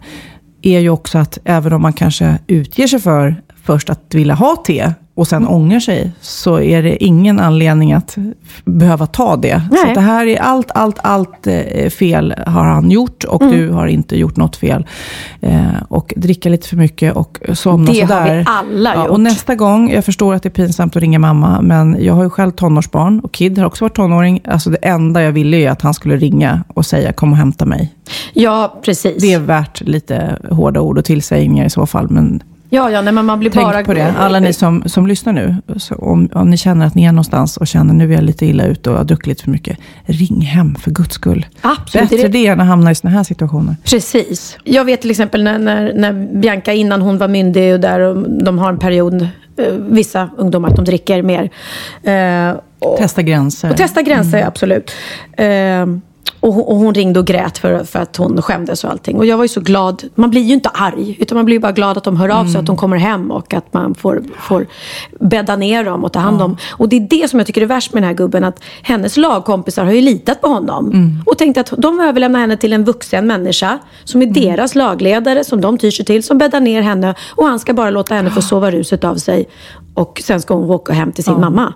är 0.61 0.79
ju 0.79 0.89
också 0.89 1.17
att 1.17 1.37
även 1.43 1.73
om 1.73 1.81
man 1.81 1.93
kanske 1.93 2.37
utger 2.47 2.87
sig 2.87 2.99
för 2.99 3.35
först 3.63 3.89
att 3.89 4.13
vilja 4.13 4.33
ha 4.33 4.55
te 4.55 4.91
och 5.15 5.27
sen 5.27 5.41
Mm. 5.43 5.53
ångrar 5.53 5.79
sig, 5.79 6.11
så 6.21 6.59
är 6.59 6.83
det 6.83 7.03
ingen 7.03 7.39
anledning 7.39 7.93
att 7.93 8.17
behöva 8.65 9.05
ta 9.07 9.35
det. 9.35 9.61
Så 9.69 9.73
Nej. 9.75 9.89
att 9.89 9.95
det 9.95 10.01
här 10.01 10.25
är 10.25 10.37
allt, 10.41 10.71
allt, 10.75 10.99
allt 11.03 11.47
eh, 11.47 11.89
fel 11.89 12.33
har 12.47 12.65
han 12.65 12.91
gjort 12.91 13.23
och 13.23 13.41
Mm. 13.41 13.53
du 13.57 13.69
har 13.69 13.87
inte 13.87 14.17
gjort 14.19 14.37
något 14.37 14.55
fel. 14.55 14.85
Eh, 15.41 15.61
och 15.87 16.13
dricka 16.17 16.49
lite 16.49 16.67
för 16.67 16.77
mycket 16.77 17.15
och 17.15 17.39
somna 17.53 17.91
Det 17.91 18.01
har 18.01 18.07
sådär. 18.07 18.37
vi 18.37 18.45
alla 18.47 18.93
ja, 18.95 19.01
gjort. 19.01 19.09
Och 19.09 19.19
nästa 19.19 19.55
gång, 19.55 19.91
jag 19.91 20.05
förstår 20.05 20.33
att 20.33 20.43
det 20.43 20.49
är 20.49 20.51
pinsamt 20.51 20.95
att 20.95 21.01
ringa 21.01 21.19
mamma, 21.19 21.61
men 21.61 21.97
jag 21.99 22.13
har 22.13 22.23
ju 22.23 22.29
själv 22.29 22.51
tonårsbarn 22.51 23.19
och 23.19 23.31
Kid 23.31 23.57
har 23.57 23.65
också 23.65 23.85
varit 23.85 23.95
tonåring. 23.95 24.41
Alltså 24.47 24.69
det 24.69 24.77
enda 24.77 25.21
jag 25.21 25.31
ville 25.31 25.57
är 25.57 25.69
att 25.71 25.81
han 25.81 25.93
skulle 25.93 26.17
ringa 26.17 26.63
och 26.73 26.85
säga 26.85 27.13
kom 27.13 27.31
och 27.31 27.37
hämta 27.37 27.65
mig. 27.65 27.93
Ja, 28.33 28.79
precis. 28.85 29.21
Det 29.21 29.33
är 29.33 29.39
värt 29.39 29.81
lite 29.81 30.37
hårda 30.51 30.81
ord 30.81 30.97
och 30.97 31.05
tillsägningar 31.05 31.65
i 31.65 31.69
så 31.69 31.85
fall, 31.85 32.09
men 32.09 32.43
Ja, 32.73 32.91
ja, 32.91 33.01
nej, 33.01 33.13
men 33.13 33.25
man 33.25 33.39
blir 33.39 33.49
tänk 33.49 33.65
bara... 33.65 33.83
på 33.83 33.93
det. 33.93 34.13
Alla 34.17 34.39
ni 34.39 34.53
som, 34.53 34.83
som 34.85 35.07
lyssnar 35.07 35.33
nu, 35.33 35.55
om, 35.97 36.29
om 36.33 36.49
ni 36.49 36.57
känner 36.57 36.85
att 36.85 36.95
ni 36.95 37.03
är 37.03 37.11
någonstans 37.11 37.57
och 37.57 37.67
känner 37.67 37.93
nu 37.93 38.09
är 38.11 38.15
jag 38.15 38.23
lite 38.23 38.45
illa 38.45 38.65
ute 38.65 38.89
och 38.89 38.97
har 38.97 39.03
druckit 39.03 39.27
lite 39.27 39.43
för 39.43 39.51
mycket, 39.51 39.77
ring 40.05 40.41
hem 40.41 40.75
för 40.75 40.91
guds 40.91 41.15
skull. 41.15 41.45
Absolut. 41.61 42.09
Bättre 42.09 42.27
Det- 42.27 42.47
än 42.47 42.61
att 42.61 42.67
hamna 42.67 42.91
i 42.91 42.95
sådana 42.95 43.17
här 43.17 43.23
situationer. 43.23 43.75
Precis. 43.83 44.57
Jag 44.63 44.85
vet 44.85 45.01
till 45.01 45.11
exempel 45.11 45.43
när, 45.43 45.59
när, 45.59 45.93
när 45.93 46.39
Bianca 46.41 46.73
innan 46.73 47.01
hon 47.01 47.17
var 47.17 47.27
myndig 47.27 47.73
och 47.73 47.79
där 47.79 47.99
och 47.99 48.29
de 48.43 48.59
har 48.59 48.69
en 48.69 48.79
period, 48.79 49.21
eh, 49.21 49.27
vissa 49.89 50.29
ungdomar, 50.37 50.69
att 50.69 50.75
de 50.75 50.85
dricker 50.85 51.21
mer. 51.23 51.49
Eh, 52.03 52.55
och, 52.79 52.97
Testa 52.97 53.21
gränser. 53.21 53.69
och 53.71 53.77
testa 53.77 54.01
gränser, 54.01 54.43
absolut. 54.47 54.91
Eh, 55.37 55.85
och, 56.39 56.53
hon- 56.53 56.63
och 56.63 56.75
hon 56.75 56.93
ringde 56.93 57.19
och 57.19 57.27
grät 57.27 57.57
för, 57.57 57.83
för 57.83 57.99
att 57.99 58.17
hon 58.17 58.41
skämdes 58.41 58.83
och 58.83 58.89
allting. 58.91 59.17
Och 59.17 59.25
jag 59.25 59.37
var 59.37 59.43
ju 59.43 59.47
så 59.47 59.61
glad. 59.61 60.03
Man 60.15 60.29
blir 60.29 60.41
ju 60.41 60.53
inte 60.53 60.69
arg, 60.69 61.17
utan 61.19 61.35
man 61.35 61.45
blir 61.45 61.59
bara 61.59 61.71
glad 61.71 61.97
att 61.97 62.03
de 62.03 62.17
hör 62.17 62.29
av 62.29 62.45
sig, 62.45 62.59
att 62.59 62.65
de 62.65 62.77
kommer 62.77 62.97
hem 62.97 63.31
och 63.31 63.53
att 63.53 63.73
man 63.73 63.95
får, 63.95 64.23
får 64.39 64.65
bädda 65.19 65.55
ner 65.55 65.83
dem 65.83 66.03
och 66.03 66.11
ta 66.13 66.19
hand 66.19 66.41
om. 66.41 66.57
Och 66.71 66.89
det 66.89 66.95
är 66.95 67.07
det 67.21 67.29
som 67.29 67.39
jag 67.39 67.47
tycker 67.47 67.61
är 67.61 67.65
värst 67.65 67.93
med 67.93 68.03
den 68.03 68.07
här 68.07 68.15
gubben, 68.15 68.43
att 68.43 68.59
hennes 68.81 69.17
lagkompisar 69.17 69.85
har 69.85 69.91
ju 69.91 70.01
litat 70.01 70.41
på 70.41 70.47
honom. 70.47 70.91
Och 71.25 71.37
tänkt 71.37 71.57
att 71.57 71.73
de 71.77 71.99
överlämnar 71.99 72.39
henne 72.39 72.57
till 72.57 72.73
en 72.73 72.83
vuxen 72.83 73.27
människa, 73.27 73.79
som 74.03 74.21
är 74.21 74.25
deras 74.25 74.75
lagledare, 74.75 75.43
som 75.43 75.61
de 75.61 75.77
tyr 75.77 75.91
sig 75.91 76.05
till, 76.05 76.23
som 76.23 76.37
bäddar 76.37 76.59
ner 76.59 76.81
henne. 76.81 77.15
Och 77.35 77.45
han 77.45 77.59
ska 77.59 77.73
bara 77.73 77.89
låta 77.89 78.15
henne 78.15 78.29
få 78.31 78.41
sova 78.41 78.71
ruset 78.71 79.03
av 79.03 79.15
sig. 79.15 79.47
Och 79.93 80.21
sen 80.25 80.41
ska 80.41 80.53
hon 80.53 80.69
åka 80.69 80.93
hem 80.93 81.11
till 81.11 81.23
sin 81.23 81.39
mamma. 81.41 81.73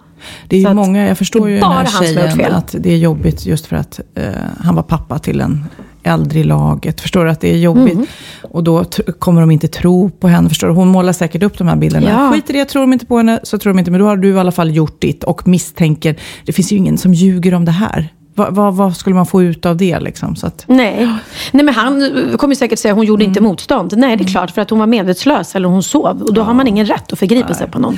Det 0.48 0.58
är 0.58 0.70
ju 0.70 0.74
många, 0.74 1.08
jag 1.08 1.18
förstår 1.18 1.50
ju 1.50 1.60
den 1.60 1.72
här 1.72 1.86
tjejen 2.02 2.54
att 2.54 2.76
det 2.80 2.94
är 2.94 2.98
jobbigt 2.98 3.46
just 3.46 3.66
för 3.66 3.76
att 3.76 4.00
eh, 4.16 4.24
han 4.60 4.76
var 4.76 4.84
pappa 4.84 5.20
till 5.20 5.42
en 5.42 5.66
äldre 6.04 6.40
i 6.40 6.44
laget. 6.44 7.02
Förstår 7.02 7.26
du 7.26 7.32
att 7.32 7.42
det 7.42 7.54
är 7.54 7.58
jobbigt? 7.58 7.94
Mm. 7.94 8.06
Och 8.42 8.64
då 8.64 8.84
kommer 9.20 9.42
de 9.42 9.52
inte 9.52 9.68
tro 9.68 10.10
på 10.10 10.28
henne. 10.28 10.50
Förstår 10.50 10.68
du? 10.68 10.74
Hon 10.74 10.88
målar 10.88 11.14
säkert 11.14 11.44
upp 11.44 11.58
de 11.58 11.68
här 11.68 11.76
bilderna. 11.76 12.10
Ja. 12.10 12.32
Skit 12.34 12.50
i 12.50 12.54
det, 12.54 12.66
tror 12.66 12.82
de 12.82 12.94
inte 12.94 13.06
på 13.06 13.18
henne 13.18 13.40
så 13.44 13.58
tror 13.58 13.74
de 13.74 13.80
inte. 13.80 13.92
Men 13.92 14.00
då 14.00 14.06
har 14.06 14.18
du 14.18 14.30
i 14.30 14.40
alla 14.40 14.52
fall 14.52 14.76
gjort 14.76 15.02
ditt 15.02 15.24
och 15.24 15.48
misstänker. 15.48 16.16
Det 16.46 16.54
finns 16.54 16.72
ju 16.72 16.76
ingen 16.76 16.98
som 16.98 17.14
ljuger 17.14 17.54
om 17.54 17.66
det 17.66 17.72
här. 17.72 18.10
Va, 18.36 18.50
va, 18.50 18.72
vad 18.72 18.96
skulle 18.98 19.16
man 19.16 19.26
få 19.26 19.44
ut 19.44 19.66
av 19.66 19.78
det 19.78 20.00
liksom? 20.00 20.36
Så 20.36 20.48
att, 20.48 20.64
Nej. 20.68 21.10
Nej, 21.52 21.66
men 21.66 21.74
han 21.74 22.04
eh, 22.32 22.38
kommer 22.38 22.56
säkert 22.56 22.80
säga 22.80 22.92
att 22.92 22.98
hon 22.98 23.06
gjorde 23.06 23.24
inte 23.24 23.40
Mm. 23.40 23.50
motstånd. 23.50 23.94
Nej, 23.98 24.18
det 24.18 24.24
är 24.24 24.28
klart, 24.28 24.52
för 24.52 24.62
att 24.62 24.70
hon 24.70 24.80
var 24.80 24.88
medvetslös 24.88 25.56
eller 25.56 25.68
hon 25.70 25.84
sov. 25.84 26.22
Och 26.22 26.34
då 26.34 26.42
har 26.42 26.54
man 26.54 26.68
ingen 26.68 26.86
rätt 26.86 27.14
att 27.14 27.20
förgripa 27.20 27.54
sig 27.54 27.68
på 27.68 27.80
någon. 27.80 27.98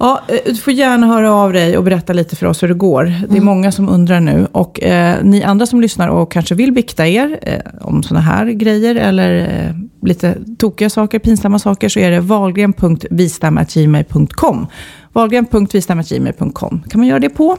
Ja, 0.00 0.20
eh, 0.28 0.34
du 0.46 0.54
får 0.54 0.72
gärna 0.72 1.06
höra 1.06 1.32
av 1.32 1.52
dig 1.52 1.78
och 1.78 1.84
berätta 1.84 2.12
lite 2.12 2.36
för 2.36 2.46
oss 2.46 2.62
hur 2.62 2.68
det 2.68 2.74
går. 2.74 3.04
Det 3.04 3.10
är 3.24 3.28
Mm. 3.30 3.44
många 3.44 3.72
som 3.72 3.88
undrar 3.88 4.20
nu. 4.20 4.46
Och 4.52 4.82
eh, 4.82 5.16
ni 5.22 5.42
andra 5.44 5.66
som 5.66 5.80
lyssnar 5.80 6.08
och 6.08 6.32
kanske 6.32 6.54
vill 6.54 6.72
bikta 6.72 7.06
er 7.06 7.38
eh, 7.42 7.58
om 7.80 8.02
sådana 8.02 8.20
här 8.26 8.46
grejer 8.46 8.94
eller 8.94 9.36
eh, 9.66 9.70
lite 10.08 10.34
tokiga 10.58 10.90
saker, 10.90 11.18
pinsamma 11.18 11.58
saker, 11.58 11.88
så 11.88 12.00
är 12.00 12.10
det 12.10 12.20
valgren.vistam.gmail.com. 12.20 14.66
Valgren.vistam.gmail.com 15.12 16.82
kan 16.90 17.00
man 17.00 17.06
göra 17.08 17.18
det 17.18 17.30
på. 17.30 17.56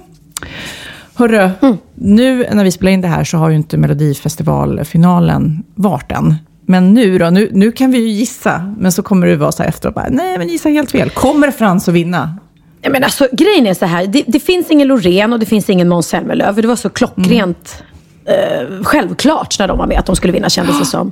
Hörru, 1.15 1.49
Mm. 1.61 1.77
nu 1.95 2.45
när 2.53 2.63
vi 2.63 2.71
spelar 2.71 2.91
in 2.91 3.01
det 3.01 3.07
här 3.07 3.23
så 3.23 3.37
har 3.37 3.49
ju 3.49 3.55
inte 3.55 3.77
Melodifestivalfinalen 3.77 5.63
varit 5.75 6.11
än. 6.11 6.35
Men 6.71 6.93
nu 6.93 7.17
då, 7.17 7.29
nu, 7.29 7.49
nu 7.53 7.71
kan 7.71 7.91
vi 7.91 7.97
ju 7.97 8.07
gissa, 8.09 8.73
men 8.77 8.91
så 8.91 9.03
kommer 9.03 9.27
det 9.27 9.35
vara 9.35 9.51
så 9.51 9.63
här 9.63 9.69
efteråt, 9.69 9.95
bara, 9.95 10.07
nej 10.09 10.37
men 10.37 10.47
gissa 10.47 10.69
helt 10.69 10.91
fel. 10.91 11.09
Kommer 11.09 11.51
Frans 11.51 11.87
att 11.87 11.93
vinna? 11.93 12.35
Ja, 12.81 12.89
Men 12.89 13.03
alltså, 13.03 13.27
grejen 13.31 13.67
är 13.67 13.73
så 13.73 13.85
här, 13.85 14.07
det, 14.07 14.23
det 14.27 14.39
finns 14.39 14.71
ingen 14.71 14.87
Loreen 14.87 15.33
och 15.33 15.39
det 15.39 15.45
finns 15.45 15.69
ingen 15.69 15.89
Måns 15.89 16.07
Zelmerlöw. 16.07 16.61
Det 16.61 16.67
var 16.67 16.75
så 16.75 16.89
klockrent 16.89 17.83
eh, 18.25 18.83
självklart 18.83 19.59
när 19.59 19.67
de 19.67 19.77
var 19.77 19.87
med 19.87 19.99
att 19.99 20.05
de 20.05 20.15
skulle 20.15 20.33
vinna 20.33 20.49
kändes 20.49 20.79
det 20.79 20.85
som. 20.85 21.11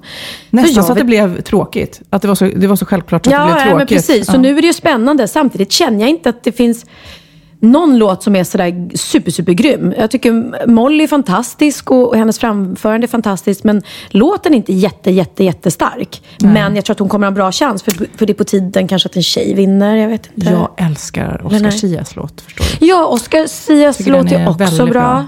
Nästan 0.49 0.75
jag 0.75 0.85
så 0.85 0.91
att 0.91 0.97
det 0.97 1.03
blev 1.03 1.41
tråkigt. 1.41 2.01
Att 2.09 2.21
det 2.21 2.27
var 2.27 2.35
så, 2.35 2.45
det 2.55 2.67
var 2.67 2.75
så 2.75 2.85
självklart 2.85 3.25
så 3.25 3.29
att 3.29 3.35
det 3.35 3.41
Ja, 3.41 3.45
blev 3.45 3.57
ja, 3.57 3.63
tråkigt. 3.63 3.77
men 3.77 3.87
precis. 3.87 4.25
Så 4.27 4.33
Ja. 4.33 4.39
nu 4.41 4.57
är 4.57 4.61
det 4.61 4.67
ju 4.67 4.73
spännande. 4.73 5.27
Samtidigt 5.27 5.71
känner 5.71 5.99
jag 5.99 6.09
inte 6.09 6.29
att 6.29 6.43
det 6.43 6.51
finns 6.51 6.85
någon 7.59 7.97
låt 7.97 8.23
som 8.23 8.35
är 8.35 8.43
sådär 8.43 8.97
super, 8.97 9.31
super 9.31 9.53
grym. 9.53 9.93
Jag 9.97 10.11
tycker 10.11 10.67
Molly 10.67 11.03
är 11.03 11.07
fantastisk 11.07 11.91
och, 11.91 12.07
och 12.07 12.17
hennes 12.17 12.39
framförande 12.39 13.05
är 13.05 13.07
fantastiskt. 13.07 13.63
Men 13.63 13.81
låten 14.09 14.53
är 14.53 14.57
inte 14.57 14.73
jätte, 14.73 15.11
jätte, 15.11 15.43
jättestark. 15.43 16.21
Men 16.41 16.75
jag 16.75 16.85
tror 16.85 16.93
att 16.93 16.99
hon 16.99 17.09
kommer 17.09 17.25
ha 17.25 17.29
en 17.29 17.33
bra 17.33 17.51
chans. 17.51 17.83
För, 17.83 17.91
för 18.17 18.25
det 18.25 18.31
är 18.31 18.35
på 18.35 18.43
tiden 18.43 18.87
kanske 18.87 19.09
att 19.09 19.15
en 19.15 19.23
tjej 19.23 19.53
vinner. 19.53 19.95
Jag 19.95 20.09
vet 20.09 20.29
inte. 20.35 20.49
Jag 20.49 20.69
älskar 20.77 21.45
Oscar 21.45 21.59
nej. 21.59 21.71
Sias 21.71 22.15
låt, 22.15 22.41
förstår 22.41 22.65
du. 22.79 22.85
Ja, 22.85 23.05
Oscar 23.07 23.47
Sias 23.47 23.99
låt 24.07 24.31
är 24.31 24.39
är 24.39 24.49
också 24.49 24.85
bra. 24.85 24.91
bra. 24.91 25.27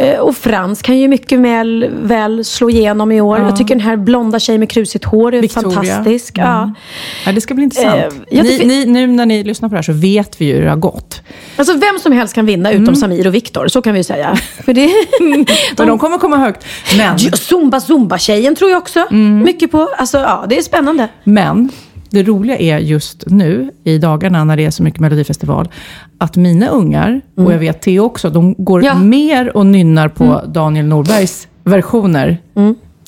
Eh, 0.00 0.18
Och 0.18 0.36
Frans 0.36 0.82
kan 0.82 0.98
ju 0.98 1.08
mycket 1.08 1.38
väl, 1.38 1.90
väl 2.02 2.44
slå 2.44 2.70
igenom 2.70 3.12
i 3.12 3.20
år. 3.20 3.38
Ja. 3.38 3.44
Jag 3.44 3.56
tycker 3.56 3.74
den 3.74 3.84
här 3.84 3.96
blonda 3.96 4.38
tjejen 4.38 4.60
med 4.60 4.70
krusigt 4.70 5.04
hår 5.04 5.34
är 5.34 5.40
Victoria. 5.40 5.70
fantastisk. 5.70 6.38
Mm. 6.38 6.50
Ja. 6.50 6.74
Ja, 7.26 7.32
det 7.32 7.40
ska 7.40 7.54
bli 7.54 7.64
intressant. 7.64 8.14
Det 8.30 8.42
ni, 8.42 8.58
ni, 8.64 8.86
nu 8.86 9.06
när 9.06 9.26
ni 9.26 9.44
lyssnar 9.44 9.68
på 9.68 9.72
det 9.74 9.76
här 9.78 9.82
så 9.82 9.92
vet 9.92 10.40
vi 10.40 10.44
ju 10.44 10.54
hur 10.54 10.62
det 10.62 10.68
har 10.70 10.76
gått. 10.76 11.22
Alltså 11.56 11.72
vem 11.76 11.98
som 11.98 12.12
helst 12.12 12.34
kan 12.34 12.46
vinna 12.46 12.70
utom 12.70 12.82
Mm. 12.82 12.96
Samir 12.96 13.26
och 13.26 13.34
Viktor, 13.34 13.68
så 13.68 13.82
kan 13.82 13.92
vi 13.92 13.98
ju 14.00 14.04
säga. 14.04 14.36
För 14.64 14.72
det, 14.72 14.90
Men 15.76 15.86
de 15.88 15.98
kommer 15.98 16.18
komma 16.18 16.36
högt. 16.36 16.64
Men, 16.96 17.18
Zumba 17.18 17.80
Zumba-tjejen 17.80 18.54
tror 18.56 18.70
jag 18.70 18.78
också 18.78 19.06
mycket 19.44 19.70
på. 19.70 19.88
Alltså 19.96 20.18
ja, 20.18 20.44
det 20.48 20.58
är 20.58 20.62
spännande. 20.62 21.08
men 21.24 21.68
det 22.10 22.22
roliga 22.22 22.58
är 22.58 22.78
just 22.78 23.24
nu, 23.26 23.70
i 23.84 23.98
dagarna 23.98 24.44
när 24.44 24.56
det 24.56 24.64
är 24.64 24.70
så 24.70 24.82
mycket 24.82 25.00
Melodifestival, 25.00 25.68
att 26.18 26.36
mina 26.36 26.68
ungar, 26.68 27.20
och 27.36 27.52
jag 27.52 27.58
vet 27.58 27.82
Theo 27.82 28.00
också, 28.04 28.30
de 28.30 28.54
går 28.58 28.84
Ja. 28.84 28.94
mer 28.98 29.56
och 29.56 29.66
nynnar 29.66 30.08
på 30.08 30.42
Daniel 30.48 30.86
Norbergs 30.86 31.48
versioner. 31.64 32.38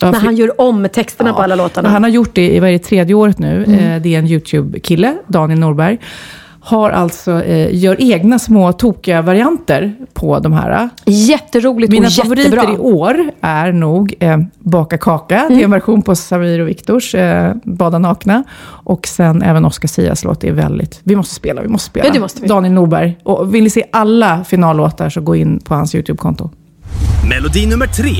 Ja, 0.00 0.10
När 0.10 0.20
han 0.20 0.36
gör 0.36 0.60
om 0.60 0.88
texterna 0.92 1.32
på 1.32 1.42
alla 1.42 1.54
låtarna. 1.54 1.88
Han 1.88 2.02
har 2.02 2.10
gjort 2.10 2.34
det 2.34 2.54
i 2.56 2.60
vad 2.60 2.68
är 2.68 2.72
det, 2.72 2.78
tredje 2.78 3.14
året 3.14 3.38
nu. 3.38 3.64
Mm. 3.64 3.78
Eh, 3.78 4.02
Det 4.02 4.14
är 4.14 4.18
en 4.18 4.26
YouTube-kille, 4.26 5.14
Daniel 5.26 5.58
Norberg. 5.58 5.98
Har 6.64 6.90
alltså, 6.90 7.42
eh, 7.44 7.74
gör 7.74 7.96
egna 8.00 8.38
små 8.38 8.72
tokiga 8.72 9.22
varianter 9.22 9.94
på 10.12 10.38
de 10.38 10.52
här. 10.52 10.88
Jätteroligt 11.04 11.92
Mina 11.92 12.06
och 12.06 12.12
favoriter 12.12 12.50
jättebra. 12.50 12.64
Mm. 12.64 12.76
i 12.76 12.78
år 12.78 13.30
är 13.40 13.72
nog 13.72 14.14
eh, 14.20 14.38
Baka 14.58 14.98
kaka. 14.98 15.46
Det 15.48 15.54
är 15.54 15.64
en 15.64 15.70
version 15.70 16.02
på 16.02 16.16
Samir 16.16 16.60
och 16.60 16.68
Viktors 16.68 17.14
eh, 17.14 17.54
Bada 17.64 17.98
nakna. 17.98 18.44
Och 18.64 19.06
sen 19.06 19.42
även 19.42 19.64
Oscar 19.64 19.88
Sias 19.88 20.24
låt. 20.24 20.40
Det 20.40 20.48
är 20.48 20.52
väldigt... 20.52 21.00
Vi 21.04 21.16
måste 21.16 21.34
spela, 21.34 21.62
vi 21.62 21.68
måste 21.68 21.90
spela. 21.90 22.06
Ja, 22.06 22.12
det 22.12 22.20
måste 22.20 22.42
vi. 22.42 22.48
Daniel 22.48 22.72
Norberg. 22.72 23.18
Och 23.22 23.54
vill 23.54 23.64
ni 23.64 23.70
se 23.70 23.84
alla 23.92 24.44
finallåtar 24.44 25.10
så 25.10 25.20
gå 25.20 25.36
in 25.36 25.60
på 25.60 25.74
hans 25.74 25.94
YouTube-konto. 25.94 26.50
Melodi 27.28 27.66
nummer 27.66 27.86
tre. 27.86 28.14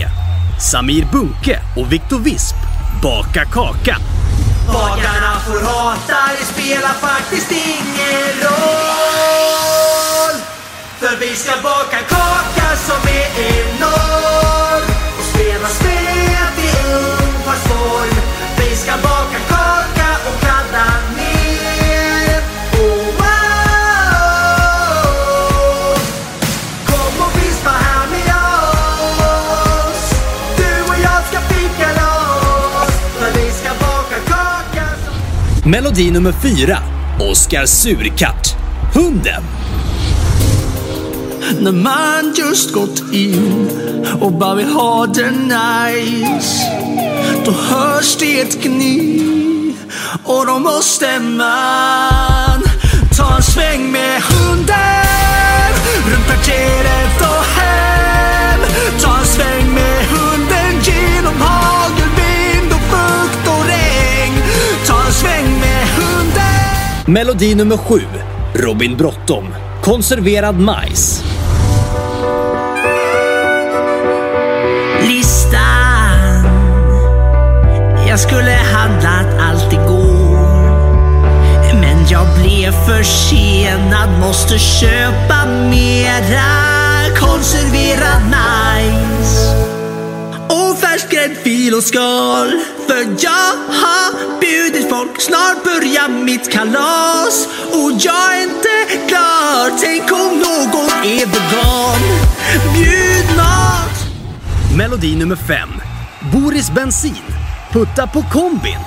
Samir 0.73 1.07
Bunke 1.13 1.59
och 1.77 1.93
Viktor 1.93 2.19
Visp. 2.19 2.57
Baka 3.03 3.45
kaka. 3.45 3.97
Bagarna 4.67 5.41
får 5.47 5.61
hata, 5.61 6.19
det 6.39 6.45
spelar 6.45 6.95
faktiskt 7.01 7.51
ingen 7.53 8.41
roll. 8.43 9.63
För 11.01 11.17
vi 11.21 11.37
ska 11.37 11.53
baka 11.63 11.99
kaka 11.99 12.77
som 12.77 13.09
är 13.09 13.29
enorm 13.41 14.22
Melodi 35.73 36.11
nummer 36.11 36.33
4. 36.33 36.79
Oskar 37.21 37.67
Surkatt. 37.67 38.57
Hunden. 38.95 39.43
När 41.61 41.73
man 41.73 42.35
just 42.37 42.73
gått 42.73 43.03
in 43.13 43.71
och 44.21 44.33
bara 44.33 44.55
vill 44.55 44.67
ha 44.67 45.07
det 45.07 45.31
nice 45.31 46.65
Då 47.45 47.53
hörs 47.53 48.17
det 48.17 48.41
ett 48.41 48.63
gny 48.63 49.75
och 50.25 50.47
då 50.47 50.59
måste 50.59 51.21
man 51.21 52.63
ta 53.17 53.37
en 53.37 53.43
sväng 53.43 53.93
med 53.93 54.23
hunden 54.23 55.73
runt 56.07 56.27
kvarteret 56.27 57.21
och 57.21 57.45
hem 57.45 57.72
Melodi 67.07 67.55
nummer 67.55 67.77
7 67.77 68.01
Robin 68.55 68.97
Bråttom. 68.97 69.55
Konserverad 69.83 70.59
majs. 70.61 71.25
listan 75.09 76.45
Jag 78.09 78.21
skulle 78.21 78.51
handlat 78.51 79.41
allt 79.41 79.73
igår 79.73 80.37
Men 81.81 82.09
jag 82.11 82.27
blev 82.43 82.73
försenad 82.73 84.21
Måste 84.21 84.59
köpa 84.59 85.47
mera 85.71 87.17
konserverad 87.21 88.23
majs 88.31 89.55
Och 90.49 90.79
färsk 90.79 91.11
gräddfil 91.11 91.75
och 91.75 91.83
skal 91.83 92.51
För 92.87 93.25
jag 93.25 93.75
har 93.75 94.02
bjudit 94.43 94.89
folk. 94.89 95.21
Snart 95.21 95.65
börjar 95.65 96.09
mitt 96.25 96.53
kalas. 96.53 97.49
Och 97.73 97.93
jag 97.99 98.37
är 98.37 98.43
inte 98.43 99.09
klar. 99.09 99.79
Tänk 99.81 100.13
om 100.13 100.33
någon 100.47 100.89
är 101.05 101.27
vegan. 101.27 102.03
Bjud 102.75 103.37
mat 103.37 103.97
Melodi 104.77 105.17
nummer 105.17 105.37
fem. 105.37 105.71
Boris 106.33 106.71
Bensin. 106.71 107.25
Putta 107.73 108.07
på 108.07 108.23
kombin. 108.23 108.79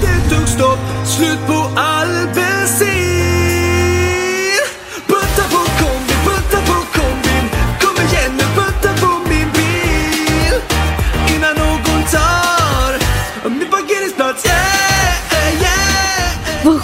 Det 0.00 0.34
tog 0.34 0.48
stopp, 0.48 0.78
slut 1.06 1.46
på 1.46 1.80
all 1.80 2.28
bensin 2.34 3.43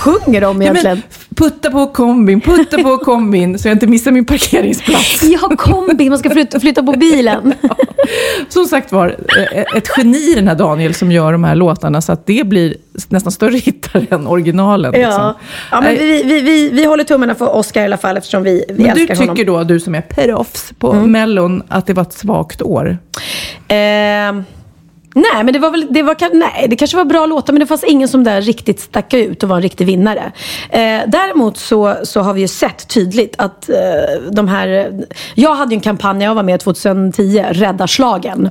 sjunger 0.00 0.40
de 0.40 0.62
egentligen? 0.62 1.02
Putta 1.36 1.70
på 1.70 1.86
kombin, 1.86 2.40
putta 2.40 2.82
på 2.82 2.98
kombin, 2.98 3.58
så 3.58 3.68
jag 3.68 3.74
inte 3.74 3.86
missar 3.86 4.10
min 4.10 4.24
parkeringsplats. 4.26 5.22
Ja, 5.30 5.50
kombi. 5.58 6.10
Man 6.10 6.18
ska 6.18 6.30
flytta, 6.30 6.60
flytta 6.60 6.82
på 6.82 6.92
bilen. 6.92 7.54
Som 8.48 8.64
sagt 8.64 8.92
var, 8.92 9.16
eh, 9.54 9.76
ett 9.76 9.88
geni 9.96 10.34
den 10.34 10.48
här 10.48 10.54
Daniel 10.54 10.94
som 10.94 11.12
gör 11.12 11.32
de 11.32 11.44
här 11.44 11.54
låtarna, 11.54 12.00
så 12.00 12.12
att 12.12 12.26
det 12.26 12.46
blir 12.46 12.76
nästan 13.08 13.32
större 13.32 13.56
hittar 13.58 14.06
än 14.10 14.26
originalen. 14.26 14.92
Liksom. 14.92 15.10
Ja, 15.12 15.38
ja 15.70 15.80
men 15.80 15.94
vi, 15.94 16.22
vi, 16.22 16.40
vi, 16.40 16.68
vi 16.70 16.84
håller 16.84 17.04
tummarna 17.04 17.34
för 17.34 17.56
Oscar 17.56 17.80
i 17.80 17.84
alla 17.84 17.96
fall 17.96 18.16
eftersom 18.16 18.42
vi, 18.42 18.64
vi 18.68 18.84
Men 18.84 18.94
du 18.94 19.00
älskar 19.00 19.16
tycker 19.16 19.46
honom. 19.46 19.66
då, 19.68 19.74
du 19.74 19.80
som 19.80 19.94
är 19.94 20.00
proffs 20.00 20.72
på 20.78 20.92
Mm. 20.92 21.12
Mellon, 21.12 21.62
att 21.68 21.86
det 21.86 21.92
var 21.92 22.02
ett 22.02 22.12
svagt 22.12 22.62
år? 22.62 22.98
Eh, 23.68 23.76
Nej, 25.14 25.44
men 25.44 25.52
det 25.52 25.58
var 25.58 25.70
väl, 25.70 25.86
det 25.90 26.02
var, 26.02 26.16
nej, 26.34 26.66
det 26.70 26.76
kanske 26.76 26.96
var 26.96 27.04
bra 27.04 27.26
låtar 27.26 27.52
men 27.52 27.60
det 27.60 27.66
fanns 27.66 27.84
ingen 27.84 28.08
som 28.08 28.24
där 28.24 28.40
riktigt 28.40 28.80
stack 28.80 29.14
ut 29.14 29.42
och 29.42 29.48
var 29.48 29.56
en 29.56 29.62
riktig 29.62 29.86
vinnare. 29.86 30.32
Eh, 30.70 31.00
däremot 31.06 31.56
så, 31.56 31.96
så 32.02 32.20
har 32.20 32.34
vi 32.34 32.40
ju 32.40 32.48
sett 32.48 32.88
tydligt 32.88 33.34
att 33.38 33.68
eh, 33.68 33.76
de 34.32 34.48
här... 34.48 34.92
Jag 35.34 35.54
hade 35.54 35.74
ju 35.74 35.76
en 35.76 35.80
kampanj 35.80 36.24
jag 36.24 36.34
var 36.34 36.42
med 36.42 36.60
2010, 36.60 37.44
Rädda 37.50 37.86
slagen. 37.86 38.48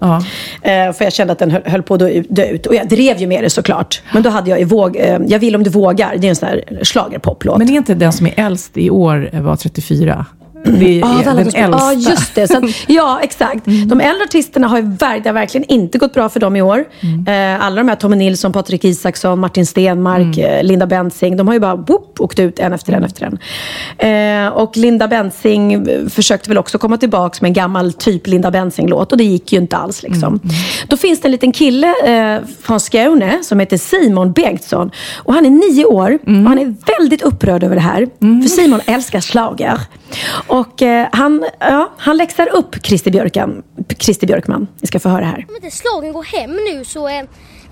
Eh, 0.61 0.93
för 0.93 1.03
jag 1.03 1.13
kände 1.13 1.33
att 1.33 1.39
den 1.39 1.51
höll, 1.51 1.61
höll 1.65 1.83
på 1.83 1.93
att 1.93 1.99
dö, 1.99 2.23
dö 2.29 2.45
ut. 2.45 2.65
Och 2.65 2.75
jag 2.75 2.89
drev 2.89 3.17
ju 3.17 3.27
med 3.27 3.43
det 3.43 3.49
såklart. 3.49 4.01
Men 4.13 4.23
då 4.23 4.29
hade 4.29 4.49
jag 4.49 4.59
ju 4.59 4.65
våg, 4.65 4.95
eh, 4.95 5.19
Jag 5.27 5.39
vill 5.39 5.55
om 5.55 5.63
du 5.63 5.69
vågar. 5.69 6.15
Det 6.17 6.27
är 6.27 6.29
en 6.29 6.35
sån 6.35 6.49
här 6.49 6.79
schlagerpoplåt. 6.83 7.57
Men 7.57 7.69
är 7.69 7.73
inte 7.73 7.93
den 7.93 8.13
som 8.13 8.25
är 8.25 8.33
äldst 8.37 8.77
i 8.77 8.89
år 8.89 9.29
eh, 9.33 9.41
var 9.41 9.55
34? 9.55 10.25
Det 10.63 10.85
är 10.85 10.99
Ja, 10.99 11.21
den 11.25 11.37
äldsta. 11.37 11.59
Ja, 11.59 11.93
just 11.93 12.35
det. 12.35 12.51
Att, 12.51 12.63
ja, 12.87 13.19
exakt. 13.23 13.65
De 13.65 14.01
äldre 14.01 14.23
artisterna 14.23 14.67
har 14.67 14.77
ju 14.77 14.83
det 14.83 15.29
har 15.29 15.33
verkligen 15.33 15.71
inte 15.71 15.97
gått 15.97 16.13
bra 16.13 16.29
för 16.29 16.39
dem 16.39 16.55
i 16.55 16.61
år. 16.61 16.85
Eh, 17.27 17.65
alla 17.65 17.75
de 17.75 17.89
här, 17.89 17.95
Tommy 17.95 18.15
Nilsson, 18.15 18.53
Patrik 18.53 18.85
Isaksson, 18.85 19.39
Martin 19.39 19.65
Stenmark, 19.65 20.37
eh, 20.37 20.63
Linda 20.63 20.87
Bensing, 20.87 21.37
de 21.37 21.47
har 21.47 21.53
ju 21.53 21.59
bara 21.59 21.75
whoop, 21.75 22.19
åkt 22.19 22.39
ut 22.39 22.59
en 22.59 22.73
efter 22.73 22.93
en 22.93 23.03
efter 23.03 23.25
en. 23.25 24.47
Eh, 24.47 24.53
och 24.53 24.77
Linda 24.77 25.07
Bensing 25.07 25.87
försökte 26.09 26.49
väl 26.49 26.57
också 26.57 26.77
komma 26.77 26.97
tillbaka 26.97 27.37
med 27.41 27.49
en 27.49 27.53
gammal 27.53 27.93
typ 27.93 28.27
Linda 28.27 28.51
Bensing-låt 28.51 29.11
och 29.11 29.17
det 29.17 29.23
gick 29.23 29.53
ju 29.53 29.59
inte 29.59 29.77
alls. 29.77 30.03
Liksom. 30.03 30.39
Då 30.87 30.97
finns 30.97 31.21
det 31.21 31.27
en 31.27 31.31
liten 31.31 31.51
kille 31.51 31.93
från 32.61 32.79
Skåne 32.79 33.39
som 33.43 33.59
heter 33.59 33.77
Simon 33.77 34.31
Bengtsson. 34.31 34.91
Och 35.17 35.33
han 35.33 35.45
är 35.45 35.49
nio 35.49 35.85
år 35.85 36.19
och 36.21 36.49
han 36.49 36.59
är 36.59 36.75
väldigt 36.99 37.21
upprörd 37.21 37.63
över 37.63 37.75
det 37.75 37.81
här. 37.81 38.07
För 38.19 38.49
Simon 38.49 38.81
älskar 38.85 39.21
schlager. 39.21 39.79
Och 40.47 40.81
eh, 40.81 41.07
han, 41.11 41.45
ja, 41.59 41.91
han 41.97 42.17
läxar 42.17 42.49
upp 42.49 42.85
Christer, 42.85 43.11
Björkan, 43.11 43.63
Christer 43.99 44.27
Björkman. 44.27 44.67
Vi 44.81 44.87
ska 44.87 44.99
få 44.99 45.09
höra 45.09 45.25
här. 45.25 45.45
Om 45.49 45.55
inte 45.55 45.71
slagen 45.71 46.13
går 46.13 46.23
hem 46.23 46.51
nu 46.51 46.85
så 46.85 47.07
eh, 47.07 47.13
är 47.15 47.25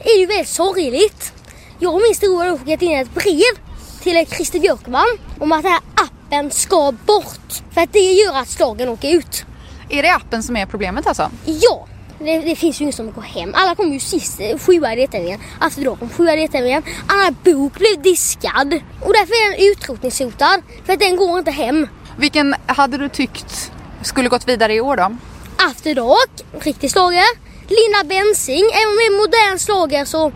det 0.04 0.20
ju 0.20 0.26
väldigt 0.26 0.48
sorgligt. 0.48 1.34
Jag 1.80 1.94
och 1.94 2.02
min 2.02 2.16
stora 2.16 2.50
har 2.50 2.58
skickat 2.58 2.82
in 2.82 2.98
ett 2.98 3.14
brev 3.14 3.68
till 4.04 4.26
Christer 4.36 4.60
Björkman 4.60 5.06
om 5.40 5.52
att 5.52 5.64
den 5.64 5.72
här 5.72 5.82
appen 5.96 6.52
ska 6.52 6.92
bort. 7.06 7.64
För 7.74 7.82
att 7.82 7.94
det 7.94 8.00
gör 8.00 8.38
att 8.38 8.48
slagen 8.48 8.90
åker 8.90 9.16
ut. 9.18 9.46
Är 9.90 10.02
det 10.02 10.14
appen 10.16 10.44
som 10.44 10.58
är 10.58 10.66
problemet 10.66 11.08
alltså? 11.08 11.32
Ja, 11.46 11.88
det, 12.20 12.40
det 12.40 12.56
finns 12.56 12.82
ju 12.82 12.84
ingen 12.84 12.94
som 12.94 13.12
går 13.12 13.22
hem. 13.22 13.52
Alla 13.56 13.76
kom 13.76 13.94
ju 13.94 14.00
sist, 14.00 14.40
eh, 14.40 14.58
sjua 14.58 14.94
i 14.94 14.96
deltävlingen. 14.96 15.40
Aftonbladet 15.60 16.00
kom 16.00 16.10
sjua 16.10 16.34
i 16.34 16.40
deltävlingen. 16.40 16.84
Anna 17.08 17.36
Bok 17.44 17.74
blev 17.74 18.02
diskad. 18.02 18.74
Och 19.02 19.14
därför 19.14 19.34
är 19.34 19.52
den 19.52 19.72
utrotningshotad. 19.72 20.62
För 20.86 20.94
att 20.94 21.00
den 21.00 21.16
går 21.16 21.40
inte 21.40 21.52
hem. 21.52 21.88
Vilken 22.18 22.56
hade 22.66 22.98
du 22.98 23.10
tyckt 23.10 23.72
skulle 24.02 24.30
gått 24.30 24.48
vidare 24.48 24.74
i 24.74 24.82
år 24.82 24.98
då? 24.98 25.18
After 25.58 25.96
Dark, 25.96 26.64
riktig 26.66 26.92
slager. 26.92 27.48
Linda 27.68 28.16
Bensing, 28.16 28.66
även 28.74 28.94
är 28.94 29.22
modern 29.22 29.60
slager 29.60 30.06
så 30.06 30.32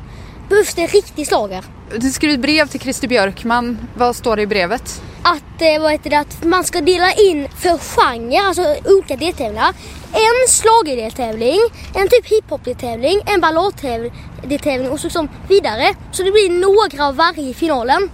behövs 0.49 0.73
det 0.73 0.81
en 0.81 0.87
riktig 0.87 1.27
slager. 1.27 1.63
Du 1.97 2.11
skrev 2.11 2.31
ett 2.31 2.39
brev 2.39 2.67
till 2.67 2.79
Christer 2.79 3.07
Björkman. 3.07 3.77
Vad 3.95 4.15
står 4.15 4.35
det 4.35 4.41
i 4.41 4.47
brevet? 4.47 5.01
Att, 5.23 5.61
eh, 5.61 5.81
vad 5.81 5.91
heter 5.91 6.09
det, 6.09 6.19
att 6.19 6.43
man 6.43 6.63
ska 6.63 6.81
dela 6.81 7.13
in 7.13 7.47
för 7.57 7.77
genre, 7.77 8.37
alltså 8.47 8.75
olika 8.85 9.15
deltävlingar. 9.15 9.73
En 10.13 10.47
schlagerdeltävling, 10.47 11.59
en 11.95 12.07
typ 12.09 12.25
hiphop-deltävling, 12.25 13.21
en 13.25 13.41
balladdeltävling 13.41 14.89
och 14.89 14.99
så 14.99 15.09
som 15.09 15.29
vidare. 15.47 15.93
Så 16.11 16.23
det 16.23 16.31
blir 16.31 16.49
några 16.49 17.07
av 17.07 17.15
varje 17.15 17.49
i 17.49 17.53
finalen. 17.53 18.09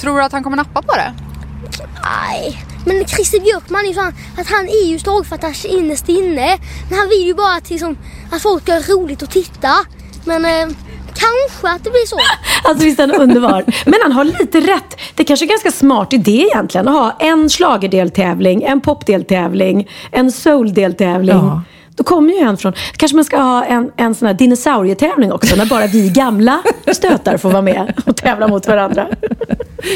Tror 0.00 0.16
du 0.16 0.24
att 0.24 0.32
han 0.32 0.42
kommer 0.42 0.56
nappa 0.56 0.82
på 0.82 0.96
det? 0.96 1.14
Nej, 2.02 2.64
men 2.86 3.06
Christer 3.06 3.40
Björkman 3.40 3.84
är 3.86 3.94
han, 3.94 4.14
att 4.38 4.50
han 4.50 4.68
är 4.68 4.86
ju 4.86 4.98
slagfattare 4.98 5.68
innerst 5.68 6.08
inne. 6.08 6.58
Men 6.88 6.98
han 6.98 7.08
vill 7.08 7.26
ju 7.26 7.34
bara 7.34 7.56
att, 7.56 7.70
liksom, 7.70 7.98
att 8.32 8.42
folk 8.42 8.62
ska 8.62 8.72
ha 8.72 8.80
roligt 8.80 9.22
att 9.22 9.30
titta. 9.30 9.74
Men 10.24 10.44
eh, 10.44 10.76
kanske 11.14 11.76
att 11.76 11.84
det 11.84 11.90
blir 11.90 12.06
så. 12.06 12.18
Alltså 12.64 12.84
visst 12.84 13.00
är 13.00 13.08
han 13.08 13.20
underbar. 13.20 13.64
Men 13.84 13.98
han 14.02 14.12
har 14.12 14.24
lite 14.24 14.60
rätt. 14.60 15.00
Det 15.14 15.24
kanske 15.24 15.44
är 15.44 15.46
en 15.46 15.50
ganska 15.50 15.70
smart 15.70 16.12
idé 16.12 16.46
egentligen 16.52 16.88
att 16.88 16.94
ha 16.94 17.16
en 17.20 17.48
schlagerdeltävling, 17.48 18.62
en 18.62 18.80
popdeltävling, 18.80 19.88
en 20.10 20.32
souldeltävling. 20.32 21.36
Ja. 21.36 21.62
Då 21.96 22.04
kommer 22.04 22.32
ju 22.32 22.38
en 22.38 22.56
från... 22.56 22.72
Kanske 22.96 23.16
man 23.16 23.24
ska 23.24 23.36
ha 23.36 23.64
en, 23.64 23.90
en 23.96 24.14
sån 24.14 24.26
här 24.26 24.34
dinosaurietävling 24.34 25.32
också, 25.32 25.56
när 25.56 25.66
bara 25.66 25.86
vi 25.86 26.08
gamla 26.08 26.62
stötar 26.92 27.36
får 27.36 27.50
vara 27.50 27.62
med 27.62 27.92
och 28.06 28.16
tävla 28.16 28.48
mot 28.48 28.68
varandra. 28.68 29.06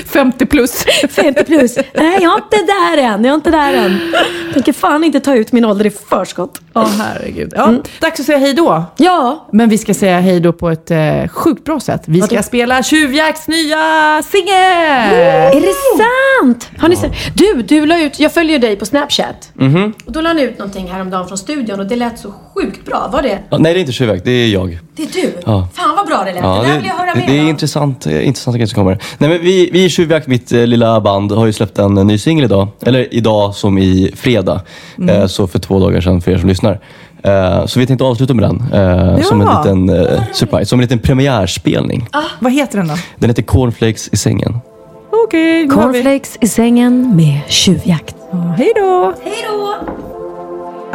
50 0.07 0.47
plus. 0.47 0.85
50 1.11 1.45
plus. 1.45 1.77
Nej, 1.95 2.19
jag 2.23 2.33
är 2.33 2.37
inte 2.37 2.57
där 2.73 2.99
än. 2.99 3.25
Jag 3.25 3.31
är 3.31 3.35
inte 3.35 3.51
där 3.51 3.73
än. 3.75 4.01
Jag 4.45 4.55
tänker 4.55 4.73
fan 4.73 5.05
inte 5.05 5.21
ta 5.21 5.35
ut 5.35 5.53
min 5.53 5.65
ålder 5.65 5.87
i 5.87 5.91
förskott. 5.91 6.61
Åh 6.75 6.89
herregud. 6.99 7.53
Ja, 7.57 7.75
Dags 8.01 8.21
att 8.21 8.27
säga 8.27 8.39
hej 8.39 8.55
då. 8.55 8.85
Ja. 8.97 9.49
Men 9.53 9.69
vi 9.69 9.79
ska 9.79 9.95
säga 9.95 10.21
hej 10.21 10.41
då 10.41 10.53
på 10.53 10.71
ett 10.71 10.91
eh, 10.91 11.29
sjukt 11.29 11.65
bra 11.65 11.81
sätt. 11.81 12.03
Vi 12.07 12.23
ska 12.23 12.35
Vadå? 12.35 12.43
spela 12.43 12.83
Tjuvjakts 12.83 13.49
nya 13.49 14.23
singel! 14.23 14.55
Är 15.55 15.61
det 15.61 15.75
sant? 16.03 16.71
Har 16.79 16.89
ni 16.89 16.97
sett? 16.97 17.13
Du, 17.35 17.63
du 17.63 17.87
la 17.87 18.01
ut, 18.01 18.21
jag 18.21 18.33
följer 18.33 18.59
dig 18.59 18.77
på 18.77 18.87
Snapchat. 18.87 19.51
Mhm. 19.55 19.93
Och 20.07 20.13
då 20.13 20.21
la 20.21 20.29
han 20.29 20.39
ut 20.39 20.59
någonting 20.59 20.87
häromdagen 20.93 21.29
från 21.29 21.39
studion 21.39 21.81
och 21.81 21.87
det 21.99 22.05
lät 22.05 22.19
så 22.19 22.33
sjukt 22.55 22.85
bra. 22.87 23.09
Var 23.13 23.23
det? 23.23 23.39
Ja, 23.51 23.59
nej, 23.59 23.73
det 23.73 23.79
är 23.79 23.81
inte 23.81 23.93
tjuvjakt. 23.93 24.25
Det 24.25 24.31
är 24.31 24.49
jag. 24.49 24.79
Det 24.97 25.03
är 25.03 25.09
du? 25.13 25.33
Ja. 25.47 25.69
Fan 25.75 25.97
vad 25.97 26.07
bra 26.07 26.23
det 26.27 26.33
lät. 26.33 26.43
Ja, 26.43 26.63
det 26.63 26.69
där 26.69 26.77
vill 26.77 26.87
jag 26.87 26.95
höra 26.95 27.15
mer 27.15 27.27
det 27.27 27.39
är 27.39 27.43
om. 27.43 27.49
intressant, 27.49 28.07
eh, 28.07 28.27
intressanta 28.27 28.59
grejer 28.59 28.67
som 28.67 28.75
kommer. 28.85 28.99
Nej, 29.19 29.31
men 29.31 29.41
vi, 29.41 29.71
vi 29.73 29.85
i 29.85 29.89
Tjuvjakt, 29.89 30.27
mitt 30.27 30.53
eh, 30.53 30.67
lilla 30.67 31.01
band, 31.01 31.33
har 31.33 31.47
ju 31.47 31.53
släppt 31.53 31.79
en 31.79 31.99
eh, 31.99 32.05
ny 32.05 32.19
singel 32.19 32.45
idag. 32.45 32.69
Eller 32.83 33.15
idag 33.15 33.55
som 33.55 33.79
i 33.79 34.13
fredag. 34.17 34.61
Mm. 34.99 35.17
Eh, 35.21 35.27
så 35.27 35.47
för 35.47 35.59
två 35.59 35.79
dagar 35.81 36.01
sedan 36.01 36.21
för 36.21 36.31
er 36.31 36.39
som 36.39 36.49
lyssnar. 36.49 36.81
Eh, 37.23 37.67
så 37.67 37.81
vi 37.81 37.87
tänkte 37.87 38.05
avsluta 38.05 38.35
med 38.35 38.45
den. 38.45 38.57
Eh, 38.73 39.21
Som 39.23 39.41
en 39.41 39.47
Ja. 39.47 39.59
liten 39.63 39.91
surprise, 40.33 40.65
som 40.67 40.79
en 40.79 40.83
liten 40.83 40.99
premiärspelning. 40.99 42.09
Ah, 42.13 42.23
vad 42.41 42.53
heter 42.53 42.79
den 42.79 42.89
då? 42.89 42.95
Den 43.19 43.31
heter 43.31 43.43
Cornflakes 43.43 44.09
i 44.13 44.17
sängen. 44.17 44.59
Okej, 45.27 45.69
Cornflakes 45.69 46.39
i 46.41 46.49
sängen 46.49 47.17
med 47.17 47.41
tjuvjakt. 47.49 48.15
Hej 48.57 48.73
då! 48.77 49.13
Hej 49.25 49.35
då! 49.51 49.75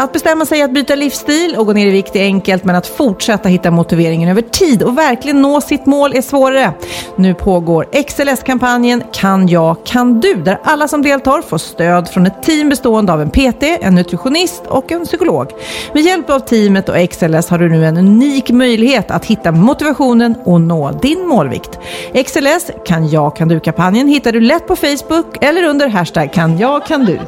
Att 0.01 0.13
bestämma 0.13 0.45
sig 0.45 0.61
att 0.61 0.71
byta 0.71 0.95
livsstil 0.95 1.55
och 1.55 1.65
gå 1.65 1.73
ner 1.73 1.87
i 1.87 1.91
vikt 1.91 2.15
är 2.15 2.23
enkelt, 2.23 2.63
men 2.63 2.75
att 2.75 2.87
fortsätta 2.87 3.49
hitta 3.49 3.71
motiveringen 3.71 4.29
över 4.29 4.41
tid 4.41 4.83
och 4.83 4.97
verkligen 4.97 5.41
nå 5.41 5.61
sitt 5.61 5.85
mål 5.85 6.15
är 6.15 6.21
svårare. 6.21 6.73
Nu 7.15 7.33
pågår 7.33 8.03
XLS-kampanjen 8.07 9.03
Kan 9.13 9.47
jag, 9.47 9.85
kan 9.85 10.19
du? 10.19 10.33
Där 10.33 10.59
alla 10.63 10.87
som 10.87 11.01
deltar 11.01 11.41
får 11.41 11.57
stöd 11.57 12.09
från 12.09 12.25
ett 12.25 12.43
team 12.43 12.69
bestående 12.69 13.13
av 13.13 13.21
en 13.21 13.29
PT, 13.29 13.63
en 13.81 13.95
nutritionist 13.95 14.63
och 14.67 14.91
en 14.91 15.05
psykolog. 15.05 15.51
Med 15.93 16.03
hjälp 16.03 16.29
av 16.29 16.39
teamet 16.39 16.89
och 16.89 17.09
XLS 17.09 17.49
har 17.49 17.57
du 17.57 17.69
nu 17.69 17.85
en 17.85 17.97
unik 17.97 18.49
möjlighet 18.49 19.11
att 19.11 19.25
hitta 19.25 19.51
motivationen 19.51 20.35
och 20.45 20.61
nå 20.61 20.91
din 20.91 21.27
målvikt. 21.27 21.79
XLS 22.25 22.71
Kan 22.85 23.09
jag, 23.09 23.35
kan 23.35 23.47
du-kampanjen 23.47 24.07
hittar 24.07 24.31
du 24.31 24.39
lätt 24.39 24.67
på 24.67 24.75
Facebook 24.75 25.37
eller 25.41 25.63
under 25.63 25.87
hashtag 25.87 26.33
kan 26.33 26.57
jag, 26.57 26.85
kan 26.85 27.05
du. 27.05 27.19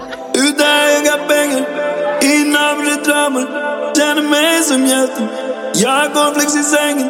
Innan 2.23 2.77
höga 2.79 2.95
pengar, 2.95 3.03
drömmar 3.03 3.93
Känner 3.95 4.21
mig 4.21 4.63
som 4.63 4.85
hjälten. 4.85 5.27
Jag 5.73 5.91
har 5.91 6.09
cornflakes 6.09 6.55
i 6.55 6.63
sängen 6.63 7.09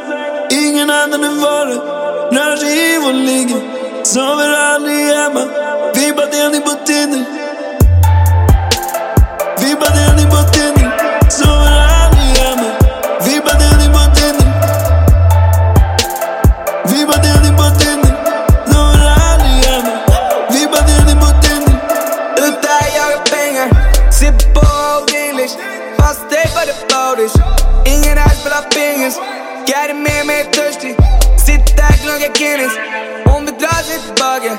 Ingen 0.52 0.90
annan 0.90 1.24
än 1.24 1.42
vara 1.42 1.70
Rör 2.32 2.58
sig 2.58 2.96
i 2.96 3.00
vår 3.00 3.14
ligga 3.14 3.84
Sover 4.04 4.54
aldrig 4.54 4.96
hemma. 4.96 5.44
Vibbar 5.96 6.26
delning 6.32 6.62
på 6.62 6.70
Tinder. 6.86 7.26
Vibbar 9.62 9.92
delning 9.96 10.30
på 10.30 10.40
Tinder. 10.54 10.88
Sover 11.30 11.72
aldrig 11.82 12.03
spelar 28.94 29.10
pingis 29.10 29.18
Gary 29.68 29.94
med 29.94 30.26
mig 30.26 30.44
törstig 30.52 30.96
Sitter 31.46 31.76
där 31.78 32.04
gluggar 32.04 32.34
Guinness. 32.38 32.74
Hon 33.26 33.46
bedrar 33.46 33.60
dra 33.60 33.84
sig 33.84 34.00
tillbaka 34.00 34.52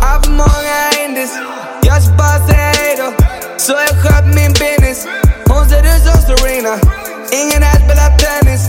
Har 0.00 0.22
för 0.22 0.30
många 0.30 0.76
indies 1.04 1.34
Jag 1.82 2.02
ska 2.02 2.12
bara 2.12 2.46
säga 2.48 2.70
hejdå 2.80 3.12
Så 3.56 3.72
jag 3.72 3.96
sköter 4.02 4.32
min 4.34 4.52
business. 4.52 5.06
Hon 5.48 5.68
ser 5.68 5.82
ut 5.92 6.02
som 6.06 6.20
Serena. 6.26 6.74
Ingen 7.40 7.62
här 7.62 7.78
spelar 7.84 8.10
tennis 8.22 8.62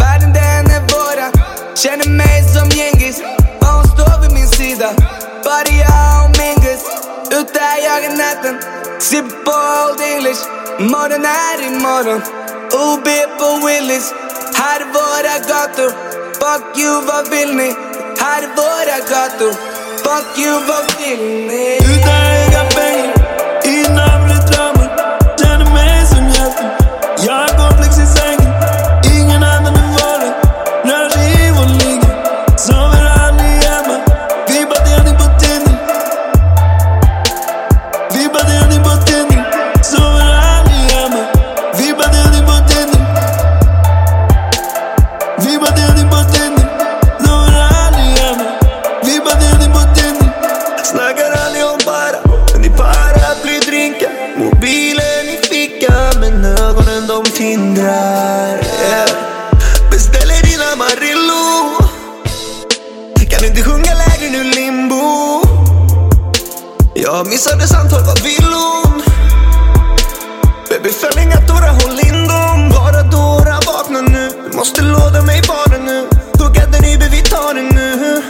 Världen 0.00 0.32
den 0.32 0.64
är 0.76 0.82
våran 0.92 1.32
Känner 1.74 2.08
mig 2.08 2.38
som 2.54 2.68
Djingis 2.68 3.22
Bara 3.60 3.72
hon 3.72 3.84
står 3.94 4.20
vid 4.22 4.32
min 4.32 4.48
sida 4.48 4.90
Bara 5.44 5.70
jag 5.84 6.24
och 6.24 6.32
Mingus. 6.40 6.82
Ute 7.38 7.60
här 7.60 7.78
jagar 7.86 8.16
natten 8.22 8.56
Sitter 9.00 9.36
på 9.44 9.54
Old 9.84 10.00
English. 10.12 10.42
Morgon 10.78 11.24
är 11.24 11.58
imorgon 11.66 12.43
OB 12.74 13.08
på 13.38 13.66
Willys 13.66 14.14
Här 14.54 14.80
är 14.80 14.84
våra 14.84 15.38
gator 15.38 15.90
Fuck 16.40 16.78
you, 16.78 17.02
vad 17.06 17.30
vill 17.30 17.56
ni? 17.56 17.74
Här 18.18 18.42
är 18.42 18.48
våra 18.56 18.98
gator 18.98 19.52
Fuck 20.04 20.38
you, 20.38 20.60
vad 20.68 21.00
vill 21.00 21.46
ni? 21.46 21.78
emigrar 57.84 58.60
yeah. 58.88 59.08
Beställer 59.90 60.42
din 60.42 60.60
Amarillo 60.72 61.44
Kan 63.30 63.40
du 63.40 63.46
inte 63.46 63.62
sjunga 63.62 63.94
lägre 63.94 64.30
nu 64.30 64.44
limbo? 64.44 65.40
Jag 66.94 67.26
missade 67.26 67.66
samtal, 67.66 68.00
va 68.00 68.14
vill 68.24 68.52
hon? 68.52 69.02
Baby 70.68 70.88
fäll 70.88 71.18
inga 71.22 71.36
tårar, 71.36 71.72
håll 71.80 72.00
in 72.08 72.28
dem. 72.28 72.68
Bara 72.68 73.02
dårar, 73.02 73.60
vakna 73.66 74.00
nu. 74.00 74.30
Du 74.50 74.56
måste 74.56 74.82
låta 74.82 75.22
mig 75.22 75.40
baren 75.48 75.84
nu. 75.86 76.08
Tuggade 76.38 76.78
ribbe, 76.78 77.08
vi 77.10 77.22
tar 77.22 77.54
det 77.54 77.62
nu. 77.62 78.22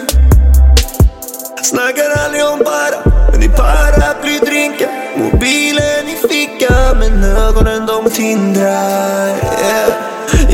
Snackar 1.62 2.24
aldrig 2.24 2.44
om 2.44 2.58
para 2.58 3.28
Men 3.32 3.42
i 3.42 3.48
paraplydrinken, 3.48 4.88
mobilen 5.16 6.08
i 6.08 6.28
fickan 6.28 6.33
fickan 6.64 6.98
Men 6.98 7.24
ögonen 7.24 7.86
de 7.86 8.10
tindrar 8.10 9.28
yeah. 9.28 9.90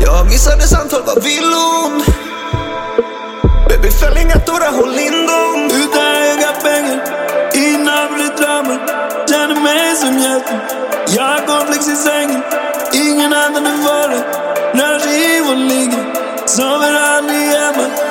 Jag 0.03 0.25
missade 0.25 0.61
samtal, 0.61 1.01
vad 1.05 1.23
vill 1.23 1.53
hon? 1.53 2.03
Baby 3.69 3.91
fäll 3.91 4.17
inga 4.17 4.39
tårar, 4.39 4.71
håll 4.71 4.99
in 4.99 5.27
dem 5.27 5.65
Utan 5.81 6.03
höga 6.03 6.51
pengar 6.63 6.99
Innan 7.53 8.13
blir 8.13 8.37
drömmen 8.37 8.79
Känner 9.29 9.61
mig 9.61 9.95
som 9.95 10.19
hjälten 10.19 10.59
Jag 11.15 11.23
har 11.23 11.45
komplex 11.47 11.87
i 11.87 11.95
sängen 11.95 12.43
Ingen 12.93 13.33
annan 13.33 13.65
än 13.65 13.83
varen 13.83 14.23
Rör 14.73 14.99
sig 14.99 15.37
i 15.37 15.41
vår 15.41 15.55
ligger 15.55 16.05
Sover 16.45 16.93
aldrig 16.95 17.39
hemma 17.39 18.10